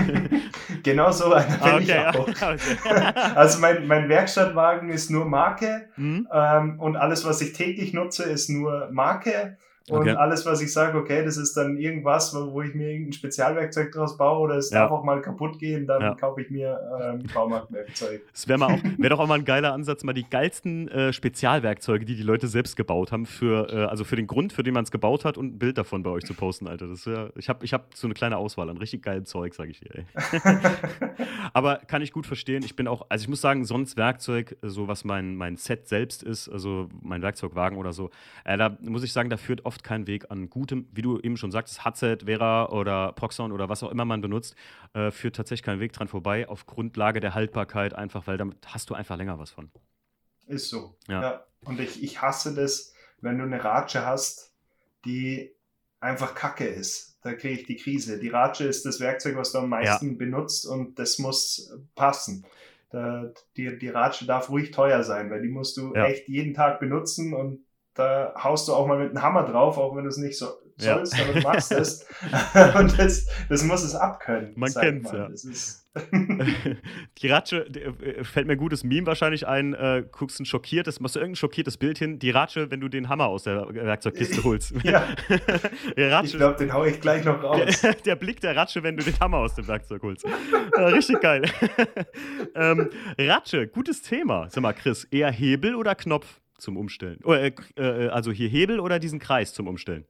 genau 0.84 1.10
so 1.10 1.32
einer 1.32 1.56
bin 1.56 1.74
okay, 1.74 1.82
ich 1.82 2.16
auch. 2.16 2.28
Okay. 2.28 3.12
also 3.34 3.60
mein, 3.60 3.88
mein 3.88 4.08
Werkstattwagen 4.08 4.88
ist 4.90 5.10
nur 5.10 5.24
Marke 5.24 5.88
mhm. 5.96 6.28
ähm, 6.32 6.78
und 6.78 6.96
alles, 6.96 7.24
was 7.24 7.40
ich 7.40 7.54
täglich 7.54 7.92
nutze, 7.92 8.22
ist 8.22 8.48
nur 8.50 8.88
Marke. 8.92 9.58
Und 9.88 10.00
okay. 10.00 10.10
alles, 10.10 10.44
was 10.44 10.60
ich 10.62 10.72
sage, 10.72 10.98
okay, 10.98 11.24
das 11.24 11.36
ist 11.36 11.56
dann 11.56 11.76
irgendwas, 11.76 12.34
wo, 12.34 12.60
ich 12.60 12.74
mir 12.74 12.90
irgendein 12.90 13.12
Spezialwerkzeug 13.12 13.92
draus 13.92 14.16
baue 14.16 14.40
oder 14.40 14.56
es 14.56 14.70
ja. 14.70 14.80
darf 14.80 14.90
auch 14.90 15.04
mal 15.04 15.22
kaputt 15.22 15.60
gehen, 15.60 15.86
dann 15.86 16.02
ja. 16.02 16.14
kaufe 16.16 16.42
ich 16.42 16.50
mir 16.50 16.80
ähm, 17.00 17.22
Baumarktwerkzeug. 17.32 18.22
Das 18.32 18.48
wäre 18.48 18.58
wär 18.60 19.10
doch 19.10 19.20
auch 19.20 19.28
mal 19.28 19.38
ein 19.38 19.44
geiler 19.44 19.72
Ansatz, 19.72 20.02
mal 20.02 20.12
die 20.12 20.28
geilsten 20.28 20.88
äh, 20.88 21.12
Spezialwerkzeuge, 21.12 22.04
die 22.04 22.16
die 22.16 22.24
Leute 22.24 22.48
selbst 22.48 22.76
gebaut 22.76 23.12
haben, 23.12 23.26
für, 23.26 23.72
äh, 23.72 23.84
also 23.84 24.02
für 24.02 24.16
den 24.16 24.26
Grund, 24.26 24.52
für 24.52 24.64
den 24.64 24.74
man 24.74 24.82
es 24.82 24.90
gebaut 24.90 25.24
hat 25.24 25.38
und 25.38 25.54
ein 25.54 25.58
Bild 25.60 25.78
davon 25.78 26.02
bei 26.02 26.10
euch 26.10 26.24
zu 26.24 26.34
posten, 26.34 26.66
Alter. 26.66 26.88
Das 26.88 27.06
wär, 27.06 27.30
ich 27.36 27.48
habe 27.48 27.64
ich 27.64 27.72
hab 27.72 27.94
so 27.94 28.08
eine 28.08 28.14
kleine 28.14 28.38
Auswahl 28.38 28.68
an 28.68 28.78
richtig 28.78 29.02
geilen 29.02 29.24
Zeug, 29.24 29.54
sage 29.54 29.70
ich 29.70 29.78
dir. 29.78 29.90
Ey. 29.94 30.04
Aber 31.52 31.76
kann 31.76 32.02
ich 32.02 32.12
gut 32.12 32.26
verstehen. 32.26 32.64
Ich 32.64 32.74
bin 32.74 32.88
auch, 32.88 33.06
also 33.08 33.22
ich 33.22 33.28
muss 33.28 33.40
sagen, 33.40 33.64
sonst 33.64 33.96
Werkzeug, 33.96 34.56
so 34.62 34.88
was 34.88 35.04
mein, 35.04 35.36
mein 35.36 35.56
Set 35.56 35.86
selbst 35.86 36.24
ist, 36.24 36.48
also 36.48 36.88
mein 37.02 37.22
Werkzeugwagen 37.22 37.78
oder 37.78 37.92
so, 37.92 38.10
äh, 38.44 38.56
da 38.56 38.76
muss 38.80 39.04
ich 39.04 39.12
sagen, 39.12 39.30
da 39.30 39.36
führt 39.36 39.64
oft 39.64 39.75
oft 39.76 39.84
kein 39.84 40.06
Weg 40.06 40.30
an 40.30 40.48
gutem, 40.48 40.88
wie 40.92 41.02
du 41.02 41.20
eben 41.20 41.36
schon 41.36 41.50
sagst, 41.50 41.84
Hudset, 41.84 42.24
Vera 42.24 42.70
oder 42.70 43.12
Proxon 43.12 43.52
oder 43.52 43.68
was 43.68 43.82
auch 43.82 43.90
immer 43.90 44.06
man 44.06 44.22
benutzt, 44.22 44.54
äh, 44.94 45.10
führt 45.10 45.36
tatsächlich 45.36 45.64
kein 45.64 45.80
Weg 45.80 45.92
dran 45.92 46.08
vorbei, 46.08 46.48
auf 46.48 46.64
Grundlage 46.64 47.20
der 47.20 47.34
Haltbarkeit 47.34 47.94
einfach, 47.94 48.26
weil 48.26 48.38
damit 48.38 48.56
hast 48.66 48.88
du 48.88 48.94
einfach 48.94 49.16
länger 49.16 49.38
was 49.38 49.50
von. 49.50 49.70
Ist 50.46 50.70
so. 50.70 50.96
Ja. 51.08 51.20
ja. 51.20 51.46
Und 51.64 51.78
ich, 51.80 52.02
ich 52.02 52.22
hasse 52.22 52.54
das, 52.54 52.94
wenn 53.20 53.38
du 53.38 53.44
eine 53.44 53.62
Ratsche 53.62 54.06
hast, 54.06 54.54
die 55.04 55.52
einfach 56.00 56.34
kacke 56.34 56.66
ist. 56.66 57.18
Da 57.22 57.34
kriege 57.34 57.60
ich 57.60 57.66
die 57.66 57.76
Krise. 57.76 58.18
Die 58.18 58.28
Ratsche 58.28 58.64
ist 58.64 58.86
das 58.86 59.00
Werkzeug, 59.00 59.36
was 59.36 59.52
du 59.52 59.58
am 59.58 59.68
meisten 59.68 60.12
ja. 60.12 60.16
benutzt 60.16 60.66
und 60.66 60.98
das 60.98 61.18
muss 61.18 61.70
passen. 61.94 62.46
Da, 62.90 63.30
die, 63.56 63.76
die 63.78 63.88
Ratsche 63.88 64.26
darf 64.26 64.48
ruhig 64.48 64.70
teuer 64.70 65.02
sein, 65.02 65.30
weil 65.30 65.42
die 65.42 65.48
musst 65.48 65.76
du 65.76 65.92
ja. 65.94 66.06
echt 66.06 66.28
jeden 66.28 66.54
Tag 66.54 66.78
benutzen 66.80 67.34
und 67.34 67.65
da 67.96 68.34
haust 68.36 68.68
du 68.68 68.74
auch 68.74 68.86
mal 68.86 68.98
mit 68.98 69.10
einem 69.10 69.22
Hammer 69.22 69.44
drauf, 69.44 69.78
auch 69.78 69.96
wenn 69.96 70.04
du 70.04 70.10
es 70.10 70.18
nicht 70.18 70.38
so 70.38 70.48
sollst, 70.78 71.16
ja. 71.16 71.24
aber 71.24 71.32
du 71.34 71.40
machst 71.40 71.72
es. 71.72 72.06
und 72.78 72.98
das, 72.98 73.26
das 73.48 73.64
muss 73.64 73.82
es 73.82 73.94
abkönnen. 73.94 74.52
Man 74.56 74.72
kennt 74.72 75.06
es, 75.06 75.42
ja. 75.42 75.82
die 77.18 77.28
Ratsche, 77.28 77.66
äh, 77.66 78.22
fällt 78.22 78.46
mir 78.46 78.52
ein 78.52 78.58
gutes 78.58 78.84
Meme 78.84 79.06
wahrscheinlich 79.06 79.46
ein, 79.46 79.72
äh, 79.72 80.04
guckst 80.12 80.38
ein 80.38 80.44
schockiertes, 80.44 81.00
machst 81.00 81.16
du 81.16 81.20
irgendein 81.20 81.36
schockiertes 81.36 81.78
Bild 81.78 81.96
hin, 81.96 82.18
die 82.18 82.28
Ratsche, 82.28 82.70
wenn 82.70 82.80
du 82.80 82.88
den 82.88 83.08
Hammer 83.08 83.28
aus 83.28 83.44
der 83.44 83.66
Werkzeugkiste 83.72 84.44
holst. 84.44 84.74
ja. 84.82 85.06
Ratsche, 85.96 86.26
ich 86.26 86.36
glaube, 86.36 86.58
den 86.58 86.74
hau 86.74 86.84
ich 86.84 87.00
gleich 87.00 87.24
noch 87.24 87.42
raus. 87.42 87.80
Der, 87.80 87.94
der, 87.94 88.16
Blick 88.16 88.42
der 88.42 88.54
Ratsche, 88.54 88.82
wenn 88.82 88.98
du 88.98 89.04
den 89.04 89.18
Hammer 89.20 89.38
aus 89.38 89.54
dem 89.54 89.66
Werkzeug 89.68 90.02
holst. 90.02 90.26
Ja, 90.76 90.86
richtig 90.88 91.20
geil. 91.22 91.44
ähm, 92.54 92.90
Ratsche, 93.18 93.66
gutes 93.66 94.02
Thema. 94.02 94.50
Sag 94.50 94.62
mal, 94.62 94.74
Chris, 94.74 95.04
eher 95.04 95.30
Hebel 95.30 95.74
oder 95.74 95.94
Knopf? 95.94 96.40
Zum 96.58 96.76
Umstellen? 96.76 97.20
Oh, 97.24 97.32
äh, 97.32 97.52
äh, 97.76 98.08
also 98.08 98.32
hier 98.32 98.48
Hebel 98.48 98.80
oder 98.80 98.98
diesen 98.98 99.18
Kreis 99.18 99.52
zum 99.52 99.68
Umstellen? 99.68 100.06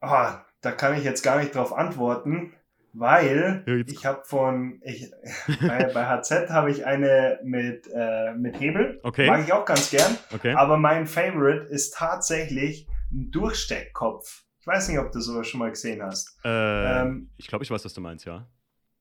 Ah, 0.00 0.44
da 0.60 0.72
kann 0.72 0.96
ich 0.96 1.04
jetzt 1.04 1.22
gar 1.22 1.38
nicht 1.38 1.54
drauf 1.54 1.72
antworten, 1.72 2.52
weil 2.92 3.64
ja, 3.66 3.74
ich 3.86 4.06
habe 4.06 4.22
von, 4.24 4.80
ich, 4.84 5.10
bei, 5.60 5.90
bei 5.92 6.06
HZ 6.06 6.50
habe 6.50 6.70
ich 6.70 6.86
eine 6.86 7.40
mit, 7.42 7.88
äh, 7.94 8.34
mit 8.34 8.60
Hebel. 8.60 9.00
Okay. 9.02 9.26
Mag 9.26 9.44
ich 9.44 9.52
auch 9.52 9.64
ganz 9.64 9.90
gern. 9.90 10.16
Okay. 10.32 10.54
Aber 10.54 10.76
mein 10.76 11.06
Favorite 11.06 11.66
ist 11.66 11.94
tatsächlich 11.94 12.86
ein 13.12 13.30
Durchsteckkopf. 13.30 14.44
Ich 14.60 14.66
weiß 14.66 14.88
nicht, 14.88 14.98
ob 14.98 15.12
du 15.12 15.20
sowas 15.20 15.46
schon 15.46 15.60
mal 15.60 15.70
gesehen 15.70 16.02
hast. 16.02 16.38
Äh, 16.44 17.02
ähm, 17.02 17.30
ich 17.36 17.48
glaube, 17.48 17.64
ich 17.64 17.70
weiß, 17.70 17.84
was 17.84 17.92
du 17.92 18.00
meinst, 18.00 18.24
ja 18.24 18.46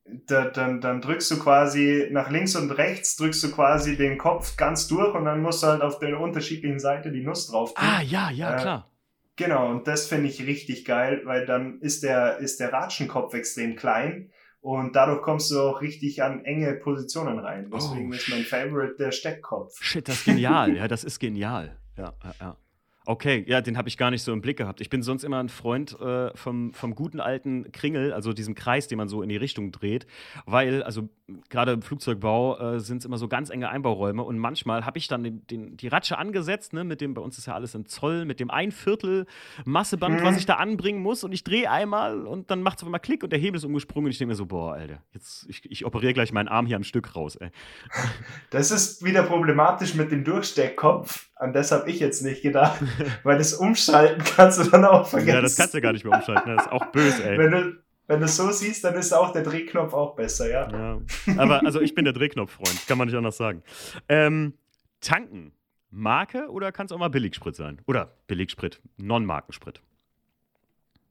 da, 0.05 0.45
dann, 0.45 0.81
dann 0.81 1.01
drückst 1.01 1.31
du 1.31 1.39
quasi 1.39 2.07
nach 2.11 2.29
links 2.29 2.55
und 2.55 2.71
rechts, 2.71 3.15
drückst 3.15 3.43
du 3.43 3.51
quasi 3.51 3.95
den 3.95 4.17
Kopf 4.17 4.57
ganz 4.57 4.87
durch 4.87 5.13
und 5.15 5.25
dann 5.25 5.41
musst 5.41 5.63
du 5.63 5.67
halt 5.67 5.81
auf 5.81 5.99
der 5.99 6.19
unterschiedlichen 6.19 6.79
Seite 6.79 7.11
die 7.11 7.23
Nuss 7.23 7.47
drauf 7.47 7.73
tun. 7.73 7.85
Ah, 7.85 8.01
ja, 8.01 8.29
ja, 8.29 8.55
äh, 8.55 8.61
klar. 8.61 8.91
Genau, 9.35 9.71
und 9.71 9.87
das 9.87 10.07
finde 10.07 10.27
ich 10.27 10.45
richtig 10.45 10.85
geil, 10.85 11.21
weil 11.25 11.45
dann 11.45 11.79
ist 11.79 12.03
der, 12.03 12.37
ist 12.37 12.59
der 12.59 12.71
Ratschenkopf 12.71 13.33
extrem 13.33 13.75
klein 13.75 14.29
und 14.59 14.95
dadurch 14.95 15.21
kommst 15.23 15.49
du 15.51 15.59
auch 15.59 15.81
richtig 15.81 16.21
an 16.21 16.45
enge 16.45 16.73
Positionen 16.75 17.39
rein. 17.39 17.71
Deswegen 17.73 18.11
oh, 18.11 18.15
ist 18.15 18.29
mein 18.29 18.43
Favorite 18.43 18.95
der 18.99 19.11
Steckkopf. 19.11 19.81
Shit, 19.81 20.07
das 20.07 20.17
ist 20.17 20.25
genial. 20.25 20.73
ja, 20.77 20.87
das 20.87 21.03
ist 21.03 21.19
genial. 21.19 21.77
Ja, 21.97 22.13
ja, 22.23 22.35
ja. 22.39 22.57
Okay, 23.05 23.43
ja, 23.47 23.59
den 23.59 23.77
habe 23.77 23.89
ich 23.89 23.97
gar 23.97 24.11
nicht 24.11 24.23
so 24.23 24.31
im 24.31 24.39
Blick 24.39 24.57
gehabt. 24.57 24.79
Ich 24.79 24.89
bin 24.89 25.03
sonst 25.03 25.23
immer 25.23 25.39
ein 25.39 25.49
Freund 25.49 25.99
äh, 25.99 26.35
vom, 26.35 26.73
vom 26.73 26.95
guten 26.95 27.19
alten 27.19 27.69
Kringel, 27.73 28.13
also 28.13 28.31
diesem 28.31 28.55
Kreis, 28.55 28.87
den 28.87 28.97
man 28.97 29.09
so 29.09 29.21
in 29.21 29.27
die 29.27 29.35
Richtung 29.35 29.73
dreht, 29.73 30.07
weil, 30.45 30.83
also 30.83 31.09
gerade 31.49 31.71
im 31.71 31.81
Flugzeugbau 31.81 32.75
äh, 32.75 32.79
sind 32.79 32.97
es 32.97 33.05
immer 33.05 33.17
so 33.17 33.29
ganz 33.29 33.49
enge 33.49 33.69
Einbauräume 33.69 34.23
und 34.23 34.37
manchmal 34.37 34.85
habe 34.85 34.97
ich 34.97 35.07
dann 35.07 35.23
den, 35.23 35.47
den, 35.47 35.77
die 35.77 35.87
Ratsche 35.87 36.17
angesetzt, 36.17 36.73
ne, 36.73 36.83
mit 36.83 36.99
dem, 36.99 37.13
bei 37.13 37.21
uns 37.21 37.37
ist 37.37 37.45
ja 37.45 37.53
alles 37.53 37.73
in 37.75 37.85
Zoll, 37.85 38.25
mit 38.25 38.41
dem 38.41 38.51
ein 38.51 38.71
Viertel 38.71 39.25
Masseband, 39.63 40.19
mhm. 40.19 40.25
was 40.25 40.37
ich 40.37 40.45
da 40.45 40.55
anbringen 40.55 41.01
muss 41.01 41.23
und 41.23 41.31
ich 41.31 41.43
drehe 41.45 41.71
einmal 41.71 42.27
und 42.27 42.51
dann 42.51 42.61
macht 42.61 42.77
es 42.77 42.83
auf 42.83 42.87
einmal 42.87 42.99
Klick 42.99 43.23
und 43.23 43.31
der 43.31 43.39
Hebel 43.39 43.57
ist 43.57 43.63
umgesprungen 43.63 44.07
und 44.07 44.11
ich 44.11 44.17
denke 44.17 44.31
mir 44.31 44.35
so, 44.35 44.45
boah, 44.45 44.73
Alter, 44.73 45.01
jetzt, 45.13 45.45
ich, 45.47 45.69
ich 45.71 45.85
operiere 45.85 46.13
gleich 46.13 46.33
meinen 46.33 46.49
Arm 46.49 46.65
hier 46.65 46.75
am 46.75 46.83
Stück 46.83 47.15
raus, 47.15 47.37
ey. 47.37 47.49
Das 48.49 48.71
ist 48.71 49.03
wieder 49.03 49.23
problematisch 49.23 49.95
mit 49.95 50.11
dem 50.11 50.23
Durchsteckkopf, 50.23 51.29
an 51.35 51.51
das 51.51 51.71
habe 51.71 51.89
ich 51.89 51.99
jetzt 51.99 52.21
nicht 52.21 52.41
gedacht. 52.41 52.79
Weil 53.23 53.37
das 53.37 53.53
Umschalten 53.53 54.23
kannst 54.23 54.59
du 54.59 54.69
dann 54.69 54.85
auch 54.85 55.07
vergessen. 55.07 55.35
Ja, 55.35 55.41
das 55.41 55.55
kannst 55.55 55.73
du 55.73 55.81
gar 55.81 55.91
nicht 55.91 56.05
mehr 56.05 56.17
umschalten. 56.17 56.55
Das 56.55 56.65
ist 56.65 56.71
auch 56.71 56.85
böse, 56.87 57.23
ey. 57.23 57.37
Wenn 57.37 57.51
du, 57.51 57.82
wenn 58.07 58.19
du 58.19 58.25
es 58.25 58.35
so 58.35 58.51
siehst, 58.51 58.83
dann 58.83 58.95
ist 58.95 59.13
auch 59.13 59.31
der 59.31 59.43
Drehknopf 59.43 59.93
auch 59.93 60.15
besser, 60.15 60.49
ja. 60.49 60.69
ja. 60.71 61.01
Aber 61.37 61.63
also 61.65 61.79
ich 61.81 61.95
bin 61.95 62.03
der 62.05 62.13
Drehknopffreund, 62.13 62.87
kann 62.87 62.97
man 62.97 63.07
nicht 63.07 63.17
anders 63.17 63.37
sagen. 63.37 63.63
Ähm, 64.09 64.53
tanken. 65.01 65.53
Marke 65.95 66.49
oder 66.49 66.71
kann 66.71 66.87
es 66.87 66.91
auch 66.91 66.97
mal 66.97 67.09
Billigsprit 67.09 67.55
sein? 67.55 67.79
Oder 67.85 68.17
Billigsprit, 68.25 68.81
Non-Markensprit? 68.97 69.79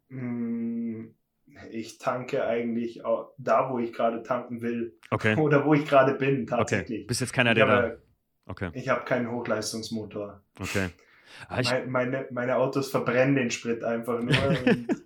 Mm, 0.09 1.05
ich 1.71 1.99
tanke 1.99 2.45
eigentlich 2.45 3.03
da, 3.39 3.71
wo 3.71 3.79
ich 3.79 3.93
gerade 3.93 4.23
tanken 4.23 4.61
will. 4.61 4.95
Okay. 5.11 5.37
Oder 5.37 5.65
wo 5.65 5.75
ich 5.75 5.87
gerade 5.87 6.15
bin, 6.15 6.47
tatsächlich. 6.47 7.01
Okay. 7.01 7.07
Bist 7.07 7.21
jetzt 7.21 7.33
keiner, 7.33 7.51
Ich 7.53 7.57
der 7.57 7.67
da. 7.67 7.73
habe, 7.77 8.03
Okay. 8.47 8.71
ich 8.75 8.89
habe 8.89 9.05
keinen 9.05 9.31
Hochleistungsmotor. 9.31 10.43
Okay. 10.59 10.89
Ah, 11.49 11.61
ich, 11.61 11.71
Meine, 11.71 11.87
meine, 11.87 12.27
meine 12.31 12.57
Autos 12.57 12.91
verbrennen 12.91 13.35
den 13.35 13.51
Sprit 13.51 13.83
einfach 13.85 14.21
nur. 14.21 14.33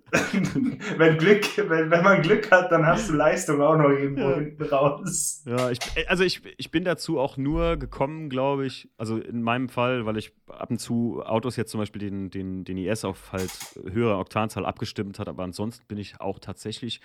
Wenn, 0.97 1.17
Glück, 1.17 1.45
wenn, 1.57 1.91
wenn 1.91 2.03
man 2.03 2.21
Glück 2.21 2.49
hat, 2.49 2.71
dann 2.71 2.85
hast 2.85 3.09
du 3.09 3.13
Leistung 3.13 3.61
auch 3.61 3.75
noch 3.75 3.89
irgendwo 3.89 4.29
Ja. 4.29 4.35
hinten 4.37 4.63
raus. 4.63 5.43
ja, 5.45 5.69
ich, 5.69 5.79
also 6.07 6.23
ich, 6.23 6.41
ich 6.57 6.71
bin 6.71 6.85
dazu 6.85 7.19
auch 7.19 7.35
nur 7.35 7.75
gekommen, 7.75 8.29
glaube 8.29 8.65
ich, 8.65 8.89
also 8.97 9.17
in 9.17 9.41
meinem 9.41 9.67
Fall, 9.67 10.05
weil 10.05 10.17
ich 10.17 10.31
ab 10.47 10.69
und 10.69 10.79
zu 10.79 11.21
Autos 11.25 11.57
jetzt 11.57 11.71
zum 11.71 11.79
Beispiel 11.81 11.99
den, 11.99 12.29
den, 12.29 12.63
den 12.63 12.77
IS 12.77 13.03
auf 13.03 13.33
halt 13.33 13.67
höhere 13.91 14.17
Oktanzahl 14.17 14.65
abgestimmt 14.65 15.19
hat, 15.19 15.27
aber 15.27 15.43
ansonsten 15.43 15.85
bin 15.87 15.97
ich 15.97 16.21
auch 16.21 16.39
tatsächlich, 16.39 17.01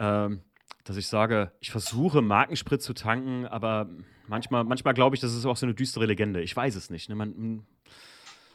ähm, 0.00 0.40
dass 0.82 0.96
ich 0.96 1.06
sage, 1.06 1.52
ich 1.60 1.70
versuche 1.70 2.20
Markensprit 2.20 2.82
zu 2.82 2.94
tanken, 2.94 3.46
aber 3.46 3.88
manchmal, 4.26 4.64
manchmal 4.64 4.92
glaube 4.94 5.14
ich, 5.14 5.20
das 5.20 5.34
ist 5.34 5.46
auch 5.46 5.56
so 5.56 5.66
eine 5.66 5.74
düstere 5.74 6.06
Legende. 6.06 6.42
Ich 6.42 6.54
weiß 6.56 6.74
es 6.74 6.90
nicht. 6.90 7.08
Ne? 7.08 7.14
Man, 7.14 7.64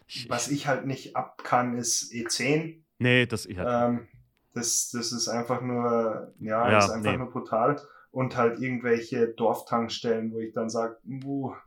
ich, 0.10 0.30
Was 0.30 0.48
ich 0.50 0.68
halt 0.68 0.86
nicht 0.86 1.16
ab 1.16 1.44
kann, 1.44 1.78
ist 1.78 2.12
E10. 2.12 2.84
nee, 2.98 3.26
das 3.26 3.46
ich 3.46 3.58
halt. 3.58 3.70
Ähm, 3.70 4.08
das, 4.54 4.90
das 4.92 5.12
ist 5.12 5.28
einfach 5.28 5.62
nur, 5.62 6.34
ja, 6.40 6.70
Ja, 6.72 6.80
ist 6.80 6.90
einfach 6.90 7.12
nee. 7.12 7.18
nur 7.18 7.30
brutal. 7.32 7.80
Und 8.12 8.36
halt 8.36 8.60
irgendwelche 8.60 9.28
Dorftankstellen, 9.28 10.32
wo 10.34 10.40
ich 10.40 10.52
dann 10.52 10.68
sage, 10.68 10.98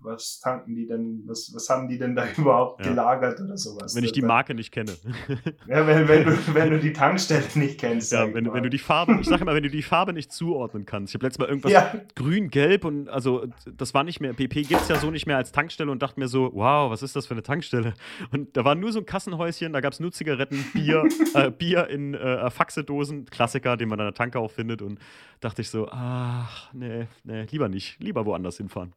was 0.01 0.41
tanken 0.41 0.75
die 0.75 0.87
denn, 0.89 1.23
was, 1.27 1.53
was 1.55 1.69
haben 1.69 1.87
die 1.89 1.99
denn 1.99 2.17
da 2.17 2.25
überhaupt 2.37 2.85
Ja. 2.85 2.91
gelagert 2.91 3.41
oder 3.41 3.57
sowas. 3.57 3.95
wenn 3.95 4.03
ich 4.03 4.11
die 4.11 4.23
Da- 4.23 4.27
Marke 4.27 4.53
nicht 4.55 4.73
kenne. 4.73 4.93
Ja, 5.69 5.87
wenn, 5.87 6.09
wenn, 6.09 6.25
du, 6.25 6.55
wenn 6.55 6.71
du 6.71 6.81
die 6.81 6.93
Tankstelle 6.93 7.45
nicht 7.55 7.79
kennst. 7.79 8.11
ja, 8.11 8.27
wenn, 8.35 8.53
wenn 8.53 8.63
du 8.65 8.71
die 8.71 8.79
Farbe, 8.79 9.19
ich 9.21 9.29
sage 9.29 9.43
immer, 9.43 9.55
wenn 9.55 9.63
du 9.63 9.71
die 9.71 9.83
Farbe 9.83 10.13
nicht 10.13 10.33
zuordnen 10.33 10.85
kannst. 10.85 11.13
Ich 11.13 11.15
habe 11.15 11.27
letztes 11.27 11.39
Mal 11.39 11.49
irgendwas 11.49 11.71
Ja, 11.73 11.95
grün, 12.17 12.49
gelb 12.51 12.85
und 12.85 13.09
also 13.09 13.47
das 13.77 13.95
war 13.95 14.03
nicht 14.03 14.21
mehr, 14.21 14.33
BP 14.33 14.65
gibt 14.65 14.81
es 14.83 14.89
ja 14.89 14.97
so 14.99 15.13
nicht 15.13 15.27
mehr 15.27 15.37
als 15.37 15.53
Tankstelle 15.53 15.91
und 15.93 16.03
dachte 16.03 16.19
mir 16.19 16.27
so, 16.29 16.51
wow, 16.55 16.91
was 16.91 17.03
ist 17.05 17.15
das 17.15 17.27
für 17.27 17.35
eine 17.35 17.43
Tankstelle? 17.45 17.95
Und 18.33 18.57
da 18.57 18.65
war 18.65 18.75
nur 18.75 18.91
so 18.93 18.99
ein 18.99 19.07
Kassenhäuschen, 19.07 19.73
da 19.73 19.81
gab 19.81 19.93
es 19.93 20.01
nur 20.01 20.11
Zigaretten, 20.11 20.65
Bier, 20.75 21.05
äh, 21.35 21.51
Bier 21.53 21.87
in 21.87 22.15
äh, 22.15 22.51
Faxedosen, 22.51 23.27
Klassiker, 23.27 23.77
den 23.77 23.89
man 23.89 24.01
an 24.01 24.07
der 24.07 24.15
Tanke 24.15 24.41
auch 24.41 24.51
findet 24.51 24.83
und 24.83 24.99
dachte 25.41 25.63
ich 25.63 25.71
so, 25.71 25.89
ach, 26.33 26.73
nee, 26.73 27.07
nee, 27.25 27.47
lieber 27.51 27.69
nicht, 27.69 28.01
lieber 28.01 28.25
woanders 28.27 28.57
hinfahren. 28.57 28.95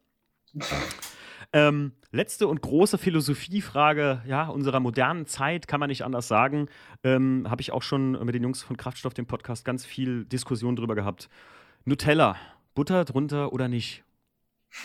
Ähm, 1.52 1.92
letzte 2.10 2.48
und 2.48 2.62
große 2.62 2.98
Philosophiefrage 2.98 4.22
ja, 4.26 4.48
unserer 4.48 4.80
modernen 4.80 5.26
Zeit, 5.26 5.68
kann 5.68 5.80
man 5.80 5.88
nicht 5.88 6.02
anders 6.04 6.28
sagen. 6.28 6.68
Ähm, 7.04 7.46
Habe 7.48 7.60
ich 7.60 7.72
auch 7.72 7.82
schon 7.82 8.12
mit 8.24 8.34
den 8.34 8.42
Jungs 8.42 8.62
von 8.62 8.76
Kraftstoff, 8.76 9.14
dem 9.14 9.26
Podcast, 9.26 9.64
ganz 9.64 9.84
viel 9.84 10.24
Diskussion 10.24 10.76
drüber 10.76 10.94
gehabt. 10.94 11.28
Nutella, 11.84 12.36
Butter 12.74 13.04
drunter 13.04 13.52
oder 13.52 13.68
nicht? 13.68 14.02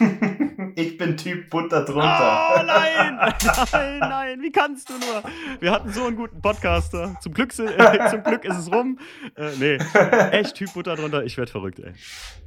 ich 0.76 0.98
bin 0.98 1.18
Typ 1.18 1.50
Butter 1.50 1.84
drunter. 1.86 2.56
Oh 2.60 2.64
nein! 2.66 3.18
Nein, 3.72 4.00
nein, 4.00 4.42
wie 4.42 4.52
kannst 4.52 4.90
du 4.90 4.94
nur? 4.94 5.24
Wir 5.60 5.72
hatten 5.72 5.92
so 5.92 6.06
einen 6.06 6.16
guten 6.16 6.42
Podcaster. 6.42 7.16
Zum 7.22 7.34
Glück, 7.34 7.52
äh, 7.60 8.10
zum 8.10 8.24
Glück 8.24 8.44
ist 8.46 8.58
es 8.58 8.72
rum. 8.72 8.98
Äh, 9.36 9.52
nee, 9.60 9.76
echt 10.32 10.56
Typ 10.56 10.74
Butter 10.74 10.96
drunter. 10.96 11.24
Ich 11.24 11.38
werde 11.38 11.52
verrückt, 11.52 11.80
ey. 11.80 11.94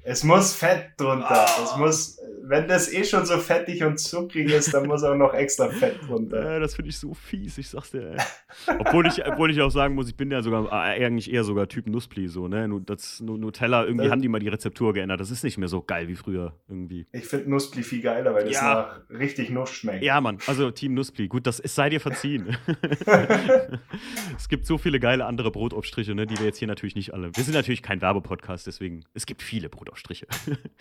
Es 0.03 0.24
muss 0.24 0.55
Fett 0.55 0.90
drunter. 0.99 1.47
Ah. 1.47 1.47
Es 1.62 1.76
muss, 1.76 2.18
wenn 2.42 2.66
das 2.68 2.92
eh 2.92 3.05
schon 3.05 3.24
so 3.24 3.38
fettig 3.38 3.82
und 3.84 3.99
zuckrig 3.99 4.51
ist, 4.53 4.74
dann 4.74 4.86
muss 4.86 5.03
auch 5.03 5.14
noch 5.14 5.32
extra 5.32 5.68
Fett 5.68 5.97
drunter. 6.07 6.57
Äh, 6.57 6.61
das 6.61 6.74
finde 6.74 6.90
ich 6.90 6.99
so 6.99 7.14
fies, 7.14 7.57
ich 7.59 7.68
sag's 7.70 7.90
dir, 7.92 8.11
ey. 8.12 8.76
Obwohl 8.78 9.07
ich, 9.07 9.24
obwohl 9.26 9.51
ich 9.51 9.61
auch 9.62 9.70
sagen 9.70 9.95
muss, 9.95 10.09
ich 10.09 10.16
bin 10.16 10.30
ja 10.30 10.42
sogar 10.42 10.66
äh, 10.66 11.05
eigentlich 11.05 11.32
eher 11.32 11.45
sogar 11.45 11.68
Typ 11.68 11.86
Nusspli, 11.86 12.28
so, 12.28 12.49
ne? 12.49 12.68
Das, 12.84 13.20
Nu- 13.20 13.36
Nutella, 13.38 13.84
irgendwie 13.84 14.05
Das- 14.05 14.12
haben 14.12 14.20
die 14.22 14.28
mal 14.28 14.40
die 14.40 14.49
Rezeptur 14.49 14.92
geändert. 14.92 15.20
Das 15.20 15.30
ist 15.30 15.45
nicht 15.45 15.57
mehr 15.59 15.68
so 15.68 15.80
geil 15.82 16.09
wie 16.09 16.16
früher, 16.16 16.55
irgendwie. 16.68 17.07
Ich 17.12 17.24
finde 17.26 17.49
Nussbli 17.85 17.99
viel 17.99 18.03
geiler, 18.03 18.35
weil 18.35 18.45
das 18.45 18.55
Ja. 18.55 19.01
nach 19.11 19.18
richtig 19.18 19.51
Nuss 19.51 19.70
schmeckt. 19.70 20.03
Ja, 20.03 20.20
Mann, 20.20 20.39
also 20.47 20.70
Team 20.70 20.95
Nusspli. 20.95 21.28
Gut, 21.28 21.47
das 21.47 21.59
sei 21.59 21.91
dir 21.91 22.01
verziehen. 22.01 22.57
es 24.37 24.49
gibt 24.49 24.66
so 24.66 24.78
viele 24.78 25.01
geile 25.01 25.26
andere 25.26 25.51
Brotaufstriche, 25.51 26.14
ne, 26.14 26.26
die 26.26 26.39
wir 26.39 26.47
jetzt 26.47 26.59
hier 26.59 26.68
natürlich 26.68 26.95
nicht 26.95 27.14
alle. 27.14 27.30
Wir 27.35 27.45
sind 27.45 27.55
natürlich 27.55 27.82
kein 27.82 28.01
Werbepodcast, 28.01 28.66
deswegen. 28.66 29.05
Es 29.14 29.26
gibt 29.26 29.43
viele 29.43 29.68
Brotaufstriche. 29.68 30.26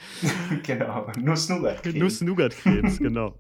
genau. 0.64 1.12
Nuss-Nougat. 1.18 1.86
Nuss-Nougat-Cremes, 1.94 3.00
genau. 3.00 3.38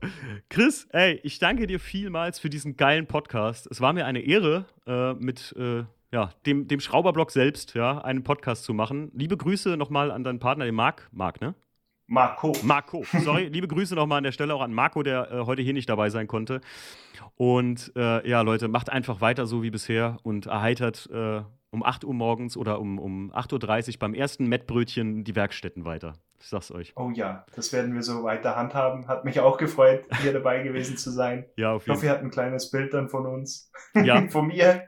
Chris, 0.49 0.88
ey, 0.91 1.20
ich 1.24 1.39
danke 1.39 1.68
dir 1.68 1.80
vielmals 1.80 2.39
für 2.39 2.49
diesen 2.49 2.78
geilen 2.78 3.07
Podcast. 3.07 3.68
Es 3.72 3.82
war 3.82 3.93
mir 3.93 4.05
eine 4.05 4.20
Ehre, 4.22 4.66
äh, 4.86 5.14
mit 5.14 5.53
äh, 5.57 5.84
ja, 6.11 6.30
dem, 6.45 6.68
dem 6.68 6.80
Schrauberblock 6.80 7.32
selbst 7.32 7.74
ja, 7.74 7.99
einen 7.99 8.24
Podcast 8.24 8.64
zu 8.66 8.74
machen. 8.74 9.11
Liebe 9.16 9.36
Grüße 9.36 9.78
nochmal 9.78 10.11
an 10.11 10.24
deinen 10.24 10.39
Partner, 10.39 10.66
den 10.66 10.76
Marc. 10.76 11.09
Marc, 11.11 11.41
ne? 11.41 11.55
Marco. 12.07 12.53
Marco. 12.63 13.03
Sorry, 13.23 13.45
liebe 13.45 13.67
Grüße 13.67 13.95
nochmal 13.95 14.19
an 14.19 14.23
der 14.23 14.31
Stelle 14.31 14.53
auch 14.53 14.61
an 14.61 14.73
Marco, 14.73 15.03
der 15.03 15.31
äh, 15.31 15.45
heute 15.45 15.61
hier 15.61 15.73
nicht 15.73 15.89
dabei 15.89 16.09
sein 16.09 16.27
konnte. 16.27 16.61
Und 17.35 17.91
äh, 17.95 18.27
ja, 18.27 18.41
Leute, 18.41 18.67
macht 18.67 18.89
einfach 18.89 19.21
weiter 19.21 19.45
so 19.45 19.63
wie 19.63 19.71
bisher 19.71 20.17
und 20.23 20.45
erheitert 20.45 21.09
äh, 21.11 21.41
um 21.71 21.83
8 21.83 22.05
Uhr 22.05 22.13
morgens 22.13 22.55
oder 22.55 22.79
um, 22.79 22.99
um 22.99 23.31
8.30 23.33 23.93
Uhr 23.93 23.99
beim 23.99 24.13
ersten 24.13 24.45
Mettbrötchen 24.47 25.23
die 25.23 25.35
Werkstätten 25.35 25.85
weiter. 25.85 26.13
Ich 26.39 26.47
sag's 26.47 26.71
euch. 26.71 26.93
Oh 26.95 27.09
ja, 27.09 27.45
das 27.55 27.73
werden 27.73 27.95
wir 27.95 28.03
so 28.03 28.23
weiter 28.23 28.55
handhaben. 28.55 29.07
Hat 29.07 29.25
mich 29.25 29.39
auch 29.39 29.57
gefreut, 29.57 30.05
hier 30.21 30.33
dabei 30.33 30.61
gewesen 30.61 30.97
zu 30.97 31.09
sein. 31.09 31.45
Ja, 31.57 31.71
auf 31.73 31.83
Ich 31.83 31.87
jeden 31.87 31.97
hoffe, 31.97 32.05
ihr 32.05 32.11
habt 32.11 32.23
ein 32.23 32.29
kleines 32.29 32.69
Bild 32.69 32.93
dann 32.93 33.09
von 33.09 33.25
uns. 33.25 33.71
Ja. 33.95 34.27
von 34.29 34.47
mir. 34.47 34.83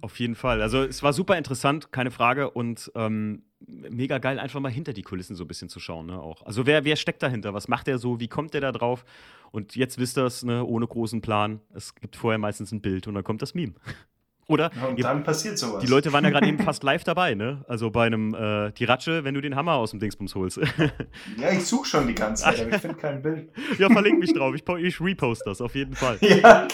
Auf 0.00 0.18
jeden 0.18 0.34
Fall. 0.34 0.60
Also 0.60 0.82
es 0.82 1.02
war 1.02 1.12
super 1.12 1.38
interessant, 1.38 1.92
keine 1.92 2.10
Frage. 2.10 2.50
Und 2.50 2.90
ähm, 2.94 3.44
mega 3.66 4.18
geil, 4.18 4.38
einfach 4.38 4.60
mal 4.60 4.70
hinter 4.70 4.92
die 4.92 5.02
Kulissen 5.02 5.36
so 5.36 5.44
ein 5.44 5.48
bisschen 5.48 5.68
zu 5.68 5.80
schauen. 5.80 6.06
Ne, 6.06 6.20
auch. 6.20 6.44
Also 6.44 6.66
wer, 6.66 6.84
wer 6.84 6.96
steckt 6.96 7.22
dahinter? 7.22 7.54
Was 7.54 7.68
macht 7.68 7.88
er 7.88 7.98
so? 7.98 8.20
Wie 8.20 8.28
kommt 8.28 8.54
der 8.54 8.60
da 8.60 8.72
drauf? 8.72 9.04
Und 9.50 9.76
jetzt 9.76 9.98
wisst 9.98 10.18
ihr 10.18 10.24
es, 10.24 10.42
ne, 10.42 10.64
ohne 10.64 10.86
großen 10.86 11.20
Plan. 11.20 11.60
Es 11.74 11.94
gibt 11.94 12.16
vorher 12.16 12.38
meistens 12.38 12.72
ein 12.72 12.80
Bild 12.80 13.06
und 13.06 13.14
dann 13.14 13.24
kommt 13.24 13.42
das 13.42 13.54
Meme. 13.54 13.74
Oder? 14.46 14.70
Und 14.86 14.98
ihr, 14.98 15.04
dann 15.04 15.24
passiert 15.24 15.56
sowas. 15.56 15.82
die 15.82 15.86
Leute 15.86 16.12
waren 16.12 16.22
ja 16.22 16.28
gerade 16.28 16.46
eben 16.46 16.58
fast 16.64 16.82
live 16.82 17.02
dabei, 17.02 17.34
ne? 17.34 17.64
Also 17.66 17.90
bei 17.90 18.04
einem 18.04 18.34
äh, 18.34 18.72
die 18.72 18.84
Ratsche, 18.84 19.24
wenn 19.24 19.32
du 19.34 19.40
den 19.40 19.56
Hammer 19.56 19.74
aus 19.74 19.92
dem 19.92 20.00
Dingsbums 20.00 20.34
holst. 20.34 20.60
Ja, 21.38 21.50
ich 21.50 21.64
suche 21.64 21.86
schon 21.86 22.06
die 22.06 22.14
ganze 22.14 22.42
Zeit, 22.42 22.60
aber 22.60 22.74
ich 22.74 22.80
finde 22.80 22.96
kein 22.96 23.22
Bild. 23.22 23.50
ja, 23.78 23.88
verlink 23.88 24.18
mich 24.18 24.34
drauf. 24.34 24.54
Ich, 24.54 24.68
ich 24.68 25.00
repost 25.00 25.42
das 25.46 25.60
auf 25.60 25.74
jeden 25.74 25.94
Fall. 25.94 26.18
Ja, 26.20 26.68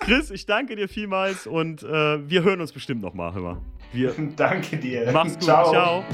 Chris, 0.00 0.30
ich 0.30 0.46
danke 0.46 0.76
dir 0.76 0.88
vielmals 0.88 1.48
und 1.48 1.82
äh, 1.82 2.28
wir 2.28 2.44
hören 2.44 2.60
uns 2.60 2.70
bestimmt 2.70 3.02
nochmal. 3.02 3.34
Hör 3.34 3.42
mal. 3.42 3.62
Wir 3.92 4.14
danke 4.36 4.76
dir. 4.76 5.10
mach's 5.12 5.34
gut. 5.34 5.44
Ciao. 5.44 5.70
Ciao. 5.70 6.04